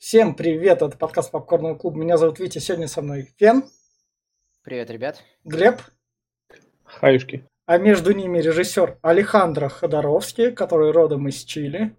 Всем 0.00 0.34
привет, 0.34 0.80
это 0.80 0.96
подкаст 0.96 1.30
Попкорного 1.30 1.74
клуба. 1.74 1.98
Меня 1.98 2.16
зовут 2.16 2.38
Витя, 2.38 2.58
сегодня 2.58 2.88
со 2.88 3.02
мной 3.02 3.28
Фен. 3.36 3.64
Привет, 4.62 4.90
ребят. 4.90 5.22
Глеб. 5.44 5.82
Хаюшки. 6.84 7.46
А 7.66 7.76
между 7.76 8.12
ними 8.12 8.38
режиссер 8.38 8.96
Алехандро 9.02 9.68
Ходоровский, 9.68 10.52
который 10.52 10.92
родом 10.92 11.28
из 11.28 11.44
Чили. 11.44 11.94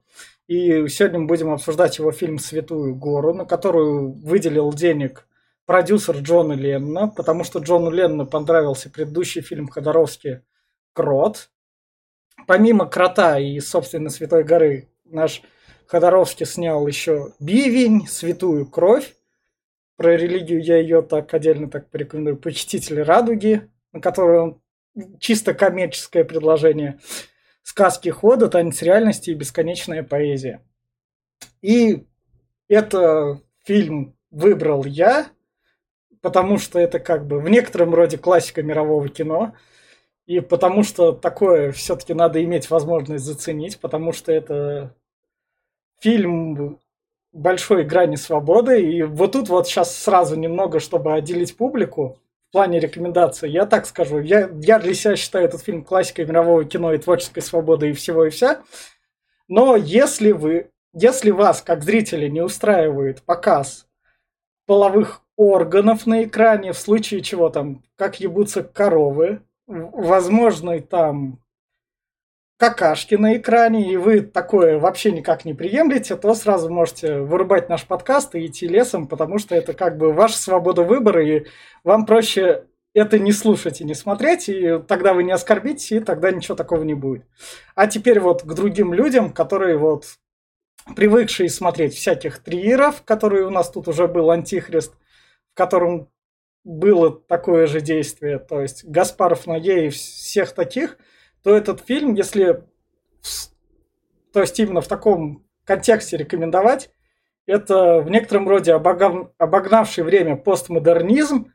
И 0.47 0.87
сегодня 0.87 1.19
мы 1.19 1.27
будем 1.27 1.51
обсуждать 1.51 1.99
его 1.99 2.11
фильм 2.11 2.39
«Святую 2.39 2.95
гору», 2.95 3.35
на 3.35 3.45
которую 3.45 4.13
выделил 4.13 4.73
денег 4.73 5.27
продюсер 5.67 6.17
Джона 6.17 6.53
Леннона, 6.53 7.07
потому 7.07 7.43
что 7.43 7.59
Джону 7.59 7.91
Леннону 7.91 8.25
понравился 8.25 8.89
предыдущий 8.89 9.43
фильм 9.43 9.67
Ходоровский 9.67 10.39
«Крот». 10.93 11.51
Помимо 12.47 12.87
«Крота» 12.87 13.37
и, 13.37 13.59
собственно, 13.59 14.09
«Святой 14.09 14.43
горы», 14.43 14.89
наш 15.05 15.43
Ходоровский 15.91 16.45
снял 16.45 16.87
еще 16.87 17.33
«Бивень», 17.41 18.07
«Святую 18.07 18.65
кровь». 18.65 19.13
Про 19.97 20.15
религию 20.15 20.63
я 20.63 20.77
ее 20.77 21.01
так 21.01 21.33
отдельно 21.33 21.69
так 21.69 21.89
порекомендую. 21.89 22.37
«Почтители 22.37 23.01
радуги», 23.01 23.69
на 23.91 23.99
которую 23.99 24.41
он 24.41 24.61
чисто 25.19 25.53
коммерческое 25.53 26.23
предложение. 26.23 26.99
Сказки 27.61 28.07
хода, 28.07 28.47
танец 28.47 28.81
реальности 28.81 29.31
и 29.31 29.33
бесконечная 29.33 30.01
поэзия. 30.01 30.61
И 31.61 32.07
это 32.69 33.41
фильм 33.65 34.15
выбрал 34.29 34.85
я, 34.85 35.27
потому 36.21 36.57
что 36.57 36.79
это 36.79 36.99
как 36.99 37.27
бы 37.27 37.41
в 37.41 37.49
некотором 37.49 37.93
роде 37.93 38.17
классика 38.17 38.63
мирового 38.63 39.09
кино. 39.09 39.55
И 40.25 40.39
потому 40.39 40.83
что 40.83 41.11
такое 41.11 41.73
все-таки 41.73 42.13
надо 42.13 42.41
иметь 42.41 42.69
возможность 42.69 43.25
заценить, 43.25 43.77
потому 43.81 44.13
что 44.13 44.31
это 44.31 44.95
фильм 46.01 46.79
большой 47.31 47.83
грани 47.83 48.15
свободы. 48.15 48.81
И 48.81 49.03
вот 49.03 49.33
тут 49.33 49.49
вот 49.49 49.67
сейчас 49.67 49.95
сразу 49.95 50.35
немного, 50.35 50.79
чтобы 50.79 51.13
отделить 51.13 51.55
публику, 51.55 52.17
в 52.49 52.51
плане 52.51 52.81
рекомендаций, 52.81 53.49
я 53.49 53.65
так 53.65 53.85
скажу, 53.85 54.19
я, 54.19 54.49
я 54.61 54.77
для 54.77 54.93
себя 54.93 55.15
считаю 55.15 55.45
этот 55.45 55.61
фильм 55.61 55.85
классикой 55.85 56.25
мирового 56.25 56.65
кино 56.65 56.91
и 56.91 56.97
творческой 56.97 57.39
свободы 57.39 57.89
и 57.89 57.93
всего 57.93 58.25
и 58.25 58.29
вся. 58.29 58.61
Но 59.47 59.77
если 59.77 60.33
вы, 60.33 60.69
если 60.93 61.31
вас, 61.31 61.61
как 61.61 61.81
зрители, 61.81 62.27
не 62.27 62.41
устраивает 62.41 63.21
показ 63.21 63.87
половых 64.65 65.21
органов 65.37 66.05
на 66.05 66.25
экране, 66.25 66.73
в 66.73 66.77
случае 66.77 67.21
чего 67.21 67.49
там, 67.49 67.83
как 67.95 68.19
ебутся 68.19 68.63
коровы, 68.63 69.43
возможно, 69.65 70.77
там 70.81 71.40
какашки 72.61 73.15
на 73.15 73.37
экране, 73.37 73.91
и 73.91 73.97
вы 73.97 74.21
такое 74.21 74.77
вообще 74.77 75.11
никак 75.11 75.45
не 75.45 75.55
приемлете, 75.55 76.15
то 76.15 76.35
сразу 76.35 76.69
можете 76.69 77.17
вырубать 77.21 77.69
наш 77.69 77.87
подкаст 77.87 78.35
и 78.35 78.45
идти 78.45 78.67
лесом, 78.67 79.07
потому 79.07 79.39
что 79.39 79.55
это 79.55 79.73
как 79.73 79.97
бы 79.97 80.13
ваша 80.13 80.37
свобода 80.37 80.83
выбора, 80.83 81.25
и 81.25 81.47
вам 81.83 82.05
проще 82.05 82.65
это 82.93 83.17
не 83.17 83.31
слушать 83.31 83.81
и 83.81 83.83
не 83.83 83.95
смотреть, 83.95 84.47
и 84.47 84.77
тогда 84.87 85.15
вы 85.15 85.23
не 85.23 85.31
оскорбитесь, 85.31 85.91
и 85.91 85.99
тогда 86.01 86.29
ничего 86.29 86.55
такого 86.55 86.83
не 86.83 86.93
будет. 86.93 87.25
А 87.73 87.87
теперь 87.87 88.19
вот 88.19 88.43
к 88.43 88.53
другим 88.53 88.93
людям, 88.93 89.33
которые 89.33 89.79
вот 89.79 90.05
привыкшие 90.95 91.49
смотреть 91.49 91.95
всяких 91.95 92.43
триеров, 92.43 93.01
которые 93.01 93.47
у 93.47 93.49
нас 93.49 93.71
тут 93.71 93.87
уже 93.87 94.07
был 94.07 94.29
Антихрист, 94.29 94.93
в 95.51 95.57
котором 95.57 96.09
было 96.63 97.11
такое 97.11 97.65
же 97.65 97.81
действие, 97.81 98.37
то 98.37 98.61
есть 98.61 98.85
Гаспаров, 98.85 99.47
Ноге 99.47 99.87
и 99.87 99.89
всех 99.89 100.51
таких– 100.51 100.99
то 101.43 101.55
этот 101.55 101.81
фильм, 101.81 102.13
если 102.13 102.63
то 104.31 104.41
есть 104.41 104.59
именно 104.59 104.81
в 104.81 104.87
таком 104.87 105.45
контексте 105.65 106.17
рекомендовать, 106.17 106.91
это 107.45 107.99
в 108.01 108.09
некотором 108.09 108.47
роде 108.47 108.73
обогнавший 108.73 110.03
время 110.03 110.35
постмодернизм 110.35 111.53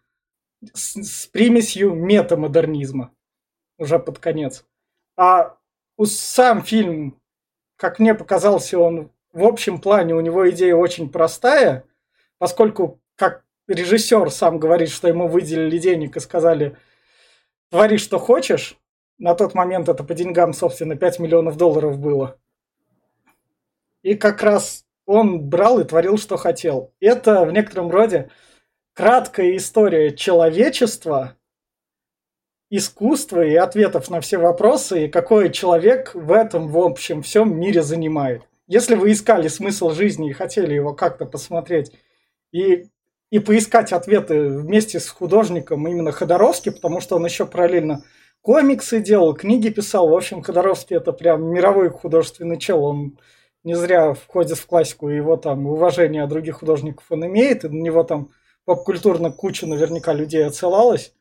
с, 0.74 0.96
с 0.96 1.26
примесью 1.26 1.94
метамодернизма 1.94 3.14
уже 3.78 3.98
под 3.98 4.18
конец. 4.18 4.64
А 5.16 5.56
сам 6.02 6.62
фильм, 6.62 7.20
как 7.76 7.98
мне 7.98 8.14
показался, 8.14 8.78
он 8.78 9.10
в 9.32 9.44
общем 9.44 9.80
плане, 9.80 10.14
у 10.14 10.20
него 10.20 10.48
идея 10.50 10.74
очень 10.74 11.10
простая, 11.10 11.84
поскольку 12.38 13.00
как 13.16 13.44
режиссер 13.68 14.30
сам 14.30 14.58
говорит, 14.58 14.90
что 14.90 15.08
ему 15.08 15.28
выделили 15.28 15.78
денег 15.78 16.16
и 16.16 16.20
сказали, 16.20 16.76
твори, 17.70 17.98
что 17.98 18.18
хочешь, 18.18 18.78
на 19.18 19.34
тот 19.34 19.54
момент 19.54 19.88
это 19.88 20.04
по 20.04 20.14
деньгам, 20.14 20.52
собственно, 20.52 20.96
5 20.96 21.18
миллионов 21.18 21.56
долларов 21.56 21.98
было. 21.98 22.38
И 24.02 24.14
как 24.14 24.42
раз 24.42 24.84
он 25.06 25.40
брал 25.40 25.80
и 25.80 25.84
творил, 25.84 26.18
что 26.18 26.36
хотел. 26.36 26.92
Это 27.00 27.44
в 27.44 27.52
некотором 27.52 27.90
роде 27.90 28.30
краткая 28.92 29.56
история 29.56 30.14
человечества, 30.14 31.36
искусства 32.70 33.44
и 33.44 33.54
ответов 33.54 34.10
на 34.10 34.20
все 34.20 34.38
вопросы, 34.38 35.06
и 35.06 35.08
какой 35.08 35.50
человек 35.52 36.14
в 36.14 36.32
этом, 36.32 36.68
в 36.68 36.78
общем, 36.78 37.22
всем 37.22 37.58
мире 37.58 37.82
занимает. 37.82 38.42
Если 38.66 38.96
вы 38.96 39.12
искали 39.12 39.46
смысл 39.48 39.90
жизни 39.90 40.30
и 40.30 40.32
хотели 40.32 40.74
его 40.74 40.92
как-то 40.92 41.24
посмотреть 41.24 41.92
и, 42.50 42.88
и 43.30 43.38
поискать 43.38 43.92
ответы 43.92 44.48
вместе 44.48 44.98
с 44.98 45.08
художником 45.08 45.86
именно 45.86 46.10
Ходоровски, 46.10 46.70
потому 46.70 47.00
что 47.00 47.16
он 47.16 47.24
еще 47.24 47.46
параллельно 47.46 48.02
комиксы 48.46 49.00
делал, 49.00 49.34
книги 49.34 49.70
писал. 49.70 50.08
В 50.08 50.14
общем, 50.14 50.40
Ходоровский 50.40 50.96
это 50.96 51.10
прям 51.10 51.52
мировой 51.52 51.90
художественный 51.90 52.60
чел. 52.60 52.84
Он 52.84 53.18
не 53.64 53.74
зря 53.74 54.14
входит 54.14 54.56
в 54.56 54.66
классику, 54.66 55.08
его 55.08 55.36
там 55.36 55.66
уважение 55.66 56.24
других 56.28 56.60
художников 56.60 57.04
он 57.10 57.26
имеет, 57.26 57.64
и 57.64 57.68
на 57.68 57.82
него 57.82 58.04
там 58.04 58.30
поп-культурно 58.64 59.32
куча 59.32 59.66
наверняка 59.66 60.12
людей 60.12 60.46
отсылалась, 60.46 61.12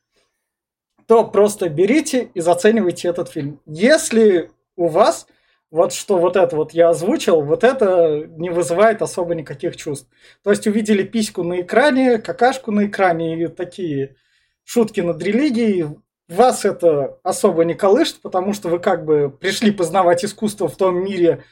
то 1.07 1.25
просто 1.25 1.67
берите 1.67 2.29
и 2.35 2.41
заценивайте 2.41 3.07
этот 3.07 3.29
фильм. 3.29 3.59
Если 3.65 4.51
у 4.75 4.85
вас 4.85 5.25
вот 5.71 5.93
что 5.93 6.19
вот 6.19 6.35
это 6.35 6.55
вот 6.55 6.73
я 6.73 6.89
озвучил, 6.89 7.41
вот 7.41 7.63
это 7.63 8.27
не 8.37 8.51
вызывает 8.51 9.01
особо 9.01 9.33
никаких 9.33 9.77
чувств. 9.77 10.07
То 10.43 10.51
есть 10.51 10.67
увидели 10.67 11.01
письку 11.01 11.41
на 11.41 11.61
экране, 11.61 12.19
какашку 12.19 12.71
на 12.71 12.85
экране 12.85 13.41
и 13.41 13.47
такие 13.47 14.15
шутки 14.63 15.01
над 15.01 15.23
религией, 15.23 15.87
вас 16.27 16.65
это 16.65 17.19
особо 17.23 17.65
не 17.65 17.73
колышет, 17.73 18.21
потому 18.21 18.53
что 18.53 18.69
вы 18.69 18.79
как 18.79 19.05
бы 19.05 19.29
пришли 19.29 19.71
познавать 19.71 20.25
искусство 20.25 20.67
в 20.67 20.75
том 20.75 21.03
мире, 21.03 21.43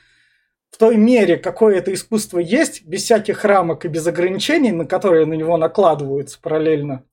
в 0.70 0.78
той 0.78 0.98
мере, 0.98 1.38
какое 1.38 1.78
это 1.78 1.94
искусство 1.94 2.40
есть, 2.40 2.84
без 2.84 3.04
всяких 3.04 3.46
рамок 3.46 3.86
и 3.86 3.90
без 3.90 4.08
ограничений, 4.08 4.72
на 4.72 4.86
которые 4.86 5.26
на 5.26 5.36
него 5.36 5.58
накладываются 5.58 6.40
параллельно. 6.42 7.04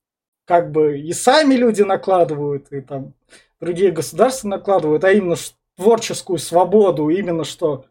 Как 0.45 0.71
бы 0.71 0.99
и 0.99 1.13
сами 1.13 1.53
люди 1.53 1.83
накладывают, 1.83 2.71
и 2.71 2.81
там 2.81 3.13
другие 3.59 3.91
государства 3.91 4.47
накладывают, 4.47 5.03
а 5.03 5.11
именно 5.11 5.35
творческую 5.77 6.39
свободу, 6.39 7.09
именно 7.09 7.43
что 7.43 7.85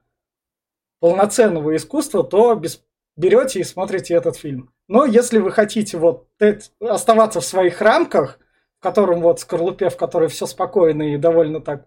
полноценного 0.98 1.76
искусства, 1.76 2.24
то 2.24 2.54
без... 2.56 2.82
берете 3.16 3.60
и 3.60 3.64
смотрите 3.64 4.14
этот 4.14 4.36
фильм. 4.36 4.72
Но 4.88 5.04
если 5.04 5.38
вы 5.38 5.52
хотите 5.52 5.96
вот 5.96 6.26
оставаться 6.80 7.40
в 7.40 7.44
своих 7.44 7.80
рамках– 7.80 8.39
в 8.80 8.82
котором 8.82 9.20
вот 9.20 9.40
скорлупе, 9.40 9.90
в 9.90 9.98
которой 9.98 10.30
все 10.30 10.46
спокойно 10.46 11.12
и 11.14 11.18
довольно 11.18 11.60
так 11.60 11.86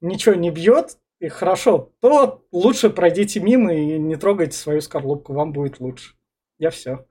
ничего 0.00 0.34
не 0.34 0.50
бьет, 0.50 0.98
и 1.20 1.28
хорошо, 1.28 1.92
то 2.00 2.44
лучше 2.50 2.90
пройдите 2.90 3.38
мимо 3.38 3.72
и 3.72 3.98
не 3.98 4.16
трогайте 4.16 4.56
свою 4.56 4.80
скорлупку, 4.80 5.32
вам 5.32 5.52
будет 5.52 5.78
лучше. 5.78 6.16
Я 6.58 6.70
все. 6.70 7.06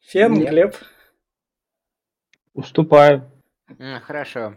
Фен, 0.00 0.32
Нет. 0.32 0.50
Глеб. 0.50 0.74
Уступаю. 2.52 3.30
Хорошо. 4.02 4.56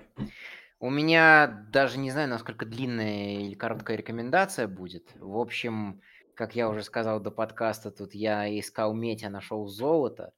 У 0.80 0.90
меня 0.90 1.68
даже 1.72 2.00
не 2.00 2.10
знаю, 2.10 2.28
насколько 2.28 2.66
длинная 2.66 3.42
или 3.42 3.54
короткая 3.54 3.98
рекомендация 3.98 4.68
будет. 4.68 5.12
В 5.20 5.38
общем, 5.38 6.02
как 6.34 6.56
я 6.56 6.70
уже 6.70 6.82
сказал 6.82 7.20
до 7.20 7.30
подкаста, 7.30 7.92
тут 7.92 8.16
я 8.16 8.48
искал 8.60 8.96
медь, 8.96 9.24
а 9.24 9.30
нашел 9.30 9.68
золото. 9.68 10.34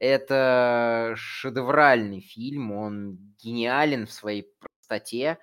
Это 0.00 1.14
шедевральный 1.16 2.20
фильм, 2.22 2.72
он 2.72 3.18
гениален 3.38 4.06
в 4.06 4.12
своей 4.12 4.48
простоте, 4.58 5.38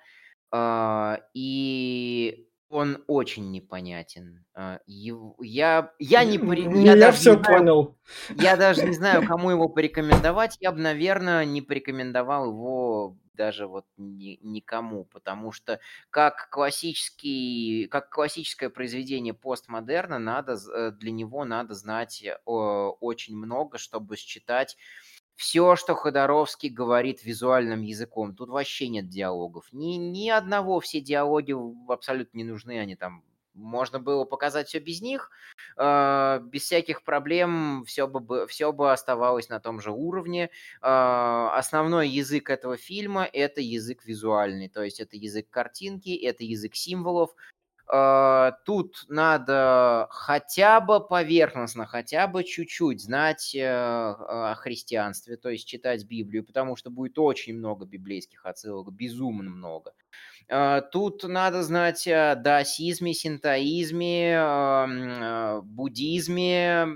а, 0.50 1.20
и 1.34 2.47
он 2.68 3.02
очень 3.06 3.50
непонятен. 3.50 4.44
А, 4.54 4.80
я, 4.86 5.92
я 5.98 6.24
не... 6.24 6.36
Я, 6.84 6.94
я 6.94 7.12
все 7.12 7.34
не 7.36 7.42
знаю, 7.42 7.58
понял. 7.58 7.96
Я 8.36 8.56
даже 8.56 8.84
не 8.84 8.94
знаю, 8.94 9.26
кому 9.26 9.50
его 9.50 9.68
порекомендовать. 9.68 10.56
Я 10.60 10.72
бы, 10.72 10.78
наверное, 10.78 11.44
не 11.44 11.62
порекомендовал 11.62 12.46
его 12.46 13.16
даже 13.38 13.66
вот 13.68 13.86
ни, 13.96 14.38
никому, 14.42 15.04
потому 15.04 15.52
что 15.52 15.78
как 16.10 16.50
классический, 16.50 17.86
как 17.86 18.10
классическое 18.10 18.68
произведение 18.68 19.32
постмодерна, 19.32 20.18
надо, 20.18 20.58
э, 20.74 20.90
для 20.90 21.12
него 21.12 21.44
надо 21.44 21.74
знать 21.74 22.22
э, 22.22 22.34
очень 22.44 23.36
много, 23.36 23.78
чтобы 23.78 24.16
считать 24.16 24.76
все, 25.38 25.76
что 25.76 25.94
Ходоровский 25.94 26.68
говорит 26.68 27.24
визуальным 27.24 27.82
языком. 27.82 28.34
Тут 28.34 28.48
вообще 28.48 28.88
нет 28.88 29.08
диалогов. 29.08 29.68
Ни, 29.70 29.94
ни 29.94 30.28
одного, 30.28 30.80
все 30.80 31.00
диалоги 31.00 31.54
абсолютно 31.88 32.38
не 32.38 32.44
нужны, 32.44 32.80
они 32.80 32.96
там 32.96 33.22
можно 33.54 34.00
было 34.00 34.24
показать 34.24 34.66
все 34.68 34.80
без 34.80 35.00
них, 35.00 35.30
э, 35.76 36.40
без 36.42 36.62
всяких 36.62 37.04
проблем 37.04 37.84
все 37.86 38.08
бы, 38.08 38.48
все 38.48 38.72
бы 38.72 38.92
оставалось 38.92 39.48
на 39.48 39.60
том 39.60 39.80
же 39.80 39.92
уровне. 39.92 40.50
Э, 40.82 41.48
основной 41.52 42.08
язык 42.08 42.50
этого 42.50 42.76
фильма– 42.76 43.28
это 43.32 43.60
язык 43.60 44.04
визуальный, 44.04 44.68
то 44.68 44.82
есть 44.82 44.98
это 44.98 45.16
язык 45.16 45.48
картинки, 45.50 46.16
это 46.16 46.42
язык 46.42 46.74
символов, 46.74 47.34
тут 47.88 49.06
надо 49.08 50.08
хотя 50.10 50.80
бы 50.80 51.00
поверхностно, 51.00 51.86
хотя 51.86 52.26
бы 52.26 52.44
чуть-чуть 52.44 53.00
знать 53.00 53.54
uh, 53.56 54.50
о 54.50 54.54
христианстве, 54.56 55.38
то 55.38 55.48
есть 55.48 55.66
читать 55.66 56.04
Библию, 56.04 56.44
потому 56.44 56.76
что 56.76 56.90
будет 56.90 57.18
очень 57.18 57.56
много 57.56 57.86
библейских 57.86 58.44
отсылок, 58.44 58.92
безумно 58.92 59.48
много. 59.48 59.94
Uh, 60.50 60.82
тут 60.92 61.24
надо 61.24 61.62
знать 61.62 62.06
о 62.08 62.34
даосизме, 62.34 63.14
синтоизме, 63.14 64.38
буддизме, 65.62 66.88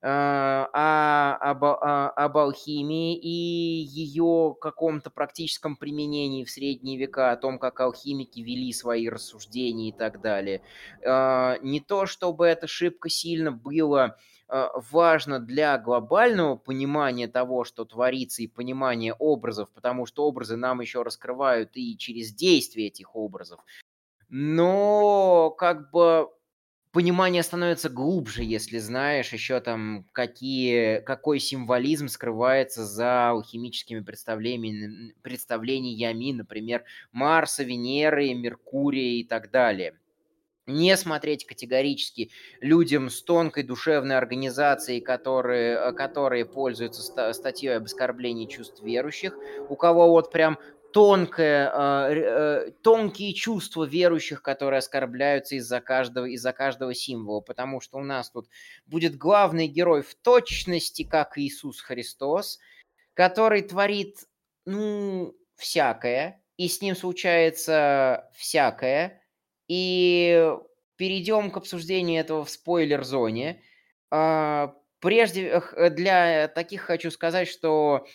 о, 0.00 1.36
об, 1.36 1.64
об 1.64 2.38
алхимии 2.38 3.16
и 3.18 3.28
ее 3.28 4.56
каком-то 4.60 5.10
практическом 5.10 5.76
применении 5.76 6.44
в 6.44 6.50
средние 6.50 6.98
века, 6.98 7.32
о 7.32 7.36
том, 7.36 7.58
как 7.58 7.80
алхимики 7.80 8.40
вели 8.40 8.72
свои 8.72 9.08
рассуждения 9.08 9.90
и 9.90 9.92
так 9.92 10.20
далее. 10.20 10.62
Не 11.04 11.80
то, 11.80 12.06
чтобы 12.06 12.46
это 12.46 12.66
шибко 12.66 13.08
сильно 13.08 13.52
было 13.52 14.16
важно 14.48 15.40
для 15.40 15.76
глобального 15.76 16.56
понимания 16.56 17.28
того, 17.28 17.64
что 17.64 17.84
творится, 17.84 18.42
и 18.42 18.46
понимания 18.46 19.12
образов, 19.12 19.68
потому 19.74 20.06
что 20.06 20.24
образы 20.26 20.56
нам 20.56 20.80
еще 20.80 21.02
раскрывают 21.02 21.72
и 21.74 21.98
через 21.98 22.32
действие 22.32 22.88
этих 22.88 23.14
образов. 23.14 23.60
Но 24.30 25.50
как 25.50 25.90
бы 25.90 26.28
понимание 26.92 27.42
становится 27.42 27.88
глубже, 27.88 28.42
если 28.42 28.78
знаешь 28.78 29.32
еще 29.32 29.60
там, 29.60 30.06
какие, 30.12 31.00
какой 31.00 31.38
символизм 31.40 32.08
скрывается 32.08 32.84
за 32.84 33.30
алхимическими 33.30 34.00
представлениями, 34.00 35.14
представлениями, 35.22 36.32
например, 36.32 36.84
Марса, 37.12 37.64
Венеры, 37.64 38.32
Меркурия 38.34 39.20
и 39.20 39.24
так 39.24 39.50
далее. 39.50 39.98
Не 40.66 40.98
смотреть 40.98 41.46
категорически 41.46 42.30
людям 42.60 43.08
с 43.08 43.22
тонкой 43.22 43.62
душевной 43.62 44.18
организацией, 44.18 45.00
которые, 45.00 45.94
которые 45.94 46.44
пользуются 46.44 47.32
статьей 47.32 47.76
об 47.78 47.84
оскорблении 47.84 48.44
чувств 48.46 48.82
верующих, 48.82 49.34
у 49.70 49.76
кого 49.76 50.10
вот 50.10 50.30
прям 50.30 50.58
тонкое, 50.92 51.70
э, 52.10 52.70
тонкие 52.82 53.34
чувства 53.34 53.84
верующих, 53.84 54.42
которые 54.42 54.78
оскорбляются 54.78 55.56
из-за 55.56 55.80
каждого, 55.80 56.26
из-за 56.26 56.52
каждого 56.52 56.94
символа, 56.94 57.40
потому 57.40 57.80
что 57.80 57.98
у 57.98 58.02
нас 58.04 58.30
тут 58.30 58.48
будет 58.86 59.16
главный 59.16 59.66
герой 59.66 60.02
в 60.02 60.14
точности, 60.14 61.04
как 61.04 61.36
Иисус 61.38 61.80
Христос, 61.80 62.58
который 63.14 63.62
творит, 63.62 64.24
ну, 64.64 65.34
всякое, 65.56 66.42
и 66.56 66.68
с 66.68 66.80
ним 66.80 66.96
случается 66.96 68.30
всякое, 68.34 69.22
и 69.68 70.52
перейдем 70.96 71.50
к 71.50 71.56
обсуждению 71.58 72.20
этого 72.20 72.44
в 72.44 72.50
спойлер-зоне. 72.50 73.62
А, 74.10 74.74
прежде 75.00 75.62
для 75.90 76.48
таких 76.48 76.82
хочу 76.82 77.10
сказать, 77.10 77.48
что 77.48 78.06
а, 78.06 78.08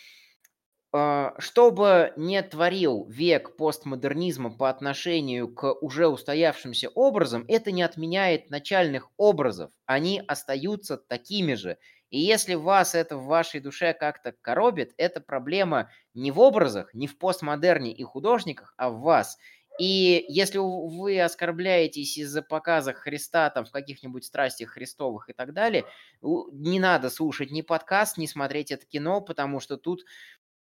что 0.94 1.72
бы 1.72 2.14
не 2.18 2.42
творил 2.44 3.08
век 3.10 3.56
постмодернизма 3.56 4.56
по 4.56 4.70
отношению 4.70 5.52
к 5.52 5.74
уже 5.82 6.08
устоявшимся 6.08 6.90
образам, 6.90 7.46
это 7.48 7.72
не 7.72 7.82
отменяет 7.82 8.52
начальных 8.52 9.10
образов. 9.18 9.72
Они 9.88 10.22
остаются 10.28 10.98
такими 10.98 11.56
же. 11.56 11.78
И 12.12 12.20
если 12.20 12.54
вас 12.54 12.94
это 12.94 13.18
в 13.18 13.26
вашей 13.26 13.60
душе 13.60 13.94
как-то 13.94 14.34
коробит, 14.34 14.94
это 14.98 15.20
проблема 15.20 15.90
не 16.14 16.30
в 16.30 16.40
образах, 16.40 16.94
не 16.94 17.08
в 17.08 17.18
постмодерне 17.18 17.92
и 17.92 18.04
художниках, 18.04 18.76
а 18.78 18.92
в 18.92 19.00
вас. 19.00 19.40
И 19.80 20.24
если 20.28 20.60
вы 20.60 21.20
оскорбляетесь 21.20 22.20
из-за 22.20 22.44
показа 22.44 22.94
Христа 22.94 23.50
там 23.50 23.66
в 23.66 23.72
каких-нибудь 23.72 24.24
страстях 24.24 24.70
Христовых 24.70 25.32
и 25.32 25.34
так 25.34 25.54
далее, 25.54 25.86
не 26.22 26.80
надо 26.80 27.10
слушать 27.10 27.50
ни 27.50 27.64
подкаст, 27.64 28.20
ни 28.20 28.28
смотреть 28.28 28.70
это 28.70 28.86
кино, 28.86 29.20
потому 29.20 29.60
что 29.60 29.78
тут 29.78 30.06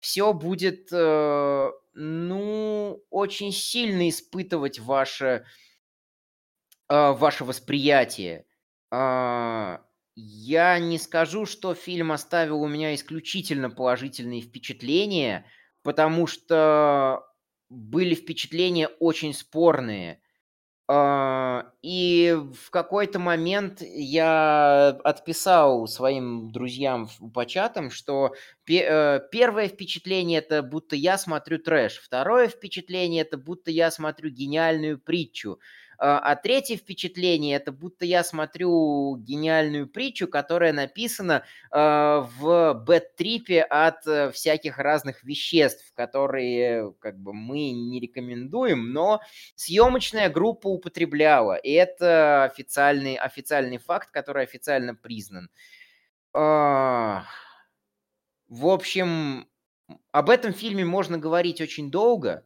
все 0.01 0.33
будет, 0.33 0.89
э, 0.93 1.71
ну, 1.95 3.05
очень 3.11 3.53
сильно 3.53 4.09
испытывать 4.09 4.79
ваше, 4.79 5.45
э, 6.89 7.13
ваше 7.13 7.45
восприятие. 7.45 8.47
Э, 8.91 9.79
я 10.17 10.79
не 10.79 10.99
скажу, 10.99 11.47
что 11.47 11.75
фильм 11.75 12.13
оставил 12.13 12.63
у 12.63 12.69
меня 12.69 12.95
исключительно 12.95 13.71
положительные 13.71 14.41
впечатления, 14.41 15.47
потому 15.83 16.27
что 16.27 17.25
были 17.69 18.15
впечатления 18.15 18.89
очень 18.89 19.33
спорные. 19.33 20.21
А, 20.93 21.71
и 21.83 22.37
в 22.53 22.71
какой-то 22.71 23.21
момент 23.21 23.81
я 23.81 24.89
отписал 25.05 25.87
своим 25.87 26.51
друзьям 26.51 27.09
по 27.33 27.47
чатам, 27.47 27.93
что 27.93 28.35
э, 28.69 29.21
первое 29.31 29.69
впечатление 29.69 30.41
это 30.41 30.65
будто 30.65 30.97
я 30.97 31.17
смотрю 31.17 31.61
трэш, 31.61 32.01
второе 32.01 32.49
впечатление 32.49 33.23
это 33.23 33.39
будто 33.39 33.71
я 33.71 33.93
смотрю 33.93 34.31
гениальную 34.31 34.99
притчу, 34.99 35.61
а, 36.03 36.19
а 36.19 36.35
третье 36.35 36.79
впечатление 36.79 37.57
это 37.57 37.73
будто 37.73 38.07
я 38.07 38.25
смотрю 38.25 39.17
гениальную 39.19 39.87
притчу, 39.87 40.29
которая 40.29 40.73
написана 40.73 41.45
а, 41.71 42.21
в 42.39 42.73
бэт-трипе 42.73 43.61
от 43.61 44.07
э, 44.07 44.31
всяких 44.31 44.79
разных 44.79 45.23
веществ, 45.25 45.93
которые 45.95 46.95
как 47.01 47.19
бы 47.19 47.35
мы 47.35 47.71
не 47.73 48.01
рекомендуем, 48.01 48.95
но 48.95 49.21
съемочная 49.57 50.31
группа 50.31 50.69
употребляла. 50.69 51.57
И 51.57 51.71
это 51.71 52.45
официальный, 52.45 53.17
официальный 53.17 53.77
факт, 53.77 54.11
который 54.11 54.45
официально 54.45 54.95
признан. 54.95 55.51
А, 56.33 57.25
в 58.49 58.67
общем, 58.69 59.47
об 60.13 60.31
этом 60.31 60.55
фильме 60.55 60.87
можно 60.87 61.19
говорить 61.19 61.61
очень 61.61 61.91
долго, 61.91 62.43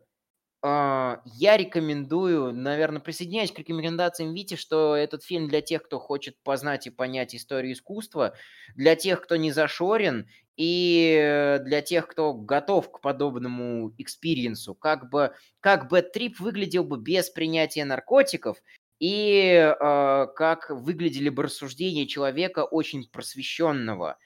я 0.66 1.56
рекомендую, 1.56 2.54
наверное, 2.54 3.00
присоединяюсь 3.00 3.52
к 3.52 3.58
рекомендациям 3.58 4.32
Вити, 4.32 4.56
что 4.56 4.96
этот 4.96 5.22
фильм 5.22 5.48
для 5.48 5.60
тех, 5.60 5.82
кто 5.82 5.98
хочет 5.98 6.36
познать 6.42 6.86
и 6.86 6.90
понять 6.90 7.34
историю 7.34 7.74
искусства, 7.74 8.34
для 8.74 8.96
тех, 8.96 9.20
кто 9.20 9.36
не 9.36 9.52
зашорен, 9.52 10.26
и 10.56 11.58
для 11.64 11.82
тех, 11.82 12.06
кто 12.06 12.32
готов 12.32 12.90
к 12.90 13.00
подобному 13.00 13.92
experience 13.98 14.62
у. 14.62 14.74
Как 14.74 15.10
бы, 15.10 15.34
как 15.60 15.88
бы 15.88 16.00
trip 16.00 16.40
выглядел 16.40 16.84
бы 16.84 16.96
без 16.96 17.28
принятия 17.28 17.84
наркотиков, 17.84 18.62
и 19.00 19.52
э, 19.54 20.26
как 20.36 20.70
выглядели 20.70 21.28
бы 21.28 21.42
рассуждения 21.42 22.06
человека 22.06 22.64
очень 22.64 23.08
просвещенного, 23.10 24.16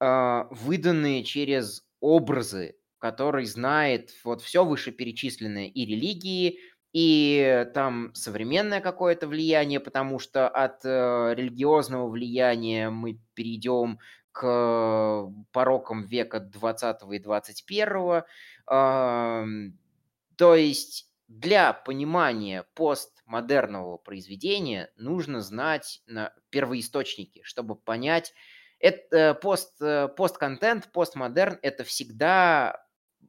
э, 0.00 0.42
выданные 0.50 1.24
через 1.24 1.84
образы, 2.00 2.77
который 2.98 3.44
знает 3.44 4.10
вот 4.24 4.42
все 4.42 4.64
вышеперечисленное 4.64 5.66
и 5.66 5.84
религии, 5.84 6.58
и 6.92 7.66
там 7.74 8.14
современное 8.14 8.80
какое-то 8.80 9.26
влияние, 9.26 9.78
потому 9.78 10.18
что 10.18 10.48
от 10.48 10.84
э, 10.84 11.34
религиозного 11.36 12.08
влияния 12.08 12.90
мы 12.90 13.20
перейдем 13.34 13.98
к 14.32 15.30
порокам 15.52 16.02
века 16.04 16.40
20 16.40 16.96
и 17.12 17.18
21. 17.18 18.22
Э, 18.70 19.44
то 20.36 20.54
есть 20.54 21.10
для 21.28 21.74
понимания 21.74 22.64
постмодерного 22.74 23.98
произведения 23.98 24.90
нужно 24.96 25.42
знать 25.42 26.02
на 26.06 26.32
первоисточники, 26.50 27.42
чтобы 27.44 27.76
понять, 27.76 28.32
это 28.78 29.34
пост, 29.34 29.80
э, 29.82 30.08
постконтент, 30.08 30.90
постмодерн– 30.92 31.58
это 31.62 31.84
всегда 31.84 32.87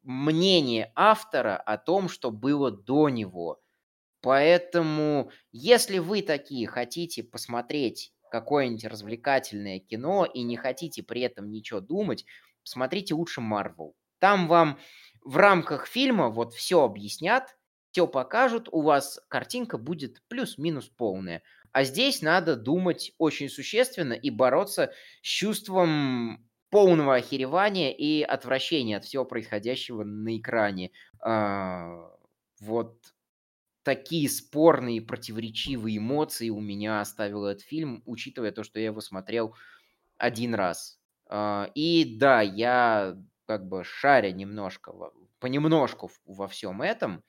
мнение 0.10 0.92
автора 0.96 1.56
о 1.56 1.78
том, 1.78 2.10
что 2.10 2.32
было 2.32 2.72
до 2.72 3.10
него. 3.10 3.62
Поэтому, 4.22 5.30
если 5.52 6.00
вы 6.00 6.24
такие 6.24 6.68
хотите 6.68 7.24
посмотреть 7.24 8.12
какое-нибудь 8.32 8.86
развлекательное 8.86 9.80
кино 9.80 10.26
и 10.26 10.42
не 10.42 10.58
хотите 10.58 11.04
при 11.04 11.22
этом 11.22 11.52
ничего 11.52 11.80
думать, 11.80 12.26
смотрите 12.64 13.14
лучше 13.14 13.40
Марвел. 13.40 13.96
Там 14.18 14.48
вам 14.48 14.80
в 15.22 15.38
рамках 15.38 15.86
фильма 15.86 16.30
вот 16.30 16.56
все 16.56 16.84
объяснят, 16.84 17.56
все 17.92 18.08
покажут, 18.08 18.68
у 18.72 18.82
вас 18.82 19.20
картинка 19.28 19.78
будет 19.78 20.24
плюс-минус 20.28 20.90
полная. 20.90 21.44
А 21.72 21.84
здесь 21.84 22.24
надо 22.24 22.56
думать 22.56 23.12
очень 23.20 23.48
существенно 23.48 24.14
и 24.14 24.32
бороться 24.32 24.92
с 25.22 25.28
чувством 25.28 26.49
полного 26.70 27.16
охеревания 27.16 27.92
и 27.92 28.22
отвращения 28.22 28.98
от 28.98 29.06
всего 29.06 29.26
происходящего 29.26 30.04
на 30.04 30.38
экране. 30.38 30.92
А, 31.22 32.12
вот 32.62 32.98
такие 33.84 34.30
спорные 34.30 35.02
противоречивые 35.02 35.98
эмоции 35.98 36.50
у 36.50 36.60
меня 36.60 37.02
оставил 37.02 37.46
этот 37.46 37.64
фильм, 37.64 38.04
учитывая 38.06 38.52
то, 38.52 38.64
что 38.64 38.80
я 38.80 38.88
его 38.88 39.02
смотрел 39.02 39.56
один 40.18 40.56
раз. 40.56 41.00
А, 41.28 41.72
и 41.76 42.18
да, 42.18 42.42
я 42.42 43.18
как 43.46 43.68
бы 43.68 43.84
шаря 43.84 44.32
немножко, 44.32 44.94
понемножку 45.40 46.12
во 46.26 46.48
всем 46.48 46.82
этом, 46.82 47.24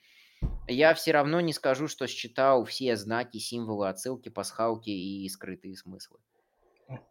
я 0.68 0.94
все 0.94 1.12
равно 1.12 1.40
не 1.40 1.52
скажу, 1.52 1.88
что 1.88 2.06
считал 2.06 2.64
все 2.64 2.96
знаки, 2.96 3.38
символы, 3.38 3.88
отсылки, 3.88 4.28
пасхалки 4.28 4.90
и 4.90 5.28
скрытые 5.28 5.76
смыслы. 5.76 6.20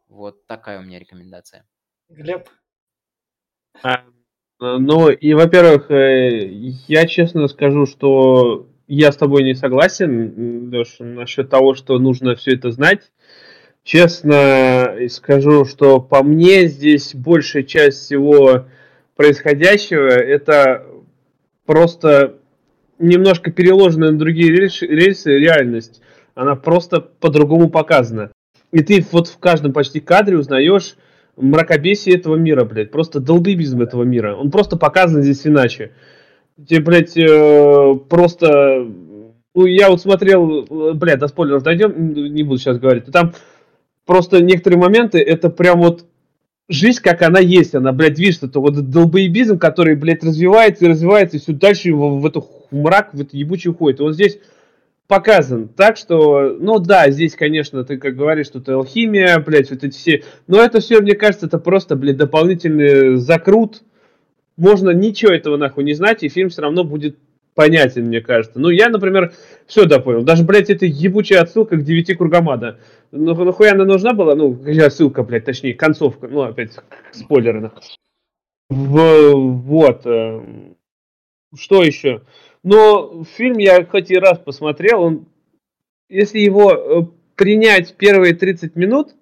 Вот 0.08 0.46
такая 0.48 0.80
у 0.80 0.84
меня 0.84 1.00
рекомендация. 1.00 1.68
Глеб? 2.10 2.50
А, 3.84 4.04
ну, 4.60 5.10
и, 5.10 5.34
во-первых, 5.34 5.92
э, 5.92 6.48
я 6.88 7.06
честно 7.06 7.48
скажу, 7.48 7.86
что 7.86 8.68
я 8.88 9.12
с 9.12 9.18
тобой 9.18 9.44
не 9.44 9.54
согласен, 9.54 10.72
Леша, 10.72 11.04
насчет 11.04 11.50
того, 11.50 11.76
что 11.76 12.00
нужно 12.00 12.36
все 12.36 12.56
это 12.56 12.72
знать. 12.72 13.12
Честно 13.84 14.98
скажу, 15.10 15.66
что 15.66 16.02
по 16.02 16.24
мне 16.24 16.68
здесь 16.68 17.14
большая 17.14 17.64
часть 17.64 18.00
всего 18.00 18.66
происходящего 19.16 20.08
это 20.08 20.86
просто 21.66 22.40
немножко 22.98 23.52
переложенная 23.52 24.12
на 24.12 24.18
другие 24.18 24.52
рельсы 24.52 25.30
реальность. 25.30 26.02
Она 26.34 26.56
просто 26.56 27.00
по-другому 27.00 27.70
показана. 27.70 28.32
И 28.72 28.84
ты 28.84 29.06
вот 29.12 29.28
в 29.28 29.38
каждом 29.38 29.74
почти 29.74 30.00
кадре 30.00 30.38
узнаешь 30.38 30.96
мракобесие 31.40 32.16
этого 32.16 32.36
мира, 32.36 32.66
блядь. 32.66 32.92
Просто 32.92 33.20
долбибизм 33.20 33.82
этого 33.82 34.04
мира. 34.04 34.36
Он 34.36 34.52
просто 34.52 34.78
показан 34.78 35.24
здесь 35.24 35.46
иначе. 35.48 35.92
Тебе, 36.68 36.82
блядь, 36.82 37.18
э, 37.18 37.96
просто... 38.10 38.88
Ну, 39.56 39.66
я 39.66 39.90
вот 39.90 40.02
смотрел, 40.02 40.66
э, 40.66 40.94
блядь, 40.94 41.20
до 41.20 41.28
спойлеров 41.28 41.64
дойдем, 41.64 42.14
не 42.14 42.44
буду 42.44 42.60
сейчас 42.60 42.78
говорить. 42.78 43.06
Там 43.06 43.34
просто 44.06 44.42
некоторые 44.44 44.80
моменты, 44.80 45.20
это 45.20 45.50
прям 45.50 45.80
вот 45.80 46.06
жизнь, 46.68 47.02
как 47.02 47.22
она 47.22 47.40
есть, 47.40 47.76
она, 47.76 47.92
блядь, 47.92 48.20
видишь, 48.20 48.40
это 48.42 48.60
вот 48.60 48.90
долбоебизм, 48.90 49.58
который, 49.58 49.96
блядь, 49.96 50.24
развивается 50.24 50.86
и 50.86 50.90
развивается, 50.90 51.38
и 51.38 51.40
все 51.40 51.54
дальше 51.54 51.94
в, 51.94 52.20
в 52.20 52.26
эту 52.26 52.48
мрак, 52.72 53.14
в 53.14 53.22
эту 53.22 53.36
ебучий 53.36 53.72
уходит. 53.72 54.02
Он 54.02 54.14
здесь 54.14 54.40
показан 55.10 55.68
так, 55.68 55.98
что, 55.98 56.56
ну 56.60 56.78
да, 56.78 57.10
здесь, 57.10 57.36
конечно, 57.36 57.84
ты 57.84 57.98
как 57.98 58.16
говоришь, 58.16 58.46
что 58.46 58.60
это 58.60 58.76
алхимия, 58.76 59.40
блядь, 59.40 59.72
вот 59.72 59.84
эти 59.84 59.98
все, 59.98 60.24
но 60.46 60.62
это 60.62 60.80
все, 60.80 61.02
мне 61.02 61.16
кажется, 61.16 61.48
это 61.48 61.58
просто, 61.58 61.96
блядь, 61.96 62.16
дополнительный 62.16 63.18
закрут. 63.18 63.82
Можно 64.56 64.92
ничего 64.92 65.32
этого 65.32 65.58
нахуй 65.58 65.84
не 65.84 65.96
знать, 65.96 66.22
и 66.22 66.30
фильм 66.30 66.50
все 66.50 66.62
равно 66.62 66.84
будет 66.84 67.18
понятен, 67.56 68.06
мне 68.06 68.22
кажется. 68.22 68.60
Ну, 68.60 68.70
я, 68.70 68.90
например, 68.90 69.34
все 69.66 69.86
допонял. 69.86 70.22
Даже, 70.22 70.44
блядь, 70.44 70.70
это 70.70 70.86
ебучая 70.86 71.42
отсылка 71.42 71.78
к 71.78 71.84
девяти 71.84 72.14
кругомада. 72.14 72.80
Ну, 73.12 73.34
нахуя 73.34 73.72
она 73.72 73.86
нужна 73.86 74.14
была? 74.14 74.36
Ну, 74.36 74.62
ссылка, 74.90 75.24
блядь, 75.24 75.46
точнее, 75.46 75.74
концовка. 75.74 76.28
Ну, 76.28 76.42
опять, 76.42 76.78
спойлеры. 77.12 77.72
В, 78.70 79.34
вот. 79.34 80.06
Э, 80.06 80.42
что 81.56 81.84
еще? 81.84 82.22
Но 82.64 83.24
фильм 83.38 83.58
я 83.58 83.86
хоть 83.86 84.12
и 84.12 84.18
раз 84.18 84.40
посмотрел, 84.40 85.02
он, 85.02 85.26
если 86.10 86.40
его 86.40 86.72
э, 86.72 87.06
принять 87.36 87.96
первые 87.96 88.34
30 88.34 88.76
минут, 88.76 89.16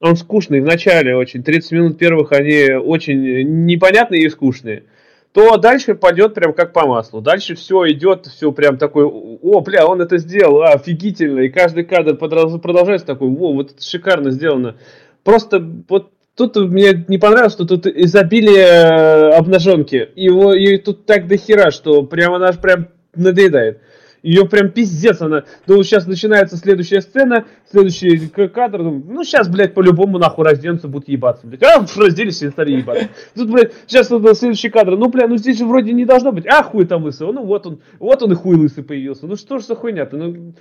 он 0.00 0.16
скучный 0.16 0.60
в 0.60 0.64
начале 0.64 1.16
очень. 1.16 1.42
30 1.42 1.72
минут 1.72 1.98
первых 1.98 2.32
они 2.32 2.72
очень 2.72 3.66
непонятные 3.66 4.22
и 4.22 4.28
скучные 4.30 4.84
то 5.32 5.56
дальше 5.56 5.94
пойдет 5.94 6.34
прям 6.34 6.52
как 6.52 6.72
по 6.72 6.86
маслу. 6.86 7.20
Дальше 7.20 7.54
все 7.54 7.90
идет, 7.90 8.26
все 8.26 8.50
прям 8.50 8.78
такой, 8.78 9.04
о, 9.04 9.60
бля, 9.60 9.86
он 9.86 10.00
это 10.00 10.18
сделал, 10.18 10.62
а, 10.62 10.72
офигительно. 10.72 11.40
И 11.40 11.48
каждый 11.48 11.84
кадр 11.84 12.16
продолжается 12.16 13.06
такой, 13.06 13.28
о, 13.28 13.52
вот 13.52 13.72
это 13.72 13.82
шикарно 13.82 14.32
сделано. 14.32 14.76
Просто 15.22 15.64
вот 15.88 16.10
тут 16.48 16.70
мне 16.70 17.04
не 17.08 17.18
понравилось, 17.18 17.52
что 17.52 17.66
тут 17.66 17.86
изобилие 17.86 18.66
э, 18.66 19.30
обнаженки. 19.32 20.10
Его, 20.14 20.54
и 20.54 20.78
тут 20.78 21.06
так 21.06 21.26
до 21.26 21.36
хера, 21.36 21.70
что 21.70 22.02
прям 22.02 22.34
она 22.34 22.52
прям 22.52 22.88
надоедает. 23.14 23.80
Ее 24.22 24.46
прям 24.46 24.70
пиздец 24.70 25.20
она. 25.22 25.44
Ну, 25.66 25.82
сейчас 25.82 26.06
начинается 26.06 26.56
следующая 26.56 27.00
сцена, 27.00 27.46
следующий 27.70 28.28
кадр. 28.28 28.78
Думаю, 28.78 29.04
ну, 29.08 29.24
сейчас, 29.24 29.48
блядь, 29.48 29.74
по-любому 29.74 30.18
нахуй 30.18 30.44
разденутся, 30.44 30.88
будут 30.88 31.08
ебаться. 31.08 31.46
Блядь. 31.46 31.62
А, 31.62 31.84
разделись 31.96 32.42
и 32.42 32.50
стали 32.50 32.72
ебаться. 32.72 33.08
Тут, 33.34 33.50
блядь, 33.50 33.72
сейчас 33.86 34.08
следующий 34.08 34.68
кадр. 34.68 34.96
Ну, 34.96 35.08
бля, 35.08 35.26
ну 35.26 35.36
здесь 35.36 35.58
же 35.58 35.64
вроде 35.64 35.92
не 35.92 36.04
должно 36.04 36.32
быть. 36.32 36.46
А, 36.46 36.62
хуй 36.62 36.84
там 36.86 37.04
лысый. 37.04 37.32
Ну, 37.32 37.44
вот 37.44 37.66
он, 37.66 37.80
вот 37.98 38.22
он 38.22 38.32
и 38.32 38.34
хуй 38.34 38.56
лысый 38.56 38.84
появился. 38.84 39.26
Ну, 39.26 39.36
что 39.36 39.58
ж 39.58 39.64
за 39.64 39.74
хуйня-то? 39.74 40.16
Ну, 40.16 40.54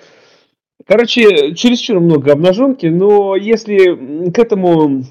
короче, 0.86 1.54
чересчур 1.54 2.00
много 2.00 2.32
обнаженки, 2.32 2.86
но 2.86 3.36
если 3.36 4.30
к 4.32 4.40
этому 4.40 5.04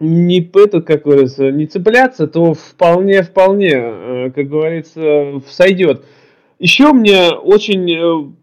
не 0.00 0.40
это, 0.54 0.80
как 0.80 1.02
говорится, 1.02 1.50
не 1.50 1.66
цепляться, 1.66 2.26
то 2.26 2.54
вполне, 2.54 3.22
вполне, 3.22 3.72
э, 3.74 4.30
как 4.34 4.48
говорится, 4.48 5.40
сойдет. 5.48 6.04
Еще 6.58 6.92
мне 6.92 7.30
очень 7.30 8.36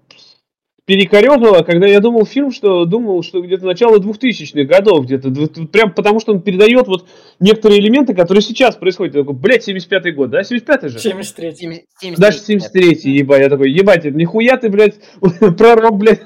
перекорежило, 0.86 1.62
когда 1.62 1.86
я 1.86 2.00
думал 2.00 2.26
фильм, 2.26 2.52
что 2.52 2.86
думал, 2.86 3.22
что 3.24 3.42
где-то 3.42 3.66
начало 3.66 4.00
2000-х 4.00 4.64
годов, 4.64 5.06
где-то, 5.06 5.30
прям 5.68 5.94
потому 5.94 6.20
что 6.20 6.34
он 6.34 6.42
передает 6.42 6.88
вот 6.88 7.08
некоторые 7.40 7.80
элементы, 7.80 8.16
которые 8.16 8.42
сейчас 8.42 8.76
происходят. 8.76 9.16
Я 9.16 9.22
такой, 9.22 9.36
блядь, 9.36 9.68
75-й 9.68 10.12
год, 10.12 10.32
да? 10.32 10.42
75-й 10.42 10.90
же? 10.90 10.98
73-й. 10.98 11.86
73 12.00 12.16
Даже 12.18 12.40
73-й, 12.40 13.12
ебать. 13.12 13.42
Я 13.42 13.50
такой, 13.50 13.72
ебать, 13.72 14.06
нихуя 14.06 14.58
ты, 14.58 14.70
блядь, 14.70 14.96
пророк, 15.58 15.98
блядь. 15.98 16.22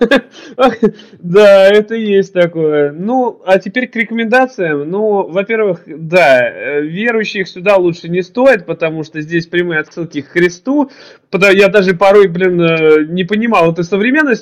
да, 1.19 1.67
это 1.69 1.95
есть 1.95 2.33
такое. 2.33 2.93
Ну, 2.93 3.41
а 3.45 3.59
теперь 3.59 3.87
к 3.87 3.95
рекомендациям. 3.95 4.89
Ну, 4.89 5.27
во-первых, 5.27 5.83
да, 5.85 6.49
э, 6.49 6.81
верующих 6.81 7.47
сюда 7.49 7.75
лучше 7.75 8.07
не 8.07 8.21
стоит, 8.21 8.65
потому 8.65 9.03
что 9.03 9.19
здесь 9.21 9.47
прямые 9.47 9.81
отсылки 9.81 10.21
к 10.21 10.27
Христу. 10.27 10.89
Я 11.33 11.67
даже 11.67 11.93
порой, 11.95 12.27
блин, 12.27 12.61
э, 12.61 13.05
не 13.09 13.25
понимал, 13.25 13.71
это 13.73 13.83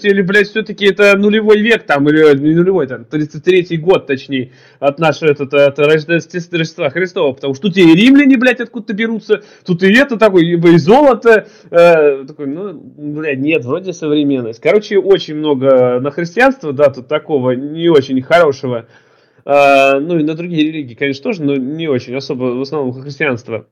современность 0.03 0.05
или, 0.05 0.21
блядь, 0.21 0.49
все-таки 0.49 0.85
это 0.85 1.17
нулевой 1.17 1.61
век 1.61 1.83
там, 1.83 2.07
или 2.09 2.37
не 2.37 2.55
нулевой, 2.55 2.87
там, 2.87 3.05
33-й 3.09 3.77
год, 3.77 4.07
точнее, 4.07 4.51
от 4.79 4.99
нашего 4.99 5.29
этот, 5.29 5.53
от 5.53 5.79
Рождества 5.79 6.89
Христова, 6.89 7.33
потому 7.33 7.53
что 7.53 7.67
тут 7.67 7.77
и 7.77 7.95
римляне, 7.95 8.37
блядь, 8.37 8.61
откуда-то 8.61 8.93
берутся, 8.93 9.41
тут 9.65 9.83
и 9.83 9.93
это 9.93 10.17
такое, 10.17 10.43
и 10.43 10.77
золото, 10.77 11.47
э, 11.71 12.25
такой, 12.25 12.47
ну, 12.47 12.73
блядь, 12.73 13.39
нет, 13.39 13.65
вроде 13.65 13.93
современность. 13.93 14.61
Короче, 14.61 14.97
очень 14.97 15.35
много 15.35 15.99
на 15.99 16.11
христианство, 16.11 16.73
да, 16.73 16.89
тут 16.89 17.07
такого 17.07 17.51
не 17.51 17.89
очень 17.89 18.21
хорошего. 18.21 18.85
Э, 19.45 19.99
ну 19.99 20.19
и 20.19 20.23
на 20.23 20.35
другие 20.35 20.71
религии, 20.71 20.95
конечно, 20.95 21.23
тоже, 21.23 21.43
но 21.43 21.55
не 21.55 21.87
очень, 21.87 22.15
особо 22.15 22.43
в 22.55 22.61
основном 22.61 22.93
христианство. 22.93 23.67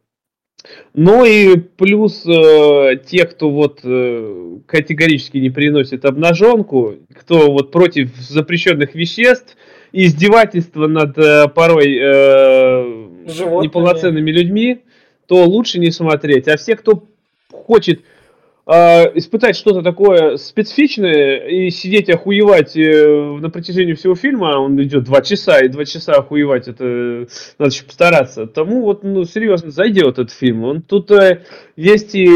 Ну 0.93 1.25
и 1.25 1.55
плюс 1.57 2.25
э, 2.25 2.97
те, 3.05 3.25
кто 3.25 3.49
вот 3.49 3.79
э, 3.83 4.57
категорически 4.65 5.37
не 5.37 5.49
приносит 5.49 6.05
обнаженку, 6.05 6.95
кто 7.15 7.51
вот 7.51 7.71
против 7.71 8.15
запрещенных 8.17 8.93
веществ, 8.93 9.55
издевательства 9.91 10.87
над 10.87 11.17
э, 11.17 11.47
порой 11.47 11.97
э, 11.97 13.07
неполноценными 13.63 14.31
людьми, 14.31 14.79
то 15.27 15.45
лучше 15.45 15.79
не 15.79 15.91
смотреть. 15.91 16.47
А 16.47 16.57
все, 16.57 16.75
кто 16.75 17.03
хочет 17.51 18.01
э, 18.71 19.11
испытать 19.15 19.55
что-то 19.55 19.81
такое 19.81 20.37
специфичное 20.37 21.37
и 21.47 21.69
сидеть 21.69 22.09
охуевать 22.09 22.75
э, 22.77 23.37
на 23.39 23.49
протяжении 23.49 23.93
всего 23.93 24.15
фильма, 24.15 24.59
он 24.59 24.81
идет 24.81 25.03
два 25.03 25.21
часа, 25.21 25.59
и 25.59 25.67
два 25.67 25.85
часа 25.85 26.13
охуевать, 26.13 26.67
это 26.67 27.27
надо 27.59 27.71
еще 27.71 27.83
постараться, 27.83 28.47
тому 28.47 28.83
вот, 28.83 29.03
ну, 29.03 29.25
серьезно, 29.25 29.71
зайдет 29.71 30.19
этот 30.19 30.31
фильм. 30.31 30.63
Он 30.63 30.81
тут 30.81 31.11
э, 31.11 31.41
есть 31.75 32.15
и 32.15 32.29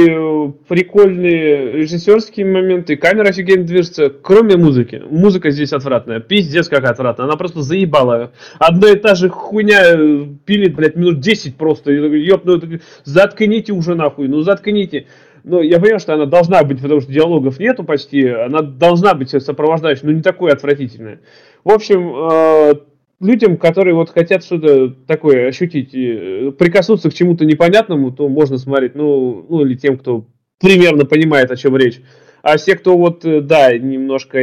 прикольные 0.67 1.71
режиссерские 1.73 2.45
моменты, 2.45 2.97
камера 2.97 3.29
офигенно 3.29 3.63
движется, 3.63 4.09
кроме 4.09 4.57
музыки. 4.57 5.01
Музыка 5.09 5.51
здесь 5.51 5.73
отвратная, 5.73 6.19
пиздец 6.19 6.67
как 6.67 6.83
отвратная, 6.83 7.25
она 7.25 7.37
просто 7.37 7.61
заебала. 7.61 8.31
Одна 8.59 8.89
и 8.89 8.95
та 8.95 9.15
же 9.15 9.29
хуйня 9.29 9.95
э, 9.95 10.25
пилит, 10.45 10.75
блядь, 10.75 10.95
минут 10.95 11.19
10 11.21 11.55
просто, 11.55 11.91
ёб, 11.91 12.43
ну, 12.43 12.61
заткните 13.03 13.71
уже 13.71 13.95
нахуй, 13.95 14.27
ну 14.27 14.41
заткните 14.41 15.07
ну, 15.47 15.61
я 15.61 15.79
понимаю, 15.79 15.99
что 15.99 16.15
она 16.15 16.25
должна 16.25 16.63
быть, 16.63 16.81
потому 16.81 17.01
что 17.01 17.11
диалогов 17.11 17.59
нету 17.59 17.83
почти, 17.83 18.27
она 18.27 18.61
должна 18.61 19.13
быть 19.13 19.29
сопровождающей, 19.29 20.01
но 20.03 20.11
не 20.11 20.23
такой 20.23 20.51
отвратительная. 20.51 21.21
В 21.63 21.71
общем, 21.71 22.13
э, 22.15 22.73
людям, 23.19 23.57
которые 23.57 23.93
вот 23.93 24.09
хотят 24.09 24.43
что-то 24.43 24.89
такое 24.89 25.47
ощутить, 25.47 25.93
э, 25.93 26.51
прикоснуться 26.57 27.11
к 27.11 27.13
чему-то 27.13 27.45
непонятному, 27.45 28.11
то 28.11 28.27
можно 28.27 28.57
смотреть, 28.57 28.95
ну, 28.95 29.45
ну 29.47 29.61
или 29.63 29.75
тем, 29.75 29.99
кто 29.99 30.25
примерно 30.59 31.05
понимает, 31.05 31.51
о 31.51 31.55
чем 31.55 31.77
речь. 31.77 32.01
А 32.45 32.57
все, 32.57 32.75
кто 32.75 32.95
вот, 32.95 33.25
э, 33.25 33.41
да, 33.41 33.75
немножко 33.75 34.37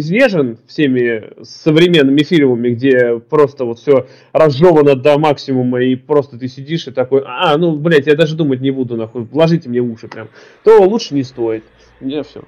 изнежен 0.00 0.58
всеми 0.66 1.32
современными 1.44 2.24
фильмами, 2.24 2.70
где 2.70 3.20
просто 3.20 3.64
вот 3.64 3.78
все 3.78 4.08
разжевано 4.32 4.96
до 4.96 5.16
максимума, 5.16 5.80
и 5.80 5.94
просто 5.94 6.40
ты 6.40 6.48
сидишь 6.48 6.88
и 6.88 6.90
такой, 6.90 7.22
а, 7.24 7.56
ну, 7.56 7.76
блядь, 7.76 8.08
я 8.08 8.16
даже 8.16 8.34
думать 8.34 8.60
не 8.60 8.72
буду, 8.72 8.96
нахуй, 8.96 9.22
вложите 9.22 9.68
мне 9.68 9.78
уши 9.78 10.08
прям, 10.08 10.28
то 10.64 10.82
лучше 10.82 11.14
не 11.14 11.22
стоит. 11.22 11.62
Мне 12.00 12.24
все. 12.24 12.42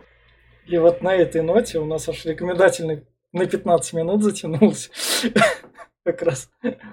И 0.67 0.77
вот 0.79 1.01
на 1.01 1.15
этой 1.15 1.43
ноте 1.43 1.79
у 1.79 1.85
нас 1.85 2.09
аж 2.09 2.25
рекомендательный 2.25 3.05
на 3.33 3.47
15 3.47 3.93
минут 3.93 4.25
затянулся. 4.25 4.91
Как 6.05 6.23
раз 6.23 6.51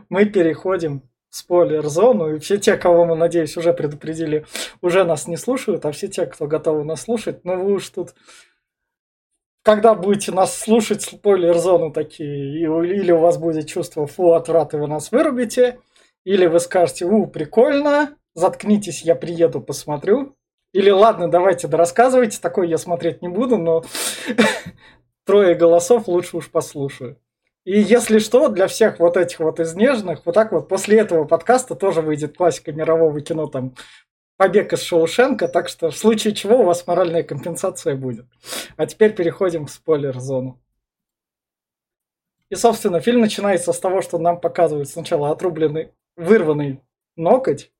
мы 0.09 0.25
переходим 0.25 1.01
спойлер-зону, 1.35 2.35
и 2.35 2.39
все 2.39 2.57
те, 2.57 2.77
кого 2.77 3.05
мы, 3.05 3.15
надеюсь, 3.15 3.57
уже 3.57 3.73
предупредили, 3.73 4.45
уже 4.81 5.03
нас 5.03 5.27
не 5.27 5.37
слушают, 5.37 5.85
а 5.85 5.91
все 5.91 6.07
те, 6.07 6.25
кто 6.25 6.47
готовы 6.47 6.83
нас 6.83 7.01
слушать, 7.01 7.43
ну 7.43 7.63
вы 7.63 7.73
уж 7.73 7.89
тут 7.89 8.15
когда 9.63 9.95
будете 9.95 10.31
нас 10.31 10.55
слушать, 10.55 11.01
спойлер-зону 11.01 11.91
такие, 11.91 12.61
или 12.61 13.11
у 13.11 13.17
вас 13.17 13.39
будет 13.39 13.67
чувство 13.67 14.05
фу, 14.05 14.33
отврат, 14.33 14.75
и 14.75 14.77
вы 14.77 14.87
нас 14.87 15.11
вырубите, 15.11 15.79
или 16.23 16.45
вы 16.45 16.59
скажете, 16.59 17.05
у, 17.05 17.25
прикольно, 17.25 18.15
заткнитесь, 18.35 19.01
я 19.01 19.15
приеду, 19.15 19.61
посмотрю. 19.61 20.35
Или 20.71 20.91
ладно, 20.91 21.31
давайте, 21.31 21.67
да 21.67 21.77
рассказывайте, 21.77 22.39
такой 22.39 22.69
я 22.69 22.77
смотреть 22.77 23.23
не 23.23 23.27
буду, 23.27 23.57
но 23.57 23.83
трое 25.25 25.55
голосов 25.55 26.07
лучше 26.07 26.37
уж 26.37 26.51
послушаю. 26.51 27.17
И 27.65 27.81
если 27.81 28.19
что, 28.19 28.47
для 28.49 28.67
всех 28.67 28.99
вот 28.99 29.17
этих 29.17 29.39
вот 29.39 29.59
из 29.59 29.73
нежных, 29.73 30.23
вот 30.23 30.35
так 30.35 30.51
вот 30.51 30.67
после 30.69 30.99
этого 30.99 31.25
подкаста 31.25 31.75
тоже 31.75 32.01
выйдет 32.01 32.37
классика 32.37 32.71
мирового 32.71 33.19
кино, 33.21 33.47
там, 33.47 33.73
побег 34.37 34.71
из 34.73 34.83
Шоушенка, 34.83 35.47
так 35.47 35.67
что 35.67 35.89
в 35.89 35.97
случае 35.97 36.35
чего 36.35 36.59
у 36.59 36.63
вас 36.63 36.85
моральная 36.85 37.23
компенсация 37.23 37.95
будет. 37.95 38.27
А 38.77 38.85
теперь 38.85 39.15
переходим 39.15 39.65
в 39.65 39.71
спойлер-зону. 39.71 40.61
И, 42.49 42.55
собственно, 42.55 42.99
фильм 42.99 43.21
начинается 43.21 43.73
с 43.73 43.79
того, 43.79 44.03
что 44.03 44.19
нам 44.19 44.39
показывают 44.39 44.87
сначала 44.87 45.31
отрубленный, 45.31 45.91
вырванный 46.15 46.81
ноготь, 47.15 47.71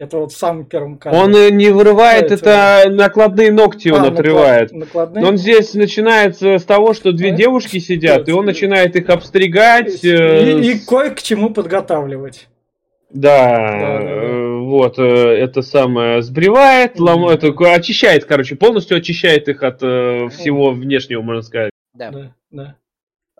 это 0.00 0.16
вот 0.16 0.32
в 0.32 0.36
самом 0.36 0.64
первом 0.64 0.96
кадре. 0.96 1.20
Он 1.20 1.36
э, 1.36 1.50
не 1.50 1.68
вырывает, 1.68 2.32
это, 2.32 2.84
это 2.84 2.90
накладные 2.90 3.52
ногти 3.52 3.90
он 3.90 4.04
а, 4.04 4.08
отрывает. 4.08 4.72
Накладные? 4.72 5.26
Он 5.26 5.36
здесь 5.36 5.74
начинается 5.74 6.56
с 6.56 6.64
того, 6.64 6.94
что 6.94 7.12
две 7.12 7.32
а? 7.32 7.36
девушки 7.36 7.78
сидят, 7.78 8.26
и 8.26 8.32
он 8.32 8.46
начинает 8.46 8.96
их 8.96 9.10
обстригать. 9.10 10.02
Э, 10.02 10.58
и, 10.58 10.72
и 10.72 10.78
кое 10.78 11.10
к 11.10 11.20
чему 11.20 11.50
подготавливать. 11.50 12.48
Да, 13.10 13.46
да, 13.46 13.98
да, 13.98 14.02
э, 14.02 14.58
вот, 14.60 14.98
это 14.98 15.60
самое, 15.60 16.22
сбривает, 16.22 16.96
mm-hmm. 16.96 17.02
ломает, 17.02 17.44
очищает, 17.44 18.24
короче, 18.24 18.56
полностью 18.56 18.96
очищает 18.96 19.48
их 19.48 19.62
от 19.62 19.80
всего 19.80 20.70
внешнего, 20.70 21.20
можно 21.20 21.42
сказать. 21.42 21.72
Да, 21.92 22.10
да. 22.10 22.32
да. 22.50 22.76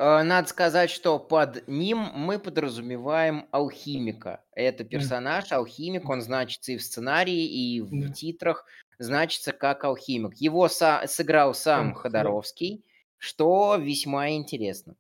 Э, 0.01 0.23
надо 0.23 0.49
сказать, 0.49 0.89
что 0.91 1.19
под 1.19 1.69
ним 1.69 1.99
мы 2.15 2.39
подразумеваем 2.39 3.47
алхимика. 3.51 4.43
Это 4.53 4.83
персонаж, 4.85 5.53
алхимик, 5.53 6.09
он 6.09 6.23
значится 6.23 6.73
и 6.73 6.79
в 6.79 6.83
сценарии, 6.83 7.45
и 7.45 7.81
в 7.83 8.11
титрах 8.13 8.65
значится 8.99 9.53
как 9.53 9.85
алхимик. 9.85 10.35
Его 10.37 10.67
са- 10.69 11.07
сыграл 11.07 11.53
сам 11.55 11.93
Ходоровский, 11.95 12.85
что 13.19 13.77
весьма 13.77 14.31
интересно. 14.31 14.97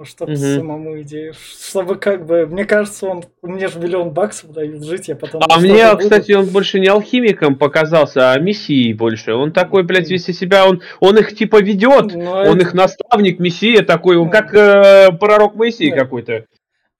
Ну, 0.00 0.06
чтобы 0.06 0.32
угу. 0.32 0.38
самому 0.40 1.02
идею. 1.02 1.34
Чтобы 1.34 1.96
как 1.96 2.24
бы, 2.24 2.46
мне 2.46 2.64
кажется, 2.64 3.06
он 3.06 3.22
мне 3.42 3.68
же 3.68 3.78
миллион 3.78 4.14
баксов 4.14 4.50
дают 4.50 4.82
жить, 4.82 5.08
я 5.08 5.14
потом. 5.14 5.42
А 5.46 5.60
мне, 5.60 5.90
буду. 5.90 5.98
кстати, 5.98 6.32
он 6.32 6.46
больше 6.46 6.80
не 6.80 6.86
алхимиком 6.86 7.54
показался, 7.54 8.32
а 8.32 8.38
мессией 8.38 8.94
больше. 8.94 9.34
Он 9.34 9.52
такой, 9.52 9.82
блядь, 9.82 10.08
весь 10.08 10.26
из 10.30 10.38
себя, 10.38 10.66
он, 10.66 10.80
он 11.00 11.18
их 11.18 11.36
типа 11.36 11.60
ведет, 11.60 12.14
Но 12.14 12.32
он 12.32 12.56
это... 12.56 12.60
их 12.60 12.72
наставник, 12.72 13.40
мессия 13.40 13.82
такой, 13.82 14.16
он 14.16 14.30
как 14.30 14.54
э, 14.54 15.12
пророк 15.20 15.54
Моисей 15.54 15.90
какой-то. 15.90 16.46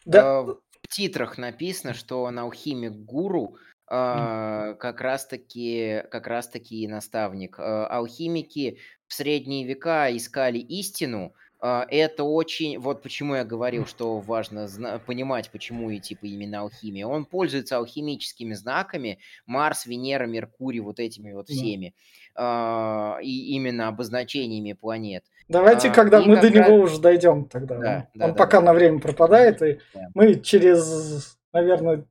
Да. 0.04 0.42
В 0.42 0.59
титрах 0.90 1.38
написано, 1.38 1.95
что 1.95 2.23
он 2.23 2.38
алхимик-гуру, 2.38 3.57
Uh, 3.92 4.76
как 4.76 5.00
раз 5.00 5.26
таки 5.26 6.04
как 6.12 6.28
раз 6.28 6.49
таки 6.49 6.87
наставник. 6.87 7.59
Uh, 7.59 7.87
алхимики 7.87 8.78
в 9.09 9.14
средние 9.14 9.66
века 9.66 10.16
искали 10.16 10.59
истину, 10.59 11.33
а, 11.35 11.50
это 11.61 12.25
очень... 12.25 12.79
Вот 12.79 13.02
почему 13.02 13.35
я 13.35 13.45
говорил, 13.45 13.87
что 13.87 14.19
важно 14.19 14.69
понимать, 15.07 15.50
почему 15.50 15.91
и 15.91 15.99
типа 15.99 16.26
именно 16.26 16.61
алхимия. 16.61 17.06
Он 17.06 17.25
пользуется 17.25 17.76
алхимическими 17.76 18.54
знаками 18.54 19.19
Марс, 19.47 19.87
Венера, 19.87 20.26
Меркурий, 20.26 20.80
вот 20.80 20.99
этими 20.99 21.32
вот 21.32 21.49
всеми. 21.49 21.95
Да. 22.35 23.19
И 23.23 23.54
именно 23.54 23.89
обозначениями 23.89 24.73
планет. 24.73 25.25
Давайте, 25.49 25.89
а, 25.89 25.93
когда 25.93 26.21
мы 26.21 26.37
до 26.37 26.49
раз... 26.49 26.52
него 26.52 26.76
уже 26.76 27.00
дойдем 27.00 27.45
тогда. 27.45 27.76
Да, 27.78 28.08
он 28.15 28.21
да, 28.21 28.25
он 28.26 28.32
да, 28.32 28.37
пока 28.37 28.61
да. 28.61 28.67
на 28.67 28.73
время 28.73 29.00
пропадает, 29.00 29.61
и 29.63 29.80
да. 29.93 30.08
мы 30.15 30.37
через, 30.37 31.39
наверное, 31.52 32.06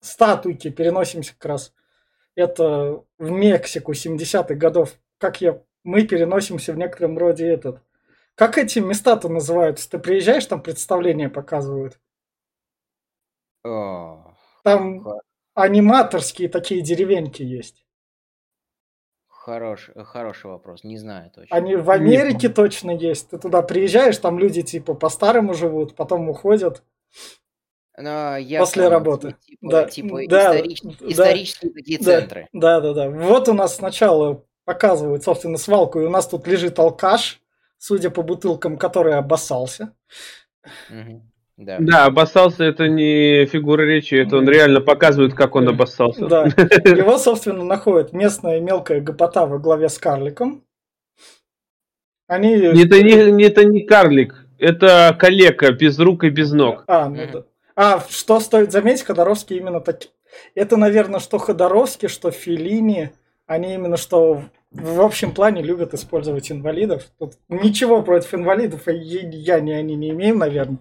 статуйки 0.00 0.70
переносимся 0.70 1.32
как 1.32 1.46
раз. 1.46 1.72
Это 2.34 3.02
в 3.18 3.30
Мексику 3.30 3.92
70-х 3.92 4.54
годов. 4.54 4.94
Как 5.18 5.40
я... 5.40 5.60
Мы 5.84 6.06
переносимся 6.06 6.72
в 6.72 6.76
некотором 6.76 7.16
роде 7.16 7.46
этот 7.48 7.80
как 8.36 8.58
эти 8.58 8.78
места-то 8.78 9.28
называются? 9.28 9.90
Ты 9.90 9.98
приезжаешь, 9.98 10.46
там 10.46 10.62
представления 10.62 11.28
показывают. 11.28 11.98
Там 13.62 15.06
аниматорские 15.54 16.48
такие 16.48 16.82
деревеньки 16.82 17.42
есть. 17.42 17.84
Хорош, 19.28 19.90
хороший 19.96 20.50
вопрос, 20.50 20.84
не 20.84 20.98
знаю 20.98 21.30
точно. 21.30 21.56
Они 21.56 21.76
в 21.76 21.88
Америке 21.90 22.48
не 22.48 22.52
точно 22.52 22.90
есть. 22.90 23.30
Ты 23.30 23.38
туда 23.38 23.62
приезжаешь, 23.62 24.18
там 24.18 24.38
люди 24.38 24.62
типа 24.62 24.94
по-старому 24.94 25.54
живут, 25.54 25.94
потом 25.94 26.28
уходят. 26.28 26.82
Но 27.96 28.36
я 28.36 28.60
после 28.60 28.82
помню, 28.82 28.94
работы. 28.98 29.36
Типа, 29.40 29.70
да, 29.70 29.84
типа 29.88 30.20
да, 30.28 30.56
историч... 30.56 30.82
да, 30.82 31.08
исторические 31.08 31.72
такие 31.72 31.98
да, 31.98 32.04
центры. 32.04 32.48
Да, 32.52 32.80
да, 32.80 32.92
да. 32.92 33.08
Вот 33.08 33.48
у 33.48 33.54
нас 33.54 33.76
сначала 33.76 34.44
показывают, 34.64 35.22
собственно, 35.22 35.56
свалку, 35.56 36.00
и 36.00 36.04
у 36.04 36.10
нас 36.10 36.28
тут 36.28 36.46
лежит 36.46 36.78
алкаш, 36.78 37.40
судя 37.78 38.10
по 38.10 38.22
бутылкам, 38.22 38.76
который 38.76 39.14
обоссался. 39.14 39.92
Да. 41.56 41.78
да, 41.80 42.04
обоссался 42.04 42.64
это 42.64 42.86
не 42.86 43.46
фигура 43.46 43.80
речи, 43.82 44.14
это 44.14 44.36
он 44.36 44.46
реально 44.46 44.82
показывает, 44.82 45.32
как 45.32 45.54
он 45.54 45.66
обоссался. 45.68 46.26
Да. 46.26 46.44
Его, 46.84 47.16
собственно, 47.16 47.64
находит 47.64 48.12
местная 48.12 48.60
мелкая 48.60 49.00
гопота 49.00 49.46
во 49.46 49.58
главе 49.58 49.88
с 49.88 49.98
карликом. 49.98 50.64
Они... 52.26 52.52
Это 52.56 53.02
не, 53.02 53.42
это 53.44 53.64
не 53.64 53.82
карлик, 53.84 54.46
это 54.58 55.16
калека 55.18 55.72
без 55.72 55.98
рук 55.98 56.24
и 56.24 56.28
без 56.28 56.52
ног. 56.52 56.84
А, 56.88 57.08
ну 57.08 57.22
да. 57.32 57.44
А, 57.74 58.04
что 58.08 58.40
стоит 58.40 58.72
заметить, 58.72 59.04
Ходоровский 59.04 59.56
именно 59.56 59.80
так... 59.80 60.00
Это, 60.54 60.76
наверное, 60.76 61.20
что 61.20 61.38
Ходоровский, 61.38 62.08
что 62.08 62.30
Филини, 62.30 63.12
они 63.46 63.74
именно 63.74 63.96
что 63.96 64.42
в 64.76 65.00
общем 65.00 65.32
плане 65.34 65.62
любят 65.62 65.94
использовать 65.94 66.50
инвалидов. 66.52 67.10
Тут 67.18 67.34
ничего 67.48 68.02
против 68.02 68.34
инвалидов 68.34 68.82
я 68.86 69.60
не 69.60 69.72
они 69.72 69.96
не 69.96 70.10
имеем, 70.10 70.38
наверное. 70.38 70.78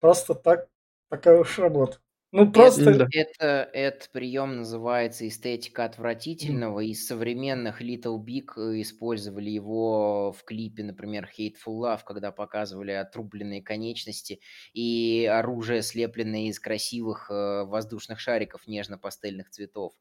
Просто 0.00 0.34
так 0.34 0.68
такая 1.08 1.40
уж 1.40 1.58
работа. 1.58 1.98
Ну 2.30 2.52
просто 2.52 2.90
это, 2.90 3.08
это, 3.10 3.70
этот 3.72 4.10
прием 4.10 4.58
называется 4.58 5.26
эстетика 5.26 5.84
отвратительного. 5.84 6.80
Из 6.80 7.06
современных 7.06 7.80
Little 7.80 8.22
Big 8.22 8.52
использовали 8.82 9.48
его 9.48 10.32
в 10.32 10.44
клипе, 10.44 10.84
например, 10.84 11.30
Hateful 11.38 11.80
Love, 11.80 12.00
когда 12.04 12.30
показывали 12.30 12.90
отрубленные 12.90 13.62
конечности 13.62 14.40
и 14.74 15.24
оружие, 15.24 15.80
слепленное 15.80 16.48
из 16.48 16.60
красивых 16.60 17.30
э, 17.30 17.64
воздушных 17.64 18.20
шариков 18.20 18.66
нежно-пастельных 18.66 19.48
цветов. 19.48 19.94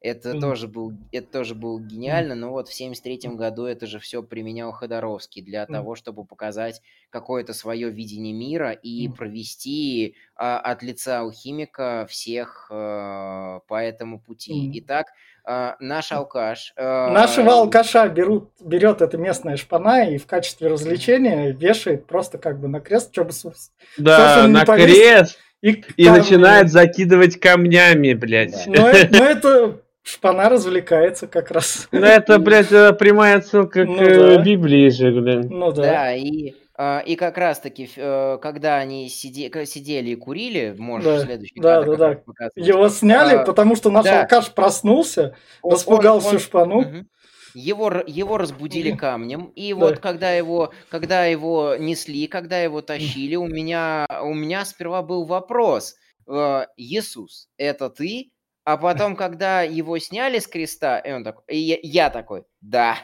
Это 0.00 0.30
mm. 0.30 0.40
тоже 0.40 0.68
был, 0.68 0.92
это 1.10 1.26
тоже 1.26 1.56
было 1.56 1.80
гениально, 1.80 2.36
но 2.36 2.50
вот 2.50 2.68
в 2.68 2.74
73 2.74 3.30
году 3.30 3.64
это 3.64 3.86
же 3.86 3.98
все 3.98 4.22
применял 4.22 4.70
Ходоровский 4.70 5.42
для 5.42 5.64
mm. 5.64 5.72
того, 5.72 5.96
чтобы 5.96 6.24
показать 6.24 6.82
какое-то 7.10 7.52
свое 7.52 7.90
видение 7.90 8.32
мира 8.32 8.70
и 8.70 9.08
mm. 9.08 9.14
провести 9.16 10.14
а, 10.36 10.60
от 10.60 10.84
лица 10.84 11.20
алхимика 11.20 12.06
всех 12.08 12.68
а, 12.70 13.58
по 13.66 13.82
этому 13.82 14.20
пути. 14.20 14.68
Mm. 14.68 14.72
Итак, 14.74 15.06
а, 15.44 15.74
наш 15.80 16.12
алкаш... 16.12 16.74
А... 16.76 17.10
Нашего 17.10 17.54
алкаша 17.54 18.08
берут, 18.08 18.52
берет 18.60 19.02
эта 19.02 19.16
местная 19.16 19.56
шпана 19.56 20.08
и 20.08 20.18
в 20.18 20.28
качестве 20.28 20.68
развлечения 20.68 21.50
вешает 21.50 22.06
просто 22.06 22.38
как 22.38 22.60
бы 22.60 22.68
на 22.68 22.78
крест, 22.78 23.10
чтобы... 23.10 23.32
Да, 23.96 24.46
на 24.46 24.64
крест! 24.64 25.38
И, 25.60 25.82
и 25.96 26.08
начинает 26.08 26.70
закидывать 26.70 27.40
камнями, 27.40 28.12
блядь. 28.12 28.64
Но, 28.68 28.92
но 29.10 29.24
это 29.24 29.80
Шпана 30.08 30.48
развлекается 30.48 31.26
как 31.26 31.50
раз. 31.50 31.86
Ну, 31.92 32.00
это, 32.00 32.38
блядь, 32.38 32.72
э, 32.72 32.94
прямая 32.94 33.36
отсылка 33.36 33.84
к 33.84 33.86
ну, 33.88 34.00
э, 34.00 34.36
да. 34.36 34.42
Библии 34.42 34.88
же, 34.88 35.10
блин. 35.12 35.48
Ну, 35.50 35.70
да. 35.70 35.82
Да, 35.82 36.14
и, 36.14 36.54
а, 36.78 37.00
и 37.00 37.14
как 37.14 37.36
раз-таки, 37.36 37.90
э, 37.94 38.38
когда 38.40 38.76
они 38.76 39.10
сиде, 39.10 39.50
сидели 39.66 40.10
и 40.10 40.14
курили, 40.14 40.74
можешь 40.78 41.04
да. 41.04 41.24
следующий 41.26 41.60
да, 41.60 41.80
кадр 41.80 41.96
да, 41.98 42.20
да. 42.26 42.48
Его 42.56 42.88
сняли, 42.88 43.36
а, 43.36 43.44
потому 43.44 43.76
что 43.76 43.90
наш 43.90 44.06
да. 44.06 44.22
алкаш 44.22 44.52
проснулся, 44.52 45.36
он, 45.60 45.72
распугал 45.72 46.16
он, 46.16 46.20
всю 46.22 46.32
он, 46.32 46.38
шпану. 46.38 46.78
Угу. 46.78 46.96
Его, 47.52 47.92
его 48.06 48.38
разбудили 48.38 48.92
камнем, 48.92 49.52
и 49.56 49.74
да. 49.74 49.78
вот 49.78 49.98
когда 49.98 50.32
его, 50.32 50.72
когда 50.88 51.26
его 51.26 51.76
несли, 51.78 52.28
когда 52.28 52.58
его 52.58 52.80
тащили, 52.80 53.36
у 53.36 53.46
меня, 53.46 54.06
у 54.22 54.32
меня 54.32 54.64
сперва 54.64 55.02
был 55.02 55.26
вопрос. 55.26 55.96
Иисус, 56.76 57.48
это 57.58 57.90
ты? 57.90 58.30
А 58.68 58.76
потом, 58.76 59.16
когда 59.16 59.62
его 59.62 59.98
сняли 59.98 60.40
с 60.40 60.46
креста, 60.46 60.98
и 60.98 61.10
он 61.10 61.24
такой, 61.24 61.42
и 61.48 61.56
я, 61.56 61.78
я 61.82 62.10
такой, 62.10 62.44
да. 62.60 62.96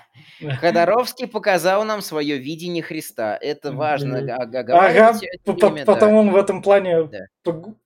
Ходоровский 0.61 1.27
показал 1.27 1.85
нам 1.85 2.01
свое 2.01 2.38
видение 2.38 2.83
Христа. 2.83 3.38
Это 3.40 3.73
важно 3.73 4.19
Ага, 4.69 5.19
потом 5.87 6.14
он 6.14 6.31
в 6.31 6.37
этом 6.37 6.62
плане 6.62 7.09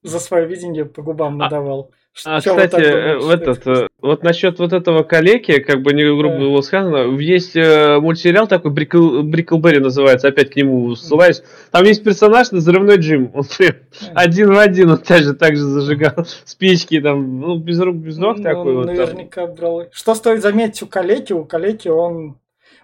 за 0.03 0.21
свое 0.21 0.47
видение 0.47 0.85
по 0.85 1.03
губам 1.03 1.35
а, 1.35 1.45
надавал. 1.45 1.93
А, 2.25 2.41
кстати, 2.41 2.75
э, 2.75 3.17
в 3.19 3.31
этот, 3.31 3.67
э, 3.67 3.87
вот 4.01 4.25
насчет 4.25 4.59
вот 4.59 4.73
этого 4.73 5.03
калеки, 5.05 5.61
как 5.61 5.83
бы 5.83 5.93
не 5.93 6.05
грубо 6.05 6.35
да. 6.35 6.41
было 6.41 6.61
сказано, 6.63 7.17
есть 7.19 7.55
э, 7.55 7.99
мультсериал 8.01 8.49
такой, 8.49 8.73
Брикл, 8.73 9.23
Бриклберри 9.23 9.79
называется, 9.79 10.29
опять 10.29 10.51
к 10.51 10.57
нему 10.57 10.97
ссылаюсь. 10.97 11.43
Там 11.71 11.85
есть 11.85 12.03
персонаж 12.03 12.51
на 12.51 12.59
взрывной 12.59 12.97
Джим. 12.97 13.31
Он 13.35 13.45
прям 13.57 13.75
один 14.15 14.53
в 14.53 14.59
один, 14.59 14.91
он 14.91 14.99
также 14.99 15.35
так 15.35 15.57
же 15.57 15.63
зажигал 15.63 16.27
спички, 16.45 17.01
там, 17.01 17.41
ну, 17.41 17.59
без 17.59 17.79
рук, 17.79 17.97
без 17.97 18.17
ног 18.17 18.39
ну, 18.39 18.43
такой 18.43 18.75
вот. 18.75 18.87
Наверняка 18.87 19.47
там. 19.47 19.55
брал. 19.55 19.85
Что 19.93 20.15
стоит 20.15 20.43
заметить 20.43 20.83
у 20.83 20.87
калеки? 20.87 21.33
У 21.33 21.45
калеки 21.45 21.58
он 21.87 22.41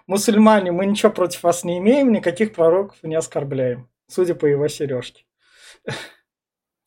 мусульмане, 0.07 0.71
мы 0.71 0.85
ничего 0.85 1.11
против 1.11 1.43
вас 1.43 1.63
не 1.63 1.77
имеем, 1.79 2.11
никаких 2.11 2.53
пророков 2.53 2.97
не 3.03 3.15
оскорбляем. 3.15 3.89
Судя 4.07 4.35
по 4.35 4.45
его 4.45 4.67
сережке. 4.67 5.25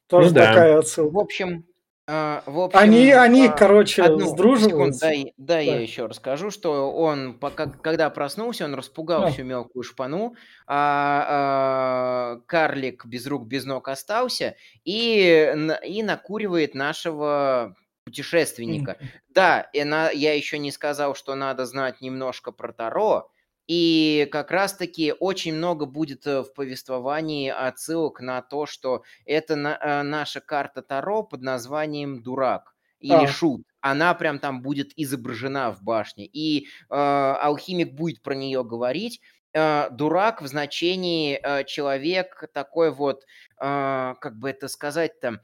Тоже 0.09 0.29
ну, 0.29 0.35
да. 0.35 0.47
такая 0.47 0.79
отсылка. 0.79 1.15
В 1.15 1.19
общем, 1.19 1.67
а, 2.11 2.43
в 2.47 2.59
общем, 2.59 2.79
они, 2.79 3.13
они, 3.13 3.49
а, 3.49 3.53
короче, 3.53 4.03
одну 4.03 4.29
сдруживаются. 4.29 5.11
Секунду, 5.11 5.33
да, 5.37 5.55
да, 5.57 5.61
я 5.61 5.79
еще 5.79 6.07
расскажу, 6.07 6.51
что 6.51 6.91
он, 6.91 7.39
пока, 7.39 7.67
когда 7.67 8.09
проснулся, 8.09 8.65
он 8.65 8.75
распугал 8.75 9.25
а. 9.25 9.31
всю 9.31 9.45
мелкую 9.45 9.83
шпану, 9.83 10.35
а, 10.67 11.27
а 11.29 12.41
карлик 12.47 13.05
без 13.05 13.27
рук, 13.27 13.47
без 13.47 13.67
ног 13.67 13.89
остался 13.89 14.57
и, 14.85 15.55
и 15.85 16.03
накуривает 16.03 16.75
нашего 16.75 17.77
путешественника. 18.09 18.97
Mm. 18.99 19.07
Да, 19.29 19.61
и 19.75 19.85
на, 19.85 20.11
я 20.11 20.35
еще 20.35 20.59
не 20.59 20.73
сказал, 20.73 21.15
что 21.15 21.35
надо 21.35 21.67
знать 21.67 22.01
немножко 22.01 22.53
про 22.53 22.73
Таро, 22.73 23.31
и 23.67 24.27
как 24.33 24.51
раз-таки 24.51 25.13
очень 25.21 25.55
много 25.55 25.85
будет 25.85 26.27
э, 26.27 26.41
в 26.41 26.55
повествовании 26.55 27.51
отсылок 27.51 28.21
на 28.23 28.41
то, 28.41 28.65
что 28.65 29.03
это 29.27 29.57
на, 29.57 29.79
э, 29.79 30.03
наша 30.03 30.41
карта 30.41 30.81
Таро 30.81 31.23
под 31.23 31.43
названием 31.43 32.23
«Дурак» 32.23 32.75
или 33.01 33.13
а. 33.13 33.27
«Шут». 33.27 33.63
Она 33.81 34.15
прям 34.15 34.39
там 34.39 34.63
будет 34.63 34.93
изображена 34.97 35.71
в 35.71 35.83
башне. 35.83 36.25
И 36.25 36.67
э, 36.67 36.67
алхимик 36.89 37.93
будет 37.93 38.23
про 38.23 38.35
нее 38.35 38.65
говорить. 38.65 39.21
Э, 39.53 39.91
дурак 39.91 40.41
в 40.41 40.47
значении 40.47 41.39
э, 41.43 41.65
человек 41.65 42.45
такой 42.55 42.91
вот, 42.91 43.25
э, 43.61 44.15
как 44.19 44.39
бы 44.39 44.49
это 44.49 44.69
сказать-то, 44.69 45.43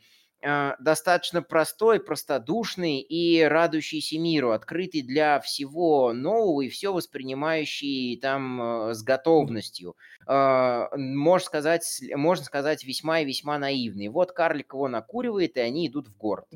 достаточно 0.79 1.43
простой, 1.43 2.01
простодушный 2.01 3.01
и 3.01 3.43
радующийся 3.43 4.19
миру, 4.19 4.51
открытый 4.51 5.03
для 5.03 5.41
всего 5.41 6.13
нового 6.13 6.61
и 6.63 6.69
все 6.69 6.93
воспринимающий 6.93 8.19
там 8.21 8.61
э, 8.91 8.95
с 8.95 9.03
готовностью. 9.03 9.97
А, 10.27 10.89
можно 10.97 11.45
сказать, 11.45 12.03
можно 12.15 12.45
сказать 12.45 12.85
весьма 12.85 13.21
и 13.21 13.25
весьма 13.25 13.59
наивный. 13.59 14.09
Вот 14.09 14.33
карлик 14.33 14.75
его 14.75 14.89
накуривает, 14.89 15.57
и 15.57 15.61
они 15.61 15.89
идут 15.89 16.09
в 16.09 16.17
город. 16.17 16.47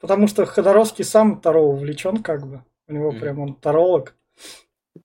Потому 0.00 0.28
что 0.28 0.46
Ходоровский 0.46 1.04
сам 1.04 1.40
Таро 1.40 1.62
увлечен 1.62 2.22
как 2.22 2.46
бы. 2.46 2.64
У 2.88 2.92
него 2.92 3.12
mm-hmm. 3.12 3.20
прям 3.20 3.38
он 3.40 3.54
таролог. 3.54 4.16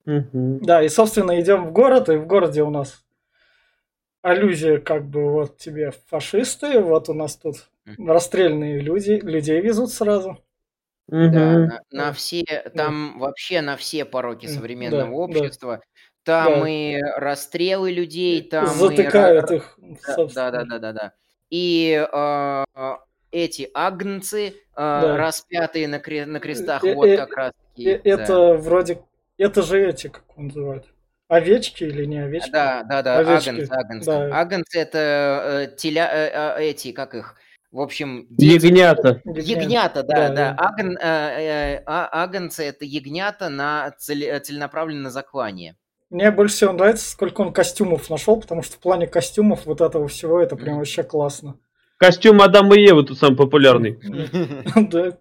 Mm-hmm. 0.05 0.59
Да, 0.61 0.83
и, 0.83 0.89
собственно, 0.89 1.39
идем 1.39 1.65
в 1.65 1.71
город, 1.71 2.09
и 2.09 2.17
в 2.17 2.27
городе 2.27 2.63
у 2.63 2.69
нас 2.69 3.03
аллюзия 4.21 4.79
как 4.79 5.07
бы 5.07 5.31
вот 5.31 5.57
тебе 5.57 5.91
фашисты, 6.07 6.79
вот 6.81 7.09
у 7.09 7.13
нас 7.13 7.35
тут 7.35 7.69
расстрельные 7.97 8.79
люди, 8.79 9.11
людей 9.11 9.61
везут 9.61 9.91
сразу. 9.91 10.43
Да, 11.07 11.29
на, 11.29 11.81
на 11.89 12.13
все, 12.13 12.43
там 12.75 13.17
вообще 13.19 13.61
на 13.61 13.77
все 13.77 14.03
пороки 14.03 14.45
современного 14.45 15.09
да, 15.09 15.39
общества. 15.39 15.77
Да. 15.77 15.83
Там 16.23 16.61
да. 16.63 16.69
и 16.69 17.01
расстрелы 17.15 17.91
людей, 17.91 18.41
там 18.41 18.67
затыкают 18.67 19.49
и... 19.51 19.55
их. 19.55 19.79
Да, 20.35 20.51
да, 20.51 20.65
да, 20.65 20.79
да, 20.79 20.91
да. 20.91 21.13
И 21.49 22.05
э, 22.11 22.65
эти 23.31 23.69
агнцы, 23.73 24.47
э, 24.47 24.53
да. 24.75 25.15
распятые 25.15 25.87
на, 25.87 25.99
кре- 25.99 26.25
на 26.25 26.41
крестах, 26.41 26.83
э, 26.83 26.93
вот 26.93 27.05
э, 27.05 27.15
как 27.15 27.37
раз. 27.37 27.51
Э, 27.77 27.91
это 28.03 28.27
да. 28.27 28.53
вроде, 28.55 28.99
это 29.37 29.61
же 29.61 29.87
эти, 29.87 30.07
как 30.07 30.37
он 30.37 30.47
называют? 30.47 30.87
Овечки 31.29 31.85
или 31.85 32.03
не 32.03 32.19
овечки? 32.19 32.51
Да, 32.51 32.83
да, 32.83 33.01
да, 33.01 33.19
овечки. 33.19 33.49
агнцы, 33.49 33.71
агнцы. 33.71 34.05
Да. 34.05 34.39
Агнцы 34.39 34.79
это 34.79 35.67
э, 35.69 35.75
теля, 35.77 36.09
э, 36.11 36.57
э, 36.57 36.69
эти, 36.69 36.91
как 36.91 37.15
их? 37.15 37.35
В 37.71 37.81
общем, 37.81 38.27
дети... 38.29 38.65
ягнята. 38.65 39.21
Ягнята, 39.25 40.03
да, 40.03 40.29
да. 40.29 40.33
да. 40.33 40.55
Агн, 40.57 40.97
э, 40.97 40.99
э, 41.01 41.83
а, 41.85 42.23
агнцы 42.23 42.63
это 42.63 42.85
ягнята 42.85 43.49
на 43.49 43.91
цель, 43.97 44.39
целенаправленно 44.39 45.03
на 45.03 45.09
заклание. 45.09 45.75
Мне 46.09 46.31
больше 46.31 46.55
всего 46.55 46.71
нравится, 46.71 47.09
сколько 47.09 47.41
он 47.41 47.51
костюмов 47.51 48.09
нашел, 48.09 48.39
потому 48.39 48.63
что 48.63 48.75
в 48.75 48.79
плане 48.79 49.07
костюмов 49.07 49.65
вот 49.65 49.81
этого 49.81 50.07
всего 50.07 50.39
это 50.39 50.55
прям 50.55 50.77
вообще 50.77 51.03
классно. 51.03 51.59
Костюм 51.97 52.41
Адама 52.41 52.77
и 52.77 52.83
Евы 52.83 53.03
тут 53.03 53.17
самый 53.17 53.35
популярный. 53.35 53.99
Да. 54.75 55.17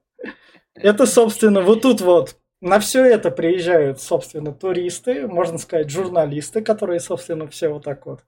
Это, 0.74 1.06
собственно, 1.06 1.62
вот 1.62 1.82
тут 1.82 2.02
вот 2.02 2.36
на 2.60 2.78
все 2.80 3.02
это 3.04 3.30
приезжают, 3.30 4.00
собственно, 4.00 4.52
туристы, 4.52 5.26
можно 5.26 5.56
сказать, 5.58 5.90
журналисты, 5.90 6.60
которые, 6.60 7.00
собственно, 7.00 7.48
все 7.48 7.68
вот 7.68 7.84
так 7.84 8.04
вот 8.06 8.20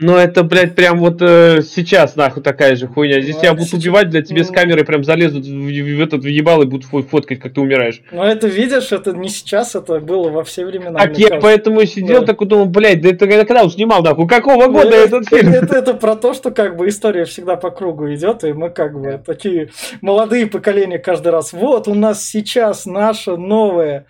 ну, 0.00 0.16
это, 0.16 0.42
блядь, 0.42 0.74
прям 0.74 0.98
вот 0.98 1.22
э, 1.22 1.62
сейчас, 1.62 2.16
нахуй, 2.16 2.42
такая 2.42 2.74
же 2.74 2.88
хуйня. 2.88 3.20
Здесь 3.20 3.36
ну, 3.36 3.40
тебя 3.42 3.52
будут 3.52 3.68
сейчас... 3.68 3.80
убивать, 3.80 4.10
для 4.10 4.22
тебе 4.22 4.42
с 4.42 4.50
камерой 4.50 4.84
прям 4.84 5.04
залезут 5.04 5.46
в, 5.46 5.50
в 5.50 6.00
этот 6.02 6.24
въебал 6.24 6.62
и 6.62 6.66
будут 6.66 6.86
фоткать, 6.86 7.38
как 7.38 7.54
ты 7.54 7.60
умираешь. 7.60 8.00
Ну, 8.10 8.24
это, 8.24 8.48
видишь, 8.48 8.90
это 8.90 9.12
не 9.12 9.28
сейчас, 9.28 9.76
это 9.76 10.00
было 10.00 10.30
во 10.30 10.42
все 10.42 10.66
времена. 10.66 10.98
Так 10.98 11.16
я 11.16 11.28
кажется. 11.28 11.46
поэтому 11.46 11.84
сидел 11.84 12.20
да. 12.22 12.26
такой, 12.26 12.48
думал, 12.48 12.66
блядь, 12.66 13.02
да 13.02 13.10
это 13.10 13.28
когда 13.28 13.62
он 13.62 13.70
снимал, 13.70 14.02
нахуй, 14.02 14.26
какого 14.26 14.66
года 14.66 14.90
ну, 14.90 14.96
этот 14.96 15.28
фильм? 15.28 15.50
Это, 15.50 15.64
это, 15.64 15.76
это 15.76 15.94
про 15.94 16.16
то, 16.16 16.34
что, 16.34 16.50
как 16.50 16.76
бы, 16.76 16.88
история 16.88 17.24
всегда 17.24 17.54
по 17.54 17.70
кругу 17.70 18.12
идет, 18.12 18.42
и 18.42 18.52
мы, 18.52 18.70
как 18.70 19.00
бы, 19.00 19.22
такие 19.24 19.70
молодые 20.00 20.48
поколения 20.48 20.98
каждый 20.98 21.28
раз, 21.28 21.52
вот, 21.52 21.86
у 21.86 21.94
нас 21.94 22.24
сейчас 22.24 22.84
наше 22.84 23.36
новое. 23.36 24.06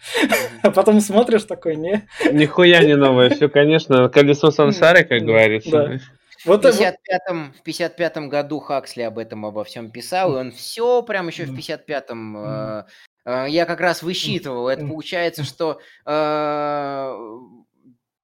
А 0.62 0.70
потом 0.70 1.01
смотришь 1.01 1.42
такой, 1.42 1.77
не? 1.77 2.09
Нихуя 2.33 2.83
не 2.83 2.97
новое, 2.97 3.29
все, 3.29 3.51
конечно, 3.51 4.09
колесо 4.09 4.51
сансары, 4.51 5.05
как 5.05 5.20
говорится. 5.20 5.73
Да. 5.74 5.98
Вот 6.44 6.64
в 6.64 6.66
55-м, 6.66 7.54
в 7.58 7.62
55 7.62 8.16
году 8.28 8.60
Хаксли 8.60 9.02
об 9.02 9.18
этом 9.18 9.46
обо 9.46 9.64
всем 9.64 9.90
писал, 9.90 10.34
и 10.34 10.40
он 10.40 10.52
все 10.52 11.02
прям 11.02 11.28
еще 11.28 11.46
в 11.46 11.56
55-м 11.56 12.37
э, 12.37 12.84
э, 13.24 13.46
я 13.48 13.64
как 13.64 13.80
раз 13.80 14.02
высчитывал. 14.02 14.68
Это 14.68 14.87
получается, 14.87 15.42
что 15.42 15.80
э, 16.04 17.38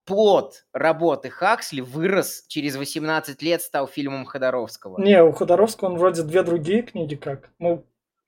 плод 0.04 0.64
работы 0.74 1.30
Хаксли 1.30 1.80
вырос 1.80 2.44
через 2.48 2.76
18 2.76 3.40
лет, 3.42 3.62
стал 3.62 3.86
фильмом 3.86 4.26
Ходоровского. 4.26 5.00
Не, 5.00 5.22
у 5.22 5.32
Ходоровского 5.32 5.88
он 5.88 5.96
вроде 5.96 6.22
две 6.22 6.42
другие 6.42 6.82
книги 6.82 7.14
как. 7.14 7.50
Ну, 7.58 7.86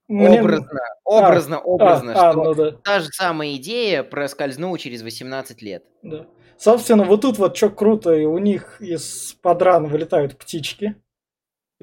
мне... 0.09 0.41
Образно, 0.41 0.81
образно, 1.05 1.57
а, 1.57 1.61
образно, 1.61 2.13
а, 2.13 2.33
что 2.33 2.41
а, 2.41 2.45
ну 2.45 2.55
да. 2.55 2.71
та 2.73 3.01
же 3.01 3.07
самая 3.09 3.57
идея 3.57 4.03
проскользнула 4.03 4.79
через 4.79 5.03
18 5.03 5.61
лет. 5.63 5.85
Да. 6.03 6.27
Собственно, 6.63 7.03
вот 7.03 7.23
тут 7.23 7.39
вот 7.39 7.57
что 7.57 7.71
круто, 7.71 8.15
и 8.15 8.25
у 8.25 8.39
них 8.39 8.81
из 8.81 9.37
подран 9.43 9.89
вылетают 9.89 10.39
птички. 10.39 10.95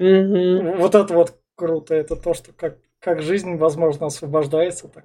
Mm-hmm. 0.00 0.78
Вот 0.78 0.94
это 0.94 1.12
вот 1.12 1.38
круто, 1.54 1.94
это 1.94 2.16
то, 2.16 2.32
что 2.32 2.54
как, 2.54 2.78
как 2.98 3.20
жизнь, 3.20 3.56
возможно, 3.56 4.06
освобождается 4.06 4.88
так. 4.88 5.04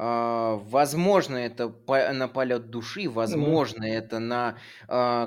А, 0.00 0.60
возможно, 0.66 1.34
это 1.36 1.74
на 1.88 2.28
полет 2.28 2.70
души, 2.70 3.10
возможно, 3.10 3.82
mm. 3.82 3.92
это 3.94 4.18
на 4.20 4.56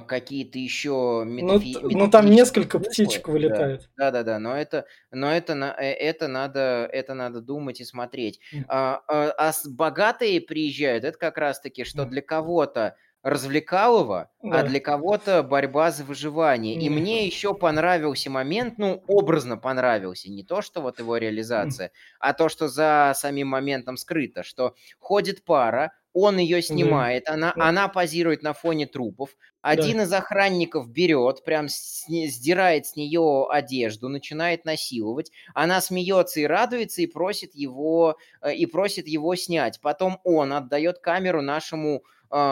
какие-то 0.08 0.60
еще 0.60 1.24
метафи... 1.26 1.78
ну, 1.82 1.90
ну 1.90 2.10
там 2.10 2.28
несколько 2.28 2.80
птичек 2.80 3.28
вылетает. 3.28 3.90
Да, 3.98 4.12
да, 4.12 4.24
да, 4.24 4.40
но 4.40 4.56
это, 4.56 4.86
но 5.12 5.30
это, 5.30 5.76
э, 5.78 5.92
это 5.92 6.30
надо, 6.30 6.88
это 6.90 7.14
надо 7.14 7.42
думать 7.42 7.82
и 7.82 7.84
смотреть. 7.84 8.40
Mm. 8.54 8.64
А, 8.70 9.02
а, 9.10 9.32
а 9.38 9.52
богатые 9.66 10.40
приезжают, 10.40 11.04
это 11.04 11.18
как 11.18 11.38
раз-таки, 11.38 11.84
что 11.84 12.04
mm. 12.04 12.06
для 12.06 12.22
кого-то 12.22 12.96
развлекалово, 13.24 14.30
а 14.42 14.48
да. 14.48 14.60
а 14.60 14.64
для 14.64 14.80
кого-то 14.80 15.44
борьба 15.44 15.92
за 15.92 16.04
выживание. 16.04 16.76
И 16.76 16.90
мне 16.90 17.26
еще 17.26 17.54
понравился 17.54 18.30
момент, 18.30 18.78
ну, 18.78 19.04
образно 19.08 19.58
понравился, 19.58 20.32
не 20.32 20.44
то, 20.44 20.62
что 20.62 20.82
вот 20.82 21.00
его 21.00 21.18
реализация, 21.18 21.92
а 22.20 22.34
то, 22.34 22.50
что 22.50 22.68
за 22.68 23.14
самим 23.16 23.50
моментом 23.50 23.98
скрыто, 23.98 24.44
что 24.44 24.76
ходит 25.00 25.44
пара, 25.46 25.92
он 26.14 26.38
ее 26.38 26.62
снимает, 26.62 27.30
она, 27.30 27.54
она 27.56 27.88
позирует 27.88 28.44
на 28.44 28.54
фоне 28.54 28.86
трупов, 28.86 29.30
один 29.62 29.98
да. 29.98 30.04
из 30.04 30.14
охранников 30.14 30.90
берет, 30.90 31.44
прям 31.46 31.70
с, 31.70 32.06
сдирает 32.08 32.88
с 32.88 32.96
нее 32.96 33.48
одежду, 33.50 34.10
начинает 34.10 34.66
насиловать, 34.66 35.32
она 35.54 35.80
смеется 35.80 36.40
и 36.40 36.46
радуется 36.46 37.02
и 37.02 37.08
просит 37.08 37.54
его, 37.54 38.18
э, 38.42 38.56
и 38.56 38.66
просит 38.66 39.08
его 39.08 39.36
снять. 39.36 39.80
Потом 39.80 40.20
он 40.24 40.52
отдает 40.52 41.00
камеру 41.00 41.42
нашему 41.42 42.04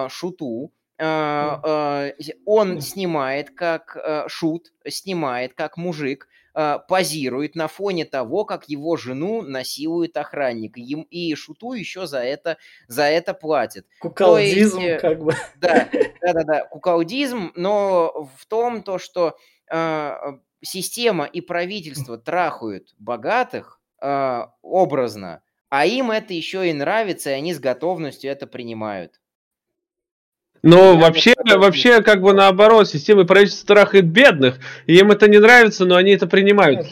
шуту, 0.10 0.72
э, 0.98 1.06
э, 1.06 2.12
он 2.46 2.82
снимает 2.82 3.52
как 3.52 3.96
э, 3.96 4.26
шут, 4.28 4.74
снимает 4.88 5.54
как 5.54 5.78
мужик, 5.78 6.28
э, 6.54 6.78
позирует 6.88 7.56
на 7.56 7.68
фоне 7.68 8.06
того, 8.06 8.46
как 8.46 8.68
его 8.70 8.98
жену 8.98 9.42
насилует 9.42 10.18
охранник. 10.18 10.78
И, 10.78 11.36
шуту 11.36 11.74
еще 11.74 12.06
за 12.06 12.20
это, 12.20 12.58
за 12.88 13.04
это 13.04 13.34
платит. 13.34 13.86
Куколдизм, 14.02 14.80
есть, 14.80 15.02
как 15.02 15.24
бы. 15.24 15.34
Да, 15.56 15.88
да, 16.22 16.34
да, 16.34 16.44
да, 16.44 16.64
куколдизм, 16.66 17.52
но 17.56 18.30
в 18.38 18.46
том, 18.46 18.84
то, 18.84 19.00
что 19.00 19.38
э, 19.72 20.16
система 20.62 21.26
и 21.26 21.42
правительство 21.42 22.18
трахают 22.18 22.94
богатых 22.98 23.80
э, 24.02 24.42
образно, 24.62 25.42
а 25.70 25.86
им 25.86 26.12
это 26.12 26.34
еще 26.34 26.70
и 26.70 26.74
нравится, 26.74 27.30
и 27.30 27.34
они 27.34 27.54
с 27.54 27.60
готовностью 27.60 28.32
это 28.32 28.48
принимают. 28.48 29.20
Но 30.62 30.94
Я 30.94 31.00
вообще, 31.00 31.36
вообще, 31.46 32.02
как 32.02 32.22
бы 32.22 32.34
наоборот, 32.34 32.88
система 32.90 33.26
правительства 33.26 33.76
трахает 33.76 34.08
бедных, 34.08 34.60
и 34.86 34.98
им 34.98 35.12
это 35.12 35.28
не 35.28 35.40
нравится, 35.40 35.86
но 35.86 35.96
они 35.96 36.12
это 36.12 36.28
принимают. 36.28 36.88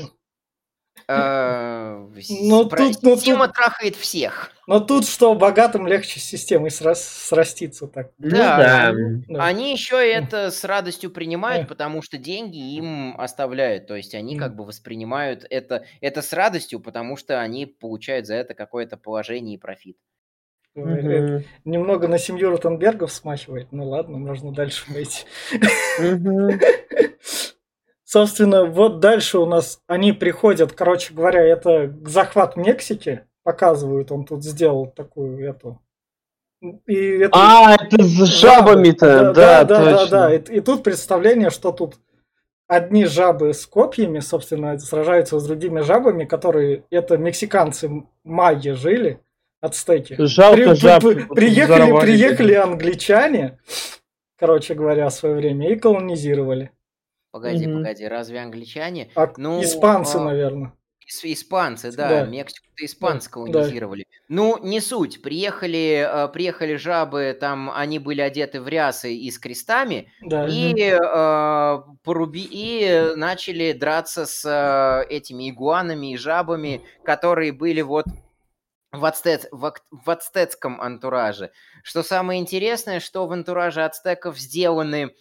Э, 1.10 2.06
но 2.41 2.65
тут, 2.65 2.95
система 2.95 3.47
трахает 3.47 3.95
всех. 3.95 4.51
Но 4.67 4.82
тут 4.82 5.08
что 5.08 5.34
богатым 5.36 5.88
легче 5.88 6.19
с 6.19 6.23
системой 6.23 6.69
сраститься 6.69 7.88
так. 7.88 8.12
Ну 8.17 8.30
да, 8.32 8.93
они 9.39 9.71
еще 9.71 9.95
это 10.06 10.51
с 10.51 10.65
радостью 10.65 11.12
принимают, 11.12 11.69
потому 11.69 12.01
что 12.01 12.17
деньги 12.17 12.75
им 12.75 13.15
оставляют. 13.19 13.88
То 13.88 13.95
есть 13.95 14.15
они 14.15 14.38
как 14.38 14.56
бы 14.56 14.65
воспринимают 14.65 15.45
это, 15.49 15.86
это 16.01 16.21
с 16.21 16.34
радостью, 16.34 16.82
потому 16.82 17.15
что 17.15 17.39
они 17.39 17.65
получают 17.65 18.27
за 18.27 18.36
это 18.36 18.53
какое-то 18.53 18.97
положение 18.97 19.56
и 19.56 19.60
профит. 19.60 19.97
Угу. 20.78 21.44
Немного 21.66 22.08
на 22.08 22.20
семью 22.20 22.52
Ротенбергов 22.52 23.12
смахивает. 23.12 23.68
Ну 23.72 23.90
ладно, 23.90 24.18
можно 24.18 24.54
дальше 24.54 24.86
пойти. 24.94 25.26
Собственно, 28.04 28.66
вот 28.66 29.00
дальше 29.00 29.40
у 29.40 29.46
нас 29.46 29.82
они 29.88 30.13
приходят, 30.13 30.72
короче 30.72 31.13
говоря, 31.13 31.44
это 31.44 31.94
захват 32.06 32.56
Мексики, 32.56 33.26
показывают, 33.44 34.12
он 34.12 34.24
тут 34.24 34.44
сделал 34.46 34.88
такую 34.88 35.44
эту 35.44 35.82
и 36.88 37.20
это... 37.20 37.30
А, 37.34 37.76
это 37.76 38.04
с 38.04 38.40
жабами-то, 38.40 39.32
да, 39.32 39.63
да, 39.63 39.63
да, 39.63 39.84
да, 39.84 40.08
да. 40.08 40.34
И, 40.34 40.40
и 40.58 40.60
тут 40.60 40.84
представление, 40.84 41.52
что 41.52 41.72
тут 41.72 42.00
одни 42.68 43.06
жабы 43.06 43.54
с 43.54 43.66
копьями, 43.68 44.20
собственно, 44.20 44.78
сражаются 44.80 45.40
с 45.40 45.46
другими 45.46 45.82
жабами, 45.82 46.26
которые 46.26 46.84
это 46.90 47.18
мексиканцы 47.18 48.04
маги 48.24 48.70
жили, 48.70 49.22
ацтеки. 49.62 50.15
Жалко 50.20 50.56
При, 50.56 50.74
жаб. 50.76 51.04
Приехали, 51.04 52.00
приехали 52.02 52.54
англичане, 52.54 53.60
короче 54.38 54.74
говоря, 54.74 55.10
в 55.10 55.13
свое 55.13 55.36
время 55.36 55.72
и 55.72 55.76
колонизировали. 55.76 56.72
Погоди, 57.32 57.67
угу. 57.67 57.80
погоди, 57.80 58.08
разве 58.08 58.39
англичане? 58.39 59.10
А, 59.15 59.32
ну, 59.38 59.62
испанцы, 59.62 60.15
а... 60.15 60.24
наверное. 60.24 60.74
Испанцы, 61.24 61.96
да, 61.96 62.10
да. 62.10 62.26
Мексику-то 62.26 62.86
испанцы 62.86 63.30
да, 63.30 63.34
колонизировали. 63.34 64.06
Да. 64.10 64.26
Ну, 64.28 64.58
не 64.62 64.82
суть. 64.82 65.22
Приехали, 65.22 66.06
э, 66.06 66.28
приехали 66.28 66.76
жабы, 66.76 67.38
там 67.39 67.72
они 67.74 67.98
были 67.98 68.20
одеты 68.20 68.60
в 68.60 68.67
рясы 68.67 69.15
и 69.15 69.32
с 69.32 69.39
крестами, 69.39 70.12
да, 70.22 70.46
и, 70.50 70.74
э, 70.76 71.82
поруби, 72.04 72.46
и 72.52 73.13
начали 73.15 73.72
драться 73.72 74.26
с 74.26 74.43
э, 74.46 75.08
этими 75.10 75.50
игуанами 75.50 76.12
и 76.12 76.17
жабами, 76.17 76.82
которые 77.06 77.54
были 77.54 77.82
вот 77.82 78.06
в, 78.91 79.06
ацтец, 79.06 79.47
в, 79.52 79.73
в 79.91 80.10
ацтецком 80.10 80.82
антураже. 80.82 81.52
Что 81.84 82.04
самое 82.04 82.39
интересное, 82.39 83.00
что 83.00 83.28
в 83.28 83.32
антураже 83.32 83.84
ацтеков 83.84 84.38
сделаны 84.38 85.12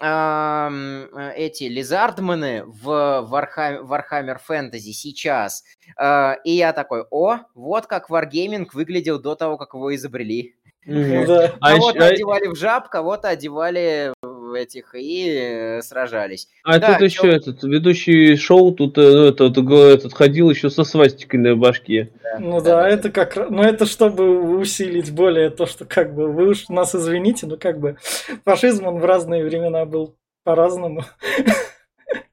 э, 0.00 1.32
эти 1.36 1.64
лизардманы 1.64 2.64
в 2.64 2.88
Warhammer 3.30 4.38
Fantasy 4.48 4.92
сейчас. 4.92 5.64
Э, 5.98 6.34
и 6.44 6.52
я 6.52 6.72
такой, 6.72 7.04
о, 7.10 7.38
вот 7.54 7.86
как 7.86 8.10
Wargaming 8.10 8.68
выглядел 8.72 9.20
до 9.20 9.34
того, 9.34 9.56
как 9.56 9.74
его 9.74 9.94
изобрели. 9.94 10.56
Да. 10.84 11.54
Кого-то 11.60 12.06
а 12.06 12.08
одевали 12.08 12.48
в 12.48 12.56
жаб, 12.56 12.88
кого-то 12.88 13.28
одевали 13.28 14.12
этих 14.54 14.94
и 14.94 15.28
э, 15.28 15.82
сражались. 15.82 16.48
А 16.64 16.78
да, 16.78 16.92
тут 16.92 17.02
еще 17.02 17.28
этот 17.28 17.62
ведущий 17.62 18.36
шоу 18.36 18.72
тут 18.72 18.98
э, 18.98 19.28
этот, 19.28 19.56
этот 19.58 20.12
ходил 20.14 20.50
еще 20.50 20.70
со 20.70 20.84
свастикой 20.84 21.40
на 21.40 21.56
башке. 21.56 22.12
Да, 22.22 22.38
ну 22.38 22.60
да, 22.60 22.82
да, 22.82 22.88
это 22.88 23.10
как, 23.10 23.36
ну 23.50 23.62
это 23.62 23.86
чтобы 23.86 24.58
усилить 24.58 25.12
более 25.12 25.50
то, 25.50 25.66
что 25.66 25.84
как 25.84 26.14
бы 26.14 26.30
вы 26.30 26.48
уж 26.48 26.68
нас 26.68 26.94
извините, 26.94 27.46
но 27.46 27.56
как 27.56 27.80
бы 27.80 27.96
фашизм 28.44 28.86
он 28.86 28.98
в 28.98 29.04
разные 29.04 29.44
времена 29.44 29.84
был 29.84 30.16
по-разному. 30.44 31.04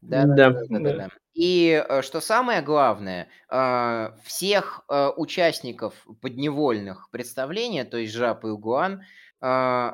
Да, 0.01 0.25
да, 0.25 0.49
да, 0.49 0.61
да, 0.69 0.93
да. 0.93 1.09
И 1.33 1.83
э, 1.87 2.01
что 2.01 2.19
самое 2.19 2.61
главное, 2.61 3.27
всех 4.23 4.83
участников 5.17 5.93
подневольных 6.21 7.09
представления, 7.11 7.85
то 7.85 7.97
есть 7.97 8.13
Жаб 8.13 8.43
и 8.43 8.47
Угуан, 8.47 9.03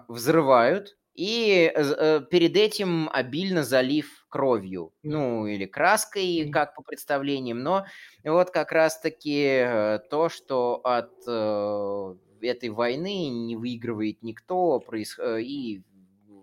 взрывают 0.07 0.95
и 1.15 1.71
э, 1.73 2.21
перед 2.29 2.57
этим 2.57 3.09
обильно 3.09 3.63
залив 3.63 4.25
кровью, 4.27 4.93
ну 5.01 5.47
или 5.47 5.65
краской, 5.65 6.49
как 6.51 6.75
по 6.75 6.83
представлениям, 6.83 7.59
но 7.63 7.85
вот 8.25 8.51
как 8.51 8.73
раз-таки 8.73 9.43
э, 9.43 9.99
то, 10.09 10.27
что 10.27 10.81
от 10.83 11.13
э, 11.25 12.15
этой 12.41 12.69
войны 12.69 13.29
не 13.29 13.55
выигрывает 13.55 14.23
никто, 14.23 14.79
проис... 14.81 15.17
и 15.19 15.81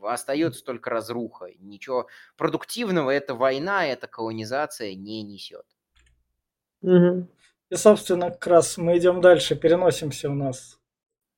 остается 0.02 0.64
только 0.64 0.88
разруха. 0.88 1.48
Ничего 1.58 2.08
продуктивного 2.38 3.10
эта 3.10 3.34
война, 3.34 3.86
эта 3.86 4.06
колонизация 4.06 4.94
не 4.94 5.22
несет. 5.22 5.66
Угу. 6.80 7.28
И, 7.68 7.76
собственно, 7.76 8.30
как 8.30 8.46
раз 8.46 8.78
мы 8.78 8.96
идем 8.96 9.20
дальше, 9.20 9.54
переносимся 9.54 10.30
у 10.30 10.34
нас 10.34 10.81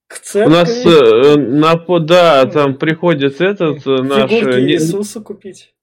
к 0.09 0.19
церкви. 0.19 0.53
У 0.53 0.55
нас 0.55 0.87
э, 0.87 1.37
на 1.37 2.01
да, 2.01 2.47
там 2.47 2.77
приходит 2.77 3.41
этот 3.41 3.87
э, 3.87 4.03
наш... 4.03 4.31
Фигурки 4.31 4.61
не, 4.61 4.73
Иисуса 4.73 5.21
купить. 5.21 5.75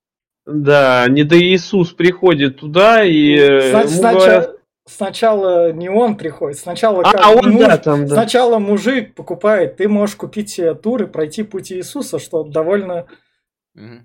Да, 0.46 1.06
не 1.08 1.24
до 1.24 1.40
Иисус 1.40 1.92
приходит 1.92 2.60
туда 2.60 3.04
и 3.04 3.36
э, 3.36 3.72
Значит, 3.72 3.92
сначала, 3.92 4.20
говорят... 4.20 4.56
сначала 4.88 5.72
не 5.72 5.90
он 5.90 6.18
приходит, 6.18 6.58
сначала 6.58 7.02
а, 7.02 7.12
как, 7.12 7.44
он, 7.44 7.52
муж, 7.52 7.66
да, 7.66 7.78
там, 7.78 8.08
да. 8.08 8.16
сначала 8.16 8.60
мужик 8.60 9.14
покупает, 9.14 9.78
ты 9.78 9.88
можешь 9.88 10.16
купить 10.16 10.50
себе 10.50 10.74
тур 10.74 11.04
и 11.04 11.08
пройти 11.08 11.44
путь 11.44 11.72
Иисуса, 11.72 12.20
что 12.20 12.44
довольно 12.44 13.08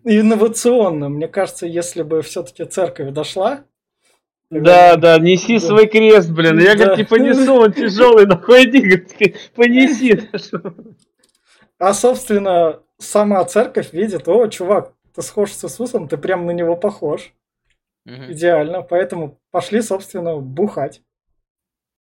инновационно. 0.04 1.08
Мне 1.08 1.28
кажется, 1.28 1.66
если 1.66 2.02
бы 2.02 2.22
все-таки 2.22 2.64
церковь 2.64 3.12
дошла 3.12 3.64
да, 4.50 4.96
да, 4.96 5.18
неси 5.18 5.58
свой 5.58 5.88
крест, 5.88 6.30
блин. 6.30 6.58
Я, 6.58 6.76
говорит, 6.76 6.98
не 6.98 7.04
понесу, 7.04 7.54
он 7.54 7.72
тяжелый, 7.72 8.26
нахуй 8.26 8.64
иди, 8.64 8.80
говорит, 8.80 9.50
понеси. 9.54 10.28
А, 11.78 11.92
собственно, 11.92 12.80
сама 12.98 13.44
церковь 13.44 13.92
видит, 13.92 14.28
о, 14.28 14.46
чувак, 14.48 14.94
ты 15.14 15.22
схож 15.22 15.52
с 15.52 15.64
Иисусом, 15.64 16.08
ты 16.08 16.16
прям 16.16 16.46
на 16.46 16.52
него 16.52 16.76
похож. 16.76 17.34
Угу. 18.06 18.32
Идеально, 18.32 18.82
поэтому 18.82 19.40
пошли, 19.50 19.82
собственно, 19.82 20.36
бухать. 20.36 21.02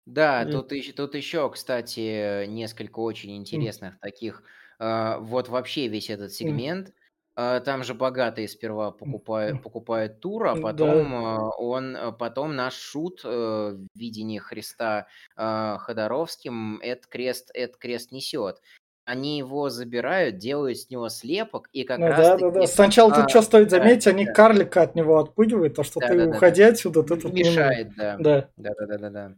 Да, 0.05 0.43
mm. 0.43 0.51
тут, 0.51 0.95
тут 0.95 1.15
еще, 1.15 1.49
кстати, 1.49 2.45
несколько 2.45 2.99
очень 2.99 3.37
интересных 3.37 3.95
mm. 3.95 3.97
таких. 4.01 4.43
Э, 4.77 5.17
вот 5.19 5.49
вообще 5.49 5.87
весь 5.87 6.11
этот 6.11 6.31
сегмент. 6.31 6.89
Mm 6.89 6.93
а, 7.37 7.59
там 7.59 7.83
же 7.83 7.93
богатые 7.93 8.47
сперва 8.47 8.91
покупают, 8.91 9.61
покупают 9.61 10.21
тур, 10.21 10.47
а 10.47 10.55
потом 10.55 11.11
да. 11.11 11.49
он, 11.57 11.95
а, 11.97 12.11
потом 12.13 12.55
наш 12.55 12.75
шут 12.75 13.21
э, 13.25 13.27
в 13.27 13.99
видении 13.99 14.39
Христа 14.39 15.07
э, 15.35 15.75
Ходоровским 15.79 16.79
этот 16.81 17.07
крест, 17.07 17.51
этот 17.53 17.75
крест 17.75 18.13
несет. 18.13 18.61
Они 19.03 19.37
его 19.37 19.69
забирают, 19.69 20.37
делают 20.37 20.79
с 20.79 20.89
него 20.89 21.09
слепок, 21.09 21.69
и 21.73 21.83
как 21.83 21.99
ну, 21.99 22.07
раз... 22.07 22.17
Да, 22.17 22.37
да, 22.37 22.51
да. 22.51 22.67
Сначала 22.67 23.11
а, 23.13 23.21
тут 23.21 23.29
что 23.29 23.41
стоит 23.41 23.69
заметить, 23.69 24.05
да, 24.05 24.11
они 24.11 24.25
да. 24.25 24.33
карлика 24.33 24.81
от 24.81 24.95
него 24.95 25.19
отпугивают, 25.19 25.75
то 25.75 25.83
что 25.83 25.99
да, 25.99 26.07
ты, 26.07 26.17
да, 26.17 26.29
уходи 26.29 26.63
да, 26.63 26.69
отсюда, 26.69 27.03
ты 27.03 27.17
тут 27.17 27.33
мешает, 27.33 27.93
да. 27.95 28.15
Да. 28.17 28.49
Да, 28.55 28.71
да, 28.79 28.87
да, 28.87 28.97
да, 28.97 29.09
да. 29.09 29.25
А, 29.25 29.35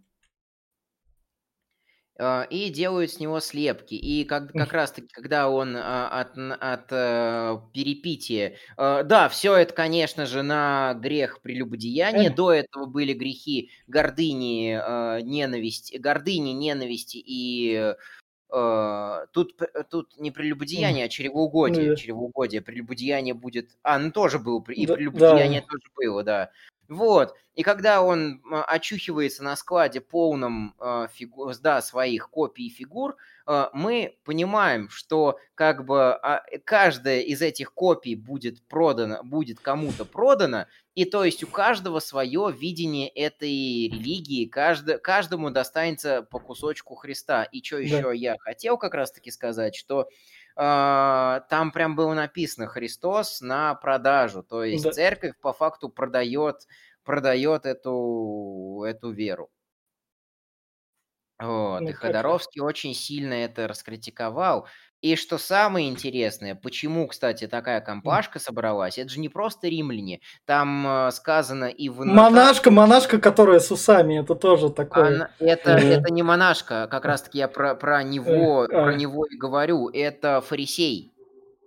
и 2.19 2.69
делают 2.69 3.11
с 3.11 3.19
него 3.19 3.39
слепки. 3.39 3.93
И 3.93 4.23
как, 4.23 4.51
как 4.51 4.73
раз-таки, 4.73 5.07
когда 5.11 5.49
он 5.49 5.75
а, 5.77 6.07
от, 6.09 6.37
от 6.37 6.91
э, 6.91 7.59
перепития... 7.73 8.55
Э, 8.77 9.03
да, 9.03 9.29
все 9.29 9.55
это, 9.55 9.73
конечно 9.73 10.25
же, 10.25 10.41
на 10.41 10.95
грех 10.95 11.41
прелюбодеяния. 11.41 12.31
До 12.31 12.51
этого 12.51 12.85
были 12.85 13.13
грехи 13.13 13.69
гордыни, 13.87 15.21
ненависти, 15.21 15.97
гордыни, 15.97 16.51
ненависти 16.51 17.17
и 17.23 17.93
тут, 18.49 19.59
тут 19.89 20.17
не 20.17 20.31
прелюбодеяние, 20.31 21.05
а 21.05 21.09
чревоугодие. 21.09 21.89
Да. 21.89 21.95
Чревоугодие. 21.97 22.61
Прелюбодеяние 22.61 23.33
будет... 23.33 23.71
А, 23.83 23.99
ну 23.99 24.11
тоже 24.11 24.39
было, 24.39 24.63
и 24.69 24.85
да, 24.85 24.95
прелюбодеяние 24.95 25.61
да. 25.61 25.67
тоже 25.67 25.91
было, 25.95 26.23
да. 26.23 26.51
Вот. 26.89 27.35
И 27.55 27.63
когда 27.63 28.01
он 28.01 28.41
а, 28.51 28.63
очухивается 28.63 29.43
на 29.43 29.55
складе 29.55 29.99
полном 29.99 30.75
э, 30.79 31.07
фигу... 31.11 31.51
да, 31.61 31.81
своих 31.81 32.29
копий 32.29 32.67
и 32.67 32.69
фигур, 32.69 33.17
э, 33.47 33.65
мы 33.73 34.17
понимаем, 34.23 34.89
что 34.89 35.39
как 35.55 35.83
бы 35.83 36.19
э, 36.23 36.59
каждая 36.63 37.21
из 37.21 37.41
этих 37.41 37.73
копий 37.73 38.15
будет 38.15 38.61
продана, 38.67 39.23
будет 39.23 39.59
кому-то 39.59 40.05
продана, 40.05 40.67
и 40.97 41.05
то 41.05 41.23
есть 41.23 41.43
у 41.43 41.47
каждого 41.47 41.99
свое 41.99 42.51
видение 42.51 43.09
этой 43.09 43.49
религии, 43.89 44.45
кажд... 44.45 45.01
каждому 45.01 45.51
достанется 45.51 46.21
по 46.23 46.39
кусочку 46.39 46.95
Христа. 46.95 47.43
И 47.43 47.63
что 47.63 47.77
еще 47.77 48.01
да. 48.01 48.13
я 48.13 48.35
хотел 48.39 48.77
как 48.77 48.93
раз-таки 48.93 49.29
сказать, 49.29 49.75
что 49.75 50.01
а, 50.01 50.07
там 50.57 51.71
прям 51.71 51.95
было 51.95 52.13
написано 52.13 52.67
Христос 52.67 53.41
на 53.41 53.75
продажу. 53.75 54.41
То 54.43 54.63
есть 54.63 54.83
да. 54.83 54.91
церковь 54.91 55.33
по 55.39 55.53
факту 55.53 55.89
продает, 55.89 56.67
продает 57.03 57.65
эту, 57.65 58.83
эту 58.87 59.11
веру. 59.11 59.51
Вот. 61.39 61.81
Ну, 61.81 61.89
и 61.89 61.91
Ходоровский 61.91 62.61
очень 62.61 62.95
сильно 62.95 63.33
это 63.33 63.67
раскритиковал. 63.67 64.67
И 65.01 65.15
что 65.15 65.37
самое 65.37 65.89
интересное, 65.89 66.55
почему, 66.55 67.07
кстати, 67.07 67.47
такая 67.47 67.81
компашка 67.81 68.39
собралась, 68.39 68.97
это 68.97 69.09
же 69.09 69.19
не 69.19 69.29
просто 69.29 69.67
римляне. 69.67 70.21
Там 70.45 70.87
э, 70.87 71.11
сказано 71.11 71.65
и 71.65 71.89
в... 71.89 72.03
Монашка, 72.03 72.71
монашка, 72.71 73.19
которая 73.19 73.59
с 73.59 73.69
усами, 73.69 74.19
это 74.19 74.33
тоже 74.33 74.71
такое. 74.71 75.07
Она, 75.07 75.31
это, 75.39 75.71
это 75.71 76.11
не 76.11 76.23
монашка, 76.23 76.87
как 76.89 77.05
раз-таки 77.05 77.37
я 77.37 77.47
про, 77.47 77.75
про, 77.75 78.01
него, 78.01 78.65
э, 78.65 78.67
про 78.67 78.95
него 78.95 79.25
и 79.25 79.37
говорю. 79.37 79.89
Это 79.89 80.41
фарисей. 80.41 81.11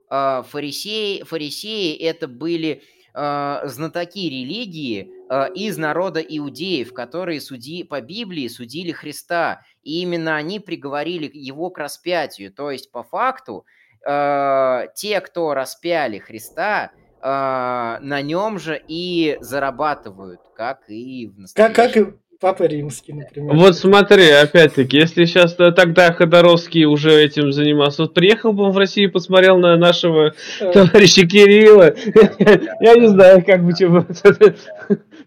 А, 0.08 0.42
фарисеи, 0.42 1.22
фарисеи 1.22 1.96
это 1.96 2.26
были 2.26 2.82
э, 3.14 3.60
знатоки 3.64 4.28
религии 4.28 5.02
э, 5.02 5.19
из 5.54 5.78
народа 5.78 6.20
иудеев, 6.20 6.92
которые 6.92 7.40
суди, 7.40 7.84
по 7.84 8.00
Библии 8.00 8.48
судили 8.48 8.92
Христа. 8.92 9.62
И 9.82 10.02
именно 10.02 10.36
они 10.36 10.60
приговорили 10.60 11.30
его 11.32 11.70
к 11.70 11.78
распятию. 11.78 12.52
То 12.52 12.70
есть, 12.70 12.90
по 12.90 13.02
факту, 13.02 13.64
э, 14.06 14.86
те, 14.94 15.20
кто 15.20 15.54
распяли 15.54 16.18
Христа, 16.18 16.90
э, 16.92 17.20
на 17.22 18.22
нем 18.22 18.58
же 18.58 18.82
и 18.88 19.38
зарабатывают, 19.40 20.40
как 20.56 20.88
и 20.88 21.28
в 21.28 21.38
настоящем. 21.38 21.74
Как, 21.74 21.92
как 21.92 21.96
и 21.96 22.14
Папа 22.40 22.62
Римский, 22.62 23.12
например. 23.12 23.54
Вот 23.54 23.76
смотри, 23.76 24.30
опять-таки, 24.30 24.96
если 24.96 25.26
сейчас 25.26 25.54
тогда 25.54 26.10
Ходоровский 26.10 26.86
уже 26.86 27.22
этим 27.22 27.52
занимался, 27.52 28.02
вот 28.02 28.14
приехал 28.14 28.54
бы 28.54 28.64
он 28.64 28.72
в 28.72 28.78
Россию 28.78 29.10
и 29.10 29.12
посмотрел 29.12 29.58
на 29.58 29.76
нашего 29.76 30.32
э. 30.60 30.72
товарища 30.72 31.26
Кирилла, 31.26 31.94
я 32.80 32.94
не 32.94 33.08
знаю, 33.08 33.44
как 33.44 33.62
бы 33.62 33.74
чего 33.76 34.06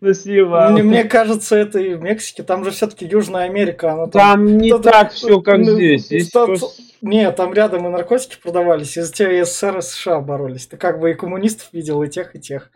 наснимал. 0.01 0.71
Мне 0.71 1.03
кажется, 1.03 1.55
это 1.55 1.77
и 1.77 1.93
в 1.93 2.01
Мексике, 2.01 2.41
там 2.41 2.63
же 2.63 2.71
все-таки 2.71 3.05
Южная 3.05 3.43
Америка. 3.43 3.93
Она 3.93 4.07
там 4.07 4.57
не 4.57 4.75
так 4.79 5.11
все, 5.11 5.39
как 5.39 5.59
ну, 5.59 5.75
здесь. 5.75 6.09
Нет, 7.03 7.35
там 7.35 7.53
рядом 7.53 7.85
и 7.85 7.89
наркотики 7.89 8.37
продавались, 8.41 8.97
из-за 8.97 9.13
тебя 9.13 9.45
СССР 9.45 9.77
и 9.77 9.81
США 9.81 10.19
боролись. 10.19 10.65
Ты 10.65 10.77
как 10.77 10.99
бы 10.99 11.11
и 11.11 11.13
коммунистов 11.13 11.67
видел, 11.73 12.01
и 12.01 12.09
тех, 12.09 12.35
и 12.35 12.39
тех. 12.39 12.71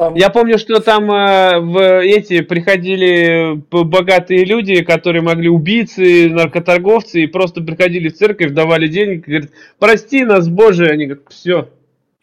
Там... 0.00 0.14
Я 0.14 0.30
помню, 0.30 0.56
что 0.56 0.80
там 0.80 1.12
э, 1.12 1.60
в 1.60 2.00
эти 2.00 2.40
приходили 2.40 3.52
богатые 3.70 4.46
люди, 4.46 4.82
которые 4.82 5.20
могли 5.20 5.50
убийцы, 5.50 6.30
наркоторговцы, 6.30 7.24
и 7.24 7.26
просто 7.26 7.60
приходили 7.60 8.08
в 8.08 8.16
церковь, 8.16 8.52
давали 8.52 8.88
денег, 8.88 9.28
и 9.28 9.30
говорят, 9.30 9.50
прости 9.78 10.24
нас, 10.24 10.48
Боже, 10.48 10.86
они 10.86 11.04
говорят, 11.04 11.26
все, 11.28 11.68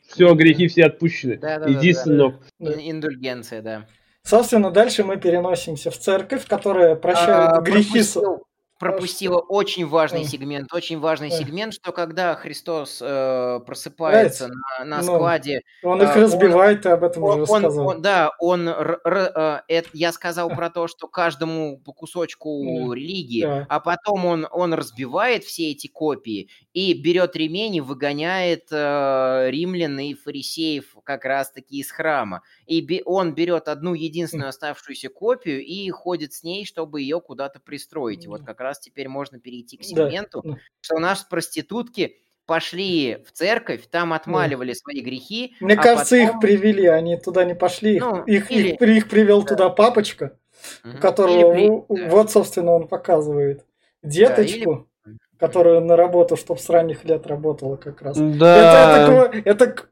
все, 0.08 0.34
грехи 0.34 0.68
все 0.68 0.86
отпущены, 0.86 1.38
да, 1.38 1.60
да, 1.60 1.72
иди, 1.72 1.94
да, 1.94 2.00
сынок. 2.00 2.36
Да. 2.58 2.72
Индульгенция, 2.72 3.62
да. 3.62 3.86
Собственно, 4.24 4.72
дальше 4.72 5.04
мы 5.04 5.18
переносимся 5.18 5.92
в 5.92 6.00
церковь, 6.00 6.48
которая 6.48 6.96
прощает 6.96 7.52
а, 7.52 7.62
грехи. 7.62 7.92
Пропустил, 7.92 8.44
пропустила 8.80 9.40
очень 9.40 9.88
важный 9.88 10.24
сегмент, 10.24 10.74
очень 10.74 11.00
важный 11.00 11.32
сегмент, 11.32 11.74
что 11.74 11.92
когда 11.92 12.36
Христос 12.36 13.00
э, 13.02 13.60
просыпается 13.66 14.48
на, 14.48 14.86
на 14.86 14.98
ну, 14.98 15.16
складе, 15.16 15.62
он 15.84 16.02
их 16.02 16.16
э, 16.16 16.22
разбивает, 16.22 16.78
он, 16.78 16.82
ты 16.84 16.90
об 16.90 17.04
этом 17.04 17.24
он, 17.24 17.42
уже 17.42 17.42
рассказал. 17.42 17.88
Он, 17.88 18.02
да, 18.02 18.32
он, 18.40 18.68
р, 18.68 19.00
р, 19.04 19.62
э, 19.68 19.82
я 19.94 20.12
сказал 20.12 20.50
про 20.56 20.70
то, 20.70 20.88
что 20.88 21.08
каждому 21.08 21.80
по 21.80 21.94
кусочку 21.94 22.94
религии, 22.94 23.44
да. 23.44 23.66
а 23.70 23.80
потом 23.80 24.26
он, 24.26 24.48
он 24.52 24.74
разбивает 24.74 25.44
все 25.44 25.72
эти 25.72 25.88
копии 25.88 26.50
и 26.74 26.94
берет 26.94 27.36
ремень 27.36 27.76
и 27.76 27.82
выгоняет 27.82 28.68
э, 28.72 29.48
римлян 29.50 30.00
и 30.00 30.14
фарисеев 30.14 30.97
как 31.08 31.24
раз-таки 31.24 31.80
из 31.80 31.90
храма. 31.90 32.44
И 32.66 33.02
он 33.06 33.34
берет 33.34 33.70
одну 33.70 33.94
единственную 33.94 34.50
оставшуюся 34.50 35.08
копию 35.08 35.64
и 35.64 35.90
ходит 35.90 36.34
с 36.34 36.44
ней, 36.44 36.66
чтобы 36.66 37.02
ее 37.02 37.22
куда-то 37.22 37.62
пристроить. 37.62 38.28
Вот 38.28 38.44
как 38.44 38.60
раз 38.60 38.80
теперь 38.80 39.08
можно 39.08 39.40
перейти 39.40 39.78
к 39.78 39.84
сегменту, 39.84 40.42
да. 40.44 40.58
что 40.82 40.96
у 40.96 41.00
нас 41.00 41.24
проститутки 41.24 42.18
пошли 42.46 43.24
в 43.26 43.32
церковь, 43.32 43.88
там 43.90 44.12
отмаливали 44.12 44.74
да. 44.74 44.76
свои 44.76 45.02
грехи. 45.02 45.56
Мне 45.62 45.76
а 45.76 45.82
кажется, 45.82 46.18
потом... 46.18 46.36
их 46.36 46.42
привели, 46.42 46.86
они 46.88 47.16
туда 47.16 47.46
не 47.46 47.56
пошли, 47.56 48.00
ну, 48.00 48.24
их, 48.26 48.52
или... 48.52 48.72
их, 48.72 48.82
их 48.82 49.10
привел 49.10 49.44
да. 49.44 49.48
туда 49.48 49.70
папочка, 49.70 50.38
угу. 50.84 50.98
которого 50.98 51.54
при... 51.54 52.06
вот, 52.10 52.32
собственно, 52.32 52.72
он 52.72 52.90
показывает 52.90 53.66
деточку. 54.04 54.88
Да, 55.06 55.12
или 55.12 55.18
которую 55.40 55.82
на 55.82 55.96
работу, 55.96 56.36
чтобы 56.36 56.60
с 56.60 56.70
ранних 56.70 57.06
лет 57.06 57.28
работала 57.28 57.76
как 57.76 58.02
раз. 58.02 58.18
Да. 58.18 59.04
Это, 59.04 59.38
это, 59.44 59.50
это 59.50 59.86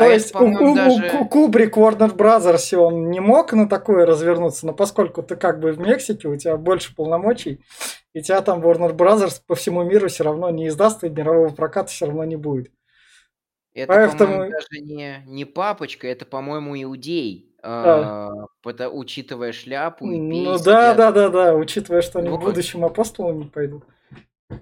то 0.00 0.06
а 0.06 0.08
есть 0.08 0.34
у, 0.34 0.38
у, 0.38 0.74
даже... 0.74 1.18
у 1.20 1.28
Кубрик 1.28 1.76
Warner 1.76 2.16
Brothers 2.16 2.74
он 2.74 3.10
не 3.10 3.20
мог 3.20 3.52
на 3.52 3.68
такое 3.68 4.06
развернуться, 4.06 4.66
но 4.66 4.72
поскольку 4.72 5.22
ты 5.22 5.36
как 5.36 5.60
бы 5.60 5.72
в 5.72 5.78
Мексике, 5.78 6.26
у 6.26 6.36
тебя 6.36 6.56
больше 6.56 6.94
полномочий, 6.96 7.60
и 8.14 8.22
тебя 8.22 8.40
там 8.40 8.62
Warner 8.62 8.96
Brothers 8.96 9.42
по 9.46 9.54
всему 9.54 9.82
миру 9.82 10.08
все 10.08 10.24
равно 10.24 10.48
не 10.48 10.68
издаст, 10.68 11.04
и 11.04 11.10
мирового 11.10 11.50
проката 11.50 11.90
все 11.90 12.06
равно 12.06 12.24
не 12.24 12.36
будет. 12.36 12.72
Это, 13.74 13.92
Поэтому... 13.92 14.32
по-моему, 14.32 14.52
даже 14.52 14.80
не, 14.82 15.22
не 15.26 15.44
папочка, 15.44 16.08
это, 16.08 16.24
по-моему, 16.24 16.82
иудей. 16.82 17.54
А. 17.62 18.30
А, 18.64 18.88
учитывая 18.88 19.52
шляпу 19.52 20.10
и 20.10 20.18
пейс, 20.18 20.46
Ну 20.46 20.64
да, 20.64 20.94
да, 20.94 21.12
да, 21.12 21.28
да, 21.28 21.54
учитывая, 21.54 22.00
что 22.00 22.20
они 22.20 22.30
вот. 22.30 22.40
в 22.40 22.44
будущем 22.44 22.86
апостолами 22.86 23.44
пойдут. 23.44 23.84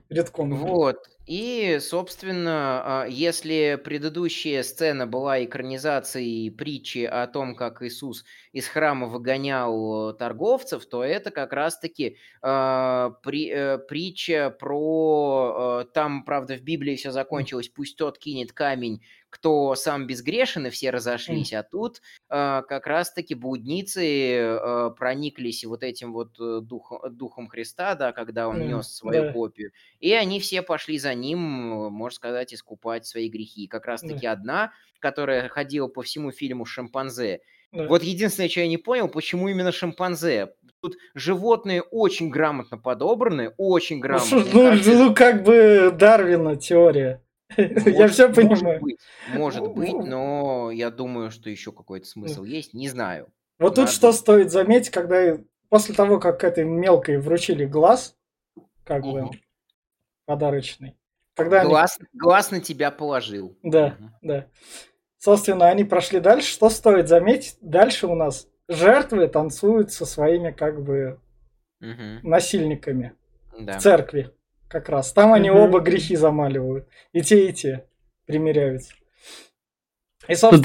Редком. 0.08 0.52
Вот. 0.56 0.98
И, 1.28 1.76
собственно, 1.82 3.02
а, 3.02 3.06
если 3.06 3.78
предыдущая 3.84 4.62
сцена 4.62 5.06
была 5.06 5.44
экранизацией 5.44 6.50
притчи 6.50 7.04
о 7.04 7.26
том, 7.26 7.54
как 7.54 7.82
Иисус 7.82 8.24
из 8.52 8.66
храма 8.66 9.08
выгонял 9.08 10.14
торговцев, 10.14 10.86
то 10.86 11.04
это 11.04 11.30
как 11.30 11.52
раз-таки 11.52 12.16
э, 12.42 13.10
при, 13.22 13.50
э, 13.50 13.76
притча 13.76 14.56
про... 14.58 15.82
Э, 15.82 15.92
там, 15.92 16.24
правда, 16.24 16.56
в 16.56 16.62
Библии 16.62 16.96
все 16.96 17.10
закончилось, 17.10 17.68
пусть 17.68 17.98
тот 17.98 18.18
кинет 18.18 18.52
камень, 18.52 19.02
кто 19.30 19.74
сам 19.74 20.06
безгрешен, 20.06 20.66
и 20.66 20.70
все 20.70 20.90
разошлись, 20.90 21.52
а 21.52 21.62
тут 21.62 22.00
э, 22.30 22.62
как 22.66 22.86
раз-таки 22.86 23.34
блудницы 23.34 24.04
э, 24.04 24.90
прониклись 24.96 25.64
вот 25.64 25.82
этим 25.82 26.12
вот 26.12 26.38
э, 26.40 26.60
дух, 26.62 26.92
духом 27.10 27.48
Христа, 27.48 27.94
да, 27.94 28.12
когда 28.12 28.48
он 28.48 28.66
нес 28.66 28.88
свою 28.88 29.32
копию, 29.32 29.72
и 30.00 30.12
они 30.12 30.40
все 30.40 30.62
пошли 30.62 30.98
за 30.98 31.14
ним, 31.18 31.38
можно 31.38 32.14
сказать, 32.14 32.54
искупать 32.54 33.06
свои 33.06 33.28
грехи. 33.28 33.66
Как 33.66 33.86
раз-таки 33.86 34.26
да. 34.26 34.32
одна, 34.32 34.72
которая 35.00 35.48
ходила 35.48 35.88
по 35.88 36.02
всему 36.02 36.32
фильму 36.32 36.64
«Шимпанзе», 36.64 37.40
да. 37.72 37.86
Вот 37.86 38.02
единственное, 38.02 38.48
что 38.48 38.60
я 38.60 38.68
не 38.68 38.78
понял, 38.78 39.08
почему 39.08 39.48
именно 39.48 39.72
шимпанзе. 39.72 40.54
Тут 40.80 40.96
животные 41.14 41.82
очень 41.82 42.30
грамотно 42.30 42.78
подобраны, 42.78 43.52
очень 43.56 43.96
ну, 43.96 44.02
грамотно. 44.02 44.44
Ну, 44.52 44.72
ну, 44.74 45.14
как 45.14 45.42
бы 45.42 45.94
Дарвина 45.94 46.56
теория. 46.56 47.22
Я 47.56 48.08
все 48.08 48.32
понимаю. 48.32 48.80
Может 49.32 49.68
быть, 49.72 49.94
но 49.94 50.70
я 50.70 50.90
думаю, 50.90 51.30
что 51.30 51.48
еще 51.48 51.72
какой-то 51.72 52.06
смысл 52.06 52.44
есть, 52.44 52.74
не 52.74 52.88
знаю. 52.88 53.28
Вот 53.58 53.76
тут 53.76 53.88
что 53.88 54.12
стоит 54.12 54.50
заметить, 54.50 54.90
когда 54.90 55.38
после 55.70 55.94
того, 55.94 56.20
как 56.20 56.44
этой 56.44 56.64
мелкой 56.64 57.18
вручили 57.18 57.64
глаз, 57.64 58.16
как 58.84 59.02
бы 59.02 59.30
подарочный. 60.26 60.94
Когда 61.38 61.64
глаз, 61.64 61.96
они... 61.98 62.08
глаз 62.12 62.50
на 62.50 62.60
тебя 62.60 62.90
положил. 62.90 63.56
Да, 63.62 63.96
угу. 63.98 64.10
да. 64.22 64.46
Собственно, 65.18 65.68
они 65.68 65.84
прошли 65.84 66.18
дальше. 66.18 66.52
Что 66.52 66.68
стоит 66.68 67.08
заметить? 67.08 67.56
Дальше 67.60 68.08
у 68.08 68.14
нас 68.16 68.48
жертвы 68.68 69.28
танцуют 69.28 69.92
со 69.92 70.04
своими 70.04 70.50
как 70.50 70.82
бы 70.82 71.20
угу. 71.80 72.28
насильниками 72.28 73.14
да. 73.56 73.78
в 73.78 73.82
церкви 73.82 74.32
как 74.68 74.88
раз. 74.88 75.12
Там 75.12 75.32
они 75.32 75.50
угу. 75.50 75.60
оба 75.60 75.80
грехи 75.80 76.16
замаливают. 76.16 76.88
И 77.12 77.22
те, 77.22 77.48
и 77.48 77.52
те 77.52 77.86
примеряются. 78.26 78.94
И, 80.26 80.34
собственно, 80.34 80.62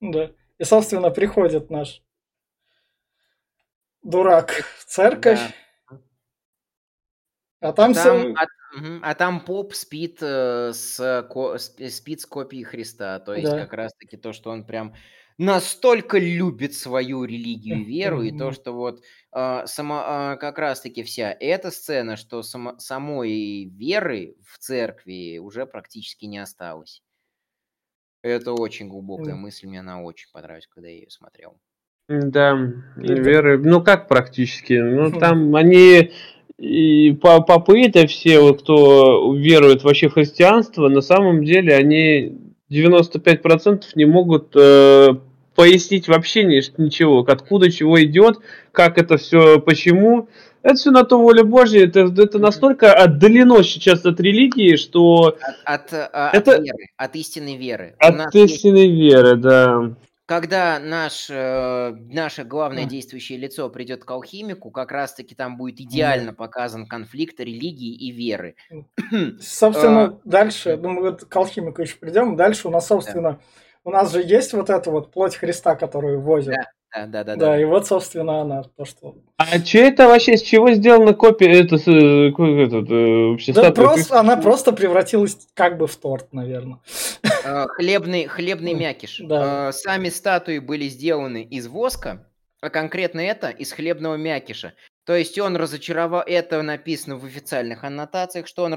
Да. 0.00 0.30
И, 0.58 0.64
собственно, 0.64 1.10
приходит 1.10 1.70
наш 1.70 2.02
дурак 4.02 4.64
в 4.78 4.84
церковь. 4.84 5.40
Да. 5.40 5.54
А 7.60 7.72
там, 7.72 7.94
там, 7.94 8.34
все... 8.34 8.34
а, 8.34 8.46
а 9.02 9.14
там 9.14 9.40
поп 9.40 9.74
спит, 9.74 10.18
э, 10.20 10.72
с, 10.72 11.26
ко, 11.30 11.56
спит 11.58 12.20
с 12.20 12.26
копией 12.26 12.64
Христа. 12.64 13.18
То 13.20 13.34
есть, 13.34 13.50
да. 13.50 13.60
как 13.60 13.72
раз-таки 13.72 14.16
то, 14.16 14.32
что 14.32 14.50
он 14.50 14.64
прям 14.64 14.94
настолько 15.38 16.18
любит 16.18 16.74
свою 16.74 17.24
религию 17.24 17.78
и 17.78 17.84
веру, 17.84 18.22
и 18.22 18.36
то, 18.36 18.52
что 18.52 18.72
вот 18.72 19.02
э, 19.34 19.62
сама, 19.66 20.34
э, 20.34 20.36
как 20.38 20.58
раз-таки 20.58 21.02
вся 21.02 21.34
эта 21.38 21.70
сцена, 21.70 22.16
что 22.16 22.42
само, 22.42 22.78
самой 22.78 23.64
веры 23.64 24.36
в 24.44 24.58
церкви 24.58 25.38
уже 25.38 25.66
практически 25.66 26.26
не 26.26 26.38
осталось. 26.38 27.02
Это 28.22 28.52
очень 28.52 28.88
глубокая 28.88 29.36
мысль, 29.36 29.68
мне 29.68 29.80
она 29.80 30.02
очень 30.02 30.28
понравилась, 30.32 30.66
когда 30.66 30.88
я 30.88 30.96
ее 30.96 31.10
смотрел. 31.10 31.58
Да, 32.08 32.56
И 33.02 33.14
веры, 33.14 33.58
ну 33.58 33.82
как 33.82 34.08
практически, 34.08 34.74
ну 34.74 35.10
там 35.20 35.54
они 35.54 36.12
и 36.58 37.12
попы 37.12 37.80
это 37.82 38.06
все, 38.06 38.40
вот, 38.40 38.62
кто 38.62 39.34
верует 39.34 39.84
вообще 39.84 40.08
в 40.08 40.14
христианство, 40.14 40.88
на 40.88 41.02
самом 41.02 41.44
деле 41.44 41.74
они 41.74 42.32
95% 42.70 43.82
не 43.94 44.06
могут 44.06 44.52
э, 44.56 45.08
пояснить 45.54 46.08
вообще 46.08 46.44
ни- 46.44 46.82
ничего, 46.82 47.20
откуда 47.20 47.70
чего 47.70 48.02
идет, 48.02 48.38
как 48.72 48.98
это 48.98 49.16
все, 49.18 49.60
почему. 49.60 50.28
Это 50.62 50.74
все 50.74 50.90
на 50.90 51.04
то 51.04 51.20
воля 51.20 51.44
Божья, 51.44 51.84
это, 51.84 52.12
это 52.16 52.38
настолько 52.40 52.92
отдалено 52.92 53.62
сейчас 53.62 54.04
от 54.04 54.18
религии, 54.20 54.74
что 54.76 55.36
От, 55.64 55.92
от, 55.92 55.92
э, 55.92 56.02
от 56.06 56.34
Это- 56.34 56.62
веры, 56.62 56.88
от 56.96 57.16
истинной 57.16 57.56
веры. 57.56 57.94
От 57.98 58.34
есть 58.34 58.54
истинной 58.56 58.88
веры, 58.88 59.36
да. 59.36 59.94
Когда 60.26 60.80
наш, 60.80 61.28
э, 61.30 61.94
наше 62.10 62.42
главное 62.42 62.84
действующее 62.84 63.38
лицо 63.38 63.70
придет 63.70 64.04
к 64.04 64.10
алхимику, 64.10 64.72
как 64.72 64.90
раз-таки 64.90 65.36
там 65.36 65.56
будет 65.56 65.80
идеально 65.80 66.34
показан 66.34 66.86
конфликт 66.86 67.38
религии 67.38 67.94
и 67.94 68.10
веры. 68.10 68.56
Собственно, 69.40 70.20
дальше, 70.24 70.76
ну, 70.76 70.90
мы 70.90 71.02
вот 71.02 71.24
к 71.24 71.36
алхимику 71.36 71.80
еще 71.80 71.96
придем. 71.96 72.36
Дальше 72.36 72.66
у 72.66 72.70
нас, 72.72 72.88
собственно, 72.88 73.40
у 73.84 73.90
нас 73.90 74.12
же 74.12 74.20
есть 74.20 74.52
вот 74.52 74.68
эта 74.68 74.90
вот 74.90 75.12
плоть 75.12 75.36
Христа, 75.36 75.76
которую 75.76 76.20
возят. 76.20 76.56
Да, 76.56 76.64
да, 77.06 77.24
да, 77.24 77.36
Да, 77.36 77.46
да. 77.48 77.60
и 77.60 77.64
вот, 77.64 77.86
собственно, 77.86 78.40
она, 78.40 78.62
то, 78.62 78.84
что... 78.86 79.16
А 79.36 79.58
что 79.58 79.78
это 79.78 80.08
вообще, 80.08 80.38
с 80.38 80.42
чего 80.42 80.70
сделана 80.72 81.12
копия, 81.12 81.60
это, 81.60 81.76
э, 81.76 82.28
этот, 82.30 82.90
э, 82.90 83.52
Да 83.52 83.70
просто, 83.72 84.18
она 84.18 84.36
просто 84.38 84.72
превратилась 84.72 85.36
как 85.52 85.76
бы 85.76 85.86
в 85.86 85.96
торт, 85.96 86.32
наверное. 86.32 86.78
Э, 87.44 87.66
Хлебный, 87.68 88.26
хлебный 88.26 88.72
мякиш. 88.72 89.20
да. 89.22 89.68
Э, 89.68 89.72
Сами 89.72 90.08
статуи 90.08 90.58
были 90.58 90.88
сделаны 90.88 91.42
из 91.42 91.66
воска, 91.68 92.26
а 92.62 92.70
конкретно 92.70 93.20
это 93.20 93.50
из 93.50 93.72
хлебного 93.72 94.14
мякиша. 94.16 94.72
То 95.04 95.14
есть 95.14 95.38
он 95.38 95.56
разочаровал, 95.56 96.22
это 96.26 96.62
написано 96.62 97.16
в 97.16 97.24
официальных 97.24 97.84
аннотациях, 97.84 98.46
что 98.46 98.64
он 98.64 98.74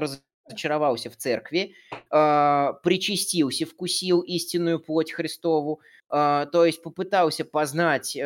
разочаровался 0.50 1.10
в 1.10 1.16
церкви, 1.16 1.74
э, 2.10 2.72
причастился, 2.82 3.66
вкусил 3.66 4.20
истинную 4.20 4.80
плоть 4.80 5.12
Христову, 5.12 5.80
э, 6.10 6.46
то 6.52 6.64
есть 6.64 6.82
попытался 6.82 7.44
познать 7.44 8.16
э, 8.16 8.20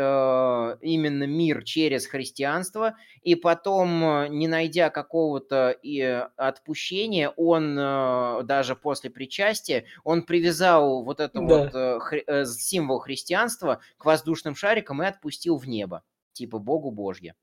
именно 0.81 1.25
мир 1.25 1.62
через 1.64 2.07
христианство, 2.07 2.97
и 3.22 3.35
потом, 3.35 4.29
не 4.31 4.49
найдя 4.49 4.91
какого-то 4.91 5.77
э, 5.83 6.29
отпущения, 6.37 7.29
он 7.31 7.79
э, 7.79 8.43
даже 8.45 8.75
после 8.75 9.11
причастия, 9.11 9.85
он 10.03 10.22
привязал 10.22 11.05
вот 11.05 11.20
это 11.20 11.39
Да. 11.41 11.41
вот 11.41 11.75
э, 11.75 11.99
хри- 11.99 12.25
э, 12.27 12.45
символ 12.47 12.99
христианства 13.01 13.81
к 13.99 14.05
воздушным 14.05 14.55
шарикам 14.55 15.03
и 15.03 15.07
отпустил 15.07 15.57
в 15.57 15.68
небо. 15.68 16.03
Типа 16.33 16.59
Богу 16.59 16.91
Божье. 16.91 17.35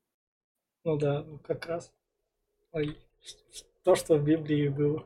Ну 0.84 0.98
да, 0.98 1.22
ну 1.22 1.38
как 1.38 1.64
раз. 1.66 1.92
Ой, 2.72 2.98
То, 3.84 3.94
что 3.94 4.16
в 4.16 4.24
Библии 4.24 4.68
было. 4.68 5.04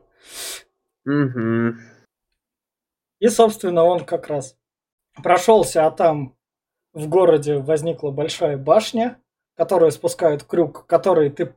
И, 3.19 3.29
собственно, 3.29 3.83
он 3.83 4.05
как 4.05 4.27
раз 4.27 4.57
прошелся, 5.23 5.85
а 5.87 5.91
там 5.91 6.35
в 6.93 7.07
городе 7.07 7.57
возникла 7.57 8.11
большая 8.11 8.57
башня, 8.57 9.19
которая 9.55 9.91
спускает 9.91 10.43
крюк, 10.43 10.85
который 10.85 11.29
ты 11.29 11.55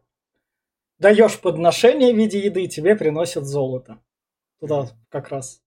даешь 0.98 1.40
подношение 1.40 2.14
в 2.14 2.16
виде 2.16 2.38
еды, 2.38 2.64
и 2.64 2.68
тебе 2.68 2.96
приносят 2.96 3.44
золото. 3.44 4.02
Туда 4.60 4.86
как 5.08 5.28
раз 5.28 5.62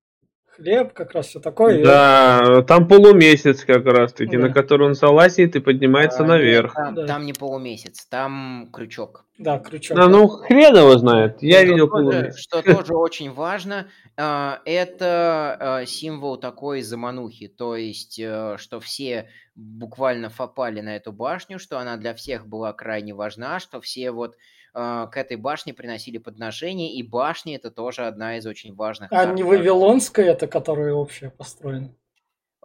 хлеб, 0.56 0.94
как 0.94 1.14
раз 1.14 1.28
все 1.28 1.40
такое. 1.40 1.80
и 1.80 1.84
Да, 1.84 2.62
там 2.68 2.88
полумесяц 2.88 3.64
как 3.66 3.86
раз 3.86 4.14
таки, 4.14 4.38
Да. 4.38 4.48
на 4.48 4.54
который 4.54 4.88
он 4.88 4.94
залазит 4.96 5.56
и 5.56 5.60
поднимается 5.60 6.24
А, 6.24 6.28
наверх. 6.28 6.74
Там, 6.74 6.96
Да. 6.96 7.06
там 7.08 7.26
не 7.26 7.34
полумесяц, 7.34 8.06
там 8.06 8.70
крючок. 8.72 9.26
Да, 9.40 9.58
крючок. 9.60 9.98
Да, 9.98 10.08
ну 10.08 10.28
хрен 10.28 10.76
его 10.78 10.98
знает. 10.98 11.38
Я 11.42 11.60
Что 11.60 11.66
видел 11.66 11.88
тоже- 11.90 12.04
полумесяц. 12.12 12.38
Что 12.40 12.62
тоже 12.84 12.94
очень 12.96 13.32
важно, 13.32 13.88
а, 14.16 14.60
это 14.66 15.58
а, 15.60 15.86
символ 15.86 16.38
такой 16.38 16.82
заманухи, 16.82 17.48
то 17.48 17.76
есть, 17.76 18.20
э, 18.20 18.58
что 18.60 18.80
все 18.80 19.30
буквально 19.56 20.30
попали 20.36 20.82
на 20.82 20.96
эту 20.96 21.12
башню, 21.12 21.58
что 21.60 21.80
она 21.80 21.98
для 21.98 22.14
всех 22.14 22.48
была 22.48 22.74
крайне 22.74 23.14
важна, 23.14 23.60
что 23.60 23.82
все 23.82 24.12
вот 24.12 24.36
к 24.74 25.12
этой 25.16 25.38
башне 25.38 25.74
приносили 25.74 26.18
подношения, 26.18 26.94
и 26.94 27.04
башня 27.04 27.56
это 27.56 27.70
тоже 27.70 28.06
одна 28.08 28.38
из 28.38 28.46
очень 28.48 28.74
важных. 28.74 29.12
А 29.12 29.26
не 29.26 29.44
Вавилонская, 29.44 30.26
это 30.32 30.48
которая 30.48 30.94
общая 30.94 31.30
построена. 31.30 31.94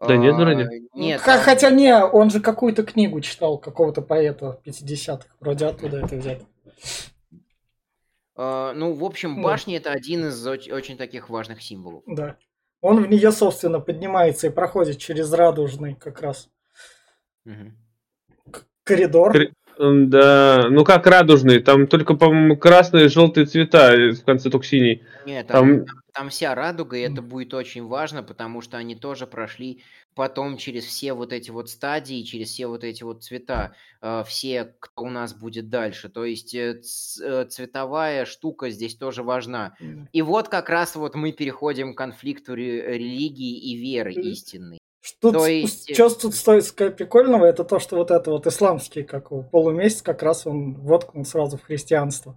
Да 0.00 0.16
нет, 0.16 0.34
А, 0.34 0.36
вроде. 0.38 0.68
Нет, 0.94 1.20
Х- 1.20 1.34
там- 1.36 1.44
Хотя 1.44 1.70
не, 1.70 1.94
он 1.94 2.30
же 2.30 2.40
какую-то 2.40 2.82
книгу 2.84 3.20
читал, 3.20 3.58
какого-то 3.58 4.00
поэта 4.00 4.60
50-х. 4.64 5.28
Вроде 5.40 5.66
оттуда 5.66 5.98
это 5.98 6.16
взято. 6.16 6.46
а, 8.36 8.72
ну, 8.74 8.92
в 8.94 9.04
общем, 9.04 9.36
Да. 9.36 9.42
башня 9.42 9.76
это 9.76 9.90
один 9.90 10.28
из 10.28 10.46
оч- 10.46 10.72
очень 10.72 10.96
таких 10.96 11.28
важных 11.28 11.60
символов. 11.62 12.04
Да. 12.06 12.36
Он 12.80 13.02
в 13.02 13.08
нее, 13.08 13.32
собственно, 13.32 13.80
поднимается 13.80 14.46
и 14.46 14.50
проходит 14.50 14.98
через 14.98 15.32
радужный 15.32 15.94
как 15.96 16.20
раз 16.22 16.48
Мгм. 17.44 17.76
коридор. 18.84 19.36
Да, 19.78 20.66
ну 20.70 20.84
как 20.84 21.06
радужный, 21.06 21.60
там 21.60 21.86
только, 21.86 22.14
по-моему, 22.14 22.56
красные 22.56 23.06
и 23.06 23.08
желтые 23.08 23.46
цвета, 23.46 23.94
в 24.12 24.24
конце 24.24 24.50
только 24.50 24.66
синий. 24.66 25.02
Нет, 25.24 25.46
там, 25.46 25.84
Там, 25.84 25.96
там- 26.12 26.28
вся 26.30 26.54
радуга, 26.54 26.96
и 26.96 27.00
это 27.02 27.22
будет 27.22 27.54
очень 27.54 27.84
важно, 27.86 28.22
потому 28.24 28.60
что 28.60 28.76
они 28.76 28.96
тоже 28.96 29.26
прошли 29.26 29.82
потом 30.16 30.56
через 30.56 30.84
все 30.84 31.12
вот 31.12 31.32
эти 31.32 31.52
вот 31.52 31.70
стадии, 31.70 32.24
через 32.24 32.48
все 32.48 32.66
вот 32.66 32.82
эти 32.82 33.04
вот 33.04 33.22
цвета, 33.22 33.72
э, 34.02 34.24
все, 34.26 34.74
кто 34.80 35.02
у 35.04 35.10
нас 35.10 35.32
будет 35.32 35.68
дальше. 35.70 36.08
То 36.08 36.24
есть 36.24 36.56
э, 36.56 36.80
э, 37.22 37.44
цветовая 37.48 38.24
штука 38.24 38.70
здесь 38.70 38.96
тоже 38.96 39.22
важна. 39.22 39.74
И 40.12 40.22
вот 40.22 40.48
как 40.48 40.70
раз 40.70 40.96
вот 40.96 41.14
мы 41.14 41.30
переходим 41.30 41.94
к 41.94 41.98
конфликту 41.98 42.56
ре- 42.56 42.98
религии 42.98 43.56
и 43.58 43.76
веры 43.76 44.12
истинной. 44.12 44.78
Что 45.00 45.32
То 45.32 45.46
есть- 45.46 45.94
что 45.94 46.10
тут 46.10 46.34
стоит 46.34 46.64
сказать 46.64 46.96
прикольного, 46.96 47.46
это 47.46 47.64
то, 47.64 47.78
что 47.78 47.96
вот 47.96 48.10
это 48.10 48.30
вот 48.30 48.46
исламский, 48.46 49.04
как 49.04 49.30
полумесяц, 49.50 50.02
как 50.02 50.22
раз 50.22 50.46
он 50.46 50.74
воткнул 50.74 51.24
сразу 51.24 51.56
в 51.56 51.62
христианство. 51.62 52.36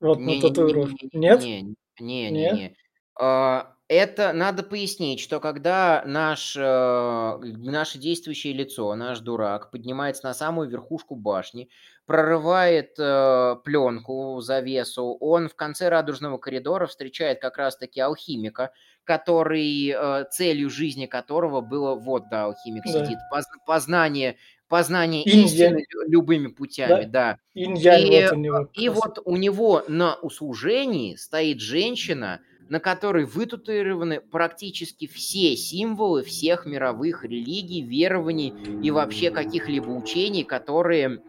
Вот 0.00 0.18
на 0.18 0.40
татуировке. 0.40 1.08
Нет? 1.12 1.40
Не, 1.42 1.74
не, 2.00 2.30
не, 2.30 2.50
не. 2.52 2.76
А, 3.18 3.72
Это 3.88 4.32
надо 4.32 4.64
пояснить, 4.64 5.20
что 5.20 5.38
когда 5.38 6.02
наш, 6.04 6.56
э, 6.56 7.38
наше 7.40 7.98
действующее 7.98 8.52
лицо, 8.52 8.92
наш 8.96 9.20
дурак, 9.20 9.70
поднимается 9.70 10.26
на 10.26 10.34
самую 10.34 10.68
верхушку 10.68 11.14
башни, 11.14 11.68
прорывает 12.04 12.98
э, 12.98 13.54
пленку, 13.64 14.40
завесу, 14.40 15.16
он 15.20 15.48
в 15.48 15.54
конце 15.54 15.88
радужного 15.88 16.38
коридора 16.38 16.86
встречает 16.88 17.40
как 17.40 17.58
раз-таки 17.58 18.00
алхимика, 18.00 18.72
который, 19.06 19.88
э, 19.96 20.24
целью 20.30 20.68
жизни 20.68 21.06
которого 21.06 21.60
было, 21.62 21.94
вот, 21.94 22.28
да, 22.28 22.44
алхимик 22.44 22.84
Да. 22.84 23.04
сидит, 23.04 23.18
поз- 23.30 23.46
познание, 23.66 24.36
познание 24.68 25.22
истины 25.22 25.86
лю- 25.90 26.08
любыми 26.08 26.48
путями, 26.48 27.04
да. 27.04 27.38
Инь-янь 27.54 28.02
И, 28.02 28.10
вот 28.28 28.36
него. 28.36 28.56
как 28.58 28.70
И 28.74 28.88
вот 28.88 29.18
у 29.24 29.36
него 29.36 29.82
на 29.88 30.16
услужении 30.16 31.14
стоит 31.16 31.60
женщина, 31.60 32.40
на 32.68 32.80
которой 32.80 33.24
вытатуированы 33.24 34.20
практически 34.20 35.06
все 35.06 35.56
символы 35.56 36.24
всех 36.24 36.66
мировых 36.66 37.24
религий, 37.24 37.82
верований 37.82 38.54
и 38.82 38.90
вообще 38.90 39.30
каких-либо 39.30 39.90
учений, 39.90 40.42
которые 40.42 41.22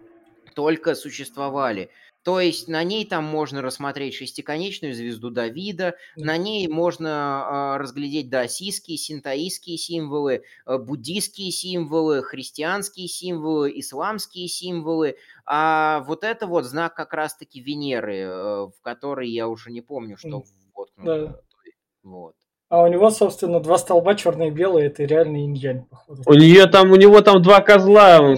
только 0.55 0.95
существовали. 0.95 1.91
То 2.23 2.41
есть 2.41 2.67
на 2.67 2.83
ней 2.83 3.05
там 3.05 3.23
можно 3.23 3.61
рассмотреть 3.61 4.15
шестиконечную 4.15 4.93
звезду 4.93 5.29
Давида, 5.29 5.95
Да. 6.17 6.25
на 6.25 6.37
ней 6.37 6.67
можно 6.67 7.73
а, 7.75 7.77
разглядеть 7.77 8.29
даосистские, 8.29 8.97
синтоистские 8.97 9.77
символы, 9.77 10.43
э, 10.65 10.77
буддийские 10.77 11.51
символы, 11.51 12.21
христианские 12.23 13.07
символы, 13.07 13.71
исламские 13.79 14.49
символы. 14.49 15.15
А 15.45 16.01
вот 16.01 16.25
это 16.25 16.47
вот 16.47 16.65
знак 16.65 16.95
как 16.95 17.13
раз-таки 17.13 17.61
Венеры, 17.61 18.17
э, 18.17 18.27
в 18.65 18.73
который 18.81 19.29
я 19.29 19.47
уже 19.47 19.71
не 19.71 19.79
помню, 19.81 20.17
что 20.17 20.27
М. 20.27 20.43
воткнут. 20.75 21.05
Да. 21.05 21.15
э, 21.15 21.69
Вот. 22.03 22.33
А 22.69 22.83
у 22.83 22.87
него, 22.87 23.09
собственно, 23.11 23.61
два 23.61 23.77
столба 23.77 24.15
черные 24.15 24.49
и 24.49 24.51
белые, 24.51 24.87
это 24.87 25.05
реальный 25.05 25.45
инь 25.45 25.85
походу. 25.85 26.23
У 26.25 26.33
нее 26.33 26.65
там, 26.67 26.91
у 26.91 26.97
него 26.97 27.21
там 27.21 27.41
два 27.41 27.61
козла 27.61 28.19
он 28.19 28.37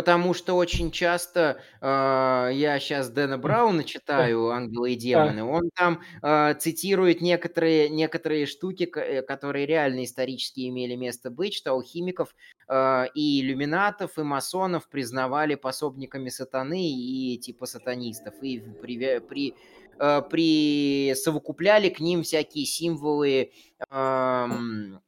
Потому 0.00 0.32
что 0.32 0.56
очень 0.56 0.90
часто 0.90 1.60
э, 1.82 1.86
я 2.54 2.78
сейчас 2.80 3.10
Дэна 3.10 3.36
Брауна 3.36 3.84
читаю 3.84 4.48
«Ангелы 4.48 4.94
и 4.94 4.96
демоны», 4.96 5.44
он 5.44 5.68
там 5.76 6.00
э, 6.22 6.54
цитирует 6.54 7.20
некоторые, 7.20 7.90
некоторые 7.90 8.46
штуки, 8.46 8.90
э, 8.96 9.20
которые 9.20 9.66
реально 9.66 10.04
исторически 10.04 10.66
имели 10.70 10.94
место 10.94 11.30
быть, 11.30 11.52
что 11.52 11.72
алхимиков 11.72 12.34
э, 12.66 13.08
и 13.14 13.42
иллюминатов, 13.42 14.16
и 14.16 14.22
масонов 14.22 14.88
признавали 14.88 15.54
пособниками 15.54 16.30
сатаны 16.30 16.90
и 16.90 17.36
типа 17.36 17.66
сатанистов, 17.66 18.32
и 18.40 18.60
при, 18.80 19.18
при, 19.18 19.54
э, 19.98 20.22
присовокупляли 20.22 21.90
к 21.90 22.00
ним 22.00 22.22
всякие 22.22 22.64
символы, 22.64 23.52
эм, 23.90 25.02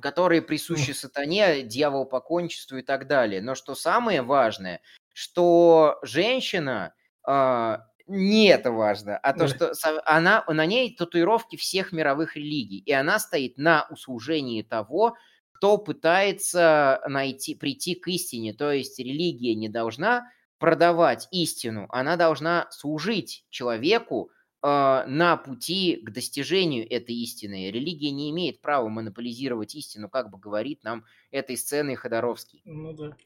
которые 0.00 0.42
присущи 0.42 0.92
сатане, 0.92 1.62
дьявол 1.62 2.06
покончеству 2.06 2.78
и 2.78 2.82
так 2.82 3.06
далее. 3.06 3.40
Но 3.40 3.54
что 3.54 3.74
самое 3.74 4.22
важное, 4.22 4.80
что 5.12 5.98
женщина 6.02 6.94
а, 7.22 7.84
не 8.06 8.48
это 8.48 8.72
важно, 8.72 9.16
а 9.18 9.32
то, 9.32 9.46
что 9.46 9.72
она, 10.04 10.44
на 10.48 10.66
ней 10.66 10.94
татуировки 10.96 11.56
всех 11.56 11.92
мировых 11.92 12.36
религий, 12.36 12.78
и 12.78 12.92
она 12.92 13.18
стоит 13.18 13.56
на 13.56 13.86
услужении 13.90 14.62
того, 14.62 15.16
кто 15.52 15.78
пытается 15.78 17.02
найти, 17.06 17.54
прийти 17.54 17.94
к 17.94 18.08
истине. 18.08 18.52
То 18.52 18.72
есть 18.72 18.98
религия 18.98 19.54
не 19.54 19.68
должна 19.68 20.26
продавать 20.58 21.28
истину, 21.30 21.86
она 21.90 22.16
должна 22.16 22.66
служить 22.70 23.44
человеку, 23.50 24.30
э, 24.30 24.39
на 24.62 25.36
пути 25.42 25.96
к 26.04 26.10
достижению 26.10 26.86
этой 26.90 27.14
истины. 27.14 27.70
Религия 27.70 28.10
не 28.10 28.30
имеет 28.30 28.60
права 28.60 28.88
монополизировать 28.88 29.74
истину, 29.74 30.08
как 30.10 30.30
бы 30.30 30.38
говорит 30.38 30.84
нам 30.84 31.04
этой 31.30 31.56
сценой 31.56 31.94
Ходоровский. 31.94 32.60
Ну 32.64 32.92
да. 32.92 33.16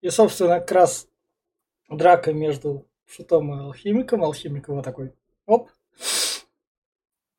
И, 0.00 0.10
собственно, 0.10 0.58
как 0.60 0.72
раз 0.72 1.08
драка 1.88 2.32
между 2.32 2.86
шутом 3.06 3.52
и 3.54 3.58
алхимиком. 3.64 4.22
Алхимик 4.24 4.68
его 4.68 4.82
такой, 4.82 5.12
оп. 5.46 5.70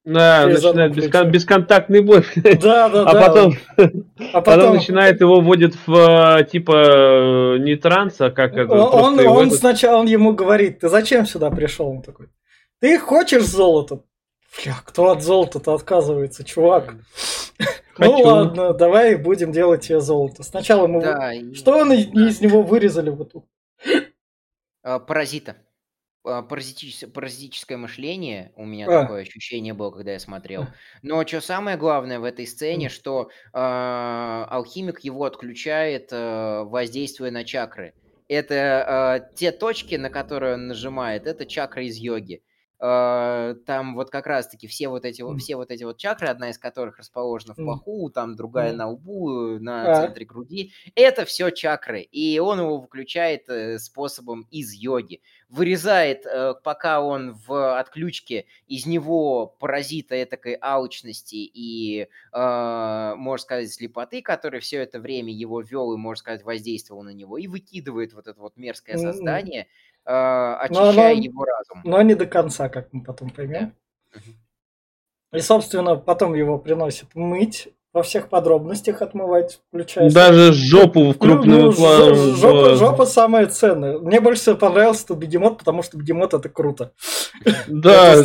Да, 0.06 0.46
Через 0.46 0.64
начинает 0.64 0.96
бескон- 0.98 1.30
бесконтактный 1.30 2.02
бой. 2.02 2.24
Да, 2.62 2.90
да, 2.90 3.04
А 3.04 3.14
да. 3.14 3.28
потом, 3.28 3.54
а 3.78 4.42
потом 4.42 4.44
потом 4.44 4.74
начинает 4.76 5.20
его 5.20 5.42
вводит 5.42 5.76
в 5.86 6.40
э, 6.40 6.46
типа 6.46 6.72
э, 6.72 7.58
не 7.60 7.76
транс, 7.76 8.20
а 8.22 8.32
как 8.32 8.54
это 8.54 8.74
он, 8.74 9.20
он, 9.20 9.28
он 9.28 9.48
этот- 9.48 9.60
сначала 9.60 10.00
он 10.00 10.08
ему 10.08 10.34
говорит, 10.34 10.80
ты 10.80 10.88
зачем 10.90 11.26
сюда 11.26 11.52
пришел? 11.52 11.90
Он 11.90 12.02
такой, 12.02 12.28
ты 12.80 12.98
хочешь 13.00 13.46
золото? 13.46 14.04
Бля, 14.64 14.76
кто 14.86 15.10
от 15.12 15.22
золота-то 15.24 15.74
отказывается, 15.74 16.44
чувак? 16.44 16.96
Ну 17.98 18.14
Хочу. 18.14 18.26
ладно, 18.26 18.74
давай 18.74 19.16
будем 19.16 19.52
делать 19.52 19.82
тебе 19.82 20.00
золото. 20.00 20.44
Сначала 20.44 20.88
мы... 20.88 21.02
Да, 21.02 21.32
Что 21.54 21.78
он 21.80 21.92
из, 21.94 22.08
из 22.08 22.42
него 22.42 22.64
вырезали 22.64 23.10
в 23.10 23.22
эту? 23.22 23.46
А, 24.82 25.00
Паразита. 25.00 25.58
А, 26.26 26.42
паразитичес- 26.42 27.08
Паразитическое 27.08 27.78
мышление, 27.78 28.52
у 28.56 28.66
меня 28.66 28.88
А. 28.88 29.02
такое 29.02 29.22
ощущение 29.22 29.74
было, 29.74 29.92
когда 29.92 30.14
я 30.14 30.20
смотрел. 30.20 30.68
Но 31.02 31.26
что 31.28 31.42
самое 31.42 31.78
главное 31.78 32.20
в 32.20 32.24
этой 32.24 32.48
сцене, 32.48 32.90
что 32.90 33.30
а, 33.54 34.46
алхимик 34.50 35.02
его 35.02 35.26
отключает, 35.26 36.10
а, 36.12 36.64
воздействуя 36.64 37.32
на 37.32 37.44
чакры. 37.44 37.94
Это 38.28 38.86
а, 38.88 39.20
те 39.20 39.52
точки, 39.52 39.96
на 39.96 40.10
которые 40.10 40.54
он 40.56 40.68
нажимает, 40.68 41.28
это 41.28 41.46
чакры 41.46 41.86
из 41.86 41.98
йоги. 41.98 42.42
А, 42.82 43.56
Там 43.66 43.94
вот 43.94 44.10
как 44.10 44.26
раз-таки 44.26 44.68
все 44.68 44.88
вот 44.88 45.04
эти 45.04 45.22
вот, 45.22 45.40
все 45.42 45.58
вот 45.58 45.70
эти 45.70 45.84
вот 45.84 45.98
чакры, 45.98 46.30
одна 46.30 46.50
из 46.50 46.58
которых 46.58 46.98
расположена 46.98 47.54
в 47.54 47.58
паху, 47.66 48.10
там 48.10 48.36
другая 48.36 48.72
на 48.74 48.88
лбу, 48.88 49.60
на 49.60 49.84
центре 49.96 50.26
груди. 50.26 50.72
Это 50.96 51.26
все 51.26 51.50
чакры, 51.50 52.02
и 52.02 52.40
он 52.40 52.60
его 52.60 52.78
выключает 52.80 53.50
э, 53.50 53.80
способом 53.80 54.48
из 54.50 54.74
йоги. 54.74 55.22
Вырезает, 55.50 56.26
э, 56.26 56.54
пока 56.64 57.02
он 57.02 57.34
в 57.34 57.78
отключке, 57.80 58.46
из 58.68 58.86
него 58.86 59.48
паразита 59.48 60.22
этакой 60.22 60.58
алчности 60.62 61.36
и, 61.36 62.08
э, 62.32 63.14
можно 63.16 63.44
сказать, 63.44 63.74
слепоты, 63.74 64.22
который 64.22 64.62
все 64.62 64.78
это 64.78 65.00
время 65.02 65.34
его 65.34 65.60
вел 65.62 65.94
и, 65.94 65.98
можно 65.98 66.20
сказать, 66.20 66.44
воздействовал 66.44 67.04
на 67.04 67.10
него, 67.14 67.38
и 67.38 67.48
выкидывает 67.48 68.14
вот 68.14 68.28
это 68.28 68.40
вот 68.40 68.56
мерзкое 68.58 68.96
М-м. 68.96 69.12
создание, 69.12 69.68
э, 70.06 70.12
Но 70.12 70.58
очищая 70.62 71.12
оно- 71.14 71.22
его 71.24 71.46
разум. 71.46 71.82
Но 71.84 72.02
не 72.02 72.16
до 72.16 72.26
конца, 72.26 72.70
как 72.70 72.88
мы 72.92 73.04
потом 73.04 73.30
поймем. 73.30 73.74
Мгм. 74.14 74.36
И, 75.34 75.40
собственно, 75.42 75.96
потом 75.96 76.34
его 76.34 76.58
приносят 76.58 77.14
мыть 77.14 77.70
во 77.92 78.04
всех 78.04 78.30
подробностях 78.30 79.02
отмывать, 79.02 79.62
включая... 79.68 80.12
Даже 80.12 80.54
жопу 80.54 81.02
в 81.02 81.08
Ну, 81.08 81.14
крупном 81.16 81.60
ну, 81.60 81.72
плане. 81.74 82.14
жо- 82.14 82.36
жопа, 82.36 82.76
жопа 82.76 83.06
самое 83.08 83.48
ценное. 83.48 83.98
Мне 83.98 84.22
больше 84.22 84.42
всего 84.42 84.58
понравился 84.58 85.08
тут 85.08 85.18
бегемот, 85.18 85.58
потому 85.58 85.82
что 85.82 85.98
бегемот 85.98 86.34
это 86.36 86.50
круто. 86.50 86.94
Да, 87.68 88.16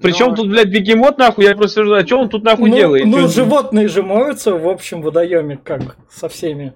причем 0.00 0.30
Но- 0.30 0.36
тут, 0.36 0.48
блядь, 0.50 0.68
бегемот 0.68 1.16
нахуй, 1.18 1.44
я 1.44 1.54
просто 1.56 1.82
а 1.96 2.06
что 2.06 2.18
он 2.20 2.28
тут 2.28 2.44
нахуй 2.44 2.68
ну, 2.70 2.76
делает? 2.76 3.06
ну, 3.06 3.28
животные 3.28 3.88
же 3.88 4.02
моются 4.02 4.54
в 4.54 4.68
общем 4.68 5.00
водоеме, 5.00 5.56
как 5.56 5.96
со 6.10 6.28
всеми. 6.28 6.74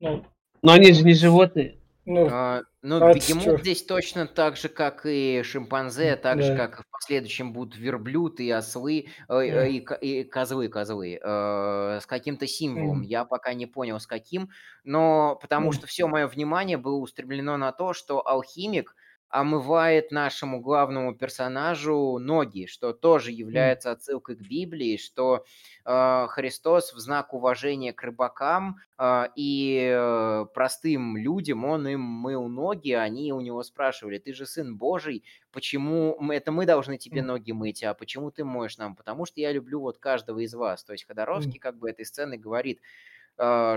Ну, 0.00 0.24
Но 0.62 0.72
они 0.72 0.92
же 0.92 1.02
не 1.04 1.14
животные. 1.14 1.79
Ну, 2.06 2.26
А, 2.28 2.62
Ну, 2.82 3.00
А 3.00 3.14
бегемот 3.14 3.58
чё? 3.58 3.58
здесь 3.60 3.84
точно 3.84 4.26
так 4.26 4.56
же, 4.56 4.68
как 4.68 5.04
и 5.06 5.42
шимпанзе, 5.44 6.16
так 6.16 6.42
же, 6.42 6.52
Да. 6.52 6.54
как 6.54 6.80
и 6.80 6.82
в 6.82 6.86
последующем 6.90 7.52
будут 7.52 7.76
верблюд 7.76 8.40
и 8.40 8.50
ослы, 8.50 9.08
э, 9.28 9.34
э, 9.34 9.68
Да. 9.68 9.70
и, 9.70 9.86
и 10.00 10.24
козлы, 10.24 10.68
козлы, 10.68 11.18
э, 11.22 11.98
с 12.00 12.06
каким-то 12.06 12.46
символом. 12.46 13.00
Мгм. 13.00 13.02
Я 13.02 13.24
пока 13.24 13.52
не 13.54 13.66
понял, 13.66 14.00
с 14.00 14.06
каким, 14.06 14.50
но 14.84 15.36
потому 15.40 15.72
Мгм. 15.72 15.72
что 15.72 15.86
все 15.86 16.06
мое 16.08 16.26
внимание 16.26 16.78
было 16.78 16.96
устремлено 16.96 17.56
на 17.58 17.72
то, 17.72 17.92
что 17.92 18.26
алхимик 18.26 18.94
омывает 19.30 20.10
нашему 20.10 20.60
главному 20.60 21.14
персонажу 21.14 22.18
ноги, 22.18 22.66
что 22.66 22.92
тоже 22.92 23.30
является 23.32 23.90
отсылкой 23.92 24.36
к 24.36 24.40
Библии, 24.42 24.96
что 24.96 25.44
э, 25.84 26.26
Христос 26.28 26.92
в 26.92 26.98
знак 26.98 27.32
уважения 27.34 27.92
к 27.92 28.02
рыбакам 28.02 28.76
а, 28.98 29.28
и 29.34 29.90
э, 29.94 30.46
простым 30.52 31.16
людям, 31.16 31.64
он 31.64 31.88
им 31.88 32.00
мыл 32.00 32.48
ноги, 32.48 32.92
они 32.92 33.32
у 33.32 33.40
него 33.40 33.62
спрашивали, 33.62 34.18
ты 34.18 34.32
же 34.34 34.46
сын 34.46 34.76
Божий, 34.76 35.24
почему 35.52 36.16
мы- 36.20 36.34
это 36.36 36.52
мы 36.52 36.66
должны 36.66 36.98
тебе 36.98 37.22
ноги 37.22 37.52
мыть, 37.52 37.82
а 37.82 37.94
почему 37.94 38.30
ты 38.30 38.44
моешь 38.44 38.78
нам? 38.78 38.94
Потому 38.96 39.24
что 39.26 39.40
я 39.40 39.52
люблю 39.52 39.80
вот 39.80 39.98
каждого 39.98 40.40
из 40.40 40.54
вас. 40.54 40.84
То 40.84 40.92
есть 40.92 41.06
Ходоровский 41.06 41.58
как 41.58 41.78
бы 41.78 41.88
этой 41.90 42.04
сценой 42.04 42.36
говорит, 42.38 42.80
э, 42.80 42.82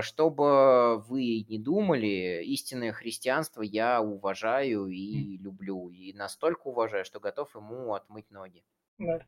чтобы 0.02 0.98
вы 1.08 1.44
не 1.48 1.58
думали, 1.58 2.42
истинное 2.44 2.92
христианство 2.92 3.62
я 3.62 4.02
уважаю 4.02 4.88
и 4.88 5.38
люблю, 5.38 5.88
и 5.90 6.12
настолько 6.12 6.68
уважаю, 6.68 7.04
что 7.04 7.20
готов 7.20 7.54
ему 7.54 7.94
отмыть 7.94 8.30
ноги. 8.30 8.62
да. 8.98 9.20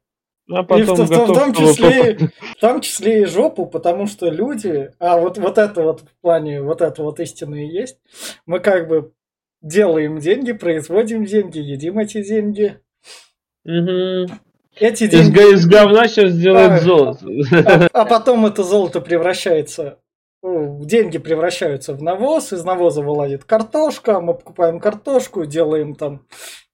А 0.48 0.60
И 0.60 0.62
в, 0.62 0.66
потом 0.66 0.96
в- 0.96 1.06
в 1.06 1.08
готов, 1.10 1.36
том 1.36 1.54
чтобы 1.54 1.72
числе, 1.72 2.18
в 2.56 2.60
том 2.60 2.80
числе 2.80 3.22
и 3.22 3.24
жопу, 3.24 3.66
потому 3.66 4.06
что 4.06 4.28
люди, 4.30 4.92
а 5.00 5.18
вот, 5.18 5.38
вот 5.38 5.58
это 5.58 5.82
вот 5.82 6.02
в 6.02 6.20
плане, 6.20 6.62
вот 6.62 6.82
это 6.82 7.02
вот 7.02 7.18
истина 7.18 7.56
и 7.56 7.66
есть, 7.66 7.98
мы 8.46 8.60
как 8.60 8.86
бы 8.86 9.12
делаем 9.60 10.20
деньги, 10.20 10.52
производим 10.52 11.24
деньги, 11.24 11.58
едим 11.58 11.98
эти 11.98 12.22
деньги. 12.22 12.78
Мгм. 13.64 14.38
Эти 14.78 15.04
Из, 15.04 15.10
деньги, 15.10 15.34
га- 15.36 15.52
из 15.52 15.66
говна 15.66 16.06
сейчас 16.06 16.26
А, 16.26 16.28
сделают 16.28 16.82
золото. 16.82 17.26
а, 17.92 18.02
а 18.02 18.04
потом 18.04 18.46
это 18.46 18.62
золото 18.62 19.00
превращается, 19.00 19.98
ну, 20.46 20.84
деньги 20.84 21.18
превращаются 21.18 21.92
в 21.92 22.02
навоз, 22.02 22.52
из 22.52 22.62
навоза 22.62 23.02
вылазит 23.02 23.44
картошка, 23.44 24.20
мы 24.20 24.34
покупаем 24.34 24.78
картошку, 24.78 25.44
делаем 25.44 25.96
там 25.96 26.24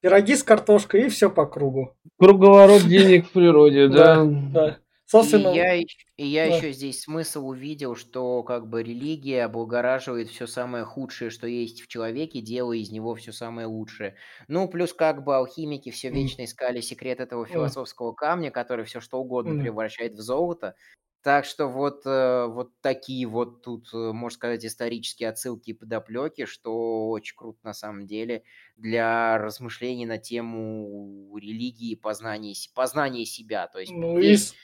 пироги 0.01 0.37
с 0.37 0.43
картошкой 0.43 1.07
и 1.07 1.09
все 1.09 1.31
по 1.31 1.47
кругу. 1.47 1.97
Круговорот 2.19 2.83
денег 2.83 3.29
в 3.29 3.33
природе, 3.33 3.89
да. 3.89 4.25
Да. 4.25 4.79
Собственно, 5.07 5.49
И 5.49 5.57
я, 5.57 5.75
и 5.77 5.87
я 6.27 6.49
да. 6.49 6.57
еще 6.57 6.73
здесь 6.73 7.03
смысл 7.03 7.49
увидел, 7.49 7.97
что 7.97 8.43
как 8.43 8.69
бы 8.69 8.83
религия 8.83 9.45
облагораживает 9.45 10.29
все 10.29 10.47
самое 10.47 10.85
худшее, 10.85 11.31
что 11.31 11.47
есть 11.47 11.83
в 11.83 11.89
человеке, 11.89 12.41
делая 12.41 12.79
из 12.79 12.91
него 12.91 13.15
все 13.15 13.33
самое 13.33 13.67
лучшее. 13.67 14.17
Ну, 14.49 14.69
плюс 14.69 14.93
как 14.93 15.25
бы 15.25 15.37
алхимики 15.37 15.91
все 15.91 16.11
вечно 16.11 16.45
искали 16.45 16.81
секрет 16.81 17.21
этого 17.21 17.47
философского 17.47 18.13
камня, 18.13 18.51
который 18.51 18.85
все 18.85 19.01
что 19.01 19.19
угодно 19.19 19.63
превращает 19.63 20.13
в 20.13 20.21
золото. 20.21 20.75
Так 21.23 21.45
что 21.45 21.69
вот, 21.69 22.03
э, 22.05 22.47
вот 22.47 22.73
такие 22.81 23.27
вот 23.27 23.63
тут, 23.63 23.89
э, 23.95 23.97
можно 24.13 24.35
сказать, 24.35 24.65
исторические 24.65 25.29
отсылки 25.29 25.71
и 25.71 25.73
подоплеки, 25.73 26.47
что 26.47 27.11
очень 27.11 27.37
круто 27.37 27.61
на 27.63 27.73
самом 27.75 28.07
деле 28.07 28.43
для 28.77 29.39
размышлений 29.39 30.05
на 30.05 30.19
тему 30.19 31.37
религии 31.39 31.93
и 31.93 31.97
познания, 31.97 32.55
познания 32.75 33.25
себя. 33.25 33.69
То 33.69 33.79
есть 33.79 33.93
ну, 33.93 34.19
и 34.19 34.23
весь, 34.23 34.49
с- 34.49 34.55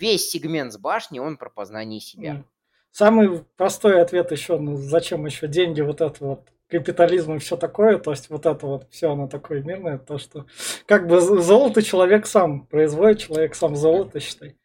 весь 0.00 0.28
сегмент 0.28 0.72
с 0.72 0.78
башни, 0.78 1.20
он 1.20 1.36
про 1.36 1.50
познание 1.50 2.00
себя. 2.00 2.44
Самый 2.90 3.44
простой 3.56 4.00
ответ 4.02 4.32
еще, 4.32 4.58
ну 4.58 4.76
зачем 4.76 5.24
еще 5.24 5.46
деньги 5.46 5.82
вот 5.82 6.00
это 6.00 6.24
вот 6.24 6.48
капитализм 6.66 7.34
и 7.34 7.38
все 7.38 7.56
такое, 7.56 7.98
то 7.98 8.10
есть 8.10 8.28
вот 8.28 8.44
это 8.44 8.66
вот 8.66 8.88
все 8.90 9.12
оно 9.12 9.28
такое 9.28 9.62
мирное, 9.62 9.98
то 9.98 10.18
что 10.18 10.46
как 10.86 11.06
бы 11.06 11.20
золото 11.20 11.82
человек 11.82 12.26
сам 12.26 12.66
производит, 12.66 13.20
человек 13.20 13.54
сам 13.54 13.76
золото, 13.76 14.18
считай. 14.18 14.56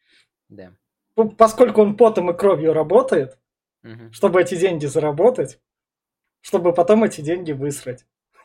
Да. 0.48 0.72
Поскольку 1.14 1.82
он 1.82 1.96
потом 1.96 2.30
и 2.30 2.36
кровью 2.36 2.72
работает, 2.72 3.38
Мгм. 3.82 4.12
чтобы 4.12 4.40
эти 4.42 4.56
деньги 4.56 4.86
заработать, 4.86 5.60
чтобы 6.40 6.72
потом 6.72 7.04
эти 7.04 7.20
деньги 7.20 7.52
высрать. 7.52 8.04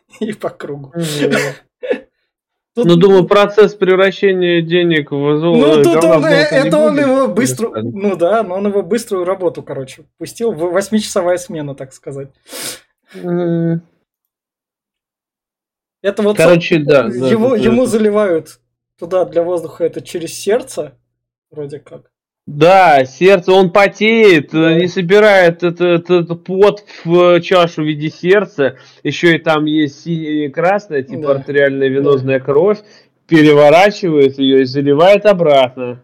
И 0.19 0.33
по 0.33 0.49
кругу. 0.49 0.93
Тут- 2.75 2.85
Ну, 2.85 2.95
думаю, 2.95 3.25
процесс 3.27 3.73
превращения 3.73 4.61
денег 4.61 5.11
в 5.11 5.39
золото... 5.39 5.77
Ну, 5.77 5.83
тут 5.83 6.03
он, 6.03 6.25
э, 6.25 6.29
это 6.29 6.77
он 6.77 6.93
будет. 6.95 7.05
его 7.07 7.27
быстро, 7.27 7.71
ну 7.81 8.15
да, 8.15 8.43
но 8.43 8.55
он 8.55 8.67
его 8.67 8.83
быструю 8.83 9.25
работу, 9.25 9.63
короче, 9.63 10.05
пустил, 10.17 10.51
в- 10.53 10.71
восьмичасовая 10.71 11.37
смена, 11.37 11.73
так 11.75 11.91
сказать. 11.93 12.29
Это 16.01 16.21
вот 16.23 16.37
Короче, 16.37 16.79
да. 16.79 17.03
да, 17.09 17.27
его, 17.27 17.49
тут, 17.49 17.59
ему 17.59 17.83
э, 17.83 17.87
заливают 17.87 18.59
туда 18.97 19.25
для 19.25 19.43
воздуха 19.43 19.83
это 19.83 20.01
через 20.01 20.33
сердце, 20.33 20.97
вроде 21.51 21.79
как. 21.79 22.11
Да, 22.51 23.05
сердце, 23.05 23.51
он 23.51 23.71
потеет, 23.71 24.49
Да. 24.51 24.71
э, 24.71 24.79
не 24.79 24.87
собирает 24.87 25.61
этот, 25.61 26.09
этот 26.09 26.43
пот 26.43 26.83
в 27.05 27.39
чашу 27.41 27.83
в 27.83 27.85
виде 27.85 28.09
сердца. 28.09 28.77
Еще 29.03 29.35
и 29.35 29.37
там 29.37 29.65
есть 29.65 30.03
синяя 30.03 30.47
и 30.47 30.49
красная, 30.49 31.03
типа 31.03 31.21
Да. 31.27 31.31
артериальная 31.35 31.89
венозная 31.89 32.39
кровь. 32.39 32.79
Переворачивает 33.27 34.39
ее 34.39 34.61
и 34.63 34.65
заливает 34.65 35.27
обратно. 35.27 36.01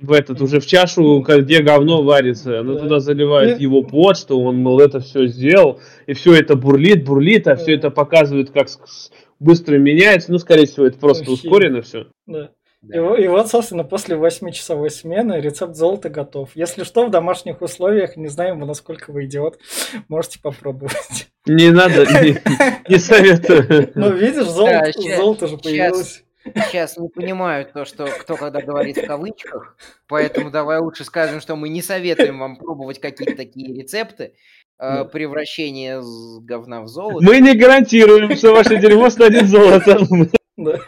В 0.00 0.12
этот, 0.12 0.40
уже 0.40 0.60
в 0.60 0.66
чашу, 0.66 1.20
где 1.20 1.60
говно 1.60 2.02
варится. 2.02 2.60
Она 2.60 2.72
Да. 2.72 2.80
туда 2.80 3.00
заливает 3.00 3.60
И- 3.60 3.64
его 3.64 3.82
пот, 3.82 4.16
что 4.16 4.40
он, 4.40 4.56
мол, 4.62 4.80
это 4.80 5.00
все 5.00 5.26
сделал. 5.26 5.78
И 6.06 6.14
все 6.14 6.32
это 6.36 6.56
бурлит, 6.56 7.04
бурлит, 7.04 7.46
а 7.48 7.56
все 7.56 7.66
Да. 7.66 7.72
это 7.74 7.90
показывает, 7.90 8.48
как 8.50 8.68
быстро 9.38 9.76
меняется. 9.76 10.32
Ну, 10.32 10.38
скорее 10.38 10.64
всего, 10.64 10.86
это 10.86 10.98
просто 10.98 11.24
Химия. 11.24 11.34
ускорено 11.34 11.82
все. 11.82 12.06
Да. 12.26 12.48
Да. 12.82 12.96
И, 13.16 13.24
и 13.24 13.28
вот, 13.28 13.48
собственно, 13.48 13.84
после 13.84 14.16
восьмичасовой 14.16 14.90
смены 14.90 15.34
рецепт 15.40 15.74
золота 15.76 16.08
готов. 16.08 16.50
Если 16.54 16.84
что, 16.84 17.06
в 17.06 17.10
домашних 17.10 17.60
условиях, 17.60 18.16
не 18.16 18.28
знаем 18.28 18.60
насколько 18.60 19.10
вы 19.10 19.26
идиот, 19.26 19.58
можете 20.08 20.40
попробовать. 20.40 21.28
Не 21.46 21.70
надо, 21.70 22.06
не, 22.06 22.40
не 22.88 22.98
советую. 22.98 23.92
Ну, 23.94 24.10
видишь, 24.12 24.46
золото, 24.46 24.80
Да, 24.86 24.92
щас- 24.92 25.16
золото 25.16 25.46
же 25.46 25.58
появилось. 25.58 26.24
Сейчас 26.42 26.96
не 26.96 27.08
понимают 27.08 27.72
то, 27.74 27.84
что 27.84 28.06
кто 28.06 28.34
когда 28.36 28.62
говорит 28.62 28.96
в 28.96 29.06
кавычках, 29.06 29.76
поэтому 30.08 30.50
давай 30.50 30.78
лучше 30.78 31.04
скажем, 31.04 31.40
что 31.40 31.54
мы 31.54 31.68
не 31.68 31.82
советуем 31.82 32.38
вам 32.38 32.56
пробовать 32.56 32.98
какие-то 32.98 33.36
такие 33.36 33.74
рецепты 33.78 34.32
э, 34.78 35.04
с 36.00 36.38
говна 36.40 36.80
в 36.80 36.88
золото. 36.88 37.26
Мы 37.26 37.40
не 37.40 37.54
гарантируем, 37.54 38.34
что 38.36 38.52
ваше 38.52 38.78
дерьмо 38.78 39.10
станет 39.10 39.48
золотом. 39.48 40.30
Да. 40.56 40.78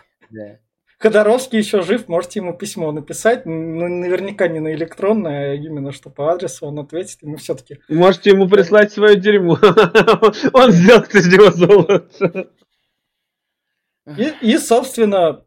Ходоровский 1.02 1.58
еще 1.58 1.82
жив, 1.82 2.06
можете 2.06 2.38
ему 2.38 2.54
письмо 2.54 2.92
написать, 2.92 3.44
ну, 3.44 3.88
наверняка 3.88 4.46
не 4.46 4.60
на 4.60 4.72
электронное, 4.72 5.50
а 5.50 5.54
именно 5.54 5.90
что 5.90 6.10
по 6.10 6.30
адресу 6.30 6.66
он 6.66 6.78
ответит, 6.78 7.18
мы 7.22 7.38
все-таки... 7.38 7.80
Можете 7.88 8.30
ему 8.30 8.48
прислать 8.48 8.92
свое 8.92 9.16
дерьмо. 9.16 9.58
Он 10.52 10.70
сделает 10.70 11.12
из 11.12 11.26
него 11.26 11.50
золото. 11.50 12.50
И, 14.16 14.32
и, 14.42 14.58
собственно, 14.58 15.44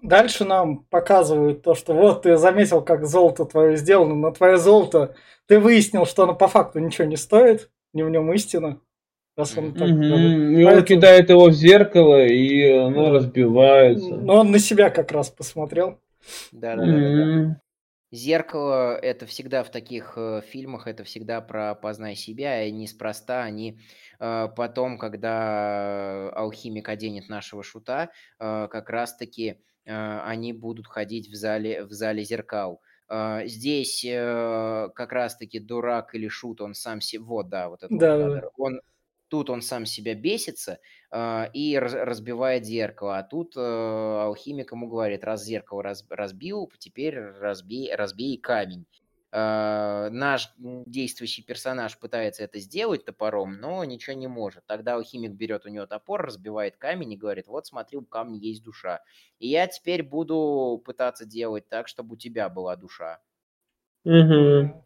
дальше 0.00 0.44
нам 0.44 0.84
показывают 0.84 1.62
то, 1.62 1.74
что 1.74 1.92
вот 1.92 2.22
ты 2.22 2.36
заметил, 2.36 2.80
как 2.80 3.06
золото 3.06 3.46
твое 3.46 3.76
сделано, 3.76 4.14
но 4.14 4.30
твое 4.30 4.56
золото, 4.56 5.16
ты 5.46 5.58
выяснил, 5.58 6.06
что 6.06 6.22
оно 6.22 6.34
по 6.36 6.46
факту 6.46 6.78
ничего 6.78 7.08
не 7.08 7.16
стоит, 7.16 7.70
не 7.92 8.04
в 8.04 8.10
нем 8.10 8.32
истина. 8.32 8.80
Раз 9.36 9.58
он 9.58 9.74
так 9.74 9.88
говорит. 9.88 10.38
Мгм. 10.38 10.58
И 10.58 10.64
он 10.64 10.84
кидает 10.84 11.28
его 11.28 11.48
в 11.48 11.52
зеркало, 11.52 12.24
и 12.24 12.70
оно 12.70 13.10
разбивается. 13.10 14.16
Но 14.16 14.40
он 14.40 14.52
на 14.52 14.58
себя 14.60 14.90
как 14.90 15.10
раз 15.10 15.30
посмотрел. 15.30 15.98
Да, 16.52 16.76
да, 16.76 16.86
да, 16.86 16.92
да, 16.92 16.92
да. 16.92 17.22
М. 17.22 17.60
Зеркало 18.12 18.96
это 18.96 19.26
всегда 19.26 19.64
в 19.64 19.70
таких 19.70 20.12
э, 20.16 20.40
фильмах, 20.46 20.86
это 20.86 21.02
всегда 21.02 21.40
про 21.40 21.74
познай 21.74 22.14
себя, 22.14 22.62
и 22.62 22.70
неспроста 22.70 23.42
они 23.42 23.80
э, 24.20 24.48
потом, 24.56 24.98
когда 24.98 26.30
алхимик 26.30 26.88
оденет 26.88 27.28
нашего 27.28 27.64
шута, 27.64 28.10
э, 28.38 28.68
как 28.70 28.88
раз-таки 28.88 29.58
э, 29.84 30.20
они 30.20 30.52
будут 30.52 30.86
ходить 30.86 31.28
в 31.28 31.34
зале, 31.34 31.84
в 31.84 31.90
зале 31.90 32.22
зеркал. 32.22 32.80
Э, 33.08 33.40
здесь 33.46 34.04
э, 34.04 34.90
как 34.94 35.12
раз-таки 35.12 35.58
дурак 35.58 36.14
или 36.14 36.28
шут, 36.28 36.60
он 36.60 36.74
сам 36.74 37.00
себе... 37.00 37.24
Вот, 37.24 37.48
да, 37.48 37.68
вот 37.68 37.82
это 37.82 37.92
вот 37.92 37.98
Да, 37.98 38.16
да, 38.16 38.24
кадр. 38.26 38.50
Он, 38.56 38.80
тут 39.34 39.50
он 39.50 39.62
сам 39.62 39.84
себя 39.84 40.14
бесится 40.14 40.78
э, 41.10 41.46
и 41.52 41.76
раз- 41.76 41.92
разбивает 41.94 42.64
зеркало. 42.64 43.18
А 43.18 43.24
тут 43.24 43.56
э, 43.56 43.60
алхимик 43.60 44.70
ему 44.70 44.86
говорит, 44.86 45.24
раз 45.24 45.42
зеркало 45.44 45.82
раз- 45.82 46.06
разбил, 46.08 46.70
теперь 46.78 47.18
разбей, 47.18 47.92
разбей 47.92 48.38
камень. 48.38 48.86
Э, 49.32 50.08
наш 50.12 50.52
действующий 50.56 51.42
персонаж 51.42 51.98
пытается 51.98 52.44
это 52.44 52.60
сделать 52.60 53.04
топором, 53.04 53.56
но 53.60 53.84
ничего 53.84 54.14
не 54.14 54.28
может. 54.28 54.64
Тогда 54.66 54.94
алхимик 54.94 55.32
берет 55.32 55.66
у 55.66 55.68
него 55.68 55.84
топор, 55.86 56.24
разбивает 56.24 56.76
камень 56.76 57.14
и 57.14 57.16
говорит, 57.16 57.48
вот 57.48 57.66
смотри, 57.66 57.98
у 57.98 58.02
камня 58.02 58.38
есть 58.38 58.62
душа. 58.62 59.00
И 59.40 59.48
я 59.48 59.66
теперь 59.66 60.04
буду 60.04 60.80
пытаться 60.84 61.26
делать 61.26 61.68
так, 61.68 61.88
чтобы 61.88 62.14
у 62.14 62.16
тебя 62.16 62.48
была 62.48 62.76
душа. 62.76 63.18
Мгм. 64.04 64.80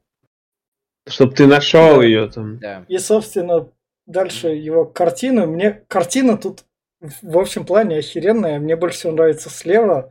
Чтоб 1.07 1.35
ты 1.35 1.47
нашел 1.47 1.99
Да. 1.99 2.03
ее 2.03 2.29
там. 2.31 2.59
Да. 2.61 2.87
И, 2.89 2.97
собственно, 2.99 3.71
дальше 4.09 4.49
его 4.49 4.85
картина. 4.85 5.47
Мне 5.47 5.83
картина 5.87 6.37
тут 6.37 6.65
в 7.23 7.39
общем 7.39 7.65
плане 7.65 7.99
охеренная. 7.99 8.59
Мне 8.59 8.75
больше 8.75 8.99
всего 8.99 9.13
нравится 9.13 9.51
слева. 9.51 10.11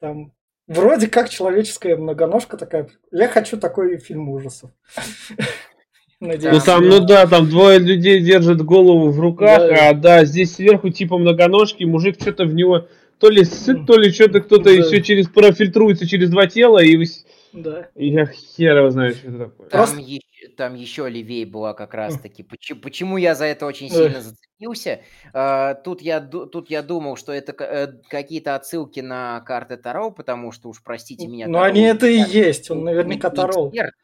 Там 0.00 0.32
вроде 0.68 1.08
как 1.08 1.28
человеческая 1.28 1.96
многоножка 1.96 2.56
такая. 2.56 2.88
Я 3.10 3.26
хочу 3.28 3.56
такой 3.56 3.98
фильм 3.98 4.28
ужасов. 4.28 4.70
Надеюсь, 6.20 6.54
Ну 6.54 6.60
там, 6.64 6.88
ну 6.88 6.98
да, 7.00 7.26
там 7.28 7.48
двое 7.48 7.78
людей 7.78 8.20
держат 8.20 8.60
голову 8.62 9.10
в 9.10 9.20
руках, 9.20 9.58
Да. 9.60 9.88
а 9.90 9.94
да, 9.94 10.24
здесь 10.24 10.54
сверху 10.56 10.90
типа 10.90 11.16
многоножки, 11.16 11.84
мужик 11.84 12.16
что-то 12.20 12.44
в 12.44 12.54
него 12.54 12.88
то 13.18 13.30
ли 13.30 13.44
сыт, 13.44 13.86
то 13.86 13.96
ли 13.96 14.10
что-то 14.10 14.40
кто-то 14.40 14.64
Да. 14.64 14.70
еще 14.70 15.00
через 15.00 15.28
профильтруется 15.28 16.08
через 16.08 16.30
два 16.30 16.46
тела, 16.48 16.82
и, 16.82 17.04
Да. 17.52 17.88
и 17.94 18.08
я 18.08 18.26
хер 18.26 18.78
его 18.78 18.90
знаю, 18.90 19.14
что 19.14 19.28
это 19.28 19.38
такое. 19.46 19.68
Там, 19.68 19.80
Просто- 19.80 20.00
еще, 20.00 20.20
там 20.56 20.74
еще 20.74 21.08
левее 21.08 21.46
была 21.46 21.74
как 21.74 21.94
раз-таки. 21.94 22.42
Почему, 22.42 22.80
почему 22.80 23.16
я 23.16 23.34
за 23.34 23.46
это 23.46 23.66
очень 23.66 23.90
сильно 23.90 24.20
зацепился? 24.20 25.00
А, 25.32 25.74
тут, 25.74 26.02
я, 26.02 26.20
тут 26.20 26.70
я 26.70 26.82
думал, 26.82 27.16
что 27.16 27.32
это 27.32 27.52
э, 27.64 27.88
какие-то 28.08 28.54
отсылки 28.54 29.00
на 29.00 29.40
карты 29.40 29.76
Таро, 29.76 30.10
потому 30.10 30.52
что 30.52 30.68
уж 30.68 30.82
простите 30.82 31.26
меня. 31.26 31.46
Но 31.46 31.58
Таро 31.58 31.70
они 31.70 31.82
это 31.82 32.06
и 32.06 32.18
есть. 32.18 32.70
Он 32.70 32.84
наверняка 32.84 33.28
эксперт. 33.28 33.94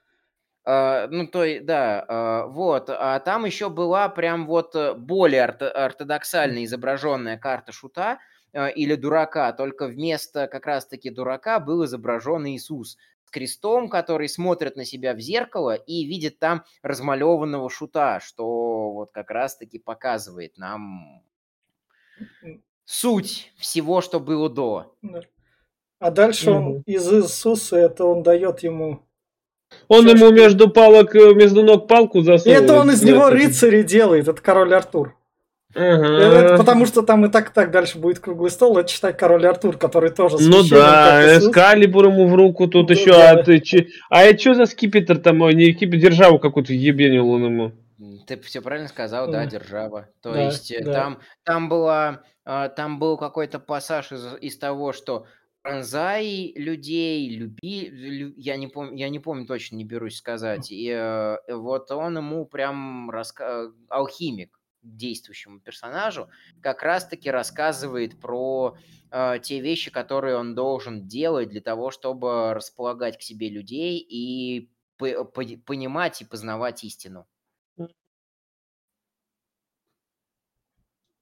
А, 0.66 1.08
ну, 1.08 1.26
то 1.26 1.44
есть, 1.44 1.66
да, 1.66 2.04
а, 2.08 2.46
вот. 2.46 2.88
А 2.88 3.18
там 3.20 3.44
еще 3.44 3.68
была 3.68 4.08
прям 4.08 4.46
вот 4.46 4.74
э, 4.74 4.94
более 4.94 5.44
орто- 5.44 5.70
ортодоксально 5.70 6.64
изображенная 6.64 7.36
карта 7.36 7.72
шута 7.72 8.18
э, 8.52 8.72
или 8.72 8.94
дурака, 8.94 9.52
только 9.52 9.86
вместо 9.86 10.46
как 10.46 10.64
раз-таки 10.66 11.10
дурака 11.10 11.60
был 11.60 11.84
изображен 11.84 12.46
Иисус 12.46 12.96
крестом, 13.34 13.88
который 13.88 14.28
смотрит 14.28 14.76
на 14.76 14.84
себя 14.84 15.12
в 15.14 15.18
зеркало 15.20 15.74
и 15.74 16.04
видит 16.04 16.38
там 16.38 16.62
размалеванного 16.82 17.68
шута, 17.68 18.20
что 18.20 18.92
вот 18.92 19.10
как 19.12 19.30
раз-таки 19.30 19.78
показывает 19.80 20.56
нам 20.56 21.22
суть 22.84 23.52
всего, 23.56 24.00
что 24.00 24.20
было 24.20 24.48
до. 24.48 24.94
Да. 25.02 25.20
А 25.98 26.10
дальше 26.10 26.50
он 26.52 26.64
Мгм. 26.64 26.82
из 26.86 27.12
Иисуса, 27.12 27.76
это 27.76 28.04
он 28.04 28.22
дает 28.22 28.62
ему... 28.62 29.00
Он 29.88 30.04
Всё, 30.06 30.10
ему 30.16 30.26
что- 30.26 30.34
между 30.34 30.70
палок, 30.70 31.14
э, 31.16 31.34
между 31.34 31.62
ног 31.64 31.88
палку 31.88 32.20
засовывает. 32.22 32.64
это 32.64 32.74
он 32.78 32.90
из 32.92 33.02
него 33.02 33.30
рыцаря 33.30 33.82
делает, 33.82 34.28
это 34.28 34.40
король 34.40 34.72
Артур. 34.74 35.16
Ага. 35.74 36.06
Это 36.18 36.56
потому 36.56 36.86
что 36.86 37.02
там 37.02 37.24
и 37.26 37.28
так 37.30 37.50
и 37.50 37.52
так 37.52 37.70
дальше 37.70 37.98
будет 37.98 38.18
круглый 38.20 38.50
стол, 38.50 38.78
это 38.78 38.88
читать 38.88 39.16
король 39.16 39.46
Артур, 39.46 39.76
который 39.76 40.10
тоже 40.10 40.36
Ну 40.40 40.62
да, 40.68 41.36
Иисус. 41.36 41.48
эскалибур 41.50 42.06
ему 42.06 42.26
в 42.28 42.34
руку, 42.34 42.68
тут 42.68 42.88
Ну 42.90 42.94
еще, 42.94 43.12
да. 43.12 43.32
а, 43.32 43.42
ты 43.42 43.60
че- 43.60 43.88
а 44.10 44.22
это 44.22 44.38
что 44.40 44.54
за 44.54 44.66
скипетр 44.66 45.18
там, 45.18 45.38
не 45.50 45.72
скипетр, 45.72 45.98
державу 45.98 46.38
какую-то 46.38 46.72
ебенил 46.72 47.28
он 47.30 47.44
ему. 47.44 47.72
Ты 48.26 48.40
все 48.40 48.60
правильно 48.62 48.88
сказал, 48.88 49.30
да, 49.30 49.44
держава. 49.46 50.08
То 50.22 50.32
Да, 50.32 50.42
есть 50.46 50.70
э, 50.70 50.82
да. 50.82 50.92
там, 50.92 51.18
там 51.44 51.68
была, 51.68 52.22
а, 52.44 52.68
там 52.68 52.98
был 52.98 53.16
какой-то 53.18 53.58
пассаж 53.58 54.12
из, 54.12 54.24
из 54.40 54.56
того, 54.58 54.92
что 54.92 55.26
пронзай 55.62 56.52
людей, 56.56 57.28
люби, 57.30 57.88
лю- 57.90 58.34
я 58.36 58.56
не 58.56 58.66
помню, 58.68 58.96
я 58.96 59.08
не 59.08 59.18
помню 59.18 59.46
точно, 59.46 59.76
не 59.76 59.84
берусь 59.84 60.16
сказать. 60.16 60.70
И 60.70 60.88
э, 60.90 61.36
вот 61.48 61.90
он 61.90 62.16
ему 62.18 62.44
прям 62.46 63.10
раска... 63.10 63.70
алхимик 63.88 64.58
действующему 64.84 65.60
персонажу 65.60 66.28
как 66.60 66.82
раз-таки 66.82 67.30
рассказывает 67.30 68.20
про 68.20 68.76
э, 69.10 69.38
те 69.42 69.60
вещи, 69.60 69.90
которые 69.90 70.36
он 70.36 70.54
должен 70.54 71.06
делать 71.06 71.48
для 71.48 71.60
того, 71.60 71.90
чтобы 71.90 72.54
располагать 72.54 73.18
к 73.18 73.22
себе 73.22 73.48
людей 73.48 73.98
и 73.98 74.70
по- 74.96 75.24
по- 75.24 75.56
понимать 75.66 76.22
и 76.22 76.24
познавать 76.24 76.84
истину. 76.84 77.26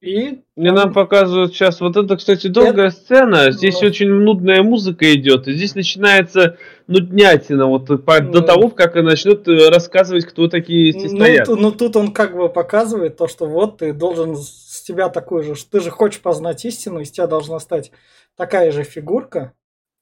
И 0.02 0.40
Мне 0.56 0.72
нам 0.72 0.92
показывают 0.92 1.54
сейчас 1.54 1.80
вот 1.80 1.96
это, 1.96 2.16
кстати, 2.16 2.48
долгая 2.48 2.90
сцена. 2.90 3.52
Здесь 3.52 3.80
Ну. 3.80 3.86
очень 3.86 4.08
нудная 4.10 4.64
музыка 4.64 5.14
идет. 5.14 5.46
И 5.46 5.52
здесь 5.52 5.76
начинается 5.76 6.56
нуднятина. 6.88 7.66
Вот 7.66 7.86
по- 8.04 8.18
до 8.20 8.40
Ну. 8.40 8.42
того, 8.46 8.68
как 8.70 8.96
начнут 8.96 9.46
э, 9.46 9.68
рассказывать, 9.70 10.24
кто 10.26 10.48
такие 10.48 10.90
эти 10.90 11.06
ну, 11.06 11.16
стоят. 11.16 11.46
ту- 11.46 11.54
ну, 11.56 11.70
тут 11.70 11.94
он 11.94 12.10
как 12.12 12.36
бы 12.36 12.48
показывает 12.48 13.16
то, 13.16 13.28
что 13.28 13.46
вот 13.46 13.78
ты 13.78 13.92
должен 13.92 14.34
с 14.36 14.82
тебя 14.82 15.08
такой 15.08 15.44
же, 15.44 15.54
ты 15.70 15.78
же 15.78 15.90
хочешь 15.90 16.20
познать 16.20 16.64
истину, 16.64 16.98
из 16.98 17.12
тебя 17.12 17.28
должна 17.28 17.60
стать 17.60 17.92
такая 18.36 18.72
же 18.72 18.82
фигурка. 18.82 19.52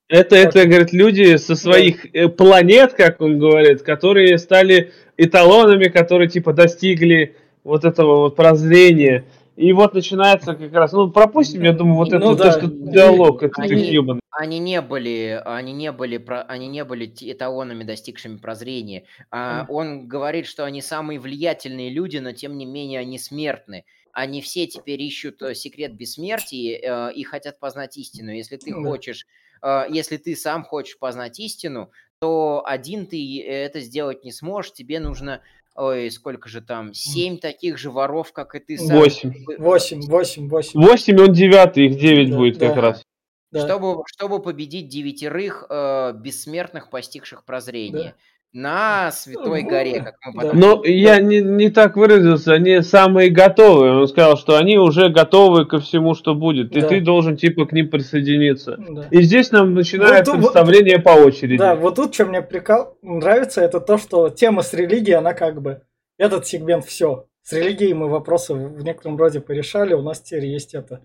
Это, 0.09 0.35
это, 0.35 0.67
говорит, 0.67 0.95
люди 0.95 1.37
со 1.37 1.55
своих 1.55 2.07
э, 2.15 2.29
планет, 2.29 2.95
как 2.95 3.21
он 3.21 3.39
говорит, 3.39 3.83
которые 3.83 4.39
стали 4.39 4.93
эталонами, 5.19 5.85
которые 5.85 6.29
типа 6.31 6.55
достигли 6.55 7.37
вот 7.65 7.85
этого 7.85 8.17
вот 8.23 8.35
прозрения. 8.37 9.25
И 9.57 9.73
вот 9.73 9.95
начинается 9.95 10.55
как 10.55 10.73
раз, 10.73 10.93
ну 10.93 11.11
пропустим, 11.11 11.63
я 11.63 11.73
думаю, 11.73 11.97
вот 11.97 12.11
Ну 12.11 12.17
это 12.17 12.27
вот 12.27 12.39
да. 12.39 12.53
то, 12.53 12.59
что 12.59 12.67
диалог, 12.69 13.43
это 13.43 13.61
Они- 13.63 13.91
ёбаный. 13.93 14.21
Они 14.31 14.59
не 14.59 14.81
были, 14.81 15.43
они 15.45 15.73
не 15.73 15.93
были, 15.93 16.17
про- 16.17 16.43
они 16.43 16.69
не 16.69 16.83
были 16.85 17.13
эталонами, 17.21 17.85
достигшими 17.85 18.39
прозрения. 18.39 19.05
А, 19.31 19.67
он 19.69 20.09
говорит, 20.09 20.47
что 20.47 20.65
они 20.65 20.81
самые 20.81 21.19
влиятельные 21.21 21.91
люди, 21.91 22.19
но 22.19 22.33
тем 22.33 22.57
не 22.57 22.65
менее 22.65 23.01
они 23.01 23.19
смертны. 23.19 23.85
Они 24.13 24.41
все 24.41 24.67
теперь 24.67 25.03
ищут 25.03 25.43
э, 25.43 25.55
секрет 25.55 25.95
бессмертия 25.95 27.09
э, 27.11 27.13
и 27.13 27.23
хотят 27.23 27.61
познать 27.61 27.97
истину. 27.99 28.31
Если 28.31 28.57
ты 28.57 28.71
Да. 28.73 28.83
хочешь, 28.83 29.27
э, 29.63 29.85
если 29.91 30.17
ты 30.17 30.35
сам 30.37 30.65
хочешь 30.65 30.99
познать 30.99 31.39
истину, 31.39 31.91
то 32.21 32.63
один 32.67 33.07
ты 33.07 33.43
это 33.47 33.81
сделать 33.81 34.25
не 34.25 34.33
сможешь. 34.33 34.73
Тебе 34.73 35.01
нужно, 35.01 35.43
ой, 35.75 36.11
сколько 36.11 36.49
же 36.49 36.61
там, 36.61 36.93
семь 36.95 37.39
таких 37.39 37.79
же 37.79 37.91
воров, 37.91 38.33
как 38.33 38.55
и 38.55 38.59
ты 38.59 38.79
сам. 38.79 38.97
Восемь. 38.97 39.33
Восемь, 39.59 40.01
восемь, 40.03 40.49
восемь. 40.49 40.81
Восемь, 40.81 41.21
он 41.21 41.33
девятый, 41.33 41.87
их 41.87 41.99
девять 41.99 42.31
Да, 42.31 42.37
будет 42.37 42.59
как 42.59 42.75
да. 42.75 42.81
раз. 42.81 43.05
Да. 43.51 43.67
Чтобы, 43.67 44.03
чтобы 44.07 44.41
победить 44.41 44.89
девятерых 44.89 45.67
э, 45.69 46.13
бессмертных, 46.15 46.89
постигших 46.91 47.45
прозрение. 47.45 48.15
На 48.53 49.13
Святой 49.13 49.63
Ну, 49.63 49.69
горе, 49.69 50.03
как 50.03 50.17
мы 50.27 50.33
потом... 50.35 50.59
Но 50.59 50.85
я 50.85 51.21
не, 51.21 51.41
не 51.41 51.71
так 51.71 51.97
выразился, 51.97 52.53
они 52.55 52.81
самые 52.83 53.31
готовые. 53.31 53.93
Он 54.01 54.09
сказал, 54.09 54.37
что 54.37 54.57
они 54.59 54.77
уже 54.77 55.09
готовы 55.09 55.67
ко 55.67 55.79
всему, 55.79 56.15
что 56.15 56.35
будет. 56.35 56.75
И 56.77 56.81
Да. 56.81 56.89
ты 56.89 57.01
должен 57.01 57.37
типа 57.37 57.67
к 57.67 57.73
ним 57.73 57.89
присоединиться. 57.91 58.77
Да. 58.77 59.07
И 59.13 59.23
здесь 59.23 59.53
нам 59.53 59.75
начинается 59.75 60.33
Вот 60.33 60.41
представление 60.53 60.99
по 60.99 61.11
очереди. 61.11 61.59
Да, 61.59 61.77
вот 61.77 61.95
тут, 61.95 62.13
что 62.13 62.27
мне 62.27 62.43
прикол 62.43 62.97
нравится, 63.03 63.61
это 63.61 63.79
то, 63.81 63.99
что 63.99 64.31
тема 64.31 64.63
с 64.63 64.75
религией, 64.75 65.15
она 65.15 65.33
как 65.33 65.63
бы, 65.63 65.83
этот 66.19 66.45
сегмент 66.47 66.85
все. 66.85 67.27
С 67.43 67.53
религией 67.53 67.95
мы 67.95 68.09
вопросы 68.09 68.55
в 68.55 68.83
некотором 68.83 69.17
роде 69.17 69.41
порешали, 69.41 69.95
у 69.95 70.03
нас 70.03 70.21
теперь 70.21 70.47
есть 70.47 70.75
это. 70.75 71.03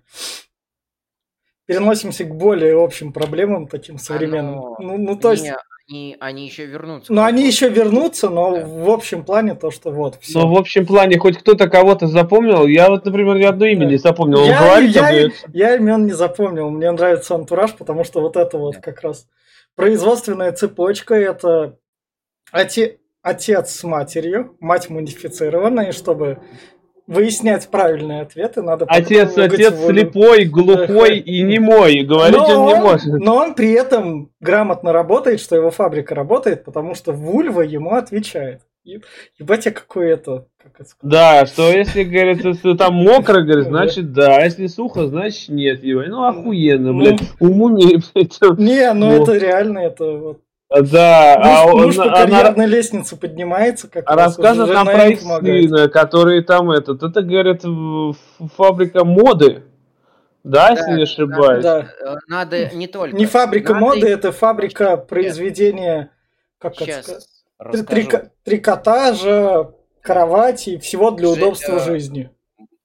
Переносимся 1.67 2.25
к 2.25 2.35
более 2.35 2.75
общим 2.83 3.13
проблемам, 3.13 3.67
таким 3.67 3.97
современным. 3.97 4.59
Оно- 4.59 4.75
Ну, 4.79 4.97
ну, 4.97 5.15
то 5.15 5.31
есть, 5.31 5.43
Не, 5.45 5.55
они, 5.87 6.17
они 6.19 6.45
еще 6.45 6.65
вернутся. 6.65 7.13
ну, 7.13 7.23
они 7.23 7.45
еще 7.45 7.69
вернутся, 7.69 8.29
но 8.29 8.55
Да. 8.55 8.65
в 8.65 8.89
общем 8.89 9.23
плане 9.23 9.53
то, 9.55 9.69
что 9.71 9.91
вот, 9.91 10.17
все. 10.19 10.39
Но 10.39 10.51
в 10.53 10.57
общем 10.57 10.85
плане 10.85 11.19
хоть 11.19 11.37
кто-то 11.37 11.69
кого-то 11.69 12.07
запомнил. 12.07 12.65
Я 12.65 12.89
вот, 12.89 13.05
например, 13.05 13.37
ни 13.37 13.43
одно 13.43 13.65
имя 13.65 13.85
Да. 13.85 13.91
не 13.91 13.97
запомнил. 13.97 14.39
Он 14.39 14.47
Я, 14.47 14.59
говорит, 14.59 14.95
я- 14.95 15.01
обдается. 15.01 15.47
я 15.53 15.75
имен 15.75 16.05
не 16.05 16.13
запомнил. 16.13 16.69
Мне 16.71 16.91
нравится 16.91 17.35
антураж, 17.35 17.73
потому 17.75 18.03
что 18.03 18.21
вот 18.21 18.35
это 18.35 18.57
вот 18.57 18.75
Да. 18.75 18.81
как 18.81 19.01
раз 19.01 19.27
производственная 19.75 20.51
цепочка. 20.53 21.13
Это 21.15 21.77
оте- 22.51 22.97
отец 23.21 23.69
с 23.71 23.83
матерью, 23.83 24.55
мать 24.59 24.89
модифицированная, 24.89 25.89
и 25.89 25.91
чтобы 25.91 26.39
выяснять 27.07 27.67
правильные 27.69 28.21
ответы, 28.21 28.61
надо 28.61 28.85
Отец, 28.87 29.37
отец 29.37 29.73
волю. 29.73 29.93
слепой, 29.99 30.45
глухой 30.45 31.17
и 31.25 31.41
немой. 31.43 32.01
Говорить 32.03 32.37
но 32.37 32.45
он 32.61 32.67
не 32.67 32.73
он, 32.73 32.81
может. 32.81 33.13
но 33.19 33.35
он 33.37 33.53
при 33.55 33.71
этом 33.73 34.31
грамотно 34.39 34.91
работает, 34.93 35.39
что 35.39 35.55
его 35.55 35.71
фабрика 35.71 36.15
работает, 36.15 36.63
потому 36.63 36.95
что 36.95 37.11
Вульва 37.11 37.61
ему 37.61 37.93
отвечает. 37.95 38.61
Ебать, 39.39 39.65
я 39.65 39.71
какой 39.71 40.11
это... 40.11 40.45
Как 40.61 40.79
это 40.79 40.89
сказать? 40.89 41.11
Да, 41.11 41.45
что 41.47 41.71
если, 41.71 42.03
говорит, 42.03 42.45
если 42.45 42.75
там 42.77 42.93
мокро, 42.93 43.41
говорит, 43.41 43.65
значит 43.67 44.13
да, 44.13 44.37
а 44.37 44.43
если 44.43 44.67
сухо, 44.67 45.07
значит 45.07 45.49
нет. 45.49 45.83
Ебать. 45.83 46.09
Ну, 46.09 46.23
охуенно, 46.23 46.91
Ну. 46.93 46.99
блядь. 46.99 47.19
Уму 47.39 47.69
не. 47.69 47.95
Не, 48.63 48.93
ну 48.93 49.07
Ну. 49.09 49.23
это 49.23 49.37
реально, 49.37 49.79
это 49.79 50.05
вот 50.11 50.41
Да, 50.69 51.35
а 51.35 51.65
Муж, 51.67 51.75
он- 51.75 51.85
муж 51.85 51.95
по 51.95 52.03
она- 52.05 52.13
карьерной 52.15 52.65
лестнице 52.65 53.15
поднимается, 53.15 53.87
как 53.87 54.09
А 54.09 54.15
рассказывает 54.15 54.73
нам 54.73 54.87
про 54.87 55.07
их 55.09 55.19
сына, 55.21 55.87
который 55.89 56.41
там 56.43 56.71
этот, 56.71 57.03
это, 57.03 57.21
говорят, 57.21 57.61
фабрика 58.55 59.05
моды, 59.05 59.63
да, 60.43 60.71
если 60.71 60.91
не 60.91 60.97
да, 60.97 61.03
ошибаюсь? 61.03 61.63
Да. 61.63 61.87
Э, 62.03 62.15
Надо 62.27 62.75
не 62.75 62.87
только... 62.87 63.15
Не 63.15 63.25
фабрика 63.27 63.73
надо 63.73 63.85
моды, 63.85 64.07
и- 64.07 64.11
это 64.11 64.31
фабрика 64.31 64.97
произведения 64.97 66.09
как 66.57 66.81
это 66.81 67.03
сказать, 67.03 68.31
трикотажа, 68.43 69.71
кровати 70.01 70.71
и 70.71 70.77
всего 70.79 71.11
для 71.11 71.27
Жи- 71.27 71.33
удобства 71.33 71.75
э, 71.75 71.85
жизни. 71.85 72.29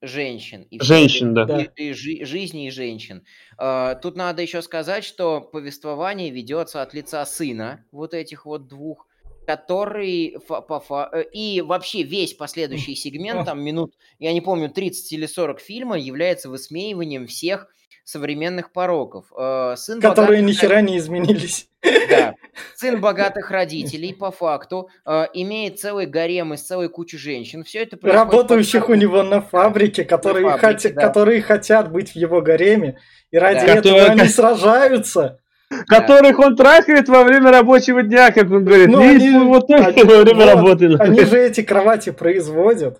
женщин. 0.03 0.67
И 0.69 0.79
Женщин, 0.81 1.33
да. 1.33 1.45
и- 1.75 1.89
и 1.89 1.93
жи- 1.93 2.25
жизни 2.25 2.67
и 2.67 2.71
женщин. 2.71 3.23
А, 3.63 3.93
Тут 3.93 4.15
надо 4.15 4.41
еще 4.41 4.63
сказать, 4.63 5.03
что 5.03 5.39
повествование 5.39 6.31
ведется 6.31 6.81
от 6.81 6.95
лица 6.95 7.23
сына 7.27 7.85
вот 7.91 8.15
этих 8.15 8.47
вот 8.47 8.67
двух, 8.67 9.05
который 9.45 10.39
фа- 10.47 10.61
по 10.61 10.79
фа- 10.79 11.11
э, 11.13 11.25
и 11.31 11.61
вообще 11.61 12.01
весь 12.01 12.33
последующий 12.33 12.95
сегмент, 12.95 13.45
там 13.45 13.61
минут, 13.61 13.93
я 14.17 14.33
не 14.33 14.41
помню, 14.41 14.67
30 14.71 15.13
или 15.13 15.27
40 15.27 15.59
фильма, 15.59 15.99
является 15.99 16.49
высмеиванием 16.49 17.27
всех 17.27 17.67
современных 18.11 18.71
пороков. 18.71 19.25
Э, 19.37 19.75
Сын 19.77 19.99
Которые 20.01 20.41
богатых 20.41 20.47
ни 20.47 20.51
хера 20.53 20.81
не 20.81 20.97
изменились. 20.97 21.67
да. 22.09 22.35
Сын 22.75 22.99
богатых 22.99 23.49
родителей, 23.49 24.13
по 24.13 24.31
факту, 24.31 24.89
э, 25.05 25.25
имеет 25.33 25.79
целый 25.79 26.05
гарем 26.05 26.53
из 26.53 26.61
целой 26.61 26.89
кучи 26.89 27.17
женщин. 27.17 27.63
Все 27.63 27.83
это 27.83 27.97
происходит 27.97 28.25
под 28.29 28.33
Работающих 28.33 28.89
у 28.89 28.93
него 28.95 29.23
на 29.23 29.41
фабрике, 29.41 30.03
которые, 30.03 30.43
фабрике, 30.49 30.67
хотя- 30.67 30.89
да. 30.89 31.01
которые 31.01 31.41
хотят 31.41 31.91
быть 31.91 32.11
в 32.11 32.15
его 32.15 32.41
гареме. 32.41 32.97
И 33.31 33.37
ради 33.37 33.65
Да. 33.65 33.75
этого 33.75 33.97
Которые- 33.97 34.05
они 34.11 34.27
сражаются. 34.29 35.37
Которых 35.87 36.37
он 36.39 36.57
трахает 36.57 37.07
во 37.07 37.23
время 37.23 37.49
рабочего 37.49 38.03
дня, 38.03 38.31
как 38.31 38.51
он 38.51 38.65
говорит. 38.65 38.89
Ну, 38.89 38.99
они- 39.01 39.29
вот 39.45 39.67
только 39.67 39.85
они- 39.87 40.03
во 40.03 40.17
время 40.17 40.45
вот, 40.45 40.55
работы. 40.55 40.95
Они 40.99 41.21
же 41.23 41.39
эти 41.39 41.61
кровати 41.63 42.11
производят. 42.11 42.99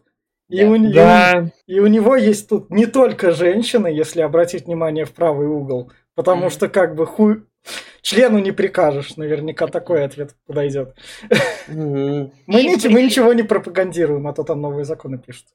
И, 0.51 0.63
Да. 0.65 0.69
у, 0.69 0.91
Да, 0.91 1.51
и 1.65 1.79
у 1.79 1.87
него 1.87 2.15
есть 2.17 2.49
тут 2.49 2.69
не 2.69 2.85
только 2.85 3.31
женщины, 3.31 3.87
если 3.87 4.19
обратить 4.21 4.65
внимание 4.65 5.05
в 5.05 5.13
правый 5.13 5.47
угол, 5.47 5.91
потому 6.13 6.41
Мгм. 6.43 6.49
что 6.51 6.67
как 6.67 6.95
бы 6.95 7.05
хуй 7.05 7.43
члену 8.01 8.39
не 8.39 8.51
прикажешь, 8.51 9.15
наверняка 9.17 9.67
такой 9.67 10.03
ответ 10.03 10.35
подойдет. 10.45 10.95
Мы, 11.67 12.31
ничего, 12.47 13.33
не 13.33 13.43
пропагандируем, 13.43 14.27
а 14.27 14.33
то 14.33 14.43
там 14.43 14.61
новые 14.61 14.85
законы 14.85 15.17
пишут. 15.17 15.45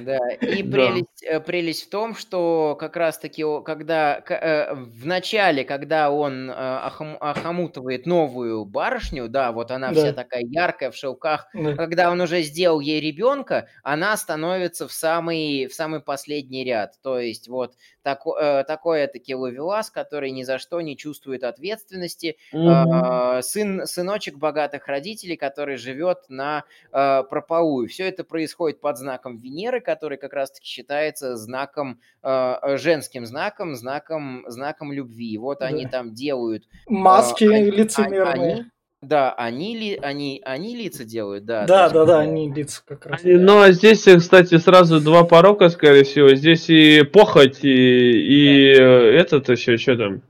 Да. 0.00 0.18
И 0.40 0.62
прелесть, 0.62 1.22
э, 1.22 1.40
прелесть 1.40 1.86
в 1.86 1.90
том, 1.90 2.14
что 2.14 2.76
как 2.78 2.96
раз-таки, 2.96 3.44
когда 3.64 4.18
э, 4.28 4.74
в 4.74 5.06
начале, 5.06 5.64
когда 5.64 6.10
он 6.10 6.50
э, 6.50 6.54
охом- 6.54 7.16
охомутывает 7.18 8.06
новую 8.06 8.64
барышню, 8.64 9.28
да, 9.28 9.52
вот 9.52 9.70
она 9.70 9.92
вся 9.92 10.12
такая 10.12 10.42
яркая, 10.42 10.90
в 10.90 10.96
шелках, 10.96 11.48
Да. 11.54 11.74
когда 11.74 12.10
он 12.10 12.20
уже 12.20 12.42
сделал 12.42 12.80
ей 12.80 13.00
ребенка, 13.00 13.68
она 13.82 14.16
становится 14.16 14.88
в 14.88 14.92
самый, 14.92 15.66
в 15.66 15.74
самый 15.74 16.00
последний 16.00 16.64
ряд. 16.64 16.94
То 17.02 17.18
есть 17.18 17.48
вот 17.48 17.74
тако, 18.02 18.38
э, 18.38 18.64
такой 18.64 19.06
таки 19.06 19.34
ловелас, 19.34 19.90
который 19.90 20.30
ни 20.30 20.42
за 20.42 20.58
что 20.58 20.80
не 20.80 20.96
чувствует 20.96 21.44
ответственности, 21.66 22.36
а, 22.54 23.42
сын, 23.42 23.86
сыночек 23.86 24.36
богатых 24.36 24.86
родителей, 24.86 25.36
который 25.36 25.76
живет 25.76 26.18
на 26.28 26.64
э, 26.92 27.22
прополую. 27.28 27.88
Все 27.88 28.08
это 28.08 28.24
происходит 28.24 28.80
под 28.80 28.98
знаком 28.98 29.38
Венеры, 29.38 29.80
который 29.80 30.18
как 30.18 30.32
раз-таки 30.32 30.66
считается 30.66 31.36
знаком, 31.36 31.98
э, 32.22 32.54
э, 32.62 32.76
женским 32.78 33.26
знаком, 33.26 33.74
знаком, 33.74 34.44
знаком 34.48 34.92
любви. 34.92 35.36
Вот 35.38 35.62
они 35.62 35.84
Да. 35.84 35.90
там 35.90 36.14
делают. 36.14 36.64
Маски 36.88 37.44
а, 37.44 37.54
они- 37.56 37.70
лицемерные. 37.70 38.52
они- 38.54 38.64
да, 39.02 39.32
они, 39.34 39.76
ли, 39.78 39.98
они, 40.02 40.40
они 40.44 40.74
лица 40.74 41.04
делают, 41.04 41.44
да. 41.44 41.66
Да, 41.66 41.90
да, 41.90 42.04
да, 42.06 42.20
они 42.20 42.50
лица 42.50 42.82
как 42.86 43.06
раз. 43.06 43.24
Они- 43.24 43.34
Но 43.36 43.70
здесь, 43.70 44.06
э, 44.08 44.16
кстати, 44.18 44.56
сразу 44.58 45.00
два 45.00 45.24
порока, 45.24 45.68
скорее 45.68 46.04
всего. 46.04 46.34
Здесь 46.34 46.68
и 46.70 47.02
похоть, 47.02 47.62
и, 47.62 47.68
и 47.68 48.72
э, 48.72 48.80
этот 49.18 49.48
еще, 49.50 49.76
что 49.76 49.96
там? 49.96 50.22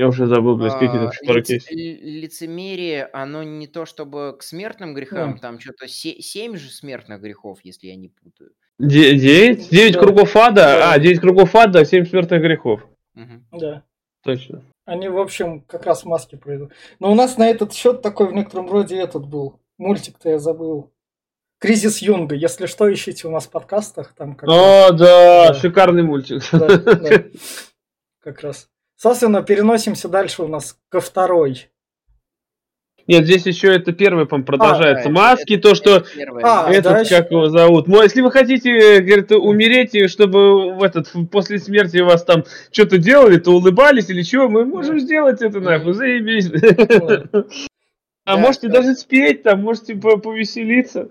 Я 0.00 0.08
уже 0.08 0.26
забыл, 0.26 0.56
блядь, 0.56 0.72
какие 0.72 0.88
там 0.88 1.08
а, 1.08 1.10
еще 1.10 1.32
лице- 1.34 1.54
есть. 1.54 1.70
ли- 1.70 2.20
лицемерие, 2.22 3.04
оно 3.12 3.42
не 3.42 3.66
то 3.66 3.84
чтобы 3.84 4.34
к 4.38 4.42
смертным 4.42 4.94
грехам, 4.94 5.38
там 5.38 5.60
что-то 5.60 5.86
семь 5.88 6.56
же 6.56 6.70
смертных 6.70 7.20
грехов, 7.20 7.58
если 7.64 7.88
я 7.88 7.96
не 7.96 8.08
путаю. 8.08 8.52
Де- 8.78 9.14
Девять? 9.14 9.68
Девять 9.68 9.92
Да. 9.92 10.00
кругов 10.00 10.34
ада? 10.36 10.54
Да. 10.54 10.92
А, 10.94 10.98
девять 10.98 11.20
кругов 11.20 11.54
ада, 11.54 11.84
семь 11.84 12.06
смертных 12.06 12.40
грехов. 12.40 12.80
Мгм. 13.12 13.44
Да. 13.52 13.82
Точно. 14.24 14.62
Они, 14.86 15.06
в 15.08 15.18
общем, 15.18 15.60
как 15.60 15.84
раз 15.84 16.06
маски 16.06 16.36
производят. 16.36 16.74
Но 16.98 17.12
у 17.12 17.14
нас 17.14 17.36
на 17.36 17.50
этот 17.50 17.74
счет 17.74 18.00
такой 18.00 18.28
в 18.28 18.32
некотором 18.32 18.70
роде 18.70 18.96
этот 18.96 19.26
был. 19.28 19.60
Мультик-то 19.76 20.30
я 20.30 20.38
забыл. 20.38 20.90
Кризис 21.58 21.98
Юнга. 22.00 22.34
Если 22.36 22.64
что, 22.64 22.90
ищите 22.90 23.28
у 23.28 23.30
нас 23.30 23.46
в 23.46 23.50
подкастах. 23.50 24.14
Там 24.16 24.34
как 24.34 24.48
О, 24.48 24.92
да, 24.92 25.48
Да. 25.48 25.54
шикарный 25.54 26.04
мультик. 26.04 26.42
Да, 26.52 26.78
да. 26.78 27.24
Как 28.22 28.40
раз. 28.40 28.69
Собственно, 29.04 29.42
переносимся 29.42 30.08
дальше 30.08 30.42
у 30.42 30.46
нас 30.48 30.76
ко 30.90 31.00
второй. 31.00 31.70
Нет, 33.06 33.24
здесь 33.24 33.46
еще 33.46 33.68
это 33.74 33.92
первое, 33.92 34.26
по 34.26 34.38
продолжается. 34.42 35.04
Да, 35.08 35.10
Маски, 35.10 35.54
это- 35.54 35.70
то, 35.70 35.74
что 35.74 35.96
это 35.96 36.06
первое. 36.14 36.42
А, 36.44 36.70
этот, 36.70 36.92
да, 36.92 37.04
как 37.06 37.30
его 37.30 37.48
зовут. 37.48 37.88
Ну, 37.88 38.02
если 38.02 38.20
вы 38.20 38.30
хотите, 38.30 38.70
э, 38.70 39.00
говорит, 39.00 39.32
умереть, 39.32 39.94
и 39.94 40.06
чтобы 40.06 40.74
в 40.74 40.82
этот, 40.82 41.10
после 41.32 41.58
смерти 41.58 41.96
вас 42.00 42.24
там 42.24 42.44
что-то 42.70 42.98
делали, 42.98 43.38
то 43.38 43.52
улыбались 43.52 44.10
или 44.10 44.20
чего, 44.20 44.50
мы 44.50 44.66
можем 44.66 45.00
сделать 45.00 45.40
это 45.40 45.60
нахуй, 45.60 45.94
заебись. 45.94 46.50
А 48.26 48.36
Да, 48.36 48.42
можете 48.42 48.68
да. 48.68 48.80
даже 48.82 48.94
спеть, 48.96 49.42
там, 49.44 49.62
можете 49.62 49.94
по- 49.96 50.18
повеселиться. 50.18 51.08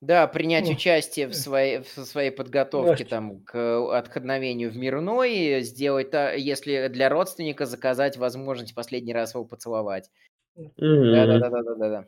Да, 0.00 0.26
принять 0.26 0.64
Ну. 0.66 0.72
участие 0.72 1.26
в 1.28 1.34
своей, 1.34 1.80
в 1.80 1.86
своей 2.04 2.30
подготовке 2.30 3.04
Да. 3.04 3.10
там, 3.10 3.40
к 3.44 3.96
отходновению 3.98 4.70
в 4.70 4.76
мир 4.76 4.98
иной, 4.98 5.60
сделать, 5.60 6.08
если 6.38 6.88
для 6.88 7.08
родственника 7.10 7.66
заказать 7.66 8.16
возможность 8.16 8.74
последний 8.74 9.12
раз 9.12 9.34
его 9.34 9.44
поцеловать. 9.44 10.10
Да-да-да-да-да. 10.56 12.06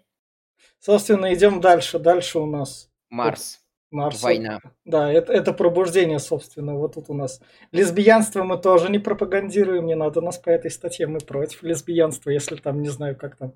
Собственно, 0.78 1.32
идем 1.34 1.60
дальше. 1.60 1.98
Дальше 1.98 2.38
у 2.38 2.46
нас 2.46 2.90
Марс. 3.10 3.60
Марс. 3.90 4.22
Война. 4.22 4.58
Да, 4.86 5.12
это, 5.12 5.32
это 5.34 5.52
пробуждение, 5.52 6.18
собственно. 6.18 6.74
Вот 6.76 6.94
тут 6.94 7.10
у 7.10 7.14
нас. 7.14 7.42
Лесбиянство 7.72 8.42
мы 8.42 8.56
тоже 8.56 8.90
не 8.90 8.98
пропагандируем. 8.98 9.84
Не 9.86 9.96
надо 9.96 10.22
нас 10.22 10.38
по 10.38 10.48
этой 10.48 10.70
статье. 10.70 11.06
Мы 11.06 11.18
против 11.20 11.62
лесбиянства, 11.62 12.30
если 12.30 12.56
там, 12.56 12.80
не 12.80 12.88
знаю, 12.88 13.16
как 13.16 13.36
там. 13.36 13.52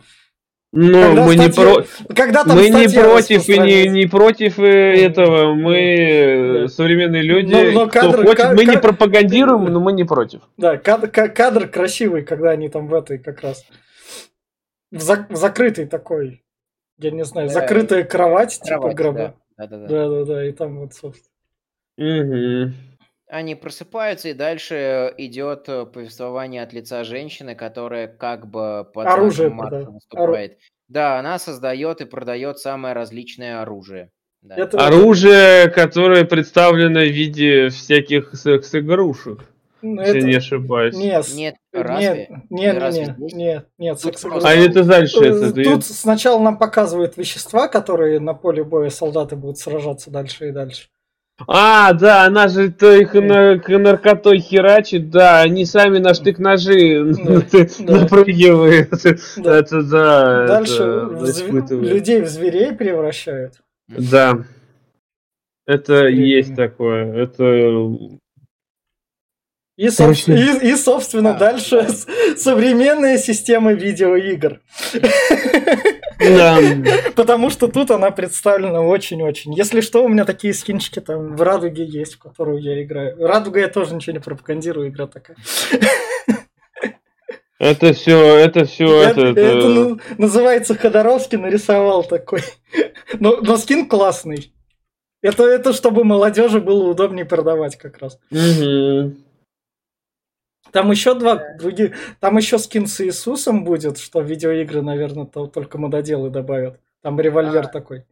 Ну, 0.79 0.93
Когда 1.03 1.25
мы 1.25 1.37
не, 1.37 1.49
статья- 1.49 1.75
про... 1.75 2.15
Когда 2.15 2.45
там 2.45 2.57
мы 2.59 2.69
не 2.69 2.87
против 2.89 3.49
и 3.49 3.59
не, 3.59 3.89
не 3.89 4.07
против 4.07 4.59
э, 4.59 4.95
этого. 5.07 5.55
Мы 5.55 5.77
э, 5.79 6.63
Да. 6.63 6.69
современные 6.69 7.23
люди. 7.23 7.51
Но- 7.51 7.71
но 7.85 7.87
Кто 7.89 8.01
кадры- 8.01 8.27
хочет, 8.27 8.53
мы 8.55 8.65
не 8.67 8.75
ка- 8.75 8.81
пропагандируем, 8.81 9.65
но 9.65 9.81
мы 9.81 9.93
не 9.93 10.05
против. 10.05 10.43
Да, 10.59 10.77
кадр, 10.77 11.09
ка- 11.09 11.29
кадр 11.31 11.67
красивый, 11.69 12.23
когда 12.25 12.51
они 12.51 12.69
там 12.69 12.89
в 12.89 12.95
этой 12.95 13.19
как 13.19 13.41
раз. 13.41 13.65
В, 14.91 14.99
зак- 14.99 15.33
в 15.33 15.37
закрытой 15.37 15.87
такой. 15.87 16.43
Я 16.99 17.11
не 17.11 17.25
знаю, 17.25 17.49
Да. 17.49 17.55
закрытая 17.55 18.05
кровать, 18.05 18.61
типа 18.63 18.77
Кровать, 18.77 18.97
гроба. 18.97 19.19
да. 19.19 19.35
Да-да-да. 19.67 19.87
Да, 19.89 20.09
да, 20.11 20.25
да, 20.27 20.47
и 20.47 20.53
там 20.53 20.79
вот, 20.81 20.93
собственно. 20.93 21.31
Мгм. 21.97 22.75
Они 23.29 23.57
просыпаются, 23.57 24.29
и 24.29 24.35
дальше 24.35 25.13
идет 25.19 25.69
э, 25.69 25.85
повествование 25.85 26.63
от 26.63 26.73
лица 26.73 27.03
женщины, 27.03 27.57
которая 27.57 28.07
как 28.07 28.47
бы 28.47 28.87
под 28.95 29.07
Оружие 29.07 29.49
Марса 29.49 29.69
продает. 29.71 29.89
выступает. 29.95 30.59
Да, 30.89 31.19
она 31.19 31.39
создает 31.41 32.01
и 32.01 32.05
продает 32.05 32.59
самое 32.61 32.95
различное 32.95 33.63
оружие. 33.63 34.11
Да. 34.43 34.55
Это- 34.55 34.79
Оружие, 34.87 35.69
которое 35.71 36.25
представлено 36.25 37.01
в 37.01 37.11
виде 37.11 37.69
всяких 37.71 38.33
секс-игрушек, 38.37 39.41
ну, 39.83 40.01
если 40.03 40.19
это- 40.19 40.27
не 40.29 40.35
ошибаюсь. 40.37 40.95
Нет, 40.95 41.27
Нет, 41.35 41.35
нет, 41.35 41.57
разве? 41.73 42.29
нет, 42.51 42.79
Разве 42.79 43.01
нет, 43.07 43.17
здесь? 43.17 43.33
нет, 43.35 43.67
нет, 43.79 44.01
секс- 44.01 44.23
просто- 44.23 44.49
А 44.49 44.53
это 44.55 44.85
дальше, 44.85 45.19
Э, 45.25 45.49
это 45.49 45.65
Тут 45.65 45.85
сначала 45.85 46.39
нам 46.41 46.59
показывают 46.59 47.17
вещества, 47.17 47.67
которые 47.67 48.21
на 48.21 48.35
поле 48.35 48.63
боя 48.63 48.91
солдаты 48.91 49.35
будут 49.35 49.59
сражаться 49.59 50.13
дальше 50.13 50.51
и 50.51 50.53
дальше. 50.53 50.89
А, 51.47 51.93
да, 51.93 52.25
она 52.25 52.49
же 52.49 52.71
то 52.71 52.91
их 52.93 53.13
на, 53.13 53.59
к 53.59 53.69
наркотой 53.69 54.39
херачит, 54.39 55.11
да, 55.11 55.43
они 55.43 55.67
сами 55.67 55.99
на 55.99 56.15
штык-ножи 56.15 57.05
напрыгивают. 57.81 59.05
Это 59.45 59.83
да, 59.83 60.47
Дальше 60.47 60.83
людей 61.71 62.23
в 62.23 62.29
зверей 62.29 62.73
превращают. 62.73 63.55
Да. 63.89 64.45
Это 65.67 66.07
есть 66.07 66.55
такое. 66.55 67.13
Это... 67.13 67.99
И, 69.77 69.89
соб- 69.89 70.09
Точно. 70.09 70.33
и- 70.33 70.71
и, 70.71 70.75
собственно, 70.77 71.33
Да, 71.35 71.39
дальше 71.53 71.83
да. 71.83 71.89
с- 71.89 72.07
современная 72.43 73.19
система 73.19 73.73
видеоигр. 73.75 74.61
Да. 76.19 76.59
Потому 77.15 77.51
что 77.51 77.69
тут 77.69 77.91
она 77.91 78.11
представлена 78.11 78.81
очень-очень. 78.81 79.53
Если 79.55 79.83
что, 79.83 80.03
у 80.03 80.09
меня 80.09 80.25
такие 80.25 80.55
скинчики 80.55 81.01
там 81.01 81.37
в 81.37 81.43
Радуге 81.43 81.85
есть, 81.85 82.15
в 82.15 82.19
которую 82.19 82.59
я 82.63 82.83
играю. 82.83 83.17
Радуга 83.27 83.61
я 83.61 83.69
тоже 83.69 83.95
ничего 83.95 84.15
не 84.15 84.21
пропагандирую, 84.21 84.89
игра 84.89 85.07
такая. 85.07 85.37
Это 87.59 87.93
все, 87.95 88.37
это 88.37 88.65
все, 88.67 89.03
это... 89.03 89.21
это 89.29 89.69
ну, 89.69 89.99
называется 90.19 90.75
Ходоровский 90.75 91.39
нарисовал 91.39 92.03
такой. 92.05 92.41
Но, 93.19 93.37
но 93.41 93.57
скин 93.57 93.87
классный. 93.89 94.53
Это, 95.23 95.45
это 95.45 95.73
чтобы 95.73 96.05
молодежи 96.05 96.61
было 96.61 96.89
удобнее 96.91 97.25
продавать 97.25 97.77
как 97.77 97.99
раз. 97.99 98.19
Мгм. 98.31 99.17
Там 100.77 100.91
еще 100.91 101.15
два. 101.15 101.43
Там 102.21 102.37
еще 102.37 102.59
скин 102.59 102.87
с 102.87 103.01
Иисусом 103.01 103.65
будет, 103.65 103.97
что 103.99 104.21
видеоигры, 104.21 104.83
наверное, 104.83 105.25
то 105.25 105.47
только 105.47 105.79
мододелы 105.79 106.29
добавят. 106.29 106.79
Там 107.03 107.19
револьвер 107.19 107.65
А. 107.65 107.69
такой. 107.69 108.05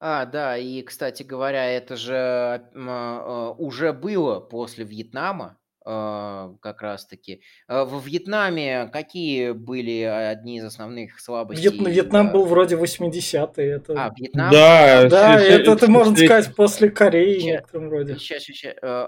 А, 0.00 0.24
да, 0.24 0.56
и, 0.56 0.80
кстати 0.80 1.22
говоря, 1.22 1.66
это 1.66 1.96
же 1.96 2.62
м, 2.74 2.88
э, 2.88 3.48
уже 3.58 3.92
было 3.92 4.40
после 4.40 4.86
Вьетнама, 4.86 5.58
э, 5.90 6.54
как 6.60 6.82
раз-таки. 6.82 7.40
Э, 7.68 7.84
Во 7.84 7.98
Вьетнаме 7.98 8.88
какие 8.92 9.52
были 9.52 10.02
одни 10.02 10.58
из 10.58 10.64
основных 10.64 11.18
слабостей? 11.20 11.68
Вьет- 11.70 11.88
Вьетнам 11.88 12.30
был 12.32 12.44
вроде 12.46 12.76
80-е. 12.76 13.66
Это... 13.76 13.92
А, 13.96 14.12
Вьетнам? 14.16 14.50
Да, 14.50 15.08
да, 15.08 15.38
с- 15.38 15.42
с- 15.42 15.48
это 15.48 15.76
ты 15.76 15.86
можно 15.88 16.16
сказать 16.16 16.54
после 16.54 16.90
Кореи 16.90 17.38
в 17.38 17.42
Ща- 17.42 17.46
некотором 17.46 17.90
роде. 17.90 18.16
Сейчас, 18.16 18.42
сейчас, 18.44 18.74
э, 18.80 19.06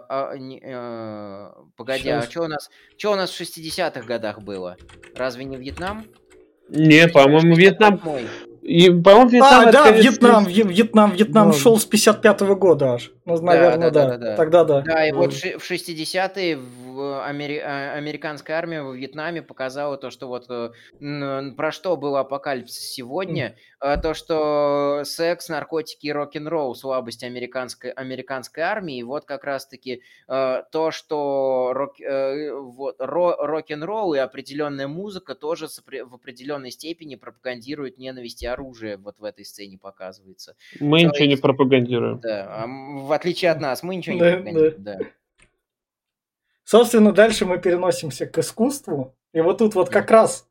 погоди, 1.77 2.09
а 2.09 2.21
Щас. 2.23 2.31
что 2.31 2.43
у 2.43 2.47
нас, 2.49 2.71
что 2.97 3.13
у 3.13 3.17
нас 3.17 3.31
в 3.31 3.41
60-х 3.41 4.03
годах 4.07 4.41
было? 4.43 4.77
Разве 5.15 5.45
не 5.45 5.57
Вьетнам? 5.57 6.05
Не, 6.69 7.09
по-моему, 7.09 7.55
Вьетнам... 7.55 7.95
68-й. 7.97 8.29
И, 8.63 8.91
по-моему, 8.91 9.29
Вьетнам... 9.31 9.51
А, 9.53 9.63
это, 9.65 9.73
да, 9.73 9.85
конечно, 9.85 10.11
Вьетнам, 10.11 10.47
Вье- 10.47 10.69
Вьетнам, 10.69 11.11
Вьетнам 11.13 11.51
Да. 11.51 11.57
шел 11.57 11.79
с 11.79 11.89
55-го 11.89 12.55
года 12.55 12.95
аж. 12.95 13.11
Ну, 13.25 13.41
наверное, 13.41 13.91
да, 13.91 14.05
да. 14.05 14.11
да, 14.11 14.19
да. 14.19 14.37
Тогда 14.37 14.65
да. 14.65 14.81
Да, 14.83 15.07
и 15.07 15.13
вот 15.13 15.33
в 15.33 15.71
60-е 15.71 16.57
в 16.57 17.27
Амери- 17.29 17.61
а, 17.61 17.95
американская 17.97 18.57
армия 18.57 18.83
во 18.83 18.93
Вьетнаме 18.93 19.43
показала 19.43 19.97
то, 19.97 20.11
что 20.11 20.29
вот 20.29 20.47
э, 20.49 20.71
про 21.57 21.73
что 21.73 21.97
был 21.97 22.17
апокалипсис 22.17 22.93
сегодня, 22.93 23.57
э, 23.81 23.97
то, 24.01 24.15
что 24.15 25.03
секс, 25.05 25.49
наркотики 25.49 26.07
и 26.07 26.13
рок-н-ролл 26.13 26.75
слабость 26.75 27.25
американской, 27.25 27.91
американской 27.91 28.63
армии, 28.63 28.99
и 28.99 29.03
вот 29.03 29.25
как 29.25 29.43
раз-таки 29.45 30.03
э, 30.29 30.63
то, 30.71 30.91
что 30.91 31.71
рок, 31.75 32.01
э, 32.01 32.53
вот, 32.53 33.01
ро- 33.01 33.37
рок-н-ролл 33.39 34.15
и 34.15 34.19
определенная 34.19 34.87
музыка 34.89 35.35
тоже 35.35 35.67
в 35.69 36.15
определенной 36.15 36.71
степени 36.71 37.15
пропагандируют 37.17 37.99
ненависть 37.99 38.43
и 38.43 38.47
оружие, 38.53 38.97
вот 38.97 39.19
в 39.19 39.25
этой 39.25 39.45
сцене 39.45 39.79
показывается. 39.79 40.57
Мы 40.81 41.01
То 41.01 41.09
ничего 41.09 41.27
не 41.27 41.37
пропагандируем. 41.37 42.21
Да, 42.21 42.47
а 42.49 42.67
в 42.67 43.13
отличие 43.13 43.51
от 43.51 43.61
нас, 43.61 43.83
мы 43.83 43.97
ничего 43.97 44.15
не 44.15 44.21
Да, 44.21 44.33
пропагандируем, 44.33 44.83
да. 44.83 44.99
Собственно, 46.65 47.13
дальше 47.13 47.45
мы 47.45 47.59
переносимся 47.59 48.27
к 48.27 48.39
искусству. 48.39 49.15
И 49.33 49.41
вот 49.41 49.59
тут 49.59 49.75
вот 49.75 49.91
как 49.91 50.11
раз 50.11 50.49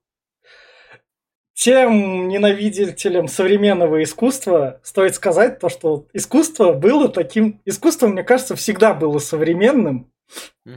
тем 1.53 2.27
ненавидителям 2.27 3.27
современного 3.27 4.01
искусства 4.01 4.79
стоит 4.83 5.15
сказать 5.15 5.59
то, 5.59 5.69
что 5.69 6.07
искусство 6.13 6.73
было 6.73 7.07
таким... 7.07 7.61
Искусство, 7.65 8.07
мне 8.07 8.23
кажется, 8.23 8.55
всегда 8.55 8.93
было 8.93 9.19
современным. 9.19 10.10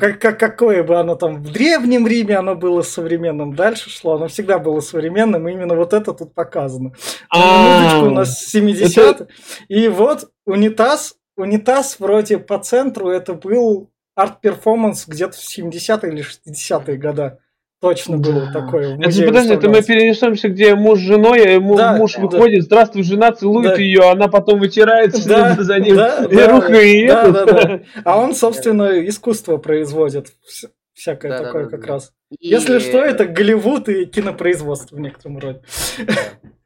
Как, 0.00 0.18
как, 0.18 0.40
какое 0.40 0.82
бы 0.82 0.98
оно 0.98 1.14
там 1.14 1.42
в 1.42 1.52
Древнем 1.52 2.06
Риме 2.06 2.36
оно 2.36 2.54
было 2.54 2.80
современным, 2.80 3.54
дальше 3.54 3.90
шло, 3.90 4.14
оно 4.14 4.28
всегда 4.28 4.58
было 4.58 4.80
современным, 4.80 5.46
и 5.46 5.52
именно 5.52 5.74
вот 5.74 5.92
это 5.92 6.14
тут 6.14 6.34
показано. 6.34 6.94
А, 7.28 7.80
Минуточку, 7.80 8.06
у 8.06 8.10
нас 8.10 8.44
70 8.46 9.30
И 9.68 9.88
вот 9.88 10.30
унитаз, 10.46 11.16
унитаз 11.36 12.00
вроде 12.00 12.38
по 12.38 12.58
центру, 12.58 13.10
это 13.10 13.34
был 13.34 13.90
арт-перформанс 14.14 15.06
где-то 15.06 15.36
в 15.36 15.40
70-е 15.40 16.12
или 16.12 16.24
60-е 16.24 16.96
года. 16.96 17.40
Точно 17.84 18.16
было 18.16 18.46
Да. 18.46 18.52
такое. 18.60 18.96
Это, 18.98 19.26
подожди, 19.26 19.52
это 19.54 19.68
мы 19.68 19.82
перенесемся, 19.82 20.48
где 20.48 20.74
муж 20.74 20.98
с 21.00 21.02
женой, 21.02 21.54
и 21.56 21.58
му- 21.58 21.76
Да, 21.76 21.96
муж 21.96 22.14
да. 22.14 22.22
выходит, 22.22 22.62
здравствуй, 22.62 23.02
жена 23.02 23.30
целует 23.32 23.74
Да. 23.74 23.80
ее, 23.80 24.10
она 24.10 24.28
потом 24.28 24.58
вытирает 24.60 25.12
Да, 25.26 25.54
за 25.58 25.78
ним 25.80 25.96
да, 25.96 26.24
и 26.24 26.34
да, 26.34 26.48
рукой, 26.48 26.90
и 26.92 27.06
да, 27.06 27.22
этот. 27.28 27.46
да, 27.46 27.62
да. 27.62 27.80
А 28.04 28.18
он, 28.18 28.34
собственно, 28.34 29.06
искусство 29.06 29.58
производит. 29.58 30.28
вс- 30.28 30.70
Всякое 30.94 31.32
Да, 31.32 31.38
да, 31.38 31.44
такое 31.44 31.64
да, 31.64 31.70
как 31.70 31.80
да. 31.82 31.86
раз. 31.88 32.12
И- 32.38 32.48
Если 32.48 32.78
что, 32.78 32.98
это 32.98 33.26
Голливуд 33.26 33.88
и 33.88 34.06
кинопроизводство 34.06 34.96
в 34.96 35.00
некотором 35.00 35.38
роде. 35.38 35.60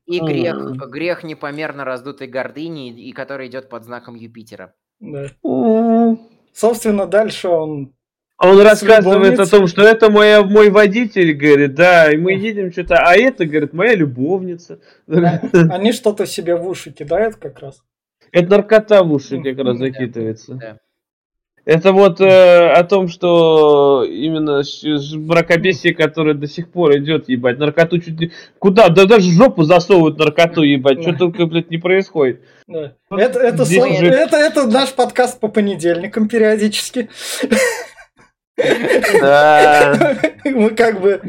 И 0.06 0.20
грех, 0.20 0.56
грех 0.90 1.24
непомерно 1.24 1.84
раздутой 1.84 2.28
гордыни, 2.28 2.90
и 2.90 3.12
который 3.12 3.48
идет 3.48 3.68
под 3.68 3.84
знаком 3.84 4.14
Юпитера. 4.14 4.74
Да. 5.00 5.26
Собственно, 6.52 7.06
дальше 7.06 7.48
он... 7.48 7.94
А 8.38 8.48
Он 8.50 8.60
рассказывает 8.60 9.40
о 9.40 9.46
том, 9.46 9.66
что 9.66 9.82
это 9.82 10.10
моя, 10.10 10.44
мой 10.44 10.70
водитель, 10.70 11.32
говорит, 11.32 11.74
да, 11.74 12.12
и 12.12 12.16
мы 12.16 12.34
едем 12.34 12.70
что-то, 12.70 12.96
а 12.96 13.16
это, 13.16 13.44
говорит, 13.44 13.72
моя 13.72 13.96
любовница. 13.96 14.78
Они 15.08 15.92
что-то 15.92 16.24
себе 16.24 16.54
в 16.54 16.66
уши 16.66 16.92
кидают 16.92 17.34
как 17.34 17.58
раз. 17.58 17.82
Это 18.30 18.48
наркота 18.50 19.02
в 19.02 19.12
уши 19.12 19.42
как 19.42 19.58
раз 19.58 19.78
закидывается. 19.78 20.54
да. 20.54 20.76
Это 21.64 21.92
вот 21.92 22.18
э, 22.22 22.70
о 22.70 22.82
том, 22.84 23.08
что 23.08 24.02
именно 24.02 24.62
мракобесие, 25.26 25.94
которое 25.94 26.32
до 26.32 26.46
сих 26.46 26.70
пор 26.70 26.96
идет, 26.96 27.28
ебать, 27.28 27.58
наркоту 27.58 27.98
чуть 27.98 28.18
ли... 28.18 28.32
Куда? 28.58 28.88
Да 28.88 29.04
даже 29.04 29.30
жопу 29.30 29.64
засовывают 29.64 30.16
наркоту, 30.18 30.62
ебать, 30.62 31.02
что 31.02 31.12
только, 31.12 31.44
блядь, 31.44 31.70
не 31.70 31.76
происходит. 31.76 32.40
Да. 32.66 32.94
Вот 33.10 33.20
Это, 33.20 33.40
это, 33.40 33.64
здесь 33.66 33.82
сло- 33.82 33.92
уже- 33.92 34.06
это, 34.06 34.36
это 34.38 34.66
наш 34.66 34.94
подкаст 34.94 35.40
по 35.40 35.48
понедельникам 35.48 36.26
периодически. 36.28 37.10
Да. 39.20 40.16
Мы 40.44 40.70
как 40.70 41.00
бы 41.00 41.20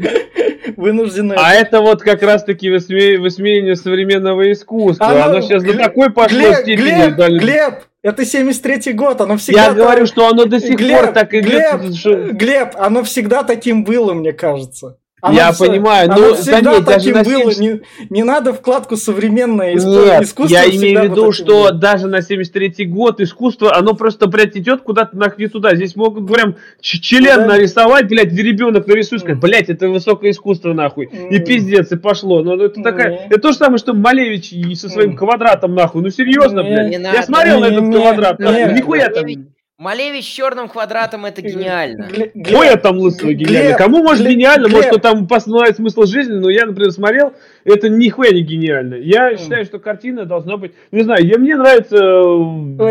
вынуждены... 0.76 1.34
А 1.36 1.54
это 1.54 1.80
вот 1.80 2.02
как 2.02 2.22
раз-таки 2.22 2.68
высме- 2.70 3.18
высмеяние 3.18 3.76
современного 3.76 4.50
искусства. 4.52 5.06
Оно- 5.06 5.24
Оно 5.24 5.40
сейчас 5.40 5.62
до 5.62 5.74
такой 5.74 6.10
пошло 6.10 6.38
Глеб, 6.38 6.54
степени. 6.56 7.38
Глеб, 7.38 7.74
это 8.02 8.22
73-й 8.22 8.92
год, 8.94 9.20
оно 9.20 9.36
всегда... 9.36 9.66
Я 9.66 9.72
говорю, 9.74 10.06
что 10.06 10.26
оно 10.28 10.46
до 10.46 10.58
сих 10.60 10.76
Глеб, 10.78 10.98
пор 11.00 11.12
так 11.12 11.30
что- 11.30 12.32
Глеб, 12.32 12.70
оно 12.76 13.02
всегда 13.04 13.42
таким 13.42 13.84
было, 13.84 14.14
мне 14.14 14.32
кажется. 14.32 14.96
Оно 15.22 15.36
Я 15.36 15.52
всё- 15.52 15.66
понимаю, 15.66 16.10
оно 16.10 16.28
но 16.28 16.34
всегда 16.34 16.62
заметь, 16.62 16.84
даже 16.84 17.12
таким 17.12 17.14
на 17.14 17.22
было. 17.24 17.52
70 17.52 17.60
Не, 17.60 17.80
не 18.10 18.22
надо 18.24 18.52
вкладку 18.54 18.96
современное 18.96 19.74
Нет, 19.74 20.22
искусство. 20.22 20.54
я 20.56 20.64
имею 20.64 20.98
в 20.98 21.02
вот 21.02 21.04
виду, 21.10 21.14
таким 21.16 21.32
что 21.32 21.44
было. 21.46 21.72
даже 21.72 22.06
на 22.08 22.22
73-й 22.22 22.86
год 22.86 23.20
искусство, 23.20 23.76
оно 23.76 23.94
просто, 23.94 24.26
блядь, 24.28 24.56
идет 24.56 24.80
куда-то 24.82 25.16
нахуй 25.16 25.44
не 25.44 25.48
туда. 25.48 25.74
Здесь 25.74 25.94
могут 25.96 26.26
прям 26.32 26.56
ч- 26.80 27.00
член 27.00 27.42
Ну 27.42 27.46
да. 27.48 27.54
нарисовать, 27.56 28.08
блядь, 28.08 28.32
ребенок 28.32 28.86
нарисует, 28.86 29.20
сказать, 29.22 29.40
блядь, 29.40 29.68
это 29.68 29.88
высокое 29.88 30.30
искусство, 30.30 30.72
нахуй. 30.72 31.06
И 31.12 31.36
Мгм. 31.36 31.44
пиздец, 31.44 31.92
и 31.92 31.96
пошло. 31.96 32.42
Ну, 32.42 32.56
это 32.58 32.82
такая, 32.82 33.10
Не. 33.10 33.26
это 33.26 33.40
то 33.40 33.52
же 33.52 33.58
самое, 33.58 33.78
что 33.78 33.92
Малевич 33.92 34.52
и 34.52 34.74
со 34.74 34.88
своим 34.88 35.10
Мгм. 35.10 35.18
квадратом, 35.18 35.74
нахуй. 35.74 36.02
Ну, 36.02 36.10
серьезно, 36.10 36.62
блядь. 36.62 36.86
Не 36.88 36.94
Я 36.94 36.98
надо. 37.00 37.22
смотрел 37.22 37.60
на 37.60 37.66
Не, 37.66 37.72
этот 37.72 37.84
не, 37.84 37.96
квадрат, 37.96 38.38
не. 38.38 38.44
нахуй. 38.46 38.74
Нихуя 38.74 39.08
там. 39.10 39.24
Малевич- 39.80 40.26
черным 40.26 40.68
квадратом 40.68 41.24
это 41.24 41.40
гениально. 41.40 42.10
Ой, 42.14 42.66
я 42.66 42.76
там 42.76 42.98
лысого 42.98 43.32
Глеб, 43.32 43.48
гениально. 43.48 43.78
Кому 43.78 44.02
может 44.02 44.26
гениально, 44.28 44.68
может, 44.68 44.88
кто 44.90 44.98
там 44.98 45.26
познает 45.26 45.76
смысл 45.76 46.02
жизни, 46.04 46.34
но 46.34 46.50
я, 46.50 46.66
например, 46.66 46.92
смотрел, 46.92 47.32
это 47.64 47.88
нихуя 47.88 48.30
не 48.30 48.42
гениально. 48.42 48.96
Я 48.96 49.38
считаю, 49.38 49.64
что 49.64 49.78
картина 49.78 50.26
должна 50.26 50.58
быть, 50.58 50.72
не 50.92 51.02
знаю, 51.02 51.26
я, 51.26 51.38
мне 51.38 51.56
нравится 51.56 51.96
э, 51.96 52.90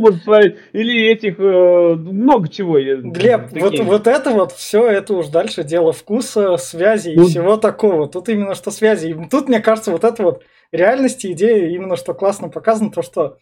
может 0.00 0.24
смотреть, 0.24 0.56
или 0.72 1.06
этих, 1.08 1.36
э, 1.38 1.94
много 1.94 2.48
чего. 2.48 2.80
Глеб, 2.80 3.52
вот, 3.52 3.70
такие. 3.70 3.84
вот 3.84 4.08
это 4.08 4.30
вот 4.30 4.52
все, 4.52 4.88
это 4.88 5.14
уж 5.14 5.28
дальше 5.28 5.62
дело 5.62 5.92
вкуса, 5.92 6.56
связи 6.56 7.10
и 7.10 7.16
Ну- 7.16 7.28
всего 7.28 7.56
такого. 7.56 8.08
Тут 8.08 8.28
именно 8.28 8.56
что 8.56 8.72
связи. 8.72 9.16
Тут, 9.30 9.48
мне 9.48 9.60
кажется, 9.60 9.92
вот 9.92 10.02
это 10.02 10.20
вот 10.24 10.42
реальности, 10.72 11.30
идея, 11.30 11.68
именно 11.68 11.96
что 11.96 12.12
классно 12.12 12.48
показано, 12.48 12.90
то, 12.90 13.02
что 13.02 13.38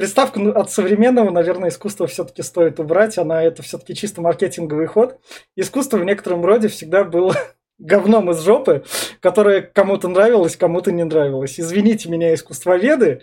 приставку 0.00 0.40
от 0.52 0.70
современного, 0.70 1.28
наверное, 1.30 1.68
искусства 1.68 2.06
все-таки 2.06 2.40
стоит 2.40 2.80
убрать. 2.80 3.18
Она 3.18 3.42
это 3.42 3.62
все-таки 3.62 3.94
чисто 3.94 4.22
маркетинговый 4.22 4.86
ход. 4.86 5.18
Искусство 5.56 5.98
в 5.98 6.04
некотором 6.06 6.42
роде 6.42 6.68
всегда 6.68 7.04
было 7.04 7.36
говном 7.78 8.30
из 8.30 8.40
жопы, 8.40 8.82
которое 9.20 9.60
кому-то 9.60 10.08
нравилось, 10.08 10.56
кому-то 10.56 10.90
не 10.90 11.04
нравилось. 11.04 11.60
Извините 11.60 12.08
меня, 12.08 12.32
искусствоведы, 12.32 13.20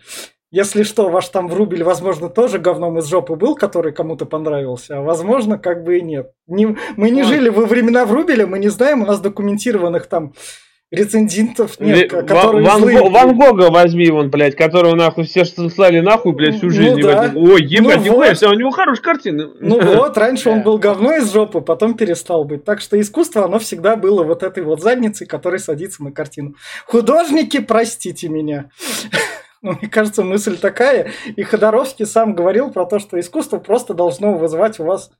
если 0.51 0.83
что, 0.83 1.09
ваш 1.09 1.27
там 1.29 1.47
Врубель, 1.47 1.83
возможно, 1.83 2.29
тоже 2.29 2.59
говном 2.59 2.99
из 2.99 3.07
жопы 3.07 3.35
был, 3.35 3.55
который 3.55 3.91
кому-то 3.91 4.27
понравился, 4.27 4.99
а 4.99 5.01
возможно, 5.01 5.57
как 5.57 5.83
бы 5.83 5.97
и 5.97 6.01
нет. 6.03 6.31
Не- 6.45 6.77
мы 6.95 7.09
не 7.09 7.23
Ой. 7.23 7.27
жили 7.27 7.49
во 7.49 7.65
времена 7.65 8.05
Врубеля, 8.05 8.45
мы 8.45 8.59
не 8.59 8.69
знаем, 8.69 9.01
у 9.01 9.07
нас 9.07 9.19
документированных 9.19 10.05
там 10.05 10.33
рецензентов 10.91 11.79
нет, 11.79 12.11
Ве- 12.11 12.25
которые 12.25 12.65
Ван, 12.65 12.79
злые. 12.81 12.99
Го- 12.99 13.09
Ван 13.09 13.37
Гога 13.37 13.69
возьми, 13.71 14.09
вон, 14.09 14.29
блядь, 14.29 14.55
которого 14.55 14.95
нахуй 14.95 15.25
все 15.25 15.43
слали 15.45 15.99
нахуй, 15.99 16.33
блядь, 16.33 16.55
всю 16.57 16.67
Ну 16.67 16.71
жизнь. 16.71 17.01
да. 17.01 17.25
ебать. 17.25 17.35
Ой, 17.35 17.63
ебать, 17.63 17.97
Ну 17.97 18.03
нихуя, 18.05 18.33
вот. 18.33 18.43
у 18.43 18.53
него 18.53 18.71
хорошая 18.71 19.03
картина. 19.03 19.51
Ну 19.59 19.79
вот, 19.81 20.17
раньше 20.17 20.49
он 20.49 20.59
Да. 20.59 20.63
был 20.65 20.77
говно 20.77 21.15
из 21.17 21.31
жопы, 21.31 21.61
потом 21.61 21.95
перестал 21.95 22.45
быть. 22.45 22.63
Так 22.63 22.79
что 22.81 22.99
искусство, 22.99 23.45
оно 23.45 23.59
всегда 23.59 23.95
было 23.95 24.23
вот 24.23 24.43
этой 24.43 24.63
вот 24.63 24.81
задницей, 24.81 25.27
которая 25.27 25.59
садится 25.59 26.03
на 26.03 26.11
картину. 26.11 26.55
Художники, 26.85 27.59
простите 27.59 28.29
меня. 28.29 28.69
Ну, 29.61 29.71
Мне 29.81 29.89
кажется, 29.89 30.23
мысль 30.23 30.57
такая. 30.57 31.11
И 31.35 31.43
Ходоровский 31.43 32.05
сам 32.05 32.33
говорил 32.35 32.71
про 32.71 32.85
то, 32.85 32.99
что 32.99 33.19
искусство 33.19 33.57
просто 33.57 33.93
должно 33.93 34.33
вызывать 34.37 34.79
у 34.79 34.85
вас 34.85 35.11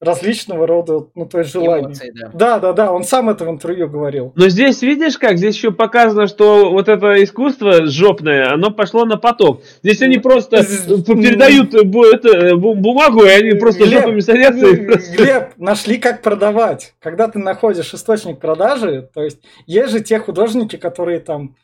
различного 0.00 0.66
рода, 0.66 1.06
ну, 1.14 1.26
то 1.26 1.38
есть 1.38 1.50
желания. 1.52 1.86
Эмоции, 1.86 2.12
да. 2.14 2.30
Да, 2.34 2.58
да, 2.58 2.72
да, 2.72 2.92
он 2.92 3.02
сам 3.04 3.30
это 3.30 3.44
в 3.44 3.48
интервью 3.50 3.88
говорил. 3.88 4.32
Но 4.36 4.48
здесь 4.48 4.82
видишь 4.82 5.16
как, 5.18 5.38
здесь 5.38 5.56
еще 5.56 5.70
показано, 5.72 6.26
что 6.26 6.70
вот 6.70 6.88
это 6.88 7.22
искусство 7.24 7.86
жопное, 7.86 8.52
оно 8.52 8.70
пошло 8.70 9.04
на 9.06 9.16
поток. 9.16 9.62
Здесь 9.82 10.02
они 10.02 10.18
просто 10.18 10.58
передают 10.58 11.74
э, 11.74 11.78
это, 12.14 12.28
э, 12.28 12.52
бу- 12.54 12.74
бумагу, 12.74 13.24
и 13.24 13.28
они 13.28 13.52
просто 13.58 13.84
Глеб, 13.84 14.00
жопами 14.02 14.20
садятся. 14.20 14.66
и 14.66 14.86
просто- 14.86 15.16
Глеб, 15.16 15.44
нашли 15.56 15.96
как 15.98 16.22
продавать. 16.22 16.94
Когда 17.00 17.28
ты 17.28 17.38
находишь 17.38 17.94
источник 17.94 18.38
продажи, 18.38 19.08
то 19.14 19.22
есть 19.22 19.38
есть 19.66 19.92
же 19.92 20.00
те 20.00 20.18
художники, 20.18 20.76
которые 20.76 21.20
там 21.20 21.56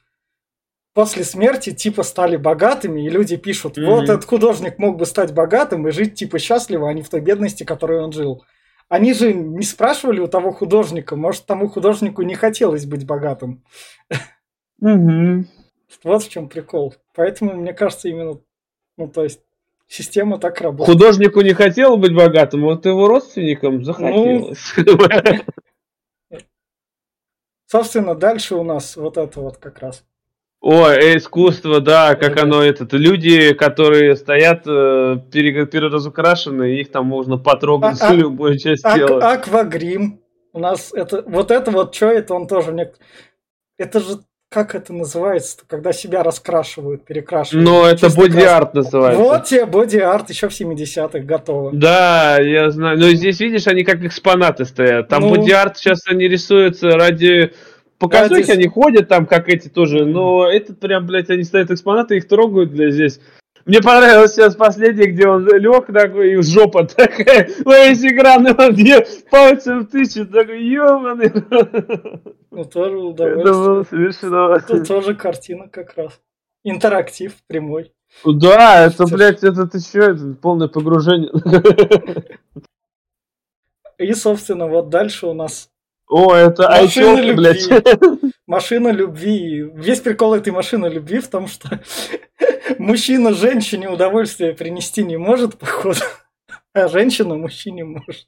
после 0.95 1.24
смерти 1.24 1.72
типа 1.72 2.03
стали 2.03 2.36
богатыми, 2.36 3.05
и 3.07 3.11
люди 3.11 3.36
пишут, 3.36 3.76
вот 3.78 4.03
Мгм. 4.03 4.05
этот 4.05 4.24
художник 4.24 4.78
мог 4.78 4.97
бы 4.97 5.07
стать 5.07 5.32
богатым 5.32 5.88
и 5.88 5.90
жить 5.90 6.14
типа 6.14 6.38
счастливо, 6.38 6.88
а 6.88 6.93
не 6.93 7.03
в 7.03 7.09
той 7.09 7.20
бедности, 7.20 7.64
которой 7.64 8.01
он 8.01 8.12
жил. 8.12 8.45
Они 8.88 9.14
же 9.14 9.32
не 9.32 9.62
спрашивали 9.62 10.20
у 10.20 10.26
того 10.28 10.51
художника, 10.53 11.16
может, 11.16 11.47
тому 11.47 11.68
художнику 11.68 12.22
не 12.22 12.34
хотелось 12.34 12.84
быть 12.84 13.07
богатым. 13.07 13.64
Мгм. 14.80 15.49
Вот 16.05 16.22
в 16.24 16.28
чем 16.28 16.49
прикол. 16.49 16.95
Поэтому, 17.14 17.55
мне 17.55 17.72
кажется, 17.72 18.09
именно, 18.09 18.38
ну, 18.97 19.09
то 19.09 19.24
есть, 19.24 19.40
система 19.86 20.38
так 20.38 20.61
работает. 20.61 20.90
Художнику 20.90 21.40
не 21.40 21.53
хотел 21.53 21.97
быть 21.97 22.14
богатым, 22.14 22.62
вот 22.62 22.84
его 22.84 23.09
родственникам 23.09 23.84
захотелось. 23.84 24.59
Собственно, 27.66 28.14
дальше 28.14 28.57
у 28.57 28.64
нас 28.64 28.97
вот 28.97 29.16
это 29.16 29.40
вот 29.40 29.57
как 29.57 29.78
раз. 29.78 30.05
О, 30.62 30.86
э, 30.88 31.16
искусство, 31.16 31.80
да, 31.80 32.14
как 32.14 32.40
оно 32.40 32.62
этот. 32.62 32.92
Люди, 32.92 33.52
которые 33.52 34.14
стоят 34.14 34.62
э, 34.66 35.18
пере- 35.32 35.66
переразукрашены, 35.66 36.78
их 36.80 36.92
там 36.92 37.06
можно 37.06 37.36
потрогать 37.36 38.00
А- 38.00 38.10
а- 38.10 38.14
любую 38.14 38.56
часть 38.58 38.84
Ак- 38.84 38.94
тела. 38.94 39.32
аквагрим. 39.32 40.20
У 40.52 40.60
нас 40.60 40.92
это 40.94 41.24
вот 41.26 41.50
это 41.50 41.70
вот 41.72 41.94
что 41.94 42.06
это 42.06 42.34
он 42.34 42.46
тоже 42.46 42.70
мне. 42.70 42.92
Это 43.76 43.98
же 43.98 44.18
как 44.50 44.74
это 44.74 44.92
называется, 44.92 45.56
когда 45.66 45.92
себя 45.92 46.22
раскрашивают, 46.22 47.06
перекрашивают. 47.06 47.66
Но 47.66 47.86
это 47.88 48.06
Чисто 48.06 48.20
боди-арт 48.20 48.74
называется. 48.74 49.22
Вот 49.22 49.44
тебе 49.44 49.64
боди-арт 49.66 50.28
еще 50.30 50.48
в 50.48 50.52
70-х 50.52 51.20
готово. 51.20 51.70
Да, 51.72 52.38
я 52.38 52.70
знаю. 52.70 52.98
Но 52.98 53.08
здесь, 53.08 53.40
видишь, 53.40 53.66
они 53.66 53.82
как 53.82 54.04
экспонаты 54.04 54.66
стоят. 54.66 55.08
Там 55.08 55.22
Ну. 55.22 55.30
боди-арт 55.30 55.78
сейчас 55.78 56.06
они 56.06 56.28
рисуются 56.28 56.90
ради... 56.90 57.54
Показухи 58.03 58.50
они 58.50 58.66
ходят 58.66 59.07
там, 59.09 59.26
как 59.26 59.48
эти 59.48 59.68
тоже, 59.68 60.05
но 60.05 60.50
этот 60.50 60.80
прям, 60.80 61.07
блядь, 61.07 61.30
они 61.30 61.44
стоят 61.44 61.70
экспонаты, 61.70 62.16
их 62.16 62.26
трогают, 62.26 62.72
блядь, 62.72 62.94
здесь. 62.94 63.20
Мне 63.64 63.80
понравилось 63.80 64.34
сейчас 64.34 64.57
последний, 64.57 65.07
где 65.07 65.28
он 65.28 65.46
лег 65.46 65.86
такой, 65.86 66.32
и 66.32 66.42
жопа 66.42 66.84
такая, 66.84 67.48
весь 67.64 68.05
экран, 68.05 68.44
и 68.48 68.50
он 68.50 68.72
мне 68.72 69.07
пальцем 69.30 69.86
тычет, 69.86 70.32
такой, 70.32 70.64
ебаный. 70.64 71.30
Ну, 72.50 72.64
тоже 72.64 72.96
Это 72.96 73.07
удовольствие. 73.07 73.55
было 73.55 73.84
смешно. 73.84 74.59
Тут 74.66 74.88
тоже 74.88 75.14
картина 75.14 75.68
как 75.68 75.94
раз. 75.96 76.20
Интерактив 76.64 77.34
прямой. 77.46 77.92
Да, 78.24 78.84
это, 78.84 79.07
блядь, 79.07 79.44
это 79.44 79.68
ты 79.68 79.78
чё, 79.80 80.11
это 80.11 80.34
полное 80.42 80.66
погружение. 80.66 81.30
И, 83.98 84.12
собственно, 84.14 84.66
вот 84.66 84.88
дальше 84.88 85.28
у 85.28 85.34
нас 85.34 85.72
О, 86.12 86.34
это 86.34 86.64
Машина 86.64 86.76
айтёлка, 86.82 87.22
любви. 87.22 87.34
блядь. 87.36 88.32
машина 88.46 88.88
любви. 88.88 89.64
Весь 89.74 90.00
прикол 90.00 90.34
этой 90.34 90.52
машины 90.52 90.88
любви 90.88 91.20
в 91.20 91.28
том, 91.28 91.46
что 91.48 91.80
мужчина 92.78 93.32
женщине 93.32 93.88
удовольствие 93.88 94.52
принести 94.52 95.04
не 95.04 95.16
может, 95.16 95.58
походу, 95.58 96.00
а 96.74 96.88
женщина 96.88 97.34
мужчине 97.36 97.84
может. 97.84 98.26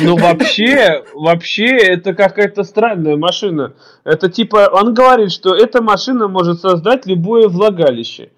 Ну, 0.00 0.16
вообще, 0.16 1.04
вообще, 1.12 1.66
это 1.76 2.14
какая-то 2.14 2.64
странная 2.64 3.16
машина. 3.16 3.74
Это 4.04 4.30
типа, 4.30 4.70
он 4.72 4.94
говорит, 4.94 5.30
что 5.30 5.54
эта 5.54 5.82
машина 5.82 6.26
может 6.26 6.60
создать 6.60 7.04
любое 7.04 7.48
влагалище 7.48 8.30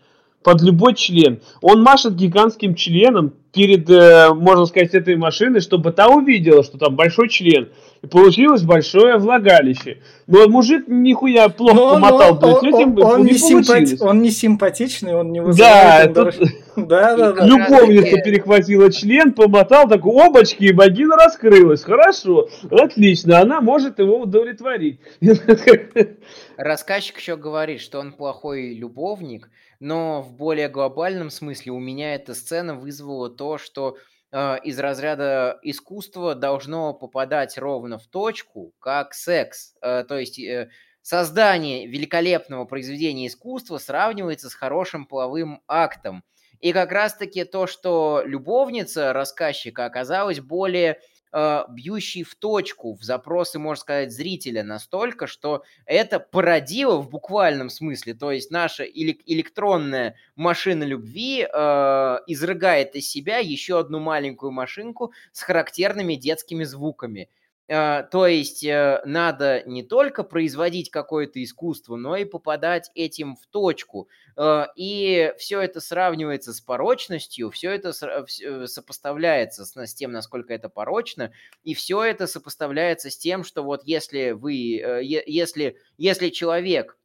под 0.43 0.61
любой 0.61 0.95
член. 0.95 1.41
Он 1.61 1.83
машет 1.83 2.17
гигантским 2.17 2.75
членом 2.75 3.33
перед, 3.53 3.89
э, 3.89 4.33
можно 4.35 4.67
сказать, 4.67 4.95
этой 4.95 5.17
машиной, 5.17 5.61
чтобы 5.61 5.93
та 5.93 6.09
увидела, 6.09 6.63
что 6.65 6.79
там 6.79 6.97
большой 6.97 7.29
член. 7.29 7.69
Получилось 8.11 8.63
большое 8.63 9.17
влагалище. 9.17 9.99
Но 10.27 10.49
мужик 10.49 10.89
нихуя 10.89 11.49
плохо 11.49 11.75
Но- 11.77 11.99
но 11.99 12.09
помотал, 12.09 12.35
блядь, 12.35 12.55
он, 12.63 12.67
этим 12.75 12.99
он- 12.99 13.03
он 13.05 13.25
не 13.25 13.33
не 13.33 13.39
симпати- 13.39 13.97
он 14.01 14.23
не 14.23 14.31
симпатичный, 14.31 15.15
он 15.15 15.31
не 15.31 15.39
Да, 15.41 15.47
вызывает 15.47 16.13
Да, 16.77 17.17
да, 17.17 17.33
да. 17.33 17.47
Лю- 17.47 17.59
Любовница 17.59 18.17
перехватила 18.23 18.91
член, 18.91 19.33
помотал, 19.33 19.89
так 19.89 20.05
обочки, 20.05 20.65
и 20.65 20.73
вагина 20.73 21.17
раскрылась. 21.17 21.85
Хорошо, 21.85 22.49
отлично, 22.71 23.39
она 23.41 23.61
может 23.61 24.01
его 24.01 24.19
удовлетворить. 24.21 24.99
Рассказчик 26.57 27.19
еще 27.19 27.37
говорит, 27.37 27.81
что 27.81 28.01
он 28.01 28.13
плохой 28.13 28.75
любовник, 28.75 29.49
но 29.81 30.23
в 30.23 30.33
более 30.33 30.69
глобальном 30.69 31.31
смысле 31.31 31.73
у 31.73 31.79
меня 31.79 32.15
эта 32.15 32.35
сцена 32.35 32.75
вызвала 32.75 33.31
то, 33.31 33.59
что 33.59 33.97
из 34.33 34.79
разряда 34.79 35.59
искусства 35.63 36.35
должно 36.35 36.95
попадать 36.95 37.59
ровно 37.59 37.99
в 37.99 38.07
точку, 38.07 38.73
как 38.79 39.13
секс. 39.13 39.75
Э, 39.83 40.05
то 40.09 40.19
есть 40.19 40.39
э, 40.39 40.71
создание 41.03 41.87
великолепного 41.87 42.65
произведения 42.65 43.27
искусства 43.27 43.79
сравнивается 43.79 44.49
с 44.49 44.55
хорошим 44.55 45.07
половым 45.07 45.63
актом. 45.69 46.25
И 46.61 46.73
как 46.73 46.93
раз-таки 46.93 47.45
то, 47.45 47.67
что 47.67 48.23
любовница 48.25 49.13
рассказчика 49.13 49.85
оказалась 49.85 50.41
более 50.41 51.01
э, 51.33 51.65
бьющей 51.71 52.23
в 52.23 52.35
точку, 52.35 52.95
в 52.95 53.03
запросы, 53.03 53.59
можно 53.59 53.81
сказать, 53.81 54.13
зрителя 54.13 54.63
настолько, 54.63 55.27
что 55.27 55.63
это 55.87 56.21
породило 56.21 56.97
в 56.99 57.09
буквальном 57.11 57.71
смысле, 57.71 58.15
то 58.15 58.31
есть 58.33 58.51
наша 58.51 58.85
элек- 58.85 59.23
электронная 59.27 60.17
машина 60.37 60.85
любви 60.85 61.43
э, 61.43 62.17
изрыгает 62.27 62.95
из 62.97 63.09
себя 63.09 63.39
еще 63.39 63.79
одну 63.79 63.99
маленькую 64.01 64.53
машинку 64.53 65.13
с 65.33 65.43
характерными 65.43 66.15
детскими 66.15 66.65
звуками. 66.65 67.29
Э, 67.69 68.03
то 68.11 68.27
есть 68.27 68.65
э, 68.65 69.01
надо 69.05 69.63
не 69.67 69.83
только 69.83 70.25
производить 70.25 70.91
какое-то 70.91 71.43
искусство, 71.43 71.97
но 71.97 72.17
и 72.17 72.25
попадать 72.25 72.91
этим 72.95 73.37
в 73.37 73.47
точку. 73.47 74.09
Э, 74.37 74.67
и 74.75 75.33
все 75.39 75.61
это 75.61 75.81
сравнивается 75.81 76.53
с 76.53 76.61
порочностью, 76.61 77.51
все 77.51 77.71
это 77.71 77.93
сопоставляется 77.93 79.65
с, 79.65 79.95
тем, 79.95 80.13
насколько 80.13 80.53
это 80.53 80.69
порочно, 80.69 81.33
и 81.63 81.75
все 81.75 82.03
это 82.03 82.27
сопоставляется 82.27 83.11
с 83.11 83.17
тем, 83.17 83.45
что 83.45 83.63
вот 83.63 83.83
если 83.85 84.33
вы, 84.33 84.55
если, 84.55 85.77
если 85.97 86.31
человек 86.31 86.99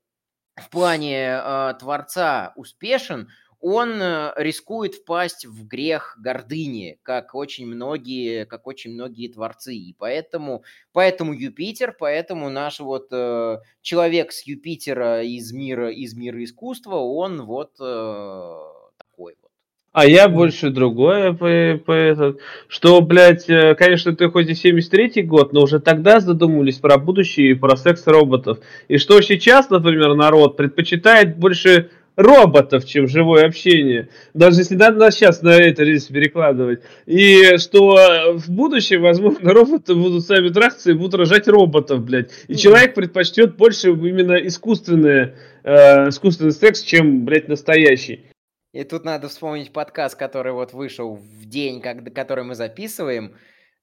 в 0.56 0.72
плане 0.72 1.40
творца 1.80 2.54
успешен, 2.56 3.30
он 3.60 4.02
э, 4.02 4.34
рискует 4.36 4.96
впасть 4.96 5.46
в 5.46 5.68
грех 5.68 6.18
гордыни, 6.20 7.00
как 7.04 7.34
очень 7.34 7.66
многие, 7.66 8.46
как 8.46 8.68
очень 8.68 8.94
многие 8.94 9.30
творцы. 9.30 9.74
И 9.74 9.96
поэтому, 9.98 10.64
поэтому 10.94 11.34
Юпитер, 11.34 11.96
поэтому 11.98 12.50
наш 12.50 12.80
вот 12.80 13.08
э, 13.12 13.58
человек 13.82 14.32
с 14.32 14.46
Юпитера 14.46 15.24
из 15.24 15.52
мира, 15.52 15.92
из 15.92 16.14
мира 16.14 16.44
искусства, 16.44 16.96
он 16.96 17.44
вот 17.44 17.72
э, 17.80 18.60
такой 18.98 19.36
вот. 19.42 19.52
А 19.92 20.06
я 20.06 20.30
больше 20.30 20.70
другое 20.70 21.34
по, 21.34 21.84
по 21.84 21.92
этот, 21.92 22.40
что, 22.68 23.02
блядь, 23.02 23.50
э, 23.50 23.74
конечно, 23.74 24.16
ты 24.16 24.30
хоть 24.30 24.48
и 24.48 24.52
73-й 24.52 25.24
год, 25.24 25.54
но 25.54 25.64
уже 25.64 25.80
тогда 25.80 26.20
задумывались 26.20 26.78
про 26.78 27.00
будущее 27.00 27.52
и 27.52 27.56
про 27.56 27.76
секс-роботов. 27.76 28.60
И 28.88 28.98
что 28.98 29.20
сейчас, 29.22 29.72
например, 29.72 30.14
народ 30.14 30.56
предпочитает 30.56 31.38
больше 31.38 31.90
роботов, 32.18 32.84
чем 32.84 33.08
живое 33.08 33.46
общение. 33.46 34.10
Даже 34.34 34.62
если 34.62 34.76
надо 34.76 34.98
нас 34.98 35.16
сейчас 35.16 35.44
на 35.44 35.52
это 35.52 35.84
рельс 35.84 36.06
перекладывать. 36.06 36.82
И 37.06 37.58
что 37.58 38.34
в 38.34 38.50
будущем, 38.50 39.04
возможно, 39.04 39.54
роботы 39.54 39.94
будут 39.94 40.26
сами 40.26 40.50
трахаться 40.50 40.92
и 40.92 40.96
будут 40.96 41.14
рожать 41.14 41.48
роботов, 41.48 42.04
блядь. 42.04 42.32
И 42.48 42.56
человек 42.56 42.96
предпочтет 42.96 43.56
больше 43.56 43.92
именно 43.92 44.34
искусственное, 44.34 45.36
э, 45.64 46.10
искусственный 46.10 46.52
секс, 46.52 46.82
чем, 46.82 47.24
блядь, 47.24 47.48
настоящий. 47.48 48.26
И 48.74 48.84
тут 48.84 49.06
надо 49.06 49.30
вспомнить 49.30 49.72
подкаст, 49.72 50.18
который 50.18 50.54
вот 50.54 50.74
вышел 50.74 51.16
в 51.16 51.46
день, 51.46 51.82
когда, 51.82 52.10
который 52.12 52.44
мы 52.44 52.56
записываем. 52.56 53.36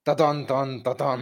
Татон, 0.05 0.45
тон, 0.47 0.83
татон. 0.83 1.21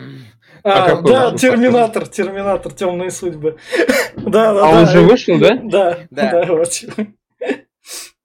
А, 0.65 0.89
какой 0.89 1.13
да, 1.13 1.37
Терминатор, 1.37 2.09
Терминатор, 2.09 2.73
темные 2.73 3.11
судьбы. 3.13 3.57
Да, 4.17 4.53
да, 4.53 4.69
А 4.69 4.73
да. 4.73 4.79
он 4.81 4.87
же 4.89 5.01
вышел, 5.03 5.39
да? 5.39 5.57
Да, 5.63 5.99
Да. 6.11 6.31
да, 6.31 6.53
вот. 6.53 6.85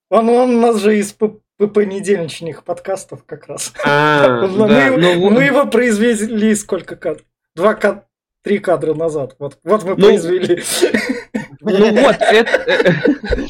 Он, 0.10 0.30
он 0.30 0.56
у 0.56 0.62
нас 0.62 0.78
же 0.82 0.98
из 0.98 1.16
понедельничных 1.58 2.64
подкастов 2.64 3.24
как 3.26 3.48
раз. 3.48 3.74
А, 3.86 4.48
Мы, 4.48 4.68
да, 4.68 4.86
его- 4.88 4.98
ну, 4.98 5.30
мы 5.30 5.44
его 5.44 5.66
произвели 5.66 6.54
сколько 6.56 6.96
кадров? 6.96 7.26
Два 7.56 7.74
кадра. 7.76 8.04
Три 8.44 8.60
кадра 8.60 8.94
назад. 8.94 9.36
Вот, 9.40 9.60
вот 9.64 9.84
мы 9.84 9.96
Ну, 9.96 10.08
произвели. 10.08 10.64
Ну 11.68 12.02
вот, 12.02 12.16
это... 12.20 12.50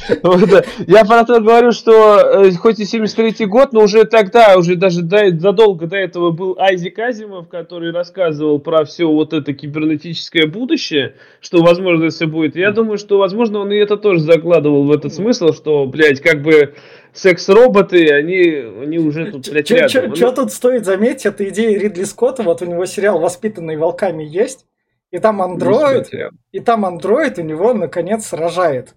э, 0.07 0.45
да. 0.51 0.63
Я 0.88 1.05
про 1.05 1.24
то 1.26 1.39
говорю, 1.39 1.72
что 1.72 2.45
э, 2.45 2.51
хоть 2.53 2.80
и 2.80 2.84
73-й 2.84 3.45
год, 3.45 3.74
но 3.74 3.84
уже 3.84 4.05
тогда, 4.05 4.57
уже 4.57 4.76
даже 4.76 5.01
до- 5.01 5.38
задолго 5.38 5.88
до 5.88 5.95
этого 5.97 6.32
был 6.32 6.55
Айзек 6.59 6.97
Азимов, 6.99 7.47
который 7.47 7.91
рассказывал 7.91 8.59
про 8.59 8.86
все 8.86 9.05
вот 9.05 9.34
это 9.34 9.53
кибернетическое 9.53 10.47
будущее, 10.47 11.15
что, 11.41 11.61
возможно, 11.61 12.09
все 12.09 12.26
будет. 12.28 12.55
Я 12.55 12.72
думаю, 12.72 12.97
что, 12.97 13.18
возможно, 13.18 13.59
он 13.59 13.72
и 13.72 13.78
это 13.78 13.97
тоже 13.97 14.20
закладывал 14.22 14.84
в 14.86 14.91
этот 14.91 15.13
смысл, 15.13 15.53
что, 15.53 15.86
блядь, 15.86 16.22
как 16.22 16.41
бы 16.41 16.74
секс-роботы, 17.13 18.09
они, 18.11 18.41
они 18.84 18.99
уже 18.99 19.32
тут, 19.32 19.49
блядь. 19.49 19.68
Что 19.68 20.32
тут 20.32 20.51
стоит 20.51 20.86
заметить, 20.86 21.26
это 21.26 21.47
идея 21.49 21.78
Ридли 21.78 22.03
Скотта, 22.03 22.43
вот 22.43 22.61
у 22.61 22.65
него 22.65 22.86
сериал 22.86 23.20
«Воспитанные 23.20 23.78
волками» 23.78 24.24
есть, 24.24 24.65
и 25.12 25.20
там 25.20 25.41
андроид, 25.41 26.10
и 26.51 26.60
там 26.60 26.86
андроид 26.86 27.38
у 27.39 27.41
него, 27.41 27.74
наконец, 27.74 28.34
рожает. 28.34 28.95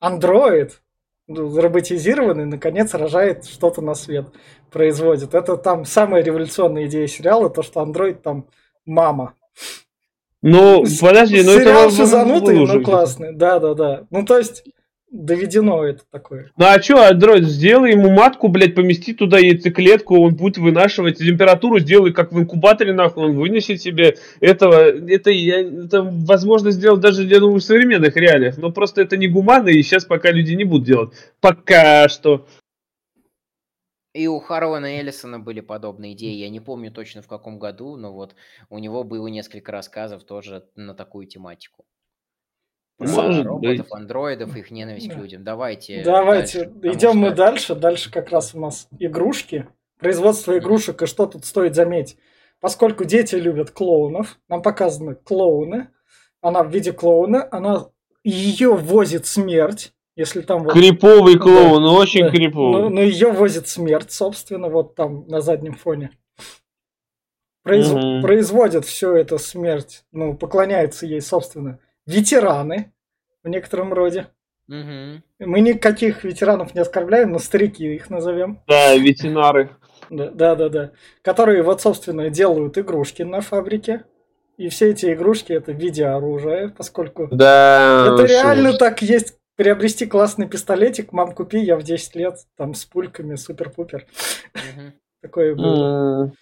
Андроид, 0.00 0.80
ну, 1.26 1.60
роботизированный, 1.60 2.46
наконец, 2.46 2.94
рожает 2.94 3.44
что-то 3.44 3.82
на 3.82 3.94
свет, 3.94 4.26
производит. 4.70 5.34
Это 5.34 5.56
там 5.56 5.84
самая 5.84 6.22
революционная 6.22 6.86
идея 6.86 7.06
сериала, 7.06 7.50
то, 7.50 7.62
что 7.62 7.80
андроид 7.80 8.22
там 8.22 8.46
мама. 8.84 9.34
Ну, 10.42 10.84
подожди, 11.00 11.42
ну 11.42 11.52
это... 11.52 11.64
Сериал 11.64 11.90
шизанутый, 11.90 12.66
но 12.66 12.80
классный. 12.82 13.34
Да-да-да. 13.34 14.06
Ну, 14.10 14.24
то 14.24 14.38
есть, 14.38 14.64
доведено 15.24 15.84
это 15.84 16.02
такое. 16.10 16.50
Ну 16.56 16.66
а 16.66 16.78
чё, 16.78 17.10
Android, 17.10 17.42
сделай 17.42 17.92
ему 17.92 18.10
матку, 18.10 18.48
блядь, 18.48 18.74
помести 18.74 19.14
туда 19.14 19.38
яйцеклетку, 19.38 20.20
он 20.20 20.34
будет 20.34 20.58
вынашивать 20.58 21.18
температуру, 21.18 21.78
сделай 21.78 22.12
как 22.12 22.32
в 22.32 22.38
инкубаторе, 22.38 22.92
нахуй, 22.92 23.24
он 23.24 23.36
вынесет 23.36 23.80
себе 23.80 24.16
этого, 24.40 24.74
это, 24.74 25.30
я, 25.30 25.60
это 25.60 26.02
возможно 26.02 26.70
сделать 26.70 27.00
даже, 27.00 27.24
я 27.24 27.40
думаю, 27.40 27.60
в 27.60 27.64
современных 27.64 28.16
реалиях, 28.16 28.58
но 28.58 28.70
просто 28.70 29.02
это 29.02 29.16
не 29.16 29.28
гуманно, 29.28 29.68
и 29.68 29.82
сейчас 29.82 30.04
пока 30.04 30.30
люди 30.30 30.52
не 30.52 30.64
будут 30.64 30.86
делать. 30.86 31.10
Пока 31.40 32.08
что. 32.08 32.46
И 34.12 34.28
у 34.28 34.40
Харвана 34.40 34.86
Эллисона 34.86 35.38
были 35.38 35.60
подобные 35.60 36.14
идеи. 36.14 36.34
Я 36.36 36.48
не 36.48 36.60
помню 36.60 36.90
точно 36.90 37.20
в 37.20 37.28
каком 37.28 37.58
году, 37.58 37.96
но 37.96 38.14
вот 38.14 38.34
у 38.70 38.78
него 38.78 39.04
было 39.04 39.26
несколько 39.26 39.72
рассказов 39.72 40.24
тоже 40.24 40.64
на 40.74 40.94
такую 40.94 41.26
тематику. 41.26 41.84
Про 42.98 43.08
Может 43.08 43.46
роботов, 43.46 43.76
быть. 43.78 43.92
андроидов, 43.92 44.56
их 44.56 44.70
ненависть 44.70 45.08
к 45.10 45.14
Да. 45.14 45.20
людям. 45.20 45.44
Давайте. 45.44 46.02
Давайте, 46.02 46.64
дальше, 46.64 46.96
идем 46.98 47.18
мы 47.18 47.26
что- 47.28 47.36
дальше. 47.36 47.74
Дальше 47.74 48.10
как 48.10 48.30
раз 48.30 48.54
у 48.54 48.60
нас 48.60 48.88
игрушки. 48.98 49.66
Производство 49.98 50.56
игрушек, 50.56 51.02
и 51.02 51.06
что 51.06 51.26
тут 51.26 51.44
стоит 51.44 51.74
заметить? 51.74 52.16
Поскольку 52.60 53.04
дети 53.04 53.34
любят 53.34 53.70
клоунов, 53.70 54.38
нам 54.48 54.62
показаны 54.62 55.14
клоуны, 55.14 55.88
она 56.40 56.62
в 56.62 56.70
виде 56.70 56.92
клоуна, 56.92 57.46
она 57.50 57.86
ее 58.24 58.74
возит 58.74 59.26
смерть, 59.26 59.92
если 60.16 60.40
там 60.40 60.64
вот... 60.64 60.72
Криповый 60.72 61.38
клоун, 61.38 61.84
очень 61.84 62.24
Да. 62.24 62.30
криповый. 62.30 62.82
Ну, 62.82 62.88
но 62.88 63.02
ее 63.02 63.30
возит 63.30 63.68
смерть, 63.68 64.10
собственно, 64.10 64.68
вот 64.70 64.94
там 64.94 65.26
на 65.28 65.42
заднем 65.42 65.74
фоне. 65.74 66.10
Произ- 67.64 67.92
Мгм. 67.92 68.22
Производят 68.22 68.84
все 68.84 69.14
это 69.16 69.38
смерть, 69.38 70.04
ну, 70.12 70.34
поклоняются 70.36 71.04
ей, 71.04 71.20
собственно, 71.20 71.78
ветераны 72.06 72.92
в 73.42 73.48
некотором 73.48 73.92
роде. 73.92 74.28
Мгм. 74.68 75.22
Мы 75.38 75.60
никаких 75.60 76.24
ветеранов 76.24 76.74
не 76.74 76.80
оскорбляем, 76.80 77.32
но 77.32 77.38
старики 77.38 77.94
их 77.94 78.10
назовем. 78.10 78.60
Да, 78.66 78.96
ветеринары. 78.96 79.70
Да, 80.10 80.30
да, 80.30 80.54
да, 80.56 80.68
да. 80.68 80.90
Которые 81.22 81.62
вот, 81.62 81.80
собственно, 81.82 82.30
делают 82.30 82.76
игрушки 82.78 83.22
на 83.22 83.40
фабрике. 83.40 84.04
И 84.56 84.68
все 84.70 84.90
эти 84.90 85.12
игрушки 85.12 85.52
это 85.52 85.72
в 85.72 85.76
виде 85.76 86.06
оружия, 86.06 86.68
поскольку 86.76 87.28
Да. 87.30 88.14
это 88.14 88.24
реально 88.24 88.70
уж. 88.70 88.76
так 88.78 89.02
есть. 89.02 89.34
Приобрести 89.56 90.04
классный 90.04 90.46
пистолетик, 90.46 91.12
мам, 91.12 91.32
купи, 91.32 91.58
я 91.58 91.76
в 91.78 91.82
10 91.82 92.14
лет, 92.14 92.36
там, 92.58 92.74
с 92.74 92.84
пульками, 92.84 93.36
супер-пупер. 93.36 94.06
Мгм. 94.54 94.92
Такое 95.22 95.54
было. 95.54 96.32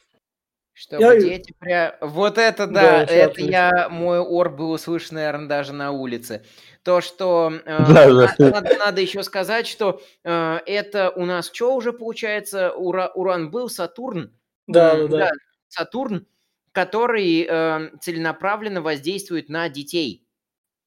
Чтобы 0.74 1.02
Я- 1.02 1.20
дети 1.20 1.54
пря... 1.58 1.96
Вот 2.00 2.36
это 2.36 2.66
Да, 2.66 3.04
да, 3.06 3.12
это 3.12 3.40
я, 3.40 3.88
мой 3.88 4.18
ор 4.18 4.50
был 4.50 4.72
услышан, 4.72 5.14
наверное, 5.16 5.46
даже 5.48 5.72
на 5.72 5.92
улице. 5.92 6.44
То, 6.82 7.00
что 7.00 7.52
э, 7.64 7.78
Да, 7.88 8.06
да. 8.12 8.34
на- 8.38 8.50
надо, 8.50 8.76
надо 8.76 9.00
еще 9.00 9.22
сказать, 9.22 9.66
что 9.68 10.02
э, 10.24 10.58
это 10.66 11.10
у 11.10 11.24
нас 11.26 11.50
что 11.52 11.74
уже 11.76 11.92
получается? 11.92 12.72
Ура- 12.76 13.10
Уран 13.14 13.50
был, 13.52 13.68
Сатурн? 13.68 14.32
Да, 14.66 14.96
да, 14.96 15.06
да. 15.06 15.30
Сатурн. 15.68 16.26
который 16.72 17.46
э, 17.48 17.90
целенаправленно 18.00 18.82
воздействует 18.82 19.48
на 19.48 19.68
детей 19.68 20.22
а, 20.22 20.23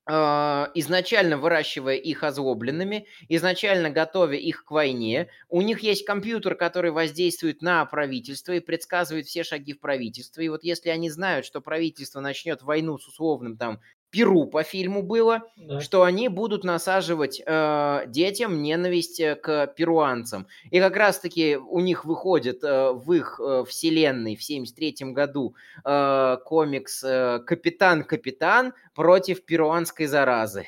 изначально 0.07 1.37
выращивая 1.37 1.95
их 1.95 2.23
озлобленными, 2.23 3.07
изначально 3.27 3.89
готовя 3.89 4.37
их 4.37 4.63
к 4.63 4.71
войне. 4.71 5.29
У 5.49 5.61
них 5.61 5.81
есть 5.81 6.05
компьютер, 6.05 6.55
который 6.55 6.91
воздействует 6.91 7.61
на 7.61 7.85
правительство 7.85 8.53
и 8.53 8.59
предсказывает 8.61 9.25
все 9.27 9.43
шаги 9.43 9.73
в 9.73 9.79
правительстве. 9.79 10.45
И 10.45 10.49
вот 10.49 10.63
если 10.63 10.89
они 10.89 11.09
знают, 11.09 11.45
что 11.45 11.61
правительство 11.61 12.21
начнет 12.21 12.61
войну 12.61 12.97
с 12.97 13.07
условным 13.07 13.57
там 13.57 13.81
Перу 14.17 14.47
по 14.47 14.63
фильму 14.63 15.03
было, 15.03 15.43
да. 15.57 15.79
что 15.79 16.01
они 16.01 16.27
будут 16.27 16.63
насаживать 16.63 17.39
э, 17.45 18.03
детям 18.07 18.63
ненависть 18.63 19.19
э, 19.19 19.35
к 19.35 19.67
перуанцам. 19.67 20.47
И 20.71 20.79
как 20.79 20.97
раз-таки 20.97 21.55
у 21.55 21.79
них 21.81 22.03
выходит 22.03 22.63
э, 22.63 22.93
в 22.93 23.11
их 23.13 23.39
э, 23.39 23.63
вселенной 23.67 24.35
в 24.35 24.41
73 24.41 25.11
году 25.13 25.53
э, 25.85 26.37
комикс 26.45 27.03
э, 27.03 27.41
«Капитан-капитан 27.45 28.73
против 28.95 29.45
перуанской 29.45 30.07
заразы». 30.07 30.65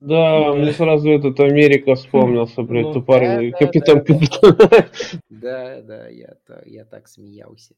Да, 0.00 0.54
мне 0.54 0.72
сразу 0.72 1.10
этот 1.10 1.38
Америка 1.40 1.94
вспомнился, 1.94 2.62
блядь, 2.62 2.86
ну, 2.86 2.92
тупорылый. 2.94 3.52
Капитан-капитан. 3.52 4.56
Да, 5.28 5.82
да, 5.82 6.08
я, 6.08 6.36
я 6.64 6.84
так 6.86 7.06
смеялся. 7.06 7.74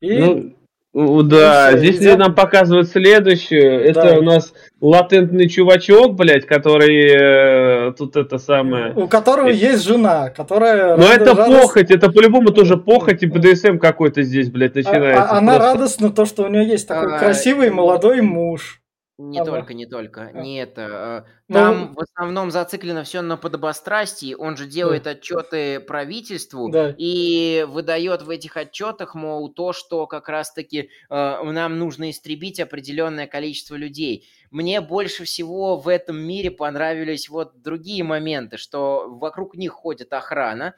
И... 0.00 0.18
Ну, 0.18 0.56
да, 0.96 1.68
ну, 1.72 1.78
здесь 1.78 1.98
идем... 1.98 2.18
нам 2.18 2.34
показывают 2.34 2.88
следующую. 2.88 3.92
Да. 3.92 4.02
Это 4.02 4.18
у 4.18 4.22
нас 4.22 4.54
латентный 4.80 5.46
чувачок, 5.46 6.14
блядь, 6.14 6.46
который 6.46 7.88
э, 7.90 7.92
тут 7.92 8.16
это 8.16 8.38
самое... 8.38 8.94
У 8.94 9.06
которого 9.06 9.48
есть 9.48 9.84
жена, 9.84 10.30
которая... 10.30 10.96
Но 10.96 11.04
это 11.04 11.34
радост... 11.34 11.62
похоть, 11.62 11.90
это 11.90 12.10
по-любому 12.10 12.50
тоже 12.50 12.78
похоть 12.78 13.22
и 13.22 13.26
БДСМ 13.26 13.76
какой-то 13.76 14.22
здесь, 14.22 14.48
блядь, 14.50 14.74
начинается. 14.74 15.22
А, 15.22 15.34
а, 15.34 15.38
она 15.38 15.56
просто. 15.56 15.74
радостна 15.74 16.10
то, 16.10 16.24
что 16.24 16.44
у 16.44 16.48
нее 16.48 16.66
есть 16.66 16.88
такой 16.88 17.14
а, 17.14 17.18
красивый 17.18 17.68
молодой 17.68 18.22
муж. 18.22 18.80
Не 19.18 19.40
Ага. 19.40 19.50
только, 19.50 19.72
не 19.72 19.86
только. 19.86 20.30
А. 20.34 20.40
Не 20.42 20.60
это. 20.60 20.86
А, 20.86 21.24
ну, 21.48 21.54
там 21.54 21.94
в 21.94 22.00
основном 22.00 22.50
зациклено 22.50 23.02
все 23.02 23.22
на 23.22 23.38
подобострастии. 23.38 24.34
Он 24.34 24.58
же 24.58 24.66
делает 24.66 25.06
отчеты 25.06 25.80
правительству 25.80 26.68
да. 26.70 26.94
и 26.98 27.64
выдает 27.66 28.22
в 28.22 28.28
этих 28.28 28.58
отчетах, 28.58 29.14
мол, 29.14 29.48
то, 29.50 29.72
что 29.72 30.06
как 30.06 30.28
раз-таки 30.28 30.90
э, 31.08 31.42
нам 31.42 31.78
нужно 31.78 32.10
истребить 32.10 32.60
определенное 32.60 33.26
количество 33.26 33.74
людей. 33.74 34.26
Мне 34.50 34.82
больше 34.82 35.24
всего 35.24 35.78
в 35.78 35.88
этом 35.88 36.18
мире 36.18 36.50
понравились 36.50 37.30
вот 37.30 37.62
другие 37.62 38.04
моменты, 38.04 38.58
что 38.58 39.06
вокруг 39.08 39.56
них 39.56 39.72
ходит 39.72 40.12
охрана, 40.12 40.74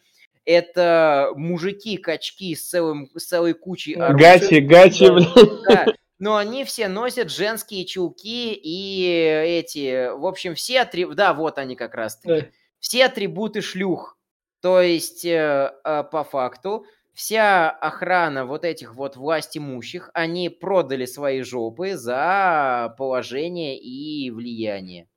это 0.49 1.33
мужики-качки 1.37 2.55
с, 2.55 2.71
целым, 2.71 3.11
с 3.15 3.27
целой 3.27 3.53
кучей 3.53 3.95
оружия. 3.95 4.39
Гачи, 4.39 4.61
гачи, 4.61 5.07
да, 5.07 5.13
блин. 5.13 5.29
Да, 5.69 5.87
но 6.19 6.37
они 6.37 6.65
все 6.65 6.89
носят 6.89 7.31
женские 7.31 7.85
чулки 7.87 8.53
и 8.55 9.07
эти, 9.07 10.11
в 10.17 10.27
общем, 10.27 10.55
все 10.55 10.81
атрибуты, 10.83 11.17
да, 11.17 11.35
вот 11.35 11.59
они 11.59 11.77
как 11.77 11.95
раз 11.95 12.19
таки, 12.19 12.41
да. 12.43 12.47
все 12.81 13.07
атрибуты 13.07 13.61
шлюх. 13.63 14.19
То 14.61 14.81
есть, 14.83 15.25
э, 15.25 15.73
э, 15.85 16.05
по 16.11 16.25
факту, 16.25 16.85
вся 17.15 17.71
охрана 17.71 18.45
вот 18.47 18.65
этих 18.65 18.95
вот 18.95 19.17
власть 19.17 19.57
имущих, 19.59 20.11
они 20.15 20.49
продали 20.49 21.05
свои 21.07 21.43
жопы 21.43 21.97
за 21.97 22.95
положение 22.99 23.79
и 23.79 24.31
влияние. 24.31 25.09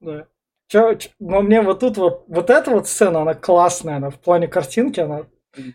Да. 0.00 0.26
Чё, 0.68 0.94
чё, 0.94 1.10
но 1.20 1.42
мне 1.42 1.62
вот 1.62 1.80
тут 1.80 1.98
вот, 1.98 2.24
вот 2.28 2.50
эта 2.50 2.70
вот 2.70 2.88
сцена, 2.88 3.22
она 3.22 3.34
классная, 3.34 3.96
она 3.96 4.10
в 4.10 4.18
плане 4.20 4.48
картинки, 4.48 5.00
она 5.00 5.26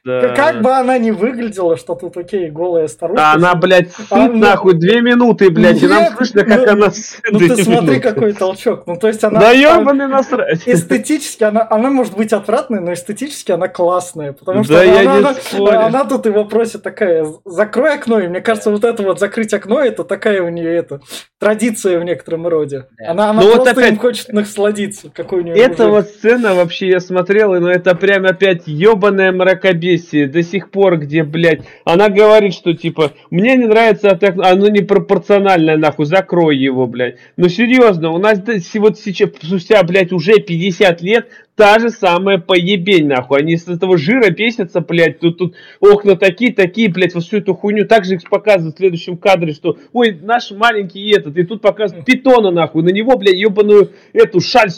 да. 0.03 0.29
Как 0.29 0.61
бы 0.61 0.71
она 0.71 0.97
ни 0.97 1.11
выглядела, 1.11 1.77
что 1.77 1.93
тут 1.93 2.17
окей, 2.17 2.49
голая 2.49 2.87
старуха. 2.87 3.21
А 3.21 3.33
она, 3.35 3.53
блядь, 3.53 3.91
сыт 3.91 4.11
она... 4.11 4.27
нахуй 4.27 4.73
две 4.73 5.01
минуты, 5.01 5.51
блядь, 5.51 5.75
Нет, 5.75 5.83
и 5.83 5.87
нам 5.87 6.05
слышно, 6.15 6.43
как 6.43 6.65
ну, 6.65 6.71
она 6.71 6.91
сыт. 6.91 7.21
Ну 7.31 7.39
ты 7.39 7.55
смотри, 7.55 7.73
минуты. 7.73 7.99
какой 7.99 8.33
толчок. 8.33 8.87
Ну 8.87 8.97
то 8.97 9.07
есть 9.07 9.23
она... 9.23 9.39
Да 9.39 9.51
ебаный 9.51 10.07
насрать. 10.07 10.67
Эстетически 10.67 11.43
она, 11.43 11.67
она 11.69 11.91
может 11.91 12.15
быть 12.15 12.33
отвратной, 12.33 12.79
но 12.79 12.93
эстетически 12.93 13.51
она 13.51 13.67
классная. 13.67 14.33
Потому 14.33 14.63
что 14.63 14.73
да 14.73 14.81
она, 14.81 14.91
я 14.91 15.01
она, 15.01 15.33
не 15.33 15.69
она, 15.69 15.85
она 15.85 16.05
тут 16.05 16.25
и 16.25 16.29
вопросе 16.29 16.79
такая, 16.79 17.27
закрой 17.45 17.93
окно, 17.93 18.19
и 18.19 18.27
мне 18.27 18.41
кажется, 18.41 18.71
вот 18.71 18.83
это 18.83 19.03
вот 19.03 19.19
закрыть 19.19 19.53
окно, 19.53 19.79
это 19.79 20.03
такая 20.03 20.41
у 20.41 20.49
нее 20.49 20.75
это 20.75 21.01
традиция 21.39 21.99
в 21.99 22.03
некотором 22.03 22.47
роде. 22.47 22.87
Да. 22.97 23.11
Она, 23.11 23.29
она 23.29 23.41
ну, 23.41 23.51
просто 23.51 23.59
вот 23.59 23.77
опять... 23.77 23.91
им 23.91 23.99
хочет 23.99 24.33
насладиться, 24.33 25.11
какой 25.13 25.41
у 25.41 25.43
нее 25.43 25.55
Эта 25.55 25.87
вот 25.87 26.07
сцена 26.07 26.55
вообще 26.55 26.89
я 26.89 26.99
смотрел, 26.99 27.53
и 27.53 27.59
ну 27.59 27.67
это 27.67 27.93
прям 27.93 28.25
опять 28.25 28.63
ебаная 28.65 29.31
мрак 29.31 29.66
мракобесие 29.67 30.27
до 30.27 30.43
сих 30.43 30.71
пор, 30.71 30.97
где, 30.97 31.23
блядь, 31.23 31.61
она 31.85 32.09
говорит, 32.09 32.53
что, 32.53 32.73
типа, 32.73 33.13
мне 33.29 33.55
не 33.55 33.65
нравится 33.65 34.11
окно, 34.11 34.43
оно 34.43 34.67
непропорциональное, 34.69 35.77
нахуй, 35.77 36.05
закрой 36.05 36.57
его, 36.57 36.87
блядь. 36.87 37.15
Ну, 37.35 37.49
серьезно, 37.49 38.11
у 38.11 38.17
нас 38.17 38.39
вот 38.75 38.99
сейчас, 38.99 39.29
спустя, 39.41 39.83
блядь, 39.83 40.11
уже 40.11 40.39
50 40.39 41.01
лет, 41.01 41.27
та 41.55 41.79
же 41.79 41.89
самая 41.89 42.37
поебень, 42.37 43.07
нахуй. 43.07 43.39
Они 43.39 43.57
с 43.57 43.67
этого 43.67 43.97
жира 43.97 44.29
бесятся, 44.29 44.79
блядь. 44.81 45.19
Тут, 45.19 45.39
тут 45.39 45.55
окна 45.79 46.15
такие, 46.15 46.53
такие, 46.53 46.89
блядь, 46.89 47.15
вот 47.15 47.23
всю 47.23 47.37
эту 47.37 47.55
хуйню. 47.55 47.87
Также 47.87 48.15
их 48.15 48.29
показывают 48.29 48.75
в 48.75 48.77
следующем 48.77 49.17
кадре, 49.17 49.53
что, 49.53 49.77
ой, 49.91 50.17
наш 50.21 50.51
маленький 50.51 51.09
этот. 51.09 51.35
И 51.35 51.43
тут 51.43 51.61
показывают 51.61 52.05
питона, 52.05 52.51
нахуй. 52.51 52.83
На 52.83 52.89
него, 52.89 53.17
блядь, 53.17 53.37
ебаную 53.37 53.91
эту 54.13 54.39
шаль 54.39 54.69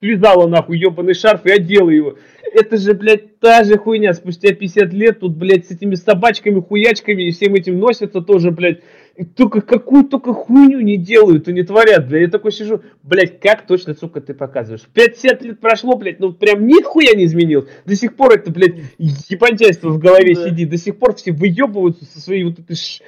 связала, 0.00 0.46
нахуй, 0.46 0.78
ебаный 0.78 1.14
шарф 1.14 1.46
и 1.46 1.50
одела 1.50 1.90
его 1.90 2.16
это 2.52 2.76
же, 2.76 2.94
блядь, 2.94 3.38
та 3.38 3.64
же 3.64 3.78
хуйня. 3.78 4.12
Спустя 4.12 4.52
50 4.52 4.92
лет 4.92 5.20
тут, 5.20 5.36
блядь, 5.36 5.66
с 5.66 5.70
этими 5.70 5.94
собачками, 5.94 6.60
хуячками 6.60 7.24
и 7.24 7.30
всем 7.30 7.54
этим 7.54 7.78
носятся 7.78 8.20
тоже, 8.20 8.50
блядь. 8.50 8.80
И 9.16 9.24
только 9.24 9.60
какую 9.60 10.04
только 10.04 10.32
хуйню 10.32 10.80
не 10.80 10.96
делают 10.96 11.48
и 11.48 11.52
не 11.52 11.62
творят, 11.62 12.08
блядь. 12.08 12.22
Я 12.22 12.28
такой 12.28 12.52
сижу, 12.52 12.82
блядь, 13.02 13.40
как 13.40 13.66
точно, 13.66 13.94
сука, 13.94 14.20
ты 14.20 14.34
показываешь. 14.34 14.82
50 14.92 15.42
лет 15.42 15.60
прошло, 15.60 15.96
блядь, 15.96 16.20
ну 16.20 16.32
прям 16.32 16.66
нихуя 16.66 17.14
не 17.14 17.24
изменил. 17.24 17.68
До 17.84 17.94
сих 17.94 18.16
пор 18.16 18.34
это, 18.34 18.50
блядь, 18.50 18.76
ебантяйство 18.98 19.90
в 19.90 19.98
голове 19.98 20.34
да. 20.34 20.48
сидит. 20.48 20.70
До 20.70 20.76
сих 20.76 20.98
пор 20.98 21.14
все 21.14 21.32
выебываются 21.32 22.04
со 22.04 22.20
своей 22.20 22.44
вот 22.44 22.58
этой... 22.58 22.76
Ш... 22.76 23.04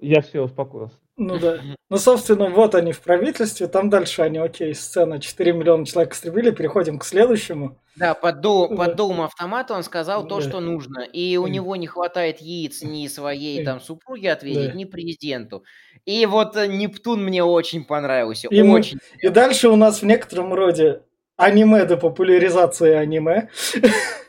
Я 0.00 0.22
все, 0.22 0.42
успокоился. 0.42 0.96
Ну 1.16 1.38
да. 1.40 1.60
Ну, 1.90 1.96
собственно, 1.96 2.50
вот 2.50 2.74
они 2.74 2.92
в 2.92 3.00
правительстве, 3.00 3.68
там 3.68 3.90
дальше 3.90 4.22
они, 4.22 4.38
окей, 4.38 4.74
сцена 4.74 5.20
4 5.20 5.52
миллиона 5.52 5.86
человек 5.86 6.14
истребили, 6.14 6.50
переходим 6.50 6.98
к 6.98 7.04
следующему. 7.04 7.78
Да, 7.96 8.14
под, 8.14 8.40
дул, 8.40 8.68
да. 8.68 8.76
под 8.76 8.96
дулом 8.96 9.20
автомата 9.20 9.74
он 9.74 9.84
сказал 9.84 10.24
да. 10.24 10.28
то, 10.28 10.40
что 10.40 10.60
нужно. 10.60 11.02
И 11.02 11.36
у 11.36 11.46
него 11.46 11.76
не 11.76 11.86
хватает 11.86 12.40
яиц 12.40 12.82
ни 12.82 13.06
своей 13.06 13.64
там 13.64 13.80
супруге 13.80 14.32
ответить, 14.32 14.72
да. 14.72 14.74
ни 14.74 14.84
президенту. 14.84 15.62
И 16.04 16.26
вот 16.26 16.56
э, 16.56 16.66
Нептун 16.66 17.24
мне 17.24 17.44
очень 17.44 17.84
понравился. 17.84 18.48
И, 18.48 18.62
очень. 18.62 18.98
Мы... 19.22 19.28
И 19.28 19.30
дальше 19.30 19.68
у 19.68 19.76
нас 19.76 20.02
в 20.02 20.06
некотором 20.06 20.52
роде 20.52 21.02
аниме 21.36 21.84
до 21.84 21.96
популяризации 21.96 22.92
аниме. 22.92 23.48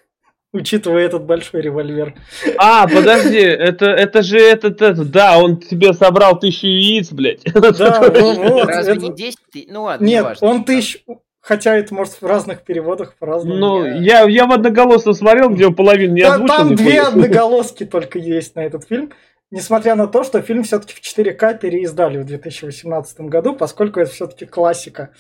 учитывая 0.56 1.06
этот 1.06 1.24
большой 1.24 1.62
револьвер. 1.62 2.16
А, 2.58 2.88
подожди, 2.88 3.40
это, 3.40 3.86
это 3.88 4.24
же 4.24 4.40
этот, 4.40 4.82
этот, 4.82 5.12
да, 5.12 5.38
он 5.38 5.58
тебе 5.58 5.94
собрал 5.94 6.40
тысячу 6.40 6.68
яиц, 6.68 7.12
блядь. 7.12 7.44
Да, 7.54 8.10
вот. 8.10 8.68
Разве 8.68 8.96
не 8.96 9.14
10? 9.14 9.38
Ну 9.68 9.84
ладно, 9.84 10.06
Нет, 10.06 10.42
не 10.42 10.48
он 10.48 10.64
тысяч... 10.64 11.04
Хотя 11.42 11.76
это 11.76 11.94
может 11.94 12.22
в 12.22 12.26
разных 12.26 12.64
переводах 12.64 13.14
по-разному. 13.20 13.56
Ну, 13.56 13.86
я, 13.86 14.24
я 14.24 14.48
в 14.48 14.52
одноголосно 14.52 15.14
смотрел, 15.14 15.50
где 15.50 15.70
половину 15.70 16.14
не. 16.16 16.24
Да, 16.24 16.40
там 16.40 16.76
две 16.76 17.02
одноголоски 17.02 17.86
только 17.86 18.18
есть 18.18 18.56
на 18.56 18.62
этот 18.62 18.88
фильм. 18.88 19.12
Несмотря 19.52 19.94
на 19.94 20.08
то, 20.08 20.24
что 20.24 20.42
фильм 20.42 20.64
все-таки 20.64 20.96
в 20.96 21.02
4К 21.02 21.60
переиздали 21.60 22.18
в 22.18 22.26
2018 22.26 23.22
году, 23.22 23.54
поскольку 23.54 24.00
это 24.00 24.12
все-таки 24.12 24.46
классика. 24.46 25.12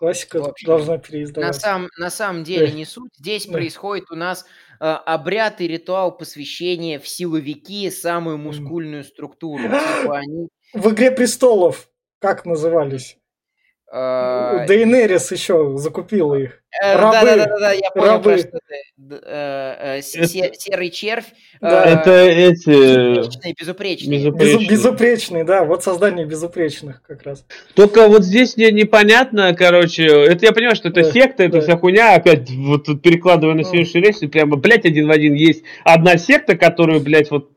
Классика 0.00 0.38
общем, 0.38 0.66
должна 0.66 0.96
переиздаваться. 0.96 1.60
На, 1.60 1.72
сам, 1.72 1.88
на 1.98 2.10
самом 2.10 2.42
деле 2.42 2.68
да. 2.68 2.72
не 2.72 2.86
суть. 2.86 3.12
Здесь 3.18 3.44
да. 3.44 3.52
происходит 3.52 4.10
у 4.10 4.16
нас 4.16 4.46
э, 4.80 4.84
обряд 4.86 5.60
и 5.60 5.68
ритуал 5.68 6.16
посвящения 6.16 6.98
в 6.98 7.06
силовики, 7.06 7.90
самую 7.90 8.38
мускульную 8.38 9.04
структуру. 9.04 9.62
Типа 9.62 10.16
они... 10.16 10.48
В 10.72 10.90
«Игре 10.90 11.10
престолов» 11.10 11.90
как 12.18 12.46
назывались? 12.46 13.18
А, 13.92 14.66
Дейнерис 14.66 15.32
еще 15.32 15.76
закупила 15.76 16.36
их. 16.36 16.62
Э, 16.80 16.96
Да-да-да, 16.96 17.72
я 17.72 17.90
понял, 17.90 18.12
рабы. 18.12 18.38
что 18.38 18.60
ты. 18.68 19.20
Э, 19.26 19.98
э, 19.98 20.02
серый 20.02 20.90
червь. 20.90 21.24
Это 21.60 22.12
эти... 22.12 23.16
Безупречные, 23.18 23.54
безупречные. 23.58 24.18
Безупречные. 24.18 24.68
безупречные, 24.68 25.44
да, 25.44 25.64
вот 25.64 25.82
создание 25.82 26.24
безупречных 26.24 27.02
как 27.02 27.24
раз. 27.24 27.44
Только 27.74 28.06
вот 28.06 28.22
здесь 28.22 28.56
мне 28.56 28.70
непонятно, 28.70 29.52
короче, 29.54 30.06
это 30.06 30.46
я 30.46 30.52
понимаю, 30.52 30.76
что 30.76 30.90
это 30.90 31.02
да, 31.02 31.10
секта, 31.10 31.42
это 31.42 31.58
да. 31.58 31.60
вся 31.62 31.76
хуйня, 31.76 32.14
опять 32.14 32.48
вот 32.50 32.86
перекладывая 33.02 33.56
на 33.56 33.64
сегодняшний 33.64 34.02
речь, 34.02 34.30
прямо, 34.30 34.54
блядь, 34.56 34.84
один 34.84 35.08
в 35.08 35.10
один 35.10 35.34
есть 35.34 35.64
одна 35.84 36.16
секта, 36.16 36.56
которую, 36.56 37.00
блядь, 37.00 37.32
вот 37.32 37.50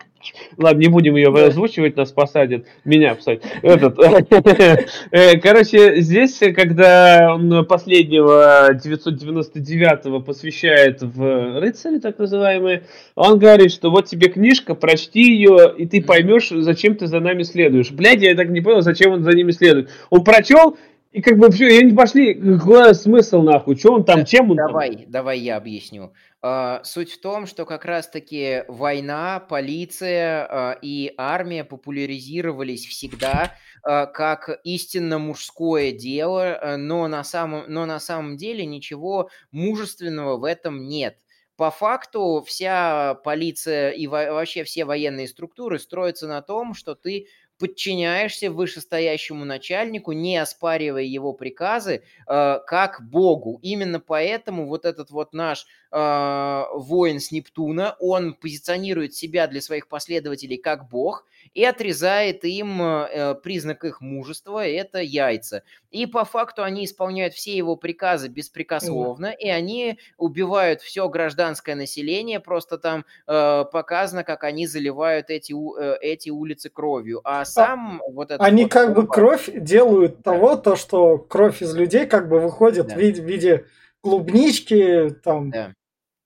Ладно, 0.57 0.79
не 0.79 0.87
будем 0.87 1.15
ее 1.15 1.29
озвучивать, 1.29 1.97
нас 1.97 2.11
посадят. 2.11 2.65
Меня 2.85 3.15
посадят. 3.15 3.43
Этот. 3.61 3.97
Э, 5.11 5.37
короче, 5.37 6.01
здесь, 6.01 6.39
когда 6.55 7.33
он 7.33 7.65
последнего 7.65 8.73
999-го 8.73 10.21
посвящает 10.21 11.01
в 11.01 11.59
рыцари, 11.59 11.99
так 11.99 12.17
называемые, 12.17 12.83
он 13.15 13.39
говорит, 13.39 13.71
что 13.71 13.91
вот 13.91 14.05
тебе 14.05 14.29
книжка, 14.29 14.75
прочти 14.75 15.21
ее, 15.21 15.73
и 15.77 15.85
ты 15.85 16.01
поймешь, 16.01 16.49
зачем 16.49 16.95
ты 16.95 17.07
за 17.07 17.19
нами 17.19 17.43
следуешь. 17.43 17.91
Блядь, 17.91 18.21
я 18.21 18.35
так 18.35 18.49
не 18.49 18.61
понял, 18.61 18.81
зачем 18.81 19.13
он 19.13 19.23
за 19.23 19.31
ними 19.31 19.51
следует. 19.51 19.89
Он 20.09 20.23
прочел, 20.23 20.77
и 21.13 21.21
как 21.21 21.37
бы 21.37 21.51
все, 21.51 21.67
и 21.67 21.79
они 21.79 21.93
пошли, 21.93 22.33
какой 22.33 22.95
смысл 22.95 23.43
нахуй, 23.43 23.75
что 23.75 23.93
он 23.93 24.03
там, 24.03 24.25
чем 24.25 24.49
он 24.49 24.57
давай, 24.57 24.95
там? 24.95 25.11
Давай 25.11 25.39
я 25.39 25.57
объясню. 25.57 26.11
Uh, 26.43 26.83
суть 26.83 27.13
в 27.13 27.21
том, 27.21 27.47
что 27.47 27.65
как 27.65 27.85
раз-таки 27.85 28.65
война, 28.67 29.39
полиция 29.39 30.45
uh, 30.45 30.77
и 30.81 31.13
армия 31.17 31.63
популяризировались 31.63 32.85
всегда 32.85 33.55
uh, 33.87 34.11
как 34.11 34.59
истинно 34.65 35.19
мужское 35.19 35.93
дело, 35.93 36.75
но 36.77 37.07
на, 37.07 37.23
самом, 37.23 37.63
но 37.69 37.85
на 37.85 38.01
самом 38.01 38.35
деле 38.35 38.65
ничего 38.65 39.29
мужественного 39.51 40.35
в 40.35 40.43
этом 40.43 40.85
нет. 40.85 41.17
По 41.55 41.71
факту 41.71 42.43
вся 42.45 43.13
полиция 43.23 43.91
и 43.91 44.07
вообще 44.07 44.65
все 44.65 44.83
военные 44.83 45.29
структуры 45.29 45.79
строятся 45.79 46.27
на 46.27 46.41
том, 46.41 46.73
что 46.73 46.93
ты 46.93 47.27
подчиняешься 47.63 48.51
вышестоящему 48.51 49.45
начальнику, 49.45 50.11
не 50.11 50.35
оспаривая 50.35 51.03
его 51.03 51.31
приказы, 51.31 52.03
э, 52.27 52.59
как 52.67 53.01
Богу. 53.09 53.59
Именно 53.61 54.01
поэтому 54.01 54.67
вот 54.67 54.83
этот 54.83 55.11
вот 55.11 55.31
наш 55.31 55.65
э, 55.89 56.63
воин 56.73 57.21
с 57.21 57.31
Нептуна, 57.31 57.95
он 58.01 58.33
позиционирует 58.33 59.13
себя 59.15 59.47
для 59.47 59.61
своих 59.61 59.87
последователей 59.87 60.57
как 60.57 60.89
Бог 60.89 61.25
и 61.53 61.63
отрезает 61.63 62.43
им 62.45 62.81
э, 62.81 63.35
признак 63.35 63.83
их 63.83 64.01
мужества– 64.01 64.65
это 64.67 64.99
яйца. 64.99 65.63
И 65.91 66.05
по 66.05 66.25
факту 66.25 66.63
они 66.63 66.85
исполняют 66.85 67.33
все 67.33 67.55
его 67.55 67.75
приказы 67.75 68.27
беспрекословно, 68.27 69.27
mm. 69.27 69.37
и 69.37 69.49
они 69.49 69.99
убивают 70.17 70.81
все 70.81 71.07
гражданское 71.09 71.75
население, 71.75 72.39
просто 72.39 72.77
там 72.77 73.05
э, 73.27 73.65
показано, 73.71 74.23
как 74.23 74.43
они 74.43 74.67
заливают 74.67 75.29
эти, 75.29 75.53
э, 75.53 75.97
эти 76.01 76.29
улицы 76.29 76.69
кровью. 76.69 77.21
А, 77.23 77.41
а 77.41 77.45
сам 77.45 78.01
а, 78.01 78.11
вот 78.11 78.31
этот... 78.31 78.41
Они 78.41 78.63
вот, 78.63 78.71
как 78.71 78.95
бы 78.95 79.07
кровь 79.07 79.49
делают 79.53 80.17
да. 80.17 80.31
того, 80.31 80.55
то, 80.55 80.75
что 80.75 81.17
кровь 81.17 81.61
из 81.61 81.75
людей 81.75 82.05
как 82.05 82.29
бы 82.29 82.39
выходит 82.39 82.87
да. 82.87 82.95
в 82.95 82.97
виде, 82.97 83.21
в 83.21 83.25
виде 83.25 83.65
клубнички, 84.01 85.09
там, 85.23 85.49
да. 85.51 85.73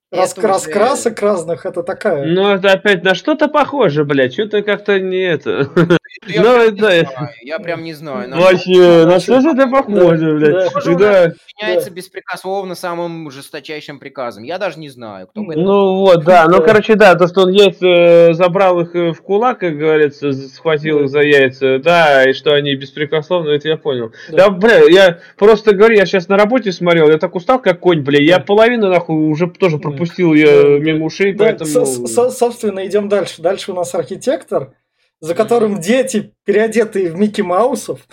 Рас, 0.09 0.37
уже... 0.37 0.47
Раскрасок 0.47 1.21
разных, 1.21 1.65
это 1.65 1.83
такая. 1.83 2.25
Ну, 2.25 2.49
это 2.49 2.71
опять 2.71 3.03
на 3.03 3.13
что-то 3.13 3.49
похоже, 3.49 4.05
блядь. 4.05 4.33
Что-то 4.33 4.61
как-то 4.61 4.99
не 4.99 5.19
это. 5.19 5.69
Я, 6.25 6.41
ну, 6.41 6.53
прям 6.53 6.75
да. 6.75 6.95
не 6.95 7.05
знаю, 7.05 7.29
я 7.41 7.59
прям 7.59 7.83
не 7.83 7.93
знаю. 7.93 8.29
Вообще, 8.35 9.05
на 9.05 9.19
что 9.19 9.41
же 9.41 9.49
это 9.49 9.67
похоже, 9.67 10.35
блядь? 10.35 10.73
Когда... 10.73 11.33
Меняется 11.61 11.89
беспрекословно 11.89 12.75
самым 12.75 13.31
жесточайшим 13.31 13.99
приказом. 13.99 14.43
Я 14.43 14.57
даже 14.57 14.79
не 14.79 14.89
знаю, 14.89 15.27
кто 15.27 15.43
бы 15.43 15.55
Ну 15.55 15.97
вот, 15.97 16.23
да. 16.23 16.47
Ну, 16.47 16.61
короче, 16.61 16.95
да, 16.95 17.15
то, 17.15 17.27
что 17.27 17.41
он 17.41 17.51
яйца 17.51 17.85
э, 17.87 18.33
забрал 18.33 18.79
их 18.81 18.95
э, 18.95 19.11
в 19.11 19.21
кулак, 19.21 19.59
как 19.59 19.77
говорится, 19.77 20.33
схватил 20.33 21.01
их 21.01 21.09
за 21.09 21.21
яйца, 21.21 21.79
да, 21.79 22.29
и 22.29 22.33
что 22.33 22.53
они 22.53 22.75
беспрекословно, 22.75 23.49
это 23.49 23.67
я 23.67 23.77
понял. 23.77 24.11
Да, 24.29 24.49
бля, 24.49 24.83
я 24.89 25.19
просто 25.37 25.73
говорю, 25.73 25.95
я 25.95 26.05
сейчас 26.05 26.27
на 26.27 26.37
работе 26.37 26.71
смотрел, 26.71 27.09
я 27.09 27.17
так 27.17 27.35
устал, 27.35 27.59
как 27.59 27.79
конь, 27.79 28.01
бля, 28.01 28.21
я 28.21 28.39
половину, 28.39 28.89
нахуй, 28.89 29.29
уже 29.29 29.47
тоже 29.47 29.77
пропустил 29.77 30.33
я 30.33 30.79
мимо 30.79 31.05
ушей, 31.05 31.33
поэтому... 31.33 31.85
Собственно, 31.85 32.85
идем 32.85 33.09
дальше. 33.09 33.41
Дальше 33.41 33.71
у 33.71 33.75
нас 33.75 33.93
архитектор, 33.95 34.73
за 35.19 35.35
которым 35.35 35.79
дети, 35.79 36.33
переодетые 36.43 37.09
в 37.09 37.15
Микки 37.15 37.41
Маусов, 37.41 38.07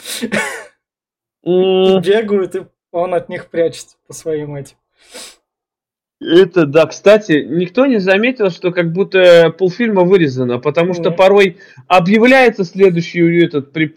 бегают, 1.42 2.56
и 2.56 2.66
он 2.90 3.14
от 3.14 3.28
них 3.28 3.50
прячется 3.50 3.96
по 4.06 4.14
своим 4.14 4.56
этим. 4.56 4.76
Это 6.20 6.64
да, 6.64 6.86
кстати, 6.86 7.44
никто 7.46 7.84
не 7.86 7.98
заметил, 7.98 8.50
что 8.50 8.72
как 8.72 8.92
будто 8.92 9.54
полфильма 9.58 10.04
вырезано, 10.04 10.58
потому 10.58 10.94
что 10.94 11.10
порой 11.10 11.58
объявляется 11.86 12.64
следующий 12.64 13.44
этот, 13.44 13.72
при, 13.72 13.94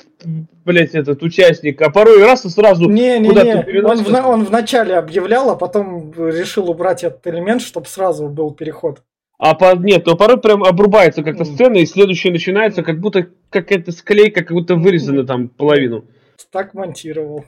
блять, 0.65 0.93
этот 0.93 1.23
участник, 1.23 1.81
а 1.81 1.89
порой 1.89 2.21
раз 2.23 2.43
и 2.43 2.49
сразу 2.49 2.89
не, 2.89 3.19
не, 3.19 3.29
куда-то 3.29 3.71
не. 3.71 3.81
Он, 3.81 3.97
в, 4.03 4.27
он 4.27 4.43
вначале 4.43 4.95
объявлял, 4.95 5.51
а 5.51 5.55
потом 5.55 6.11
решил 6.11 6.69
убрать 6.69 7.03
этот 7.03 7.25
элемент, 7.27 7.61
чтобы 7.61 7.85
сразу 7.85 8.27
был 8.27 8.51
переход. 8.51 9.03
А 9.37 9.53
по, 9.53 9.75
нет, 9.75 10.03
то 10.03 10.15
порой 10.15 10.39
прям 10.39 10.63
обрубается 10.63 11.21
как-то 11.23 11.45
сцена, 11.45 11.77
и 11.77 11.85
следующая 11.85 12.31
начинается, 12.31 12.81
как 12.81 12.99
будто 12.99 13.29
какая-то 13.49 13.91
склейка, 13.91 14.41
как 14.43 14.53
будто 14.53 14.75
вырезана 14.75 15.25
там 15.25 15.47
половину. 15.47 16.05
Так 16.51 16.73
монтировал. 16.73 17.45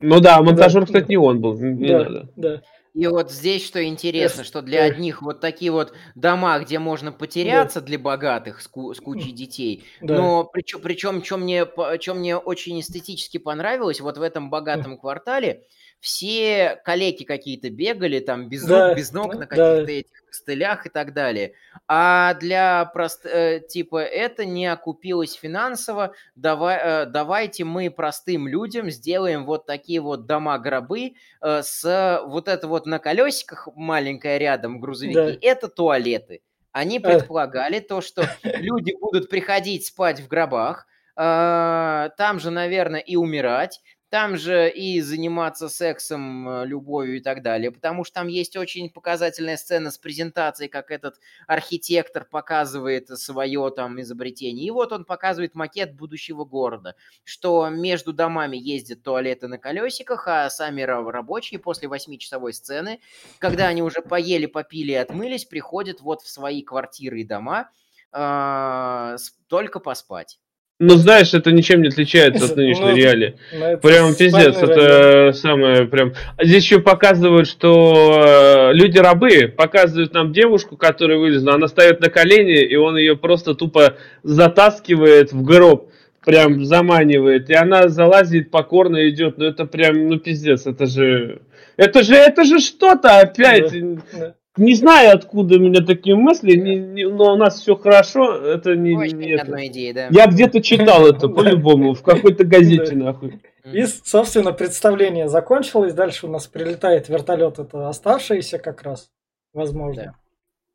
Ну 0.00 0.20
да, 0.20 0.40
монтажер, 0.42 0.82
да, 0.82 0.86
кстати, 0.86 1.08
не 1.10 1.16
он 1.18 1.40
был. 1.40 1.58
Не 1.58 1.88
да, 1.88 1.98
надо. 1.98 2.28
Да. 2.36 2.62
И 2.94 3.06
вот 3.08 3.30
здесь 3.30 3.66
что 3.66 3.84
интересно, 3.84 4.42
что 4.42 4.62
для 4.62 4.84
одних 4.84 5.20
вот 5.20 5.38
такие 5.38 5.70
вот 5.70 5.92
дома, 6.14 6.58
где 6.60 6.78
можно 6.78 7.12
потеряться 7.12 7.82
для 7.82 7.98
богатых 7.98 8.62
с, 8.62 8.68
ку- 8.68 8.94
с 8.94 9.00
кучей 9.00 9.32
детей, 9.32 9.84
да. 10.00 10.16
но 10.16 10.44
причем, 10.44 10.80
причем 10.80 11.22
что 11.22 11.36
мне, 11.36 11.66
что 12.00 12.14
мне 12.14 12.38
очень 12.38 12.80
эстетически 12.80 13.36
понравилось, 13.36 14.00
вот 14.00 14.16
в 14.16 14.22
этом 14.22 14.48
богатом 14.48 14.96
квартале 14.96 15.64
все 16.00 16.80
калеки 16.86 17.24
какие-то 17.24 17.68
бегали 17.68 18.20
там 18.20 18.48
без 18.48 18.64
да. 18.64 18.88
рук, 18.88 18.96
без 18.96 19.12
ног 19.12 19.34
на 19.34 19.46
каких-то 19.46 19.84
да. 19.84 19.92
этих 19.92 20.25
костылях 20.36 20.86
и 20.86 20.88
так 20.88 21.12
далее. 21.12 21.54
А 21.88 22.34
для 22.34 22.84
прост... 22.86 23.26
Э, 23.26 23.60
типа 23.60 24.02
это 24.02 24.44
не 24.44 24.66
окупилось 24.66 25.34
финансово, 25.34 26.14
давай, 26.34 26.78
э, 26.82 27.06
давайте 27.06 27.64
мы 27.64 27.90
простым 27.90 28.48
людям 28.48 28.90
сделаем 28.90 29.46
вот 29.46 29.66
такие 29.66 30.00
вот 30.00 30.26
дома-гробы 30.26 31.14
э, 31.40 31.62
с 31.62 32.22
вот 32.26 32.48
это 32.48 32.68
вот 32.68 32.86
на 32.86 32.98
колесиках 32.98 33.68
маленькое 33.74 34.38
рядом 34.38 34.80
грузовики, 34.80 35.14
да. 35.14 35.36
это 35.40 35.68
туалеты. 35.68 36.42
Они 36.72 37.00
предполагали 37.00 37.80
то, 37.80 38.02
что 38.02 38.28
люди 38.42 38.94
будут 39.00 39.30
приходить 39.30 39.86
спать 39.86 40.20
в 40.20 40.28
гробах, 40.28 40.86
там 41.14 42.38
же, 42.38 42.50
наверное, 42.50 43.00
и 43.00 43.16
умирать 43.16 43.80
там 44.08 44.36
же 44.36 44.70
и 44.70 45.00
заниматься 45.00 45.68
сексом, 45.68 46.48
э, 46.48 46.66
любовью 46.66 47.16
и 47.16 47.20
так 47.20 47.42
далее, 47.42 47.72
потому 47.72 48.04
что 48.04 48.14
там 48.14 48.28
есть 48.28 48.56
очень 48.56 48.88
показательная 48.88 49.56
сцена 49.56 49.90
с 49.90 49.98
презентацией, 49.98 50.68
как 50.68 50.90
этот 50.90 51.16
архитектор 51.48 52.24
показывает 52.24 53.08
свое 53.08 53.70
там 53.74 54.00
изобретение. 54.00 54.66
И 54.66 54.70
вот 54.70 54.92
он 54.92 55.04
показывает 55.04 55.54
макет 55.54 55.94
будущего 55.94 56.44
города, 56.44 56.94
что 57.24 57.68
между 57.68 58.12
домами 58.12 58.56
ездят 58.56 59.02
туалеты 59.02 59.48
на 59.48 59.58
колесиках, 59.58 60.28
а 60.28 60.48
сами 60.50 60.82
рабочие 60.82 61.58
после 61.58 61.88
восьмичасовой 61.88 62.52
сцены, 62.52 63.00
когда 63.38 63.66
они 63.66 63.82
уже 63.82 64.02
поели, 64.02 64.46
попили 64.46 64.92
и 64.92 64.96
отмылись, 64.96 65.44
приходят 65.44 66.00
вот 66.00 66.22
в 66.22 66.28
свои 66.28 66.62
квартиры 66.62 67.20
и 67.22 67.24
дома 67.24 67.70
э, 68.12 69.16
только 69.48 69.80
поспать. 69.80 70.38
Ну, 70.78 70.90
знаешь, 70.96 71.32
это 71.32 71.52
ничем 71.52 71.80
не 71.80 71.88
отличается 71.88 72.44
от 72.44 72.56
нынешней 72.56 72.90
ну, 72.90 72.96
реалии. 72.96 73.34
Прям 73.80 74.14
пиздец, 74.14 74.56
это 74.62 75.32
самое 75.32 75.86
прям... 75.86 76.12
А 76.36 76.44
здесь 76.44 76.64
еще 76.64 76.80
показывают, 76.80 77.48
что 77.48 78.70
э, 78.70 78.74
люди 78.74 78.98
рабы, 78.98 79.48
показывают 79.48 80.12
нам 80.12 80.34
девушку, 80.34 80.76
которая 80.76 81.16
вылезла, 81.16 81.54
она 81.54 81.68
стоит 81.68 82.00
на 82.00 82.10
колени, 82.10 82.60
и 82.60 82.76
он 82.76 82.98
ее 82.98 83.16
просто 83.16 83.54
тупо 83.54 83.94
затаскивает 84.22 85.32
в 85.32 85.42
гроб, 85.42 85.90
прям 86.22 86.62
заманивает, 86.66 87.48
и 87.48 87.54
она 87.54 87.88
залазит, 87.88 88.50
покорно 88.50 89.08
идет, 89.08 89.38
ну 89.38 89.46
это 89.46 89.64
прям, 89.64 90.08
ну 90.08 90.18
пиздец, 90.18 90.66
это 90.66 90.84
же... 90.84 91.40
Это 91.78 92.02
же, 92.02 92.14
это 92.14 92.44
же 92.44 92.58
что-то 92.58 93.20
опять. 93.20 93.72
Да, 94.12 94.34
не 94.56 94.74
знаю, 94.74 95.14
откуда 95.14 95.56
у 95.56 95.58
меня 95.58 95.84
такие 95.84 96.16
мысли, 96.16 96.56
не, 96.56 96.76
не, 96.76 97.08
но 97.08 97.34
у 97.34 97.36
нас 97.36 97.60
все 97.60 97.76
хорошо. 97.76 98.36
Это 98.36 98.74
не, 98.74 98.94
не 98.94 99.30
это. 99.32 99.66
Идея, 99.66 99.94
да. 99.94 100.08
Я 100.10 100.26
где-то 100.26 100.62
читал 100.62 101.06
это 101.06 101.28
по-любому 101.28 101.94
в 101.94 102.02
какой-то 102.02 102.44
газете 102.44 102.94
нахуй. 102.94 103.40
И, 103.64 103.84
собственно, 103.84 104.52
представление 104.52 105.28
закончилось. 105.28 105.92
Дальше 105.92 106.26
у 106.26 106.30
нас 106.30 106.46
прилетает 106.46 107.08
вертолет, 107.08 107.58
это 107.58 107.88
оставшиеся 107.88 108.58
как 108.58 108.82
раз, 108.82 109.10
возможно. 109.52 110.02
Да. 110.04 110.14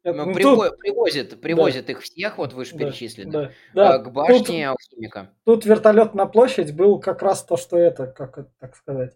Это, 0.03 0.25
ну, 0.25 0.31
приво- 0.31 0.69
тут... 0.69 0.79
Привозят, 0.79 1.41
привозят 1.41 1.85
да. 1.85 1.91
их 1.91 2.01
всех, 2.01 2.37
вот 2.37 2.53
вы 2.53 2.65
же 2.65 2.75
да. 2.75 2.91
да. 3.25 3.51
да. 3.73 3.97
к 3.99 4.11
башне 4.11 4.37
тут, 4.39 4.49
алхимика. 4.49 5.29
Тут 5.45 5.65
вертолет 5.65 6.15
на 6.15 6.25
площадь 6.25 6.73
был 6.75 6.99
как 6.99 7.21
раз 7.21 7.43
то, 7.43 7.55
что 7.55 7.77
это, 7.77 8.07
как 8.07 8.37
это 8.39 8.49
так 8.59 8.75
сказать. 8.75 9.15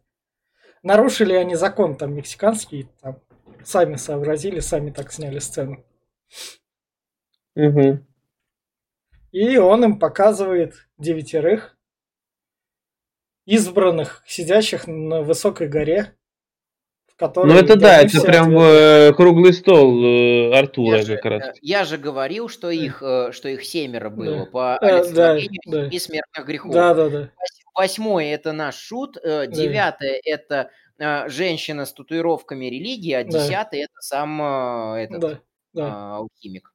Нарушили 0.84 1.34
они 1.34 1.56
закон 1.56 1.96
там 1.96 2.14
мексиканский, 2.14 2.88
там 3.02 3.20
сами 3.66 3.96
сообразили, 3.96 4.60
сами 4.60 4.92
так 4.92 5.12
сняли 5.12 5.40
сцену. 5.40 5.84
Угу. 7.56 8.00
И 9.32 9.58
он 9.58 9.84
им 9.84 10.00
показывает 10.00 10.88
девятерых 10.98 11.78
избранных, 13.46 14.24
сидящих 14.26 14.88
на 14.88 15.22
высокой 15.22 15.68
горе. 15.68 16.16
Ну 17.18 17.54
это 17.54 17.78
да, 17.78 18.02
это 18.02 18.20
прям 18.22 18.58
ответить. 18.58 19.12
э, 19.12 19.14
круглый 19.14 19.54
стол 19.54 20.04
э, 20.04 20.54
Артура 20.54 20.98
Я 20.98 21.04
же, 21.06 21.16
как 21.16 21.26
раз. 21.26 21.44
э, 21.48 21.54
я 21.62 21.86
же 21.86 21.98
говорил, 21.98 22.50
что 22.50 22.70
их, 22.70 23.02
э, 23.02 23.32
что 23.32 23.48
их 23.48 23.64
семеро 23.64 24.10
было 24.10 24.40
Да. 24.40 24.46
по 24.48 24.78
да, 24.82 24.98
олицетворению 24.98 25.62
да. 25.66 25.86
семи 25.90 26.00
смертных 26.00 26.46
грехов. 26.46 26.74
Да, 26.74 26.94
да, 26.94 27.10
да. 27.10 27.20
Вось- 27.22 27.62
Восьмой 27.74 28.28
это 28.28 28.52
наш 28.52 28.76
шут, 28.76 29.16
э, 29.18 29.48
девятое 29.48 30.20
это 30.26 30.56
э, 30.56 30.70
женщина 31.28 31.86
с 31.86 31.94
татуировками 31.94 32.66
религии, 32.66 33.14
а 33.14 33.24
Да. 33.24 33.30
десятый 33.32 33.80
это 33.82 34.00
сам 34.00 34.42
э, 34.42 35.04
этот 35.04 35.20
Да, 35.22 35.40
да. 35.74 35.88
а, 35.94 36.16
алхимик. 36.18 36.72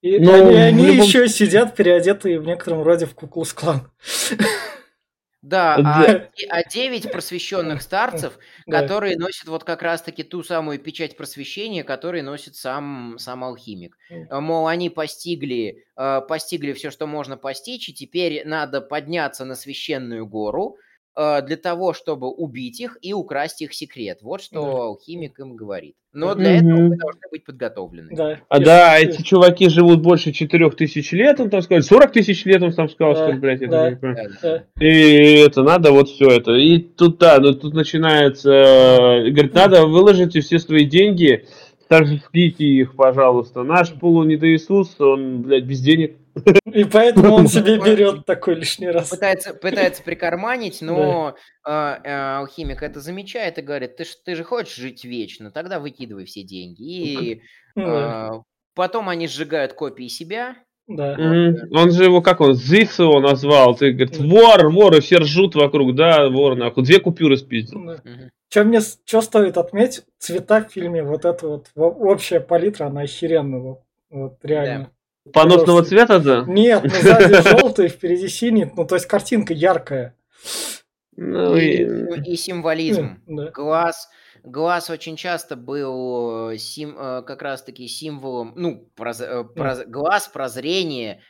И 0.00 0.18
Ну, 0.20 0.32
они, 0.32 0.54
они 0.56 0.86
любом- 0.92 1.06
еще 1.06 1.26
сидят 1.28 1.74
переодетые 1.74 2.38
в 2.38 2.46
некотором 2.46 2.82
роде 2.82 3.06
в 3.06 3.14
Куклус-клан. 3.14 3.90
Да, 5.40 5.76
Да. 5.78 6.04
а, 6.04 6.08
де- 6.36 6.46
а 6.50 6.64
девять 6.68 7.10
просвещенных 7.12 7.80
старцев, 7.80 8.38
которые 8.66 9.16
носят 9.16 9.46
вот 9.46 9.62
как 9.62 9.82
раз-таки 9.82 10.24
ту 10.24 10.42
самую 10.42 10.80
печать 10.80 11.16
просвещения, 11.16 11.84
которую 11.84 12.24
носит 12.24 12.56
сам, 12.56 13.16
сам 13.18 13.44
алхимик. 13.44 13.96
Э, 14.10 14.40
Мол, 14.40 14.66
они 14.66 14.90
постигли, 14.90 15.84
э, 15.96 16.20
постигли 16.28 16.72
все, 16.72 16.90
что 16.90 17.06
можно 17.06 17.36
постичь, 17.36 17.88
и 17.88 17.94
теперь 17.94 18.42
надо 18.46 18.80
подняться 18.80 19.44
на 19.44 19.54
священную 19.54 20.26
гору 20.26 20.76
э, 20.76 20.80
для 21.42 21.56
того, 21.56 21.92
чтобы 21.94 22.28
убить 22.30 22.80
их 22.80 22.96
и 23.02 23.12
украсть 23.12 23.60
их 23.62 23.74
секрет. 23.74 24.18
Вот 24.22 24.40
что 24.42 24.62
Да. 24.62 24.70
алхимик 24.84 25.38
им 25.40 25.56
говорит. 25.56 25.94
Но 26.12 26.34
для 26.34 26.56
этого 26.56 26.70
Мгм. 26.78 26.88
вы 26.90 26.96
должны 26.96 27.20
быть 27.30 27.44
подготовлены. 27.44 28.08
Да. 28.16 28.38
А 28.48 28.58
да, 28.60 28.90
ш- 28.98 29.04
эти 29.04 29.22
чуваки 29.22 29.68
живут 29.68 30.00
больше 30.00 30.32
четырех 30.32 30.74
тысяч 30.76 31.12
лет, 31.12 31.38
он 31.40 31.50
там 31.50 31.60
сказал, 31.62 31.82
40 31.82 32.12
тысяч 32.12 32.44
лет 32.44 32.62
он 32.62 32.72
там 32.72 32.88
сказал, 32.88 33.14
Да, 33.14 33.28
что 33.30 33.38
блядь, 33.40 33.60
я 33.60 33.68
да. 33.68 33.90
не 33.90 33.96
понимаю. 33.96 34.30
да. 34.42 34.64
И 34.80 35.34
это 35.44 35.62
надо 35.62 35.92
вот 35.92 36.08
все 36.08 36.28
это. 36.30 36.52
И 36.52 36.78
тут 36.78 37.18
да, 37.18 37.38
ну 37.40 37.52
тут 37.52 37.74
начинается, 37.74 38.50
э, 38.52 39.30
говорит, 39.30 39.54
надо 39.54 39.86
выложите 39.86 40.40
все 40.40 40.58
свои 40.58 40.84
деньги, 40.86 41.46
сожгите 41.88 42.64
их, 42.64 42.94
пожалуйста. 42.96 43.62
Наш 43.62 43.92
полу 43.92 44.24
Иисус, 44.28 44.94
он, 45.00 45.42
блядь, 45.42 45.64
без 45.64 45.80
денег. 45.80 46.16
И 46.78 46.84
поэтому 46.84 47.34
он 47.34 47.48
себе 47.48 47.78
берет 47.78 48.24
такой 48.26 48.54
лишний 48.54 48.88
раз. 48.88 49.10
Пытается, 49.10 49.54
пытается 49.54 50.02
прикарманить, 50.02 50.80
но 50.80 51.34
э, 51.66 51.70
э, 51.70 52.36
алхимик 52.38 52.82
это 52.82 53.00
замечает 53.00 53.58
и 53.58 53.62
говорит, 53.62 53.96
ты, 53.96 54.04
ж- 54.04 54.16
ты 54.24 54.34
же 54.36 54.44
хочешь 54.44 54.76
жить 54.76 55.04
вечно, 55.04 55.50
тогда 55.50 55.80
выкидывай 55.80 56.24
все 56.24 56.42
деньги. 56.42 56.82
И 56.82 57.42
Да, 57.74 58.30
э, 58.34 58.40
потом 58.74 59.08
они 59.08 59.26
сжигают 59.26 59.72
копии 59.72 60.08
себя. 60.08 60.56
да. 60.86 61.14
Он 61.18 61.90
же 61.90 62.04
его, 62.04 62.22
как 62.22 62.40
он, 62.40 62.54
Зикс 62.54 62.98
его 62.98 63.20
назвал. 63.20 63.74
Ты, 63.74 63.92
говорит, 63.92 64.16
вор, 64.18 64.68
вор, 64.70 64.94
и 64.96 65.00
все 65.00 65.18
ржут 65.18 65.54
вокруг, 65.56 65.94
да, 65.96 66.28
вор, 66.28 66.54
нахуй. 66.56 66.84
Две 66.84 67.00
купюры 67.00 67.36
спиздил. 67.36 67.84
Да. 67.84 67.96
Что 68.50 68.64
мне, 68.64 68.80
что 68.80 69.20
стоит 69.20 69.58
отметить, 69.58 70.04
цвета 70.18 70.64
в 70.64 70.72
фильме, 70.72 71.02
вот 71.02 71.24
эта 71.24 71.46
вот 71.48 71.66
во- 71.74 71.88
общая 71.90 72.40
палитра, 72.40 72.86
она 72.86 73.02
охеренная, 73.02 73.58
вот, 73.60 73.80
вот 74.10 74.38
реально. 74.42 74.90
Поносного 75.32 75.78
Просто- 75.78 75.88
цвета, 75.90 76.18
да? 76.20 76.44
Нет, 76.46 76.82
ну 76.84 76.90
сзади 76.90 77.42
желтый, 77.60 77.88
впереди 77.88 78.28
синий, 78.28 78.66
ну 78.76 78.84
то 78.86 78.94
есть 78.96 79.06
картинка 79.06 79.52
яркая. 79.54 80.14
Ну, 81.16 81.56
И, 81.56 81.82
и- 81.84 82.32
и 82.32 82.36
символизм. 82.36 83.20
Да. 83.26 83.50
Глаз, 83.50 84.08
глаз 84.44 84.88
очень 84.88 85.16
часто 85.16 85.56
был 85.56 86.50
э, 86.50 86.58
сим, 86.58 86.96
э, 86.96 87.22
как 87.22 87.42
раз-таки 87.42 87.88
символом, 87.88 88.52
ну, 88.54 88.88
проз- 88.96 89.20
э, 89.20 89.42
проз- 89.42 89.84
глаз, 89.86 90.28
прозрение, 90.28 91.20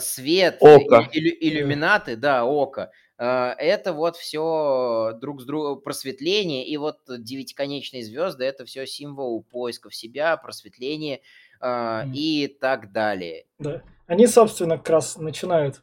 свет, 0.00 0.56
Око. 0.60 1.08
иллю- 1.12 1.36
иллюминаты, 1.40 2.16
да, 2.16 2.44
око. 2.44 2.90
Это 3.18 3.94
вот 3.94 4.16
все 4.16 5.12
друг 5.18 5.40
с 5.40 5.46
другом 5.46 5.80
просветление, 5.80 6.66
и 6.66 6.76
вот 6.76 6.98
девятиконечные 7.08 8.02
звезды 8.04 8.44
это 8.44 8.66
все 8.66 8.86
символ 8.86 9.42
поиска 9.42 9.88
в 9.88 9.94
себя, 9.94 10.36
просветления 10.36 11.20
Мгм. 11.60 12.12
и 12.14 12.46
так 12.60 12.92
далее. 12.92 13.44
Да. 13.58 13.82
Они, 14.06 14.26
собственно, 14.26 14.78
как 14.78 14.90
раз 14.90 15.16
начинают 15.16 15.82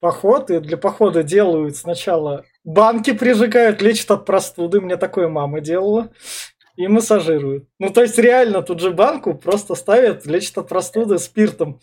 поход, 0.00 0.50
и 0.50 0.60
для 0.60 0.76
похода 0.76 1.22
делают 1.22 1.76
сначала 1.76 2.44
банки 2.64 3.12
прижигают, 3.12 3.80
лечат 3.80 4.10
от 4.10 4.26
простуды, 4.26 4.80
мне 4.80 4.96
такое 4.96 5.28
мама 5.28 5.60
делала, 5.60 6.10
и 6.76 6.86
массажируют. 6.88 7.64
Ну, 7.78 7.90
то 7.90 8.02
есть 8.02 8.18
реально 8.18 8.62
тут 8.62 8.80
же 8.80 8.90
банку 8.90 9.34
просто 9.34 9.74
ставят, 9.74 10.26
лечат 10.26 10.58
от 10.58 10.68
простуды 10.68 11.18
спиртом. 11.18 11.80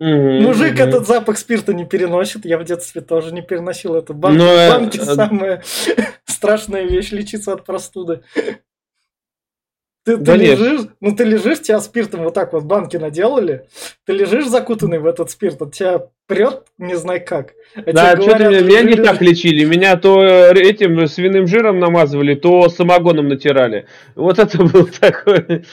Мужик 0.00 0.80
этот 0.80 1.06
запах 1.06 1.38
спирта 1.38 1.72
не 1.72 1.84
переносит, 1.84 2.44
я 2.44 2.58
в 2.58 2.64
детстве 2.64 3.02
тоже 3.02 3.32
не 3.32 3.40
переносил 3.40 3.94
это. 3.94 4.12
Банки, 4.12 4.38
Ну, 4.38 4.46
э, 4.46 4.68
банки 4.68 4.98
э, 4.98 5.04
самая 5.04 5.62
страшная 6.24 6.82
вещь, 6.82 7.12
лечиться 7.12 7.52
от 7.52 7.64
простуды. 7.64 8.22
Ты, 10.04 10.16
ты 10.16 10.22
Да 10.24 10.36
нет. 10.36 10.58
лежишь, 10.58 10.80
ну 11.00 11.14
ты 11.14 11.22
лежишь, 11.24 11.60
тебя 11.62 11.78
спиртом 11.80 12.24
вот 12.24 12.34
так 12.34 12.52
вот 12.52 12.64
банки 12.64 12.96
наделали, 12.96 13.66
ты 14.04 14.12
лежишь 14.12 14.46
закутанный 14.46 14.98
в 14.98 15.06
этот 15.06 15.30
спирт, 15.30 15.62
от 15.62 15.74
тебя 15.74 16.06
прет 16.26 16.64
не 16.76 16.96
знай 16.96 17.20
как. 17.20 17.52
А 17.76 17.92
Да, 17.92 18.10
что-то 18.16 18.38
говорят, 18.38 18.50
меня, 18.50 18.60
меня 18.62 18.82
не 18.82 18.92
лежи, 18.94 19.04
так 19.04 19.20
лечили. 19.20 19.64
Меня 19.64 19.96
то 19.96 20.20
э, 20.24 20.54
этим 20.60 21.06
свиным 21.06 21.46
жиром 21.46 21.78
намазывали, 21.78 22.34
то 22.34 22.68
самогоном 22.68 23.28
натирали. 23.28 23.86
Вот 24.16 24.40
это 24.40 24.58
было 24.64 24.86
такое. 24.86 25.64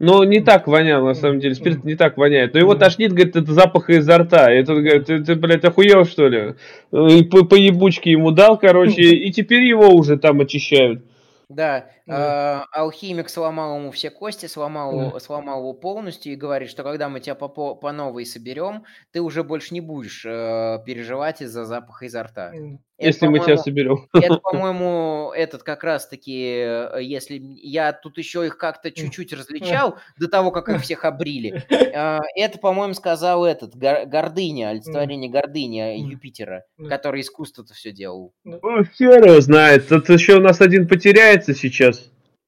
Но 0.00 0.24
не 0.24 0.40
так 0.40 0.66
вонял, 0.66 1.04
на 1.04 1.14
самом 1.14 1.40
деле. 1.40 1.54
Спирт 1.54 1.84
не 1.84 1.94
так 1.94 2.16
воняет. 2.16 2.54
Но 2.54 2.60
его 2.60 2.74
Да. 2.74 2.86
тошнит, 2.86 3.12
говорит, 3.12 3.36
это 3.36 3.52
запах 3.52 3.90
изо 3.90 4.16
рта. 4.18 4.52
И 4.52 4.64
тот 4.64 4.78
говорит, 4.78 5.04
ты, 5.06 5.22
ты, 5.22 5.34
блядь, 5.34 5.64
охуел, 5.64 6.06
что 6.06 6.26
ли? 6.26 6.54
И 6.90 7.22
по, 7.24 7.44
по 7.44 7.54
ебучке 7.54 8.12
ему 8.12 8.30
дал, 8.30 8.58
короче, 8.58 9.02
и 9.02 9.30
теперь 9.30 9.62
его 9.62 9.90
уже 9.90 10.16
там 10.16 10.40
очищают. 10.40 11.04
Да, 11.50 11.86
Да. 12.10 12.66
э, 12.72 12.78
алхимик 12.78 13.28
сломал 13.28 13.78
ему 13.78 13.90
все 13.90 14.10
кости, 14.10 14.46
сломал, 14.46 14.92
Да. 14.96 15.04
его- 15.06 15.18
сломал 15.20 15.60
его 15.60 15.72
полностью 15.72 16.32
и 16.32 16.36
говорит, 16.36 16.68
что 16.70 16.82
когда 16.82 17.08
мы 17.08 17.20
тебя 17.20 17.34
по, 17.34 17.48
по, 17.48 17.92
новой 17.92 18.26
соберем, 18.26 18.84
ты 19.12 19.20
уже 19.20 19.44
больше 19.44 19.74
не 19.74 19.80
будешь 19.80 20.24
э, 20.26 20.78
переживать 20.84 21.40
из-за 21.42 21.64
запаха 21.64 22.04
изо 22.06 22.22
рта. 22.22 22.52
М. 22.54 22.80
Это, 22.98 23.06
Если 23.06 23.26
мы 23.28 23.38
тебя 23.40 23.56
соберем. 23.56 24.08
это, 24.12 24.38
по-моему, 24.42 25.32
этот 25.34 25.62
как 25.62 25.84
раз-таки, 25.84 26.44
э, 26.66 26.98
если 27.00 27.40
я 27.40 27.92
тут 27.94 28.18
еще 28.18 28.44
их 28.46 28.58
как-то 28.58 28.90
чуть-чуть 28.90 29.32
различал 29.32 29.96
до 30.18 30.28
того, 30.28 30.50
как 30.50 30.68
их 30.68 30.82
всех 30.82 31.06
обрили, 31.06 31.64
э, 31.70 32.18
это, 32.36 32.58
по-моему, 32.58 32.92
сказал 32.94 33.46
этот, 33.46 33.74
Гор- 33.74 34.04
гордыня, 34.06 34.68
олицетворение 34.70 35.30
гордыни 35.30 35.80
М. 36.02 36.08
Юпитера, 36.10 36.64
который 36.88 37.22
искусство-то 37.22 37.72
все 37.72 37.90
делал. 37.92 38.34
Ну, 38.44 38.60
хер 38.84 39.24
его 39.26 39.40
знает. 39.40 39.88
Тут 39.88 40.08
еще 40.10 40.36
у 40.36 40.40
нас 40.40 40.60
один 40.60 40.86
потеряется 40.86 41.54
сейчас. 41.54 41.99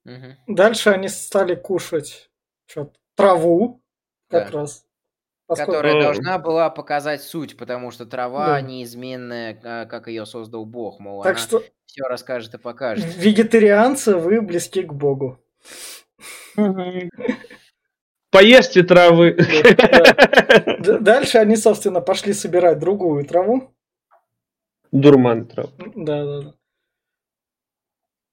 Мгм. 0.04 0.36
Дальше 0.48 0.90
они 0.90 1.08
стали 1.08 1.54
кушать 1.54 2.30
траву, 3.14 3.80
как 4.28 4.50
Да. 4.50 4.58
раз. 4.60 4.84
Поскольку- 5.46 5.72
Которая 5.72 6.00
должна 6.02 6.38
была 6.38 6.70
показать 6.70 7.22
суть, 7.22 7.56
потому 7.58 7.90
что 7.90 8.06
трава 8.06 8.46
Да. 8.46 8.60
неизменная, 8.62 9.60
а, 9.62 9.86
как 9.86 10.08
ее 10.08 10.24
создал 10.24 10.64
Бог, 10.64 10.98
мол, 10.98 11.22
Так 11.22 11.32
она 11.36 11.38
что 11.40 11.62
все 11.84 12.04
расскажет 12.04 12.54
и 12.54 12.58
покажет. 12.58 13.04
вегетарианцы, 13.16 14.16
вы 14.16 14.40
близки 14.40 14.82
к 14.82 14.92
Богу. 14.94 15.38
Поешьте 18.30 18.82
травы. 18.82 19.36
Дальше 21.00 21.38
они, 21.38 21.56
собственно, 21.56 22.00
пошли 22.00 22.32
собирать 22.32 22.78
другую 22.78 23.24
траву. 23.26 23.74
Дурман 24.90 25.46
трав. 25.46 25.70
Да, 25.96 26.24
да, 26.24 26.40
да. 26.42 26.54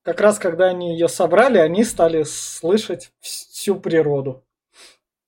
Как 0.10 0.22
раз 0.22 0.40
когда 0.40 0.66
они 0.66 0.94
ее 0.94 1.08
собрали, 1.08 1.60
они 1.60 1.84
стали 1.84 2.24
слышать 2.24 3.12
всю 3.20 3.76
природу. 3.76 4.44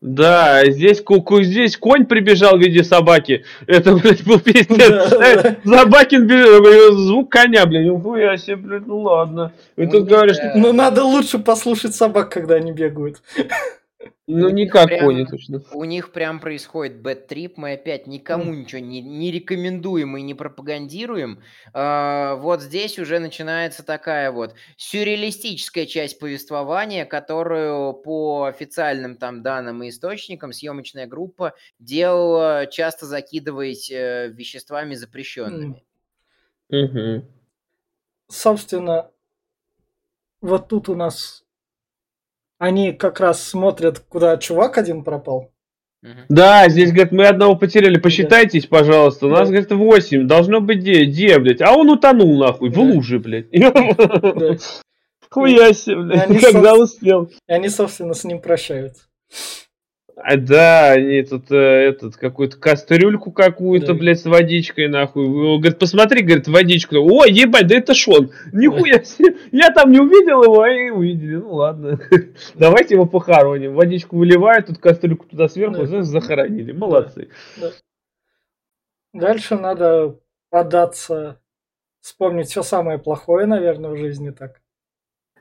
Да, 0.01 0.65
здесь, 0.65 1.01
ку- 1.01 1.21
ку- 1.21 1.43
здесь 1.43 1.77
конь 1.77 2.07
прибежал 2.07 2.57
в 2.57 2.59
виде 2.59 2.83
собаки. 2.83 3.45
Это, 3.67 3.93
блядь, 3.93 4.23
был 4.23 4.39
пиздец. 4.39 5.11
Собакин 5.63 6.25
бежал, 6.25 6.93
звук 6.97 7.31
коня, 7.31 7.67
блядь. 7.67 7.85
Нихуя 7.85 8.37
себе, 8.37 8.55
блядь, 8.55 8.87
ну 8.87 9.01
ладно. 9.01 9.53
И 9.75 9.85
тут 9.85 10.01
них, 10.01 10.09
говоришь, 10.09 10.37
э, 10.39 10.57
Но 10.57 10.73
надо 10.73 11.03
лучше 11.03 11.37
послушать 11.37 11.93
собак, 11.93 12.31
когда 12.31 12.55
они 12.55 12.71
бегают. 12.71 13.21
Ну 14.27 14.47
у 14.47 14.49
не 15.11 15.25
точно. 15.25 15.61
У 15.73 15.83
них 15.83 16.11
прям 16.11 16.39
происходит 16.39 17.01
бэт-трип, 17.01 17.57
мы 17.57 17.73
опять 17.73 18.07
никому 18.07 18.53
ничего 18.53 18.79
не, 18.79 19.01
не 19.01 19.31
рекомендуем 19.31 20.15
и 20.17 20.21
не 20.21 20.33
пропагандируем. 20.33 21.41
А, 21.73 22.35
вот 22.35 22.61
здесь 22.61 22.97
уже 22.99 23.19
начинается 23.19 23.83
такая 23.83 24.31
вот 24.31 24.55
сюрреалистическая 24.77 25.85
часть 25.85 26.19
повествования, 26.19 27.05
которую 27.05 27.93
по 27.93 28.45
официальным 28.45 29.17
там 29.17 29.43
данным 29.43 29.83
и 29.83 29.89
источникам 29.89 30.53
съемочная 30.53 31.07
группа 31.07 31.53
делала, 31.79 32.67
часто 32.67 33.05
закидываясь 33.05 33.91
э, 33.91 34.29
веществами 34.29 34.95
запрещенными. 34.95 35.83
Мгм. 36.69 37.25
Собственно, 38.29 39.11
вот 40.39 40.69
тут 40.69 40.87
у 40.89 40.95
нас 40.95 41.40
они 42.61 42.93
как 42.93 43.19
раз 43.19 43.43
смотрят, 43.43 43.97
куда 44.07 44.37
чувак 44.37 44.77
один 44.77 45.03
пропал. 45.03 45.51
Да, 46.29 46.69
здесь, 46.69 46.91
говорит, 46.91 47.11
мы 47.11 47.25
одного 47.25 47.55
потеряли, 47.55 47.97
посчитайтесь, 47.99 48.67
пожалуйста. 48.67 49.25
У 49.25 49.29
нас, 49.29 49.49
говорит, 49.49 49.71
8, 49.71 50.27
должно 50.27 50.61
быть 50.61 50.83
9, 50.83 51.09
где, 51.09 51.39
блядь? 51.39 51.61
А 51.61 51.73
он 51.73 51.89
утонул, 51.89 52.37
нахуй, 52.37 52.69
в 52.69 52.73
Да. 52.73 52.81
луже, 52.81 53.17
блядь. 53.19 53.49
Да. 53.51 53.73
Хуя 55.31 55.73
себе, 55.73 56.01
блядь, 56.03 56.27
когда 56.27 56.41
собственно- 56.41 56.73
успел. 56.75 57.31
И 57.47 57.51
они, 57.53 57.69
собственно, 57.69 58.13
с 58.13 58.23
ним 58.23 58.39
прощаются. 58.41 59.05
А, 60.23 60.37
да, 60.37 60.91
они 60.91 61.23
тут 61.23 61.51
э, 61.51 61.55
этот 61.55 62.15
какую-то 62.15 62.57
кастрюльку 62.57 63.31
какую-то, 63.31 63.87
Да. 63.87 63.93
блядь, 63.93 64.19
с 64.19 64.25
водичкой, 64.25 64.87
нахуй. 64.87 65.25
Он 65.25 65.59
Говорит, 65.59 65.79
посмотри, 65.79 66.21
говорит, 66.23 66.47
водичку. 66.47 66.95
О, 66.97 67.25
ебать, 67.25 67.67
да 67.67 67.75
это 67.75 67.93
Шон. 67.93 68.31
Нихуя 68.51 69.03
себе. 69.03 69.37
Я 69.51 69.71
там 69.71 69.91
не 69.91 69.99
увидел 69.99 70.43
его, 70.43 70.61
а 70.61 70.69
и 70.69 70.89
увидели. 70.89 71.35
Ну 71.35 71.53
ладно. 71.53 71.99
Давайте 72.55 72.95
его 72.95 73.05
похороним. 73.05 73.73
Водичку 73.73 74.17
выливают, 74.17 74.67
тут 74.67 74.77
кастрюльку 74.77 75.25
туда 75.27 75.47
сверху, 75.49 75.85
знаешь, 75.85 76.05
захоронили. 76.05 76.71
Молодцы. 76.71 77.29
Дальше 79.13 79.55
надо 79.57 80.19
податься, 80.49 81.39
вспомнить 82.01 82.49
все 82.49 82.63
самое 82.63 82.97
плохое, 82.97 83.45
наверное, 83.45 83.91
в 83.91 83.97
жизни 83.97 84.29
так. 84.29 84.61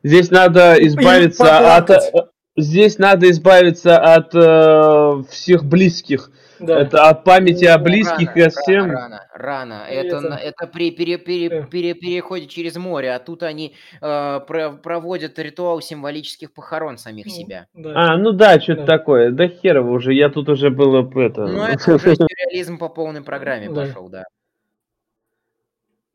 Здесь 0.03 0.31
надо 0.31 0.75
избавиться 0.79 1.77
от... 1.77 2.30
Здесь 2.57 2.99
надо 2.99 3.31
избавиться 3.31 3.97
от 3.99 4.35
э, 4.35 5.23
всех 5.31 5.65
близких. 5.65 6.31
Да. 6.59 6.79
Это 6.81 7.09
от 7.09 7.25
памяти 7.25 7.65
о 7.65 7.79
близких 7.79 8.37
и 8.37 8.41
рано, 8.41 8.47
о 8.47 8.51
всем. 8.51 8.91
Рано, 8.91 9.21
рано. 9.33 9.87
И 9.91 9.95
Это, 9.95 10.17
это- 10.17 10.29
на- 10.29 10.35
это 10.37 10.67
при 10.67 10.91
пере- 10.91 11.17
пере- 11.17 11.67
пере- 11.71 11.95
переходе 11.95 12.47
через 12.47 12.77
море, 12.77 13.15
а 13.15 13.19
тут 13.19 13.43
они 13.45 13.75
э, 14.03 14.41
про- 14.47 14.73
проводят 14.73 15.39
ритуал 15.39 15.81
символических 15.81 16.53
похорон 16.53 16.99
самих 16.99 17.27
Ну, 17.27 17.31
себя. 17.33 17.67
да. 17.73 17.93
А, 17.95 18.17
ну 18.19 18.33
да, 18.33 18.61
что-то 18.61 18.83
Да. 18.83 18.99
такое. 18.99 19.31
Да 19.31 19.49
херово 19.49 19.93
уже, 19.93 20.13
я 20.13 20.29
тут 20.29 20.49
уже 20.51 20.69
было 20.71 21.09
это. 21.19 21.47
Ну, 21.47 21.63
это 21.65 21.95
уже 21.95 22.15
сюрреализм 22.15 22.77
по 22.79 22.89
полной 22.91 23.23
программе 23.23 23.71
Да. 23.71 23.87
пошел, 23.87 24.09
да. 24.11 24.25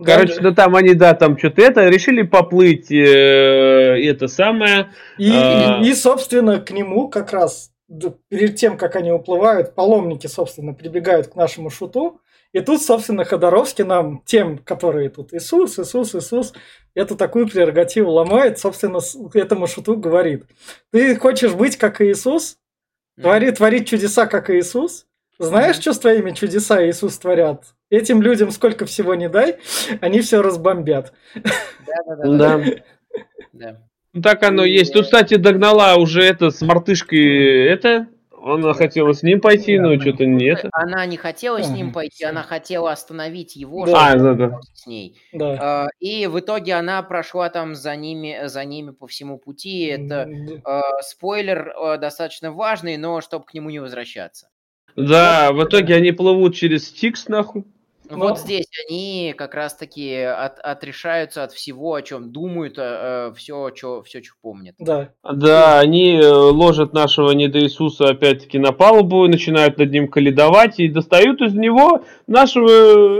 Короче, 0.03 0.41
да 0.41 0.51
там 0.51 0.75
они, 0.75 0.93
да, 0.93 1.13
там 1.13 1.37
что-то 1.37 1.61
это, 1.61 1.87
решили 1.87 2.21
поплыть, 2.21 2.91
э, 2.91 2.95
это 2.95 4.27
самое. 4.27 4.91
И, 5.17 5.31
А. 5.33 5.79
и, 5.81 5.93
собственно, 5.93 6.59
к 6.59 6.71
нему 6.71 7.07
как 7.07 7.31
раз 7.31 7.71
перед 8.29 8.55
тем, 8.55 8.77
как 8.77 8.95
они 8.95 9.11
уплывают, 9.11 9.75
паломники, 9.75 10.27
собственно, 10.27 10.73
прибегают 10.73 11.27
к 11.27 11.35
нашему 11.35 11.69
шуту. 11.69 12.19
И 12.51 12.61
тут, 12.61 12.81
собственно, 12.81 13.25
Ходоровский 13.25 13.83
нам, 13.83 14.21
тем, 14.25 14.57
которые 14.57 15.09
тут 15.09 15.33
Иисус, 15.33 15.77
Иисус, 15.77 16.15
Иисус, 16.15 16.53
эту 16.93 17.15
такую 17.15 17.47
прерогативу 17.47 18.11
ломает, 18.11 18.59
собственно, 18.59 18.99
этому 19.33 19.67
шуту 19.67 19.97
говорит. 19.97 20.45
Ты 20.91 21.15
хочешь 21.17 21.53
быть 21.53 21.77
как 21.77 22.01
Иисус? 22.01 22.57
Твори, 23.21 23.51
творить 23.51 23.87
чудеса, 23.87 24.25
как 24.25 24.49
Иисус? 24.49 25.05
Знаешь, 25.37 25.77
что 25.77 25.93
с 25.93 25.99
твоими 25.99 26.31
чудеса 26.31 26.85
Иисус 26.87 27.17
творят? 27.17 27.63
Этим 27.89 28.21
людям 28.21 28.51
сколько 28.51 28.85
всего 28.85 29.15
не 29.15 29.29
дай, 29.29 29.57
они 30.01 30.21
все 30.21 30.41
разбомбят. 30.41 31.13
Да-да-да. 31.35 32.57
Да. 32.57 32.63
да. 33.53 33.81
Ну, 34.13 34.21
так 34.21 34.43
оно 34.43 34.63
есть. 34.63 34.93
Тут, 34.93 35.05
кстати, 35.05 35.35
догнала 35.35 35.95
уже 35.97 36.23
это 36.23 36.49
с 36.49 36.61
мартышкой 36.61 37.65
это. 37.65 38.07
Она 38.47 38.73
хотела 38.73 39.11
с 39.11 39.23
ним 39.23 39.41
пойти, 39.41 39.79
но 39.79 39.99
что-то 39.99 40.25
не 40.25 40.45
это. 40.45 40.69
Она 40.71 41.03
не 41.07 41.17
хотела 41.17 41.63
с 41.63 41.69
ним 41.69 41.91
пойти, 41.91 42.25
она 42.25 42.43
хотела 42.43 42.91
остановить 42.91 43.55
его, 43.55 43.85
Да. 43.87 44.11
чтобы 44.11 44.29
А, 44.29 44.33
да, 44.35 44.59
с 44.73 44.85
ней. 44.85 45.19
Да. 45.33 45.57
А, 45.59 45.87
И 45.99 46.27
в 46.27 46.39
итоге 46.39 46.75
она 46.75 47.01
прошла 47.01 47.49
там 47.49 47.73
за 47.73 47.95
ними, 47.95 48.41
за 48.45 48.63
ними 48.63 48.91
по 48.91 49.07
всему 49.07 49.39
пути. 49.39 49.85
Это 49.85 50.29
э, 50.29 50.81
спойлер 51.01 51.73
достаточно 51.99 52.51
важный, 52.51 52.97
но 52.97 53.19
чтобы 53.21 53.45
к 53.45 53.53
нему 53.55 53.71
не 53.71 53.79
возвращаться. 53.79 54.49
Да, 54.95 55.51
в 55.51 55.63
итоге 55.63 55.95
они 55.95 56.11
плывут 56.11 56.55
через 56.55 56.87
Стикс, 56.87 57.27
нахуй. 57.27 57.63
Но- 58.09 58.17
Вот 58.17 58.39
здесь 58.39 58.67
они 58.87 59.33
как 59.35 59.55
раз-таки 59.55 60.15
от- 60.21 60.59
отрешаются 60.59 61.43
от 61.43 61.51
всего, 61.51 61.95
о 61.95 62.01
чем 62.01 62.31
думают, 62.31 62.73
все, 63.35 63.71
что, 63.75 64.03
все, 64.03 64.21
что 64.21 64.33
помнят. 64.41 64.75
Да. 64.77 65.09
Да, 65.23 65.79
они 65.79 66.15
э, 66.17 66.27
ложат 66.27 66.93
нашего 66.93 67.31
недо 67.31 67.59
Иисуса 67.59 68.09
опять-таки 68.09 68.59
на 68.59 68.71
палубу, 68.73 69.27
начинают 69.27 69.77
над 69.79 69.91
ним 69.91 70.07
каледовать 70.07 70.79
и 70.79 70.87
достают 70.87 71.41
из 71.41 71.55
него 71.55 72.03
нашего 72.27 72.69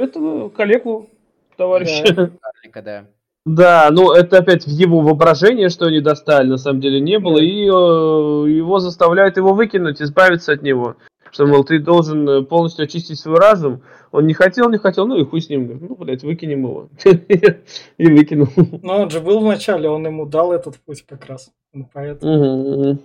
э, 0.02 0.03
этого 0.03 0.49
коллегу, 0.49 1.10
товарища. 1.57 2.03
Карлика, 2.41 2.81
да. 2.84 3.06
Да, 3.45 3.89
ну 3.91 4.11
это 4.11 4.39
опять 4.39 4.65
в 4.65 4.69
его 4.69 5.02
воображение, 5.02 5.69
что 5.69 5.85
они 5.85 5.99
достали, 5.99 6.47
на 6.47 6.57
самом 6.57 6.81
деле 6.81 6.99
не 6.99 7.19
было, 7.19 7.38
и 7.39 7.65
э, 7.65 7.68
его 7.68 8.80
заставляют 8.80 9.38
его 9.38 9.53
выкинуть, 9.53 10.02
избавиться 10.02 10.53
от 10.53 10.64
него. 10.64 10.95
Что, 11.36 11.45
мол, 11.45 11.66
ты 11.66 11.80
должен 11.80 12.30
э, 12.30 12.44
полностью 12.44 12.86
очистить 12.86 13.20
свой 13.20 13.38
разум. 13.38 13.82
Он 14.14 14.26
не 14.26 14.34
хотел, 14.34 14.70
не 14.70 14.78
хотел, 14.78 15.06
ну 15.06 15.18
и 15.20 15.26
хуй 15.26 15.41
с 15.41 15.49
ним. 15.49 15.68
Говорит, 15.68 15.90
Ну, 15.90 15.95
блядь, 15.98 16.24
выкинем 16.24 16.62
его. 16.62 16.90
И 17.98 18.07
выкинул. 18.07 18.48
Но 18.82 19.02
он 19.02 19.10
же 19.10 19.20
был 19.20 19.41
вначале, 19.41 19.90
он 19.90 20.06
ему 20.06 20.26
дал 20.26 20.53
этот 20.53 20.78
путь 20.78 21.02
как 21.06 21.26
раз. 21.26 21.52
Ну, 21.74 21.90
Поэтому... 21.91 22.99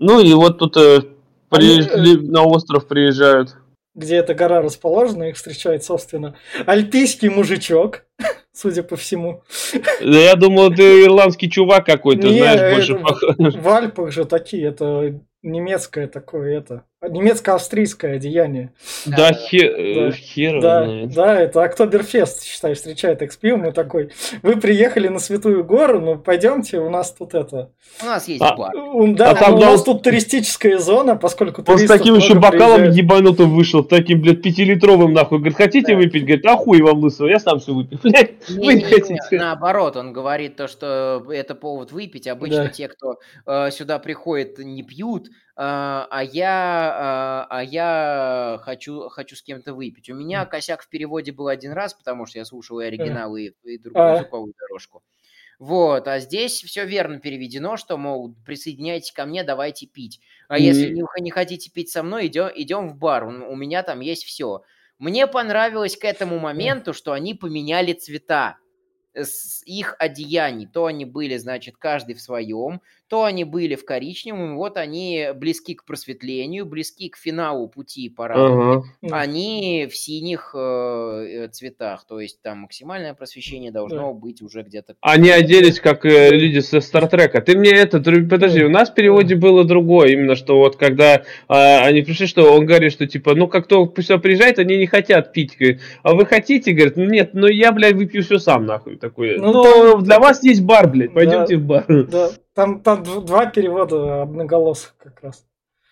Ну 0.00 0.20
и 0.20 0.34
вот 0.34 0.58
тут 0.58 0.76
э, 0.78 1.02
приезжали- 1.48 2.16
на 2.16 2.42
остров 2.42 2.88
приезжают. 2.88 3.54
Где 3.94 4.16
эта 4.16 4.34
гора 4.34 4.62
расположена, 4.62 5.28
их 5.28 5.36
встречает, 5.36 5.84
собственно, 5.84 6.34
альпийский 6.66 7.28
мужичок, 7.28 8.02
судя 8.52 8.82
по 8.82 8.96
всему. 8.96 9.44
Да 10.00 10.18
я 10.18 10.34
думал, 10.34 10.74
ты 10.74 11.04
ирландский 11.04 11.48
чувак 11.48 11.86
какой-то, 11.86 12.32
знаешь, 12.32 12.74
больше 12.74 12.96
похож. 12.96 13.54
В 13.54 13.68
Альпах 13.68 14.10
же 14.10 14.24
такие, 14.24 14.66
это 14.66 15.20
немецкое 15.42 16.08
такое, 16.08 16.58
это 16.58 16.86
немецко-австрийское 17.08 18.16
одеяние. 18.16 18.72
Да, 19.06 19.16
Да. 19.16 19.30
э, 19.30 20.12
хер 20.12 20.52
его 20.52 20.60
Да, 20.60 20.84
знает. 20.84 21.10
да, 21.14 21.40
это 21.40 21.62
Октоберфест, 21.64 22.42
считай, 22.42 22.74
встречает 22.74 23.22
XP, 23.22 23.56
мы 23.56 23.72
такой, 23.72 24.10
вы 24.42 24.56
приехали 24.56 25.08
на 25.08 25.18
Святую 25.18 25.64
Гору, 25.64 26.00
ну 26.00 26.16
пойдемте, 26.18 26.78
у 26.78 26.90
нас 26.90 27.12
тут 27.12 27.34
это, 27.34 27.70
У 28.02 28.06
нас 28.06 28.28
есть 28.28 28.42
А, 28.42 28.56
бар. 28.56 28.72
да, 29.16 29.30
А 29.30 29.34
там 29.34 29.54
у 29.54 29.58
нас 29.58 29.82
дал- 29.84 29.94
тут 29.94 30.02
туристическая 30.04 30.78
зона, 30.78 31.16
поскольку 31.16 31.62
Он 31.66 31.78
с 31.78 31.86
таким 31.86 32.14
еще 32.14 32.34
бокалом 32.34 32.76
приезжает. 32.80 32.94
ебанутым 32.96 33.50
вышел, 33.54 33.82
таким, 33.84 34.20
блядь, 34.20 34.42
пятилитровым, 34.42 35.12
нахуй. 35.12 35.38
Говорит, 35.38 35.56
хотите 35.56 35.92
Да. 35.92 35.98
выпить? 35.98 36.22
Говорит, 36.24 36.46
а 36.46 36.56
хуй 36.56 36.80
вам 36.82 36.98
лысого, 37.00 37.28
я 37.28 37.38
сам 37.38 37.58
все 37.58 37.72
выпью. 37.74 37.98
Блядь, 38.02 38.32
вы 38.48 38.74
не 38.74 38.82
Не-не-не, 38.82 38.84
хотите. 38.84 39.18
Наоборот, 39.32 39.96
он 39.96 40.12
говорит 40.12 40.56
то, 40.56 40.68
что 40.68 41.24
это 41.30 41.54
повод 41.54 41.92
выпить. 41.92 42.26
Обычно 42.28 42.64
Да. 42.64 42.68
те, 42.68 42.88
кто 42.88 43.16
э, 43.46 43.70
сюда 43.70 43.98
приходит, 43.98 44.58
не 44.58 44.82
пьют, 44.82 45.28
а 45.54 46.22
я, 46.22 47.46
э, 47.50 47.54
а 47.54 47.62
я 47.62 48.58
хочу, 48.62 49.08
хочу 49.08 49.36
с 49.36 49.42
кем-то 49.42 49.74
выпить. 49.74 50.08
У 50.10 50.14
меня 50.14 50.46
косяк 50.46 50.82
в 50.82 50.88
переводе 50.88 51.32
был 51.32 51.48
один 51.48 51.72
раз, 51.72 51.94
потому 51.94 52.26
что 52.26 52.38
я 52.38 52.44
слушал 52.44 52.80
и 52.80 52.86
оригинал, 52.86 53.36
и, 53.36 53.52
и 53.62 53.78
другую 53.78 54.12
А. 54.12 54.16
звуковую 54.16 54.54
дорожку. 54.58 55.02
Вот, 55.58 56.08
а 56.08 56.18
здесь 56.18 56.62
все 56.62 56.84
верно 56.84 57.20
переведено, 57.20 57.76
что, 57.76 57.96
мол, 57.96 58.34
присоединяйтесь 58.44 59.12
ко 59.12 59.26
мне, 59.26 59.44
давайте 59.44 59.86
пить. 59.86 60.20
А 60.48 60.58
если 60.58 60.86
И- 60.88 60.90
не, 60.90 61.04
не 61.20 61.30
хотите 61.30 61.70
пить 61.70 61.88
со 61.88 62.02
мной, 62.02 62.26
идем, 62.26 62.50
идем 62.54 62.88
в 62.88 62.96
бар, 62.96 63.24
у, 63.24 63.54
меня 63.54 63.84
там 63.84 64.00
есть 64.00 64.24
все. 64.24 64.62
Мне 64.98 65.28
понравилось 65.28 65.96
к 65.96 66.04
этому 66.04 66.38
моменту, 66.40 66.92
что 66.92 67.12
они 67.12 67.34
поменяли 67.34 67.92
цвета 67.92 68.56
э, 69.14 69.22
с 69.22 69.62
их 69.64 69.94
одеяний. 70.00 70.66
То 70.66 70.86
они 70.86 71.04
были, 71.04 71.36
значит, 71.36 71.76
каждый 71.76 72.16
в 72.16 72.20
своем, 72.20 72.80
то 73.12 73.24
они 73.24 73.44
были 73.44 73.74
в 73.74 73.84
коричневом, 73.84 74.56
вот 74.56 74.78
они 74.78 75.26
близки 75.34 75.74
к 75.74 75.84
просветлению, 75.84 76.64
близки 76.64 77.10
к 77.10 77.18
финалу 77.18 77.68
пути 77.68 78.10
радуге. 78.16 78.86
Ага. 79.02 79.14
Они 79.14 79.86
в 79.86 79.94
синих 79.94 80.54
э, 80.54 80.58
э, 80.58 81.48
цветах, 81.48 82.06
то 82.08 82.20
есть 82.20 82.40
там 82.40 82.60
максимальное 82.60 83.12
просвещение 83.12 83.70
должно 83.70 84.14
быть 84.14 84.40
уже 84.40 84.62
где-то... 84.62 84.94
Они 85.02 85.28
оделись 85.28 85.78
как 85.78 86.06
э, 86.06 86.30
люди 86.30 86.60
со 86.60 86.80
Стартрека. 86.80 87.42
Ты 87.42 87.54
мне 87.54 87.72
это, 87.72 87.98
подожди, 88.00 88.64
у 88.64 88.70
нас 88.70 88.88
в 88.88 88.94
переводе 88.94 89.34
было 89.34 89.64
другое, 89.64 90.12
именно 90.12 90.34
что 90.34 90.56
вот 90.56 90.76
когда 90.76 91.24
а, 91.48 91.84
они 91.84 92.00
пришли, 92.00 92.26
что 92.26 92.50
он 92.54 92.64
говорит, 92.64 92.92
что 92.92 93.06
типа, 93.06 93.34
ну 93.34 93.46
как 93.46 93.66
кто 93.66 93.92
сюда 93.98 94.16
приезжает, 94.16 94.58
они 94.58 94.78
не 94.78 94.86
хотят 94.86 95.34
пить. 95.34 95.58
Говорит, 95.58 95.82
а 96.02 96.14
вы 96.14 96.24
хотите? 96.24 96.72
Говорит, 96.72 96.96
«Ну, 96.96 97.04
нет, 97.04 97.34
ну 97.34 97.46
я, 97.46 97.72
блядь, 97.72 97.92
выпью 97.92 98.22
все 98.22 98.38
сам, 98.38 98.64
нахуй. 98.64 98.96
Такой, 98.96 99.36
Ну, 99.36 99.52
ну, 99.52 99.92
там- 99.92 100.02
для 100.02 100.18
вас 100.18 100.42
есть 100.42 100.62
бар, 100.62 100.88
блядь, 100.88 101.12
пойдемте 101.12 101.58
в 101.58 101.66
бар. 101.66 101.84
Да, 101.88 102.30
там, 102.54 102.80
там 102.80 103.02
дв- 103.02 103.24
два 103.24 103.46
перевода 103.46 104.22
одноголосых 104.22 104.94
как 104.98 105.20
раз. 105.22 105.44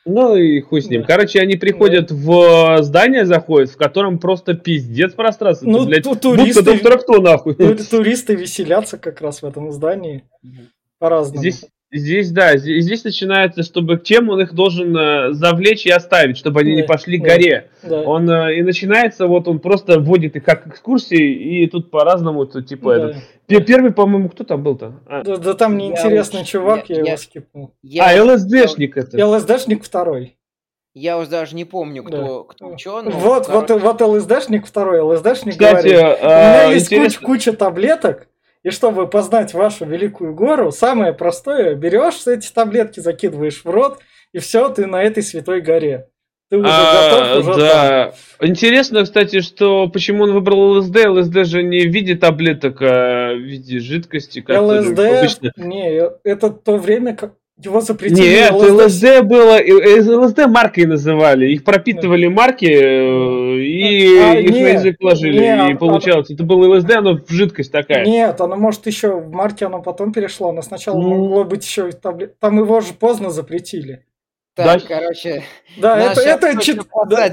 Ну 0.07 0.35
и 0.35 0.61
хуй 0.61 0.81
с 0.81 0.89
ним. 0.89 1.03
Да. 1.03 1.09
Короче, 1.09 1.41
они 1.41 1.57
приходят 1.57 2.11
в 2.11 2.31
э, 2.78 2.82
здание, 2.82 3.27
заходят, 3.27 3.70
в 3.70 3.77
котором 3.77 4.19
просто 4.19 4.55
пиздец 4.55 5.12
пространство. 5.12 5.66
Ну, 5.66 5.85
блядь, 5.85 6.05
ту- 6.05 6.15
туристы, 6.16 6.62
доктора 6.62 6.97
кто 6.97 7.20
нахуй. 7.20 7.55
ту- 7.55 7.74
туристы 7.77 8.35
веселятся 8.35 8.97
как 8.97 9.20
раз 9.20 9.43
в 9.43 9.47
этом 9.47 9.70
здании 9.70 10.24
Мгм. 10.43 10.69
по-разному. 10.99 11.41
Здесь, 11.41 11.66
Здесь, 11.93 12.31
да, 12.31 12.57
здесь, 12.57 12.85
здесь 12.85 13.03
начинается, 13.03 13.65
чтобы 13.65 14.01
чем 14.01 14.29
он 14.29 14.41
их 14.41 14.55
должен 14.55 14.97
э, 14.97 15.33
завлечь 15.33 15.87
и 15.87 15.91
оставить, 15.91 16.37
чтобы 16.39 16.61
они 16.61 16.71
Да, 16.73 16.77
не 16.77 16.83
пошли 16.87 17.19
к 17.19 17.23
да. 17.25 17.29
горе. 17.31 17.71
Да. 17.83 18.03
Он 18.03 18.31
э, 18.31 18.59
и 18.59 18.62
начинается, 18.62 19.27
вот 19.27 19.49
он 19.49 19.59
просто 19.59 19.99
вводит 19.99 20.37
их 20.37 20.45
как 20.45 20.69
экскурсии, 20.69 21.65
и 21.65 21.67
тут 21.67 21.91
по-разному, 21.91 22.47
тут 22.47 22.67
типа 22.69 22.95
Да. 22.95 23.09
этот. 23.11 23.17
Пе- 23.47 23.61
Первый, 23.61 23.91
по-моему, 23.93 24.29
кто 24.29 24.45
там 24.45 24.62
был-то? 24.62 25.01
А, 25.07 25.25
Да, 25.25 25.37
да 25.39 25.55
там 25.55 25.77
Я 25.79 25.79
неинтересный 25.87 26.43
уж- 26.43 26.47
чувак, 26.49 26.85
я- 26.89 26.95
я, 26.95 27.01
его 27.01 27.09
я- 27.11 27.17
скипнул. 27.17 27.75
Я, 27.83 28.05
а, 28.21 28.25
ЛСДшник 28.25 28.97
это. 28.97 29.27
ЛСДшник 29.27 29.83
второй. 29.83 30.37
я 30.95 31.19
уже 31.19 31.29
даже 31.31 31.57
не 31.57 31.65
помню, 31.65 32.05
кто, 32.05 32.45
кто 32.45 32.75
чё, 32.77 33.03
но, 33.03 33.11
вот, 33.11 33.49
вот, 33.49 33.67
короче, 33.67 33.85
вот 33.85 34.01
ЛСДшник 34.01 34.65
второй. 34.67 35.01
ЛСДшник 35.01 35.55
Кстати, 35.55 35.89
говорит, 35.89 35.93
у 36.21 36.25
меня 36.27 36.71
э, 36.71 36.75
есть 36.75 36.87
интересно- 36.87 37.27
куча, 37.27 37.51
куча 37.51 37.53
таблеток, 37.53 38.29
и 38.62 38.70
чтобы 38.70 39.07
познать 39.09 39.55
вашу 39.55 39.85
великую 39.87 40.35
гору, 40.35 40.70
самое 40.70 41.12
простое, 41.12 41.74
берешь 41.74 42.27
эти 42.27 42.53
таблетки, 42.53 43.01
закидываешь 43.01 43.62
в 43.65 43.70
рот, 43.70 43.99
и 44.32 44.39
все, 44.39 44.69
ты 44.69 44.87
на 44.87 45.03
этой 45.03 45.23
святой 45.23 45.61
горе. 45.61 46.09
Ты 46.51 46.57
уже 46.57 46.69
А, 46.69 47.11
готов, 47.11 47.39
уже 47.39 47.51
там. 47.53 47.61
да. 47.61 48.12
Интересно, 48.41 49.05
кстати, 49.05 49.41
что 49.41 49.87
почему 49.87 50.24
он 50.24 50.32
выбрал 50.32 50.78
ЛСД. 50.78 51.07
ЛСД 51.07 51.45
же 51.45 51.62
не 51.62 51.82
в 51.87 51.93
виде 51.93 52.16
таблеток, 52.16 52.78
а 52.82 53.32
в 53.35 53.39
виде 53.39 53.78
жидкости. 53.78 54.41
как 54.41 54.61
ЛСД, 54.61 54.99
обычно. 54.99 55.53
не, 55.57 56.03
это 56.24 56.51
то 56.51 56.77
время, 56.77 57.15
как 57.15 57.35
его 57.62 57.81
запретили. 57.81 58.20
Нет, 58.20 58.53
ЛСД 58.53 59.05
ЛСД 59.05 59.23
было, 59.23 59.59
ЛСД 59.59 60.47
маркой 60.47 60.87
называли. 60.87 61.47
Их 61.53 61.65
пропитывали 61.65 62.27
марки 62.27 62.65
э, 62.66 63.61
и 63.61 64.19
А, 64.19 64.35
их 64.39 64.51
не, 64.51 64.62
на 64.62 64.69
язык 64.69 64.97
ложили. 65.01 65.39
не, 65.39 65.73
и 65.73 65.74
получалось, 65.74 66.31
это 66.31 66.43
был 66.45 66.61
ЛСД, 66.73 66.91
оно 66.97 67.16
в 67.19 67.28
жидкость 67.31 67.73
такая. 67.73 68.05
Нет, 68.05 68.41
оно 68.41 68.57
может 68.57 68.87
еще 68.87 69.20
в 69.20 69.31
марке 69.31 69.66
оно 69.66 69.82
потом 69.82 70.12
перешло, 70.12 70.53
но 70.53 70.62
сначала 70.62 70.99
Ну. 71.01 71.09
могло 71.11 71.45
быть 71.45 71.65
еще 71.65 71.89
и 71.89 71.93
таблет. 71.93 72.39
Там 72.39 72.59
его 72.59 72.81
же 72.81 72.95
поздно 72.95 73.31
запретили. 73.31 74.05
Так, 74.57 74.82
Да. 74.89 74.97
короче, 74.99 75.43
Да, 75.78 75.99
это, 76.12 76.20
это 76.23 76.61
чит- 76.62 76.82
да, 77.09 77.28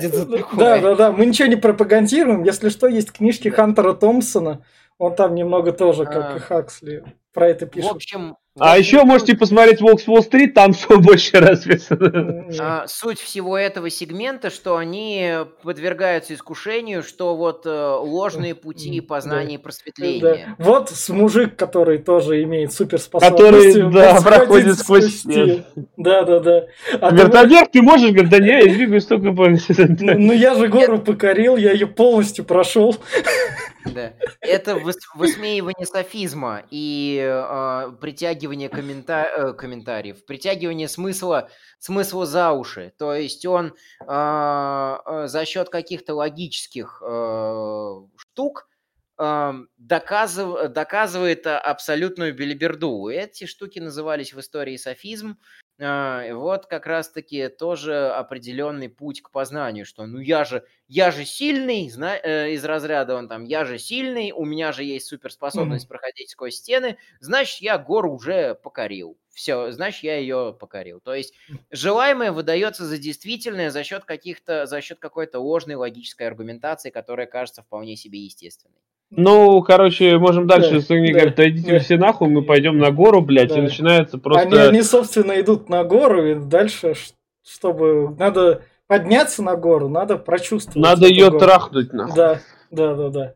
да, 0.56 0.80
да, 0.80 0.95
да, 0.95 1.12
мы 1.12 1.26
ничего 1.26 1.48
не 1.48 1.56
пропагандируем. 1.56 2.44
Если 2.44 2.70
что, 2.70 2.88
есть 2.88 3.12
книжки 3.12 3.49
Хантера 3.49 3.94
Томпсона. 3.94 4.64
Он 4.99 5.14
там 5.16 5.36
немного 5.36 5.72
тоже, 5.74 6.06
как 6.06 6.34
А. 6.34 6.38
и 6.38 6.40
Хаксли, 6.40 7.04
про 7.34 7.49
это 7.49 7.66
в 7.66 7.70
пишет. 7.70 7.91
общем... 7.91 8.36
А 8.60 8.72
общем, 8.72 8.80
еще 8.82 9.04
можете 9.04 9.36
посмотреть 9.36 9.82
Волк 9.82 10.02
с 10.02 10.08
Уолл-стрит, 10.08 10.54
там 10.54 10.74
все 10.74 11.00
больше 11.00 11.38
расписано. 11.38 12.46
А, 12.60 12.88
суть 12.88 13.20
всего 13.20 13.58
этого 13.58 13.90
сегмента, 13.90 14.50
что 14.50 14.78
они 14.78 15.32
подвергаются 15.62 16.34
искушению, 16.34 17.04
что 17.04 17.36
вот 17.36 17.66
э, 17.66 17.70
ложные 17.70 18.56
пути 18.56 19.00
познания 19.02 19.56
и 19.56 19.58
да. 19.58 19.64
просветления. 19.64 20.56
Вот 20.58 20.90
с 20.90 21.10
мужик, 21.10 21.56
который 21.56 22.00
тоже 22.00 22.42
имеет 22.44 22.74
суперспособности. 22.74 23.44
Который, 23.44 23.92
да, 23.94 24.22
проходит 24.22 24.80
сквозь 24.80 25.20
стены. 25.20 25.64
Да, 25.96 26.24
да, 26.24 26.40
да. 26.40 26.64
А 27.00 27.12
Говорит, 27.12 27.32
ты- 27.32 27.58
а 27.60 27.66
ты 27.66 27.82
можешь? 27.82 28.12
Говорит, 28.12 28.32
да 28.32 28.40
не, 28.40 28.48
я 28.48 28.64
двигаюсь 28.64 29.06
только 29.06 29.32
по... 29.34 29.50
ну, 29.50 29.58
ну, 30.18 30.34
я 30.34 30.56
же 30.56 30.68
гору 30.68 31.00
покорил, 31.00 31.58
я 31.58 31.72
ее 31.72 31.88
полностью 31.88 32.44
прошел. 32.44 32.96
Да. 33.86 34.14
Это 34.42 34.74
выс- 34.74 34.96
высмеивание 35.16 35.86
софизма 35.86 36.64
и 36.70 37.22
э, 37.24 37.92
притягивание 38.02 38.47
коммента- 38.69 39.30
э, 39.36 39.53
комментариев, 39.53 40.26
притягивание 40.26 40.88
смысла, 40.88 41.49
смысла 41.80 42.26
за 42.26 42.52
уши. 42.52 42.94
То 42.98 43.14
есть 43.14 43.45
он 43.45 43.74
э, 44.02 44.06
э, 44.07 45.28
за 45.28 45.45
счет 45.45 45.69
каких-то 45.69 46.15
логических 46.15 47.02
э, 47.06 47.95
штук 48.18 48.69
э, 49.19 49.53
доказыв- 49.78 50.68
доказывает 50.69 51.48
а, 51.48 51.60
абсолютную 51.60 52.36
белиберду. 52.36 53.10
Эти 53.10 53.45
штуки 53.45 53.80
назывались 53.80 54.34
в 54.34 54.40
истории 54.40 54.78
софизм. 54.78 55.38
А, 55.80 56.34
Вот 56.34 56.66
как 56.66 56.88
раз-таки 56.88 57.49
тоже 57.49 58.08
определенный 58.10 58.90
путь 58.90 59.22
к 59.22 59.30
познанию, 59.30 59.86
что 59.86 60.08
ну 60.08 60.20
я 60.20 60.44
же, 60.44 60.66
я 60.88 61.12
же 61.12 61.24
сильный, 61.24 61.88
зна- 61.91 62.18
э, 62.18 62.54
из 62.54 62.66
разряда 62.66 63.16
он 63.16 63.28
там, 63.28 63.44
я 63.44 63.64
же 63.64 63.78
сильный, 63.78 64.32
у 64.32 64.44
меня 64.44 64.72
же 64.72 64.84
есть 64.84 65.06
суперспособность 65.06 65.88
проходить 65.88 66.32
сквозь 66.32 66.56
стены, 66.56 66.98
значит 67.20 67.62
я 67.62 67.78
гору 67.78 68.12
уже 68.14 68.56
покорил. 68.56 69.20
Все, 69.30 69.72
значит 69.72 70.02
я 70.04 70.18
ее 70.18 70.58
покорил. 70.60 70.99
То 70.99 71.14
есть 71.14 71.36
желаемое 71.70 72.32
выдается 72.32 72.84
за 72.86 72.98
действительное 72.98 73.70
за 73.70 73.84
счет 73.84 74.04
каких-то, 74.04 74.66
за 74.66 74.82
счет 74.82 74.98
какой-то 74.99 75.40
ложной 75.40 75.76
логической 75.76 76.26
аргументации, 76.28 76.90
которая 76.90 77.28
кажется 77.28 77.62
вполне 77.62 77.95
себе 77.95 78.20
естественной. 78.24 78.82
Ну, 79.10 79.62
короче, 79.62 80.18
можем 80.18 80.48
дальше, 80.48 80.72
Да, 80.72 80.76
если 80.78 80.96
они 80.96 81.08
да, 81.08 81.14
говорят, 81.14 81.36
да 81.36 81.50
идите 81.50 81.72
да. 81.74 81.80
все 81.80 81.98
нахуй, 81.98 82.28
мы 82.30 82.42
пойдем 82.42 82.78
на 82.78 82.92
гору, 82.92 83.22
блядь, 83.22 83.50
Да. 83.50 83.60
и 83.60 83.62
начинается 83.62 84.18
просто... 84.18 84.42
Они, 84.48 84.58
они, 84.58 84.82
собственно, 84.82 85.40
идут 85.40 85.70
на 85.70 85.84
гору, 85.86 86.26
и 86.28 86.36
дальше, 86.36 86.94
чтобы 87.48 88.14
надо 88.18 88.64
подняться 88.88 89.42
на 89.44 89.56
гору, 89.56 89.88
надо 89.88 90.18
прочувствовать. 90.18 90.78
Надо 90.78 91.08
ее 91.08 91.28
гору. 91.30 91.40
трахнуть, 91.40 91.94
нахуй. 91.94 92.16
Да, 92.16 92.40
да, 92.72 92.96
да, 92.96 93.10
да. 93.10 93.34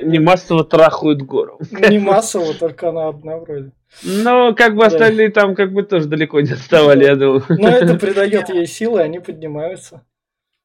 Не 0.00 0.20
массово 0.20 0.64
трахают 0.64 1.22
гору. 1.22 1.58
Не 1.72 1.98
массово, 1.98 2.54
только 2.54 2.88
она 2.90 3.08
одна 3.08 3.36
вроде. 3.36 3.72
Но 4.04 4.54
как 4.54 4.74
бы 4.74 4.80
Да. 4.82 4.86
остальные 4.86 5.30
там 5.30 5.54
как 5.54 5.72
бы 5.72 5.82
тоже 5.82 6.06
далеко 6.06 6.40
не 6.40 6.52
отставали, 6.52 7.04
я 7.04 7.16
думаю. 7.16 7.42
Но 7.48 7.68
это 7.68 7.94
придает 7.98 8.48
ей 8.48 8.66
силы, 8.66 9.00
они 9.00 9.18
поднимаются. 9.18 10.02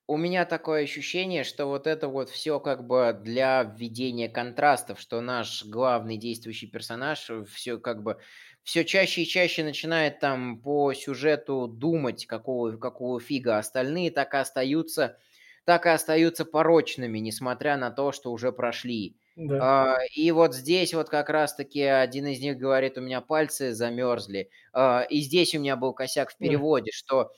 У 0.06 0.18
меня 0.18 0.44
такое 0.46 0.84
ощущение, 0.84 1.46
что 1.46 1.66
вот 1.68 1.88
это 1.88 2.10
вот 2.10 2.30
все 2.30 2.60
как 2.60 2.86
бы 2.86 3.18
для 3.24 3.64
введения 3.64 4.28
контрастов, 4.28 5.00
что 5.00 5.22
наш 5.22 5.64
главный 5.66 6.18
действующий 6.18 6.68
персонаж 6.68 7.30
все 7.50 7.80
как 7.80 8.04
бы 8.04 8.18
все 8.64 8.84
чаще 8.84 9.22
и 9.24 9.26
чаще 9.26 9.64
начинает 9.64 10.20
там 10.20 10.62
по 10.62 10.94
сюжету 10.94 11.68
думать, 11.68 12.26
какого, 12.26 12.76
какого 12.78 13.20
фига 13.22 13.58
остальные 13.58 14.12
так 14.12 14.34
и 14.34 14.38
остаются, 14.38 15.18
так 15.64 15.86
и 15.86 15.90
остаются 15.90 16.44
порочными, 16.44 17.20
несмотря 17.20 17.78
на 17.78 17.90
то, 17.90 18.12
что 18.12 18.32
уже 18.34 18.52
прошли. 18.52 19.18
Да. 19.36 19.62
А, 19.62 19.98
И 20.16 20.32
вот 20.32 20.54
здесь 20.56 20.94
вот 20.94 21.10
как 21.10 21.30
раз-таки 21.30 21.82
один 21.82 22.28
из 22.28 22.42
них 22.42 22.58
говорит, 22.58 22.98
у 22.98 23.02
меня 23.02 23.22
пальцы 23.22 23.74
замерзли. 23.74 24.50
А, 24.74 25.04
И 25.10 25.22
здесь 25.22 25.56
у 25.56 25.60
меня 25.60 25.76
был 25.78 25.94
косяк 25.94 26.32
в 26.32 26.38
переводе, 26.38 26.92
что 26.92 27.32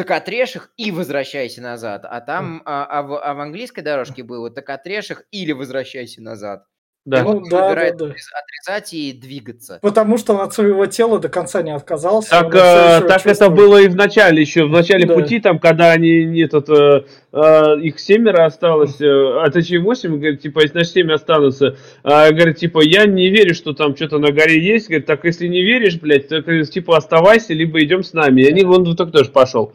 так 0.00 0.10
отрежь 0.12 0.56
их 0.56 0.70
и 0.78 0.90
возвращайся 0.90 1.60
назад. 1.60 2.06
А 2.08 2.22
там, 2.22 2.62
а, 2.64 2.86
а 2.86 3.02
в, 3.02 3.22
а 3.22 3.34
в 3.34 3.40
английской 3.40 3.82
дорожке 3.82 4.22
было 4.22 4.50
так 4.50 4.70
отрежь 4.70 5.10
их 5.10 5.24
или 5.30 5.52
возвращайся 5.52 6.22
назад. 6.22 6.64
Да. 7.06 7.20
И 7.20 7.22
вот 7.22 7.32
Ну, 7.32 7.38
он 7.38 7.48
да, 7.48 7.68
выбирает 7.68 7.96
да, 7.96 8.06
да. 8.06 8.12
отрез- 8.12 8.66
отрезать 8.66 8.92
и 8.92 9.12
двигаться. 9.14 9.78
Потому 9.80 10.18
что 10.18 10.34
он 10.34 10.42
от 10.42 10.52
своего 10.52 10.84
тела 10.84 11.18
до 11.18 11.30
конца 11.30 11.62
не 11.62 11.74
отказался. 11.74 12.28
Так, 12.28 12.54
э, 12.54 13.08
так 13.08 13.26
это 13.26 13.48
было 13.48 13.80
и 13.80 13.88
в 13.88 13.96
начале 13.96 14.42
еще, 14.42 14.64
в 14.64 14.70
начале 14.70 15.06
Да. 15.06 15.14
пути, 15.14 15.40
там, 15.40 15.58
когда 15.58 15.92
они, 15.92 16.26
не 16.26 16.42
этот, 16.42 16.68
э, 16.68 17.06
э, 17.32 17.80
их 17.80 17.98
семеро 17.98 18.44
осталось, 18.44 19.00
э, 19.00 19.06
а 19.06 19.48
точнее 19.50 19.80
восемь, 19.80 20.16
говорит, 20.18 20.42
типа, 20.42 20.60
значит, 20.68 20.92
семь 20.92 21.10
останутся. 21.10 21.78
А, 22.02 22.30
говорит, 22.32 22.58
типа, 22.58 22.82
я 22.84 23.06
не 23.06 23.30
верю, 23.30 23.54
что 23.54 23.72
там 23.72 23.96
что-то 23.96 24.18
на 24.18 24.30
горе 24.30 24.60
есть. 24.60 24.88
Говорит, 24.88 25.06
так 25.06 25.24
если 25.24 25.46
не 25.46 25.62
веришь, 25.62 25.98
блядь, 25.98 26.28
так, 26.28 26.46
э, 26.48 26.64
типа, 26.64 26.98
оставайся, 26.98 27.54
либо 27.54 27.82
идем 27.82 28.02
с 28.02 28.12
нами. 28.12 28.42
И 28.42 28.46
они, 28.50 28.62
он 28.62 28.84
только 28.94 29.10
тоже 29.10 29.30
пошел. 29.30 29.72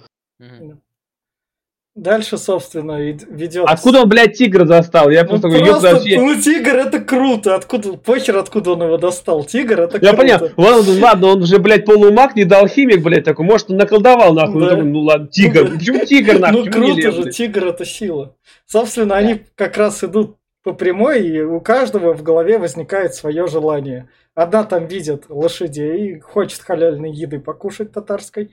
Дальше, 1.96 2.38
собственно, 2.38 3.02
и 3.02 3.18
ведет. 3.30 3.64
Откуда 3.70 4.02
он, 4.02 4.10
блядь, 4.10 4.34
тигра 4.38 4.66
достал? 4.66 5.10
Я 5.10 5.24
Ну, 5.24 5.30
просто 5.30 5.48
говорю, 5.48 5.66
просто, 5.66 5.94
вообще. 5.94 6.20
ну, 6.20 6.36
тигр 6.42 6.76
это 6.76 7.00
круто. 7.00 7.56
Откуда, 7.56 7.94
похер, 7.94 8.36
откуда 8.36 8.72
он 8.72 8.84
его 8.84 8.98
достал. 8.98 9.46
Тигр 9.46 9.80
это 9.80 10.00
Я 10.02 10.14
круто. 10.14 10.18
понял, 10.18 10.52
ладно, 10.58 11.02
ладно, 11.02 11.28
он 11.28 11.46
же, 11.46 11.58
блядь, 11.58 11.86
полумаг, 11.86 12.36
не 12.36 12.44
дал 12.44 12.68
химик, 12.68 13.02
блядь, 13.02 13.24
такой, 13.24 13.46
может, 13.46 13.72
он 13.72 13.78
наколдовал, 13.78 14.34
нахуй. 14.34 14.60
Да. 14.60 14.60
Ну, 14.60 14.70
такой, 14.76 14.84
ну 14.84 15.00
ладно, 15.00 15.28
тигр. 15.28 15.70
Ну, 15.70 15.78
Почему 15.78 16.06
тигр, 16.06 16.38
нахуй? 16.40 16.66
Ну 16.66 16.72
круто 16.72 17.12
же, 17.14 17.22
блядь? 17.22 17.38
тигр 17.38 17.68
это 17.68 17.86
сила. 17.86 18.36
Собственно, 18.66 19.16
они 19.16 19.40
как 19.56 19.78
раз 19.78 20.04
идут 20.04 20.36
по 20.64 20.74
прямой, 20.74 21.26
и 21.26 21.42
у 21.44 21.62
каждого 21.62 22.14
в 22.14 22.24
голове 22.24 22.58
возникает 22.58 23.14
свое 23.16 23.48
желание. 23.48 24.10
Одна 24.34 24.66
там 24.66 24.86
видит 24.88 25.28
лошадей, 25.30 26.20
хочет 26.20 26.60
халяльной 26.60 27.14
еды 27.14 27.40
покушать 27.40 27.94
татарской. 27.94 28.52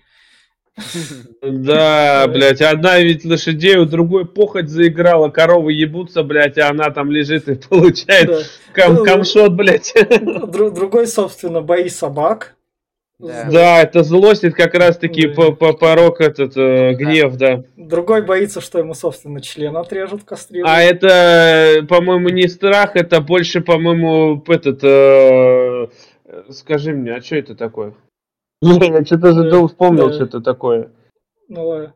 Да, 1.43 2.27
блядь, 2.29 2.61
одна 2.63 2.99
ведь 3.01 3.25
лошадей, 3.25 3.77
у 3.77 3.85
другой 3.87 4.25
похоть 4.27 4.69
заиграла, 4.69 5.29
коровы 5.29 5.73
ебутся, 5.73 6.23
блядь, 6.23 6.59
а 6.59 6.71
она 6.71 6.91
там 6.91 7.11
лежит 7.11 7.49
и 7.49 7.55
получает 7.55 8.27
Да. 8.29 8.39
кам 8.73 8.95
Ну, 8.95 9.05
камшот, 9.05 9.53
блядь. 9.53 9.93
Дру- 9.97 10.71
Другой, 10.71 11.07
собственно, 11.07 11.61
бои 11.61 11.89
собак. 11.89 12.55
Да. 13.19 13.45
Да, 13.53 13.83
это 13.83 14.03
злость, 14.03 14.43
это 14.43 14.57
как 14.57 14.75
раз-таки 14.75 15.29
Да. 15.29 15.35
по- 15.35 15.53
по- 15.53 15.73
порог 15.75 16.21
этот, 16.21 16.57
э, 16.57 16.95
гнев, 16.95 17.37
да. 17.37 17.63
Другой 17.77 18.23
боится, 18.23 18.61
что 18.61 18.81
ему, 18.81 18.95
собственно, 18.95 19.41
член 19.41 19.77
отрежут, 19.77 20.25
кастрируют. 20.25 20.69
А 20.69 20.83
это, 20.83 21.87
по-моему, 21.87 22.31
не 22.31 22.49
страх, 22.49 22.97
это 22.97 23.21
больше, 23.21 23.61
по-моему, 23.61 24.43
этот, 24.49 24.81
э, 24.83 25.87
скажи 26.51 26.93
мне, 26.95 27.13
а 27.15 27.21
что 27.23 27.37
это 27.37 27.55
такое? 27.55 27.95
Не, 28.63 28.79
я 28.79 29.05
что-то 29.05 29.33
же 29.33 29.51
Да, 29.51 29.67
вспомнил, 29.67 30.09
да. 30.09 30.15
что-то 30.15 30.41
такое. 30.41 30.91
Ну, 31.49 31.67
ладно. 31.67 31.95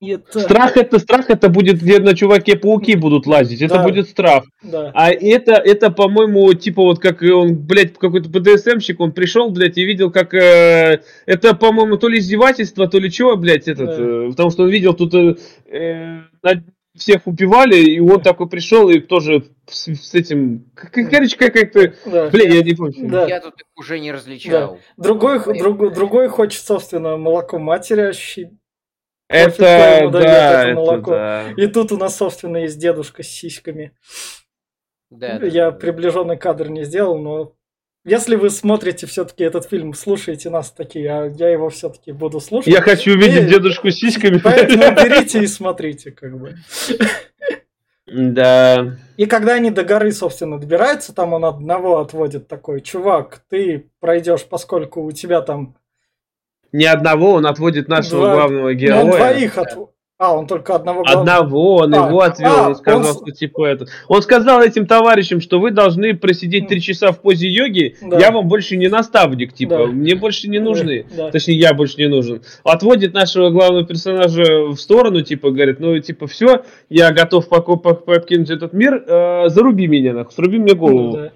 это... 0.00 0.40
Страх 0.40 0.76
это 0.78 0.98
страх, 0.98 1.28
это 1.28 1.50
будет 1.50 1.80
где 1.80 1.98
на 1.98 2.16
чуваке 2.16 2.56
пауки 2.56 2.96
будут 2.96 3.26
лазить, 3.26 3.60
это 3.60 3.74
да. 3.74 3.82
будет 3.84 4.08
страх. 4.08 4.44
Да. 4.62 4.90
А 4.94 5.10
это, 5.10 5.52
это, 5.52 5.90
по-моему, 5.90 6.54
типа 6.54 6.82
вот 6.82 6.98
как 6.98 7.20
он, 7.22 7.54
блядь, 7.58 7.98
какой-то 7.98 8.30
БДСМщик, 8.30 8.98
он 9.00 9.12
пришел, 9.12 9.50
блядь, 9.50 9.76
и 9.76 9.84
видел, 9.84 10.10
как 10.10 10.32
э, 10.32 11.02
это, 11.26 11.54
по-моему, 11.54 11.98
то 11.98 12.08
ли 12.08 12.20
издевательство, 12.20 12.88
то 12.88 12.98
ли 12.98 13.10
чего, 13.12 13.36
блядь, 13.36 13.68
этот, 13.68 13.86
да. 13.86 14.02
э, 14.02 14.28
потому 14.30 14.50
что 14.50 14.62
он 14.62 14.70
видел 14.70 14.94
тут 14.94 15.14
э, 15.14 15.36
э 15.70 16.20
всех 16.94 17.26
убивали, 17.26 17.76
и 17.76 18.00
он 18.00 18.20
такой 18.20 18.48
пришел 18.48 18.90
и 18.90 19.00
тоже 19.00 19.44
с, 19.66 19.88
с 19.94 20.14
этим, 20.14 20.70
короче, 20.74 21.36
как-то, 21.36 21.94
да. 22.04 22.28
блин, 22.28 22.52
я 22.52 22.62
не 22.62 22.74
помню. 22.74 23.08
Да. 23.10 23.26
Я 23.26 23.40
тут 23.40 23.54
уже 23.76 23.98
не 23.98 24.12
различал. 24.12 24.78
Да. 24.96 25.02
Другой, 25.04 25.58
друг, 25.58 25.94
другой 25.94 26.28
хочет, 26.28 26.62
собственно, 26.62 27.16
молоко 27.16 27.58
матери 27.58 28.02
ощутить. 28.02 28.52
Это, 29.28 30.10
да, 30.12 30.68
это, 30.68 30.74
молоко. 30.74 31.10
да. 31.12 31.50
И 31.56 31.66
тут 31.66 31.92
у 31.92 31.96
нас, 31.96 32.16
собственно, 32.16 32.58
есть 32.58 32.78
дедушка 32.78 33.22
с 33.22 33.28
сиськами. 33.28 33.96
Да, 35.10 35.38
я 35.42 35.70
да, 35.70 35.72
приближенный 35.72 36.36
кадр 36.36 36.68
не 36.68 36.84
сделал, 36.84 37.18
но 37.18 37.54
если 38.04 38.34
вы 38.34 38.50
смотрите 38.50 39.06
все-таки 39.06 39.44
этот 39.44 39.68
фильм, 39.68 39.94
слушаете 39.94 40.50
нас 40.50 40.70
такие, 40.72 41.10
а 41.10 41.26
я 41.26 41.48
его 41.50 41.68
все-таки 41.70 42.12
буду 42.12 42.40
слушать. 42.40 42.72
Я 42.72 42.80
хочу 42.80 43.12
увидеть 43.12 43.44
и... 43.44 43.50
дедушку 43.50 43.90
с 43.90 43.96
сиськами. 43.96 44.38
Поэтому 44.38 44.82
берите 44.96 45.42
и 45.42 45.46
смотрите, 45.46 46.10
как 46.10 46.38
бы. 46.38 46.56
Да. 48.06 48.96
И 49.16 49.26
когда 49.26 49.54
они 49.54 49.70
до 49.70 49.84
горы, 49.84 50.12
собственно, 50.12 50.58
добираются, 50.58 51.14
там 51.14 51.32
он 51.32 51.44
одного 51.44 52.00
отводит 52.00 52.48
такой, 52.48 52.80
чувак, 52.80 53.42
ты 53.48 53.90
пройдешь, 54.00 54.44
поскольку 54.44 55.02
у 55.02 55.12
тебя 55.12 55.40
там 55.40 55.76
ни 56.72 56.84
одного, 56.84 57.32
он 57.34 57.46
отводит 57.46 57.88
нашего 57.88 58.24
Два... 58.24 58.34
главного 58.34 58.74
героя. 58.74 59.04
Ну, 59.04 59.10
он 59.10 59.16
двоих 59.16 59.58
от... 59.58 59.78
А, 60.22 60.36
он 60.36 60.46
только 60.46 60.76
одного. 60.76 61.02
Одного, 61.04 61.76
он 61.78 61.92
а, 61.96 62.06
его 62.06 62.20
отвел, 62.20 62.52
а, 62.56 62.68
он 62.68 62.76
сказал, 62.76 63.00
он... 63.00 63.06
что 63.06 63.32
типа 63.32 63.66
это. 63.66 63.86
Он 64.06 64.22
сказал 64.22 64.62
этим 64.62 64.86
товарищам, 64.86 65.40
что 65.40 65.58
вы 65.58 65.72
должны 65.72 66.14
просидеть 66.14 66.68
три 66.68 66.80
часа 66.80 67.10
в 67.10 67.20
позе 67.20 67.48
йоги, 67.48 67.96
да. 68.00 68.20
я 68.20 68.30
вам 68.30 68.46
больше 68.46 68.76
не 68.76 68.86
наставник, 68.86 69.52
типа, 69.52 69.78
да. 69.78 69.86
мне 69.86 70.14
больше 70.14 70.48
не 70.48 70.60
нужны. 70.60 71.06
Да. 71.16 71.32
Точнее, 71.32 71.58
я 71.58 71.74
больше 71.74 71.96
не 71.96 72.06
нужен. 72.06 72.40
Отводит 72.62 73.14
нашего 73.14 73.50
главного 73.50 73.84
персонажа 73.84 74.66
в 74.66 74.76
сторону, 74.76 75.22
типа, 75.22 75.50
говорит, 75.50 75.80
ну, 75.80 75.98
типа, 75.98 76.28
все, 76.28 76.62
я 76.88 77.10
готов 77.10 77.48
покинуть 77.48 78.50
этот 78.50 78.72
мир, 78.74 79.02
э, 79.04 79.48
заруби 79.48 79.88
меня, 79.88 80.12
нахуй, 80.12 80.32
сруби 80.34 80.60
мне 80.60 80.74
голову. 80.74 81.16
Да. 81.16 81.32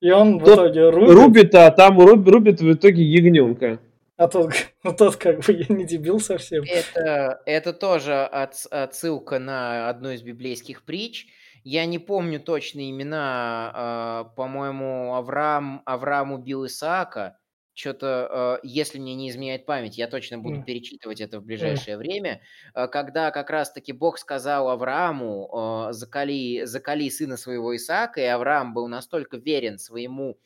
И 0.00 0.10
он 0.10 0.40
в 0.40 0.44
Тот 0.44 0.54
итоге 0.54 0.90
рубит. 0.90 1.10
Рубит, 1.10 1.54
а 1.54 1.70
там 1.70 2.00
рубит, 2.00 2.28
рубит 2.32 2.60
в 2.60 2.72
итоге 2.72 3.04
ягненка. 3.04 3.78
А 4.16 4.28
тот, 4.28 4.52
ну 4.82 4.94
тот 4.94 5.16
как 5.16 5.40
бы 5.40 5.52
я 5.52 5.66
не 5.74 5.84
дебил 5.84 6.20
совсем. 6.20 6.64
Это, 6.64 7.40
это 7.46 7.72
тоже 7.72 8.24
от, 8.24 8.54
отсылка 8.70 9.38
на 9.38 9.88
одну 9.88 10.10
из 10.10 10.22
библейских 10.22 10.84
притч. 10.84 11.26
Я 11.64 11.84
не 11.84 11.98
помню 11.98 12.40
точно 12.40 12.88
имена, 12.88 14.28
э, 14.30 14.36
по-моему, 14.36 15.14
Авраам, 15.14 15.82
Авраам 15.84 16.32
убил 16.32 16.64
Исаака. 16.66 17.38
Что-то, 17.74 18.60
э, 18.62 18.66
если 18.66 18.98
мне 18.98 19.14
не 19.16 19.28
изменяет 19.28 19.66
память, 19.66 19.98
я 19.98 20.06
точно 20.06 20.38
буду 20.38 20.60
mm. 20.60 20.64
перечитывать 20.64 21.20
это 21.20 21.40
в 21.40 21.44
ближайшее 21.44 21.96
mm. 21.96 21.98
время. 21.98 22.40
Э, 22.74 22.86
когда 22.86 23.32
как 23.32 23.50
раз-таки 23.50 23.92
Бог 23.92 24.18
сказал 24.18 24.70
Аврааму, 24.70 25.88
э, 25.90 25.92
закали, 25.92 26.64
закали 26.64 27.10
сына 27.10 27.36
своего 27.36 27.76
Исаака, 27.76 28.20
и 28.20 28.24
Авраам 28.24 28.72
был 28.72 28.86
настолько 28.86 29.36
верен 29.36 29.78
своему 29.78 30.30
а, 30.30 30.45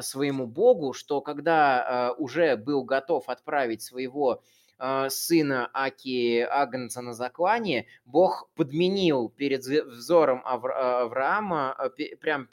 своему 0.00 0.46
Богу, 0.46 0.92
что 0.94 1.20
когда 1.20 2.10
а, 2.10 2.12
уже 2.12 2.56
был 2.56 2.84
готов 2.84 3.28
отправить 3.28 3.82
своего 3.82 4.32
а, 4.32 4.38
сына 5.08 5.70
Аки 5.72 6.40
Агнца 6.40 7.02
на 7.02 7.12
заклание, 7.12 7.86
Бог 8.04 8.50
подменил 8.54 9.28
перед 9.28 9.62
взором 9.62 10.42
Авра- 10.46 11.02
Авраама, 11.02 11.76
прямо 12.20 12.46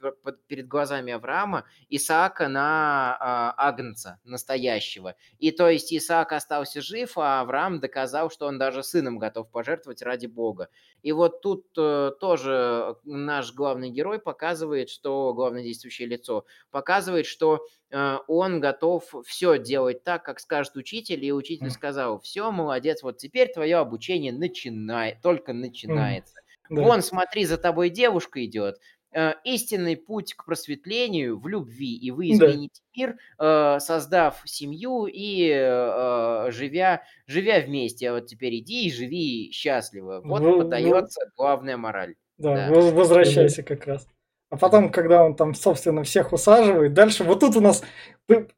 перед 0.47 0.67
глазами 0.67 1.13
Авраама, 1.13 1.65
Исаака 1.89 2.47
на 2.47 3.17
Агнца 3.57 4.19
настоящего. 4.23 5.15
И 5.39 5.51
то 5.51 5.69
есть 5.69 5.93
Исаак 5.93 6.33
остался 6.33 6.81
жив, 6.81 7.17
а 7.17 7.41
Авраам 7.41 7.79
доказал, 7.79 8.29
что 8.29 8.45
он 8.45 8.57
даже 8.59 8.83
сыном 8.83 9.17
готов 9.17 9.49
пожертвовать 9.49 10.01
ради 10.01 10.27
Бога. 10.27 10.69
И 11.01 11.11
вот 11.11 11.41
тут 11.41 11.67
э, 11.77 12.11
тоже 12.19 12.95
наш 13.03 13.53
главный 13.53 13.89
герой 13.89 14.19
показывает, 14.19 14.89
что 14.89 15.33
главное 15.33 15.63
действующее 15.63 16.07
лицо 16.07 16.45
показывает, 16.71 17.25
что 17.25 17.65
он 17.91 18.59
готов 18.59 19.03
все 19.25 19.57
делать 19.57 20.03
так, 20.03 20.23
как 20.23 20.39
скажет 20.39 20.75
учитель, 20.75 21.25
и 21.25 21.31
учитель 21.31 21.71
сказал, 21.71 22.19
все, 22.19 22.51
молодец, 22.51 23.01
вот 23.01 23.17
теперь 23.17 23.51
твое 23.51 23.77
обучение 23.77 24.31
начинает, 24.31 25.21
только 25.21 25.53
начинается. 25.53 26.35
Да. 26.69 26.81
Вон, 26.83 27.01
смотри, 27.01 27.45
за 27.45 27.57
тобой 27.57 27.89
девушка 27.89 28.45
идет, 28.45 28.77
Э, 29.11 29.33
истинный 29.43 29.97
путь 29.97 30.35
к 30.35 30.45
просветлению 30.45 31.39
в 31.39 31.47
любви, 31.47 31.95
и 31.95 32.11
вы 32.11 32.29
измените 32.29 32.79
да. 32.79 33.01
мир, 33.01 33.17
э, 33.39 33.79
создав 33.79 34.39
семью 34.45 35.07
и 35.07 35.49
э, 35.51 36.51
живя, 36.51 37.01
живя 37.25 37.59
вместе. 37.59 38.11
А 38.11 38.13
вот 38.13 38.27
теперь 38.27 38.59
иди 38.59 38.85
и 38.85 38.91
живи 38.91 39.49
счастливо. 39.51 40.21
Вот 40.23 40.41
ну, 40.41 40.59
подается 40.59 41.21
ну, 41.25 41.31
главная 41.35 41.75
мораль. 41.75 42.15
Да, 42.37 42.69
да. 42.69 42.71
возвращайся 42.71 43.63
как 43.63 43.87
раз. 43.87 44.07
А 44.49 44.57
потом, 44.57 44.91
когда 44.91 45.23
он 45.23 45.35
там, 45.35 45.53
собственно, 45.53 46.03
всех 46.03 46.33
усаживает, 46.33 46.93
дальше 46.93 47.23
вот 47.23 47.39
тут 47.39 47.55
у 47.55 47.61
нас, 47.61 47.83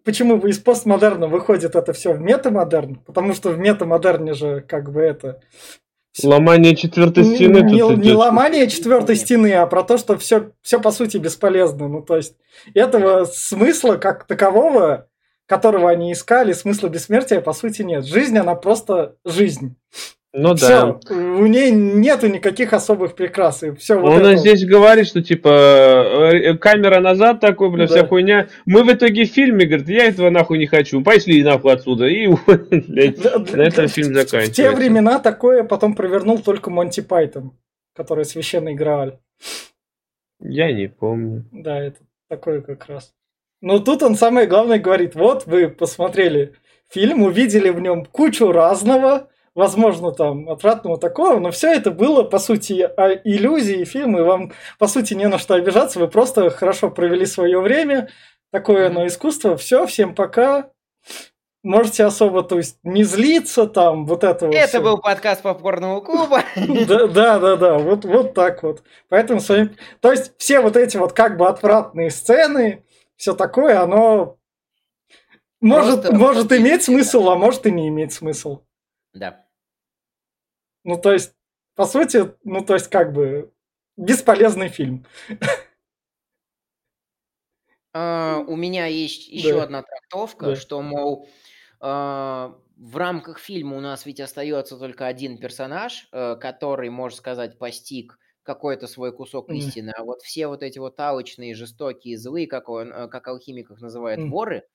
почему 0.05 0.37
из 0.47 0.57
постмодерна 0.59 1.27
выходит 1.27 1.75
это 1.75 1.91
все 1.91 2.13
в 2.13 2.21
метамодерн? 2.21 2.95
Потому 3.05 3.33
что 3.33 3.49
в 3.49 3.59
метамодерне 3.59 4.33
же 4.33 4.61
как 4.61 4.91
бы 4.91 5.01
это 5.01 5.41
Ломание 6.23 6.75
четвертой 6.75 7.23
стены. 7.23 7.59
Не, 7.59 7.75
не, 7.75 7.95
не 7.95 8.11
ломание 8.11 8.67
четвертой 8.67 9.15
стены, 9.15 9.53
а 9.53 9.65
про 9.65 9.83
то, 9.83 9.97
что 9.97 10.17
все, 10.17 10.51
все 10.61 10.79
по 10.81 10.91
сути 10.91 11.17
бесполезно. 11.17 11.87
Ну, 11.87 12.01
то 12.01 12.17
есть, 12.17 12.35
этого 12.73 13.23
смысла 13.23 13.95
как 13.95 14.27
такового, 14.27 15.07
которого 15.45 15.89
они 15.89 16.11
искали, 16.11 16.51
смысла 16.51 16.89
бессмертия, 16.89 17.39
по 17.39 17.53
сути, 17.53 17.83
нет. 17.83 18.05
Жизнь, 18.05 18.37
она 18.37 18.55
просто 18.55 19.15
жизнь. 19.23 19.77
Ну 20.33 20.53
да. 20.53 20.97
У 21.09 21.45
ней 21.45 21.71
нету 21.71 22.27
никаких 22.27 22.71
особых 22.71 23.15
прикрас. 23.15 23.63
И 23.63 23.71
все 23.75 23.99
вот 23.99 24.13
Он 24.13 24.21
это... 24.21 24.37
здесь 24.37 24.65
говорит, 24.65 25.07
что 25.07 25.21
типа 25.21 25.49
э, 25.49 26.57
камера 26.57 27.01
назад 27.01 27.41
такой, 27.41 27.69
бля, 27.69 27.85
да. 27.85 27.93
вся 27.93 28.07
хуйня. 28.07 28.47
Мы 28.65 28.83
в 28.83 28.93
итоге 28.93 29.25
в 29.25 29.29
фильме, 29.29 29.65
говорит, 29.65 29.89
я 29.89 30.05
этого 30.05 30.29
нахуй 30.29 30.57
не 30.57 30.67
хочу. 30.67 31.03
Пошли 31.03 31.43
нахуй 31.43 31.73
отсюда. 31.73 32.05
И 32.07 32.27
на 32.47 33.61
этом 33.61 33.89
фильм 33.89 34.13
заканчивается. 34.13 34.51
В 34.51 34.55
те 34.55 34.71
времена 34.71 35.19
такое 35.19 35.65
потом 35.65 35.95
провернул 35.95 36.39
только 36.39 36.69
Монти 36.69 37.01
Пайтон, 37.01 37.51
который 37.93 38.23
священный 38.23 38.73
Грааль. 38.73 39.17
Я 40.39 40.71
не 40.71 40.87
помню. 40.87 41.45
Да, 41.51 41.77
это 41.77 41.99
такое 42.29 42.61
как 42.61 42.87
раз. 42.87 43.13
Но 43.59 43.79
тут 43.79 44.01
он 44.01 44.15
самое 44.15 44.47
главное 44.47 44.79
говорит, 44.79 45.13
вот 45.13 45.45
вы 45.45 45.67
посмотрели 45.67 46.53
фильм, 46.89 47.21
увидели 47.21 47.69
в 47.69 47.79
нем 47.81 48.05
кучу 48.05 48.51
разного, 48.51 49.27
возможно, 49.55 50.11
там, 50.11 50.49
отвратного 50.49 50.97
такого, 50.97 51.39
но 51.39 51.51
все 51.51 51.71
это 51.73 51.91
было, 51.91 52.23
по 52.23 52.39
сути, 52.39 52.73
иллюзии, 53.23 53.83
фильмы, 53.83 54.23
вам, 54.23 54.53
по 54.79 54.87
сути, 54.87 55.13
не 55.13 55.27
на 55.27 55.37
что 55.37 55.55
обижаться, 55.55 55.99
вы 55.99 56.07
просто 56.07 56.49
хорошо 56.49 56.89
провели 56.89 57.25
свое 57.25 57.59
время, 57.59 58.09
такое 58.51 58.87
оно 58.87 59.05
искусство, 59.07 59.57
все, 59.57 59.85
всем 59.85 60.15
пока, 60.15 60.69
можете 61.63 62.05
особо, 62.05 62.43
то 62.43 62.57
есть, 62.57 62.77
не 62.83 63.03
злиться 63.03 63.67
там, 63.67 64.05
вот 64.05 64.23
это 64.23 64.47
вот. 64.47 64.55
Это 64.55 64.67
все. 64.67 64.81
был 64.81 64.97
подкаст 64.97 65.41
попкорного 65.41 66.01
клуба. 66.01 66.43
Да, 66.87 67.07
да, 67.07 67.39
да, 67.39 67.55
да, 67.55 67.77
вот, 67.77 68.05
вот 68.05 68.33
так 68.33 68.63
вот. 68.63 68.83
Поэтому, 69.09 69.41
то 69.41 70.11
есть, 70.11 70.33
все 70.37 70.61
вот 70.61 70.77
эти 70.77 70.97
вот 70.97 71.13
как 71.13 71.37
бы 71.37 71.47
отвратные 71.47 72.09
сцены, 72.09 72.83
все 73.17 73.33
такое, 73.33 73.81
оно 73.81 74.37
может, 75.59 76.11
может 76.11 76.51
иметь 76.53 76.83
смысл, 76.83 77.29
а 77.29 77.35
может 77.35 77.67
и 77.67 77.71
не 77.71 77.87
иметь 77.89 78.13
смысл. 78.13 78.61
Да. 79.13 79.45
Ну, 80.83 80.97
то 80.99 81.11
есть, 81.11 81.35
по 81.75 81.85
сути, 81.85 82.33
ну, 82.43 82.63
то 82.63 82.73
есть, 82.73 82.87
как 82.87 83.13
бы, 83.13 83.53
бесполезный 83.97 84.69
фильм. 84.69 85.05
Uh, 87.93 88.45
у 88.45 88.55
меня 88.55 88.85
есть 88.85 89.27
еще 89.27 89.55
да. 89.55 89.63
одна 89.63 89.83
трактовка, 89.83 90.45
да. 90.45 90.55
что, 90.55 90.81
мол, 90.81 91.27
uh, 91.81 92.55
в 92.77 92.97
рамках 92.97 93.37
фильма 93.37 93.75
у 93.75 93.81
нас 93.81 94.05
ведь 94.05 94.21
остается 94.21 94.77
только 94.77 95.07
один 95.07 95.37
персонаж, 95.37 96.07
uh, 96.13 96.37
который, 96.37 96.89
можно 96.89 97.17
сказать, 97.17 97.59
постиг 97.59 98.17
какой-то 98.43 98.87
свой 98.87 99.13
кусок 99.13 99.49
mm. 99.49 99.55
истины, 99.55 99.91
а 99.95 100.03
вот 100.03 100.21
все 100.21 100.47
вот 100.47 100.63
эти 100.63 100.79
вот 100.79 100.99
алочные, 100.99 101.53
жестокие, 101.53 102.17
злые, 102.17 102.47
как, 102.47 102.69
он, 102.69 102.91
э, 102.91 103.07
как 103.07 103.27
алхимиков 103.27 103.81
называют, 103.81 104.19
mm. 104.19 104.29
воры, 104.29 104.57
а, 104.57 104.70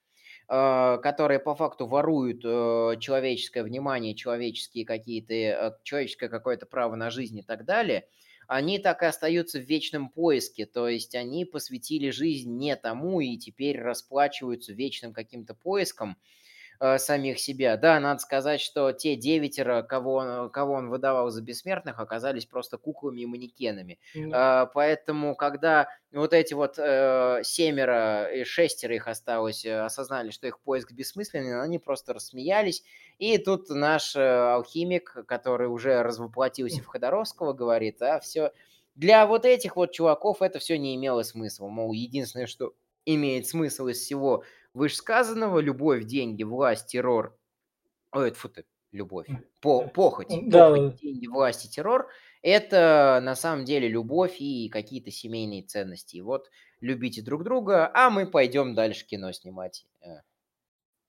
которые 0.48 1.40
по 1.40 1.55
факту 1.56 1.86
воруют 1.86 2.43
э, 2.44 2.97
человеческое 3.01 3.64
внимание, 3.64 4.14
человеческие 4.14 4.85
какие-то, 4.85 5.35
э, 5.35 5.73
человеческое 5.82 6.28
какое-то 6.28 6.66
право 6.66 6.94
на 6.94 7.10
жизнь 7.10 7.39
и 7.39 7.43
так 7.43 7.64
далее, 7.64 8.06
они 8.47 8.78
так 8.78 9.02
и 9.02 9.06
остаются 9.06 9.59
в 9.59 9.62
вечном 9.64 10.09
поиске, 10.09 10.66
то 10.66 10.89
есть 10.89 11.16
они 11.16 11.44
посвятили 11.44 12.10
жизнь 12.10 12.56
не 12.56 12.77
тому 12.77 13.20
и 13.20 13.36
теперь 13.39 13.81
расплачиваются 13.81 14.73
вечным 14.73 15.12
каким-то 15.12 15.55
поиском, 15.55 16.16
э, 16.80 16.98
самих 16.98 17.38
себя. 17.38 17.76
Да, 17.76 17.98
надо 18.00 18.20
сказать, 18.20 18.60
что 18.60 18.92
те 18.92 19.16
девятеро, 19.16 19.82
кого 19.82 20.14
он, 20.14 20.50
кого 20.50 20.74
он 20.74 20.88
выдавал 20.88 21.30
за 21.30 21.42
бессмертных, 21.42 21.98
оказались 21.98 22.46
просто 22.46 22.78
куклами 22.78 23.22
и 23.22 23.26
манекенами. 23.26 23.98
Э, 24.32 24.66
поэтому, 24.72 25.34
когда 25.36 25.88
вот 26.12 26.32
эти 26.32 26.54
вот 26.54 26.78
э, 26.78 27.40
семеро 27.44 28.30
и 28.32 28.44
шестеро 28.44 28.94
их 28.94 29.08
осталось, 29.08 29.64
э, 29.64 29.80
осознали, 29.80 30.30
что 30.30 30.46
их 30.46 30.60
поиск 30.60 30.92
бессмысленный, 30.92 31.60
они 31.62 31.78
просто 31.78 32.14
рассмеялись. 32.14 32.82
И 33.18 33.38
тут 33.38 33.68
наш 33.70 34.14
э, 34.16 34.20
алхимик, 34.20 35.16
который 35.26 35.68
уже 35.68 36.02
развоплотился 36.02 36.82
в 36.82 36.86
Ходоровского, 36.86 37.52
говорит, 37.52 38.00
а 38.02 38.20
все... 38.20 38.52
Для 38.94 39.26
вот 39.26 39.44
этих 39.44 39.76
вот 39.76 39.92
чуваков 39.92 40.40
это 40.40 40.58
все 40.58 40.78
не 40.78 40.96
имело 40.96 41.22
смысла. 41.22 41.68
Мол, 41.68 41.92
единственное, 41.92 42.46
что 42.46 42.72
имеет 43.04 43.46
смысл 43.46 43.88
из 43.88 44.00
всего 44.00 44.42
вышесказанного, 44.76 45.58
любовь, 45.60 46.04
деньги, 46.04 46.42
власть, 46.42 46.88
террор. 46.88 47.36
Ой, 48.12 48.30
фу 48.32 48.48
ты, 48.48 48.64
любовь. 48.92 49.26
По, 49.60 49.88
похоть, 49.88 50.28
Да. 50.48 50.70
похоть, 50.70 51.00
деньги, 51.00 51.26
власть 51.26 51.64
и 51.64 51.68
террор. 51.70 52.08
Это 52.42 53.20
на 53.22 53.34
самом 53.34 53.64
деле 53.64 53.88
любовь 53.88 54.36
и 54.38 54.68
какие-то 54.68 55.10
семейные 55.10 55.62
ценности. 55.62 56.16
И 56.16 56.20
вот 56.20 56.50
любите 56.80 57.22
друг 57.22 57.42
друга, 57.42 57.90
а 57.94 58.10
мы 58.10 58.26
пойдем 58.30 58.74
дальше 58.74 59.06
кино 59.06 59.32
снимать. 59.32 59.86
Э, 60.02 60.20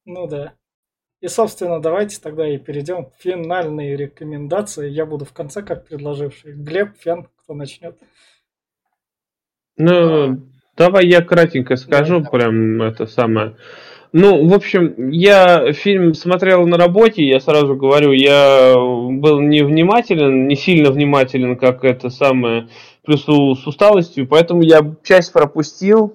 Ну 0.05 0.27
да. 0.27 0.55
И, 1.19 1.27
собственно, 1.27 1.81
давайте 1.81 2.21
тогда 2.21 2.47
и 2.47 2.57
перейдем 2.57 3.05
к 3.05 3.15
финальной 3.15 3.95
рекомендации. 3.95 4.87
Я 4.89 5.05
буду 5.05 5.25
в 5.25 5.33
конце 5.33 5.61
как 5.63 5.85
предложивший. 5.87 6.53
Глеб, 6.53 6.95
Фен, 6.97 7.27
кто 7.37 7.53
начнет? 7.53 7.99
Ну, 9.77 10.47
давай 10.77 11.07
я 11.07 11.21
кратенько 11.21 11.75
скажу, 11.75 12.21
давай. 12.21 12.31
прям 12.31 12.81
это 12.81 13.07
самое. 13.07 13.55
Ну, 14.13 14.47
в 14.47 14.53
общем, 14.53 15.09
я 15.11 15.73
фильм 15.73 16.13
смотрел 16.13 16.65
на 16.65 16.77
работе, 16.77 17.27
я 17.27 17.39
сразу 17.39 17.75
говорю, 17.75 18.13
я 18.13 18.73
был 18.75 19.41
невнимателен, 19.41 20.47
не 20.47 20.55
сильно 20.55 20.91
внимателен, 20.91 21.57
как 21.57 21.83
это 21.83 22.09
самое, 22.09 22.69
плюс 23.05 23.25
с 23.25 23.67
усталостью, 23.67 24.27
поэтому 24.27 24.61
я 24.61 24.79
часть 25.03 25.33
пропустил. 25.33 26.13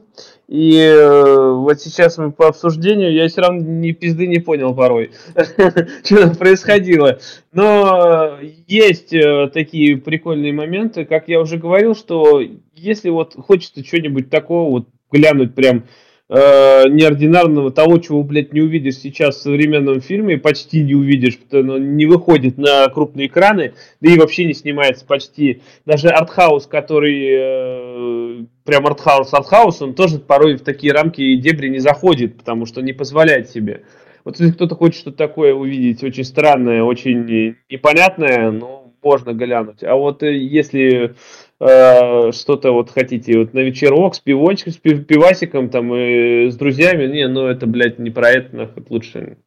И 0.48 0.76
э, 0.76 1.52
вот 1.52 1.80
сейчас 1.80 2.18
мы 2.18 2.30
по 2.30 2.48
обсуждению, 2.48 3.12
я 3.14 3.26
все 3.28 3.40
равно 3.40 3.62
ни 3.62 3.93
пизды 3.93 4.26
не 4.26 4.39
понял 4.39 4.74
порой, 4.74 5.12
что 6.05 6.16
там 6.18 6.34
происходило. 6.34 7.18
Но 7.52 8.39
есть 8.66 9.14
э, 9.14 9.51
такие 9.52 9.97
прикольные 9.97 10.52
моменты, 10.52 11.05
как 11.05 11.28
я 11.28 11.40
уже 11.40 11.56
говорил, 11.56 11.94
что 11.94 12.43
если 12.74 13.09
вот 13.09 13.34
хочется 13.34 13.84
что-нибудь 13.84 14.28
такого 14.28 14.70
вот 14.70 14.89
глянуть 15.10 15.55
прям 15.55 15.84
э, 16.32 16.88
неординарного, 16.88 17.70
того, 17.70 17.98
чего, 17.98 18.22
блядь, 18.22 18.52
не 18.52 18.62
увидишь 18.62 18.96
сейчас 18.96 19.36
в 19.36 19.42
современном 19.42 20.00
фильме, 20.00 20.38
почти 20.38 20.82
не 20.82 20.94
увидишь, 20.94 21.38
потому 21.38 21.72
что 21.72 21.78
не 21.78 22.06
выходит 22.06 22.56
на 22.56 22.88
крупные 22.88 23.26
экраны, 23.26 23.74
да 24.00 24.10
и 24.10 24.18
вообще 24.18 24.46
не 24.46 24.54
снимается 24.54 25.04
почти. 25.04 25.60
Даже 25.84 26.09
артхаус, 26.09 26.66
который 26.66 28.40
э, 28.40 28.44
прям 28.64 28.86
артхаус, 28.86 29.32
артхаус, 29.34 29.82
он 29.82 29.94
тоже 29.94 30.18
порой 30.18 30.56
в 30.56 30.62
такие 30.62 30.92
рамки 30.92 31.20
и 31.20 31.36
дебри 31.36 31.68
не 31.68 31.78
заходит, 31.78 32.38
потому 32.38 32.64
что 32.64 32.80
не 32.80 32.94
позволяет 32.94 33.50
себе. 33.50 33.82
Вот 34.24 34.40
если 34.40 34.52
кто-то 34.52 34.74
хочет 34.74 35.00
что-то 35.00 35.18
такое 35.18 35.52
увидеть, 35.52 36.02
очень 36.02 36.24
странное, 36.24 36.82
очень 36.82 37.56
непонятное, 37.68 38.50
ну, 38.52 38.94
можно 39.02 39.32
глянуть. 39.32 39.82
А 39.82 39.96
вот 39.96 40.22
э, 40.22 40.34
если 40.34 41.14
э, 41.62 42.32
что-то 42.32 42.72
вот 42.72 42.90
хотите, 42.90 43.39
вот 43.39 43.55
на 43.55 43.60
вечерок 43.60 44.14
с 44.14 44.20
пивочком, 44.20 44.72
с 44.72 44.76
пив- 44.76 45.05
пивасиком 45.05 45.70
там 45.70 45.94
и 45.94 46.48
с 46.51 46.56
друзьями, 46.56 47.06
не, 47.06 47.28
ну 47.28 47.47
это, 47.47 47.66
блядь, 47.66 47.98
не 47.98 48.10
про 48.10 48.30
это, 48.30 48.56
нахуй, 48.56 48.84
лучше 48.89 49.39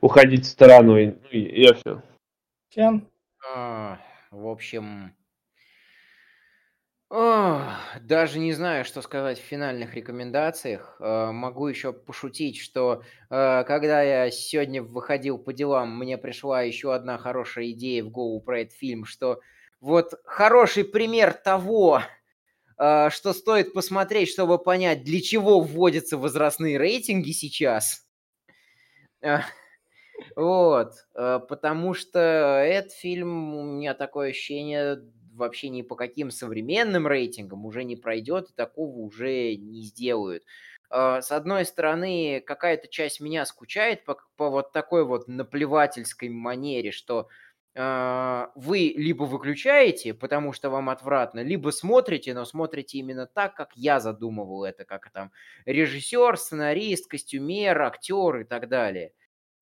уходить 0.00 0.46
стороной. 0.46 1.16
Ну, 1.22 1.28
и 1.30 1.62
я 1.62 1.74
все. 1.74 2.02
Фен? 2.70 3.08
а, 3.54 3.98
В 4.30 4.46
общем, 4.46 5.12
ох, 7.08 7.62
даже 8.00 8.38
не 8.38 8.52
знаю, 8.52 8.84
что 8.84 9.02
сказать 9.02 9.38
в 9.38 9.44
финальных 9.44 9.94
рекомендациях. 9.94 10.96
Э, 11.00 11.30
Могу 11.32 11.66
еще 11.66 11.92
пошутить, 11.92 12.58
что 12.58 13.02
э, 13.30 13.64
когда 13.64 14.02
я 14.02 14.30
сегодня 14.30 14.82
выходил 14.82 15.38
по 15.38 15.52
делам, 15.52 15.98
мне 15.98 16.18
пришла 16.18 16.62
еще 16.62 16.94
одна 16.94 17.18
хорошая 17.18 17.70
идея 17.70 18.04
в 18.04 18.10
голову 18.10 18.40
про 18.40 18.60
этот 18.60 18.74
фильм, 18.74 19.04
что 19.04 19.40
вот 19.80 20.14
хороший 20.24 20.84
пример 20.84 21.32
того, 21.34 22.02
э, 22.78 23.10
что 23.10 23.32
стоит 23.32 23.74
посмотреть, 23.74 24.30
чтобы 24.30 24.58
понять, 24.58 25.04
для 25.04 25.20
чего 25.20 25.60
вводятся 25.60 26.18
возрастные 26.18 26.78
рейтинги 26.78 27.32
сейчас. 27.32 28.06
Э, 29.22 29.40
Вот, 30.36 30.94
э, 31.14 31.40
потому 31.48 31.94
что 31.94 32.18
этот 32.20 32.92
фильм, 32.92 33.54
у 33.54 33.64
меня 33.64 33.94
такое 33.94 34.30
ощущение, 34.30 35.02
вообще 35.34 35.68
ни 35.68 35.82
по 35.82 35.96
каким 35.96 36.30
современным 36.30 37.06
рейтингам 37.06 37.66
уже 37.66 37.84
не 37.84 37.96
пройдет, 37.96 38.50
и 38.50 38.54
такого 38.54 38.98
уже 38.98 39.56
не 39.56 39.82
сделают. 39.82 40.44
С 40.90 41.32
одной 41.32 41.64
стороны, 41.64 42.40
какая-то 42.46 42.88
часть 42.88 43.20
меня 43.20 43.44
скучает 43.44 44.04
по, 44.04 44.18
по 44.36 44.50
вот 44.50 44.72
такой 44.72 45.04
вот 45.04 45.28
наплевательской 45.28 46.28
манере, 46.28 46.92
что 46.92 47.28
вы 47.76 48.94
либо 48.96 49.24
выключаете, 49.24 50.14
потому 50.14 50.52
что 50.52 50.70
вам 50.70 50.88
отвратно, 50.90 51.40
либо 51.40 51.70
смотрите, 51.70 52.32
но 52.34 52.44
смотрите 52.46 52.98
именно 52.98 53.26
так, 53.26 53.54
как 53.54 53.70
я 53.76 54.00
задумывал 54.00 54.64
это, 54.64 54.84
как 54.86 55.10
там 55.10 55.30
режиссер, 55.66 56.36
сценарист, 56.38 57.06
костюмер, 57.08 57.80
актер 57.82 58.36
и 58.38 58.44
так 58.44 58.68
далее 58.68 59.12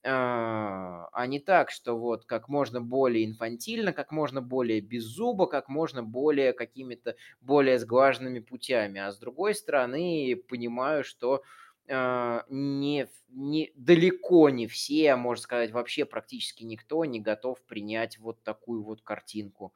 а 0.06 1.08
а 1.12 1.26
не 1.26 1.40
так, 1.40 1.70
что 1.70 1.94
вот 1.98 2.26
как 2.26 2.48
можно 2.48 2.80
более 2.80 3.24
инфантильно, 3.24 3.92
как 3.92 4.12
можно 4.12 4.42
более 4.42 4.80
беззубо, 4.80 5.46
как 5.46 5.68
можно 5.68 6.02
более 6.02 6.52
какими-то 6.52 7.16
более 7.40 7.78
сглаженными 7.78 8.40
путями. 8.40 9.00
А 9.00 9.10
с 9.12 9.18
другой 9.18 9.54
стороны, 9.54 10.36
понимаю, 10.48 11.04
что 11.04 11.36
а, 11.36 11.40
не, 11.88 13.06
в- 13.06 13.10
не 13.28 13.72
далеко 13.76 14.48
не 14.50 14.66
все, 14.66 15.12
а 15.12 15.16
можно 15.16 15.42
сказать, 15.42 15.70
вообще 15.72 16.04
практически 16.04 16.64
никто 16.64 17.04
не 17.04 17.20
готов 17.20 17.62
принять 17.66 18.18
вот 18.18 18.42
такую 18.42 18.82
вот 18.84 19.02
картинку, 19.02 19.74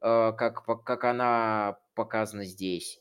а, 0.00 0.32
как, 0.32 0.64
как 0.84 1.04
она 1.04 1.80
показана 1.94 2.44
здесь. 2.44 3.00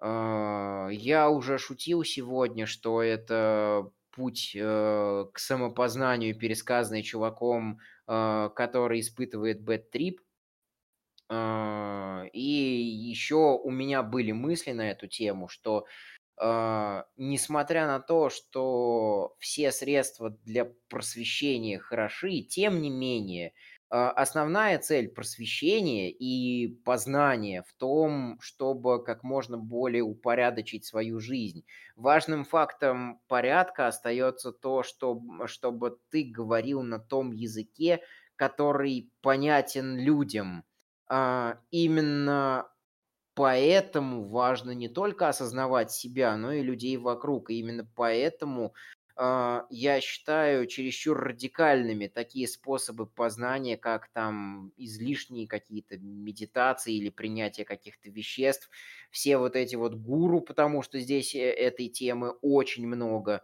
А, 0.00 0.88
Я 0.90 1.30
уже 1.30 1.58
шутил 1.58 2.04
сегодня, 2.04 2.66
что 2.66 3.02
это 3.02 3.90
путь 4.12 4.52
э, 4.56 5.26
к 5.32 5.38
самопознанию, 5.38 6.36
пересказанный 6.36 7.02
чуваком, 7.02 7.78
э, 8.08 8.50
который 8.56 9.00
испытывает 9.00 9.62
бэт-трип. 9.62 10.20
И 12.32 12.40
еще 12.42 13.36
у 13.62 13.70
меня 13.70 14.02
были 14.02 14.32
мысли 14.32 14.72
на 14.72 14.90
эту 14.90 15.06
тему, 15.06 15.48
что 15.48 15.86
несмотря 17.16 17.86
на 17.86 18.00
то, 18.00 18.30
что 18.30 19.36
все 19.38 19.72
средства 19.72 20.30
для 20.44 20.72
просвещения 20.88 21.78
хороши, 21.78 22.40
тем 22.42 22.80
не 22.80 22.90
менее, 22.90 23.52
а, 23.90 24.10
основная 24.12 24.78
цель 24.78 25.08
просвещения 25.08 26.10
и 26.10 26.68
познания 26.84 27.62
в 27.66 27.72
том, 27.74 28.38
чтобы 28.40 29.04
как 29.04 29.22
можно 29.24 29.58
более 29.58 30.02
упорядочить 30.02 30.84
свою 30.86 31.20
жизнь. 31.20 31.64
Важным 31.96 32.44
фактом 32.44 33.20
порядка 33.28 33.88
остается 33.88 34.52
то, 34.52 34.82
что, 34.82 35.20
чтобы 35.46 35.98
ты 36.10 36.24
говорил 36.24 36.82
на 36.82 36.98
том 36.98 37.32
языке, 37.32 38.00
который 38.36 39.12
понятен 39.20 39.98
людям. 39.98 40.64
А, 41.08 41.58
Именно 41.70 42.69
Поэтому 43.40 44.28
важно 44.28 44.72
не 44.72 44.90
только 44.90 45.26
осознавать 45.26 45.90
себя, 45.90 46.36
но 46.36 46.52
и 46.52 46.62
людей 46.62 46.98
вокруг. 46.98 47.48
И 47.48 47.58
именно 47.58 47.88
поэтому 47.96 48.74
а, 49.16 49.64
я 49.70 49.98
считаю 50.02 50.66
чересчур 50.66 51.18
радикальными 51.18 52.06
такие 52.06 52.46
способы 52.46 53.06
познания, 53.06 53.78
как 53.78 54.08
там 54.12 54.74
излишние 54.76 55.48
какие-то 55.48 55.96
медитации 55.96 56.94
или 56.94 57.08
принятие 57.08 57.64
каких-то 57.64 58.10
веществ. 58.10 58.68
Все 59.10 59.38
вот 59.38 59.56
эти 59.56 59.74
вот 59.74 59.94
гуру, 59.94 60.42
потому 60.42 60.82
что 60.82 61.00
здесь 61.00 61.34
э, 61.34 61.38
этой 61.38 61.88
темы 61.88 62.32
очень 62.42 62.86
много. 62.86 63.42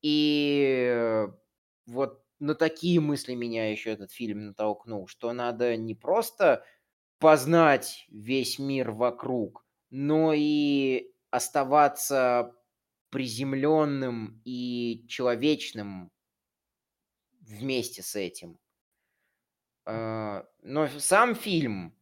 И 0.00 0.88
э, 0.90 1.28
вот 1.84 2.22
на 2.38 2.54
такие 2.54 3.00
мысли 3.00 3.34
меня 3.34 3.70
еще 3.70 3.90
этот 3.90 4.12
фильм 4.12 4.46
натолкнул, 4.46 5.06
что 5.08 5.30
надо 5.34 5.76
не 5.76 5.94
просто 5.94 6.64
познать 7.18 8.06
весь 8.10 8.58
мир 8.58 8.90
вокруг, 8.92 9.64
но 9.90 10.32
и 10.34 11.12
оставаться 11.30 12.54
приземленным 13.10 14.40
и 14.44 15.04
человечным 15.08 16.10
вместе 17.40 18.02
с 18.02 18.14
этим. 18.14 18.58
А, 19.84 20.46
Но 20.62 20.88
сам 20.98 21.34
фильм 21.34 21.95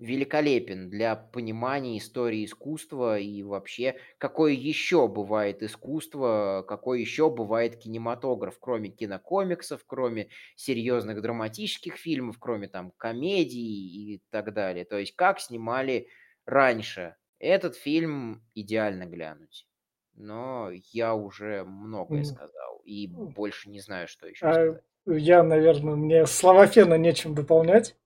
великолепен 0.00 0.90
для 0.90 1.16
понимания 1.16 1.98
истории 1.98 2.44
искусства 2.44 3.18
и 3.18 3.42
вообще, 3.42 3.96
какое 4.18 4.52
еще 4.52 5.08
бывает 5.08 5.62
искусство, 5.62 6.64
какой 6.66 7.00
еще 7.00 7.30
бывает 7.30 7.76
кинематограф, 7.76 8.58
кроме 8.60 8.90
кинокомиксов, 8.90 9.84
кроме 9.86 10.28
серьезных 10.56 11.22
драматических 11.22 11.96
фильмов, 11.96 12.36
кроме 12.38 12.68
там 12.68 12.92
комедий 12.96 14.14
и 14.14 14.22
так 14.30 14.52
далее. 14.52 14.84
То 14.84 14.98
есть 14.98 15.16
как 15.16 15.40
снимали 15.40 16.08
раньше. 16.44 17.16
Этот 17.38 17.76
фильм 17.76 18.44
идеально 18.54 19.04
глянуть. 19.04 19.66
Но 20.14 20.70
я 20.92 21.14
уже 21.14 21.64
многое 21.64 22.24
сказал 22.24 22.80
и 22.84 23.06
больше 23.06 23.70
не 23.70 23.80
знаю, 23.80 24.08
что 24.08 24.28
еще 24.28 24.46
а 24.46 24.52
сказать. 24.52 24.82
Я, 25.06 25.42
наверное, 25.42 25.96
мне 25.96 26.26
слова 26.26 26.66
Фена 26.66 26.94
нечем 26.94 27.34
дополнять 27.34 27.96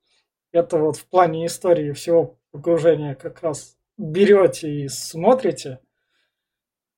это 0.57 0.79
вот 0.79 0.97
в 0.97 1.07
плане 1.07 1.47
истории 1.47 1.93
всего 1.93 2.39
погружения 2.51 3.15
как 3.15 3.43
раз 3.43 3.77
берете 3.99 4.71
и 4.71 4.89
смотрите. 4.89 5.81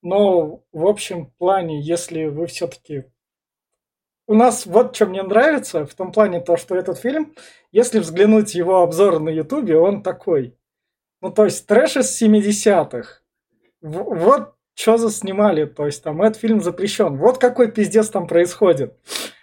Но 0.03 0.63
в 0.73 0.87
общем 0.87 1.33
плане, 1.39 1.81
если 1.81 2.27
вы 2.27 2.47
все-таки... 2.47 3.05
У 4.27 4.35
нас 4.35 4.67
вот 4.67 4.95
что 4.95 5.07
мне 5.07 5.23
нравится, 5.23 5.87
в 5.87 5.95
том 5.95 6.13
плане 6.13 6.41
то, 6.41 6.57
что 6.57 6.77
этот 6.77 6.99
фильм, 6.99 7.35
если 7.73 7.99
взглянуть 7.99 8.55
его 8.55 8.83
обзор 8.83 9.21
на 9.21 9.31
ютубе, 9.31 9.79
он 9.79 10.03
такой. 10.03 10.57
Ну, 11.21 11.31
то 11.31 11.45
есть 11.45 11.67
трэш 11.67 11.97
из 11.97 12.23
70-х. 12.23 13.23
Вот 13.81 14.55
что 14.75 14.97
заснимали, 14.97 15.65
то 15.65 15.87
есть 15.87 16.05
там 16.05 16.23
этот 16.23 16.41
фильм 16.41 16.61
запрещен. 16.61 17.17
Вот 17.17 17.39
какой 17.39 17.73
пиздец 17.73 18.11
там 18.11 18.29
происходит. 18.29 18.97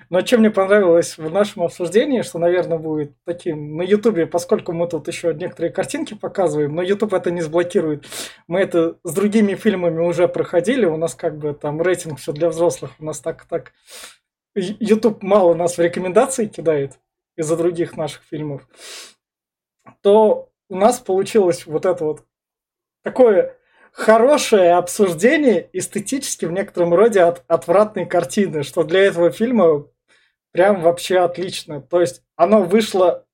Но 0.10 0.22
чем 0.22 0.42
мне 0.42 0.52
понравилось 0.52 1.18
в 1.18 1.32
нашем 1.32 1.64
обсуждении, 1.64 2.22
что, 2.22 2.40
наверное, 2.40 2.78
будет 2.78 3.14
таким 3.26 3.78
на 3.78 3.82
Ютубе, 3.82 4.28
поскольку 4.28 4.72
мы 4.72 4.88
тут 4.88 5.08
еще 5.08 5.34
некоторые 5.34 5.72
картинки 5.72 6.14
показываем, 6.14 6.76
но 6.76 6.82
Ютуб 6.82 7.14
это 7.14 7.32
не 7.32 7.42
сблокирует. 7.42 8.06
Мы 8.48 8.60
это 8.60 8.98
с 9.04 9.14
другими 9.14 9.56
фильмами 9.56 10.00
уже 10.00 10.28
проходили, 10.28 10.86
у 10.86 10.98
нас 10.98 11.16
как 11.16 11.38
бы 11.38 11.54
там 11.54 11.82
рейтинг 11.82 12.20
все 12.20 12.32
для 12.32 12.50
взрослых, 12.50 12.92
у 13.00 13.06
нас 13.06 13.20
так 13.20 13.46
так 13.46 13.74
Ютуб 14.56 15.22
мало 15.24 15.54
нас 15.54 15.78
в 15.78 15.82
рекомендации 15.82 16.46
кидает 16.46 17.00
из-за 17.36 17.58
других 17.58 17.98
наших 17.98 18.24
фильмов, 18.24 18.68
то 20.02 20.50
у 20.70 20.76
нас 20.76 21.00
получилось 21.00 21.66
вот 21.66 21.86
это 21.86 22.04
вот 22.06 22.26
такое 23.04 23.58
хорошее 23.92 24.74
обсуждение 24.74 25.70
эстетически 25.72 26.46
в 26.46 26.52
некотором 26.52 26.94
роде 26.94 27.22
от, 27.22 27.44
отвратной 27.48 28.06
картины, 28.06 28.64
что 28.64 28.84
для 28.84 29.02
этого 29.02 29.32
фильма 29.32 29.86
прям 30.56 30.82
вообще 30.82 31.18
отлично. 31.18 31.82
То 31.82 32.00
есть 32.00 32.24
оно 32.38 32.64
вышло 32.64 33.26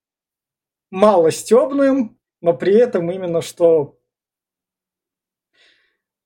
мало 0.90 1.30
стебным, 1.30 2.18
но 2.42 2.54
при 2.56 2.74
этом 2.74 3.12
именно 3.12 3.44
что 3.44 4.00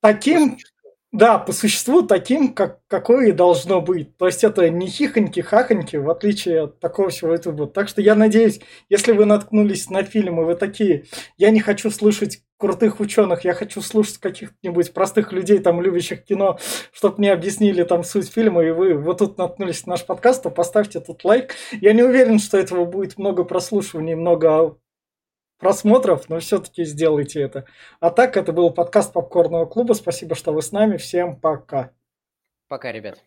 таким, 0.00 0.56
да, 1.12 1.38
по 1.38 1.52
существу 1.52 2.00
таким, 2.00 2.54
как, 2.54 2.80
какое 2.86 3.28
и 3.28 3.32
должно 3.32 3.82
быть. 3.82 4.16
То 4.16 4.24
есть 4.24 4.42
это 4.42 4.70
не 4.70 4.86
хихоньки-хахоньки, 4.86 5.98
в 5.98 6.08
отличие 6.08 6.62
от 6.62 6.80
такого 6.80 7.10
всего 7.10 7.34
этого. 7.34 7.68
Так 7.68 7.90
что 7.90 8.00
я 8.00 8.14
надеюсь, 8.14 8.62
если 8.88 9.12
вы 9.12 9.26
наткнулись 9.26 9.90
на 9.90 10.02
фильм, 10.02 10.40
и 10.40 10.44
вы 10.44 10.54
такие, 10.54 11.04
я 11.36 11.50
не 11.50 11.60
хочу 11.60 11.90
слушать 11.90 12.42
крутых 12.58 13.00
ученых, 13.00 13.44
я 13.44 13.54
хочу 13.54 13.80
слушать 13.80 14.18
каких-нибудь 14.18 14.92
простых 14.92 15.32
людей, 15.32 15.58
там, 15.58 15.80
любящих 15.80 16.24
кино, 16.24 16.58
чтобы 16.92 17.18
мне 17.18 17.32
объяснили 17.32 17.82
там 17.84 18.04
суть 18.04 18.30
фильма, 18.30 18.64
и 18.64 18.70
вы 18.70 18.94
вот 18.94 19.18
тут 19.18 19.38
наткнулись 19.38 19.86
на 19.86 19.92
наш 19.92 20.06
подкаст, 20.06 20.42
то 20.42 20.50
поставьте 20.50 21.00
тут 21.00 21.24
лайк. 21.24 21.54
Я 21.72 21.92
не 21.92 22.02
уверен, 22.02 22.38
что 22.38 22.58
этого 22.58 22.84
будет 22.84 23.18
много 23.18 23.44
прослушиваний, 23.44 24.14
много 24.14 24.78
просмотров, 25.58 26.28
но 26.28 26.38
все-таки 26.38 26.84
сделайте 26.84 27.40
это. 27.40 27.64
А 28.00 28.10
так, 28.10 28.36
это 28.36 28.52
был 28.52 28.70
подкаст 28.70 29.12
Попкорного 29.12 29.66
клуба. 29.66 29.94
Спасибо, 29.94 30.34
что 30.34 30.52
вы 30.52 30.62
с 30.62 30.72
нами. 30.72 30.96
Всем 30.96 31.38
пока. 31.38 31.92
Пока, 32.68 32.92
ребят. 32.92 33.22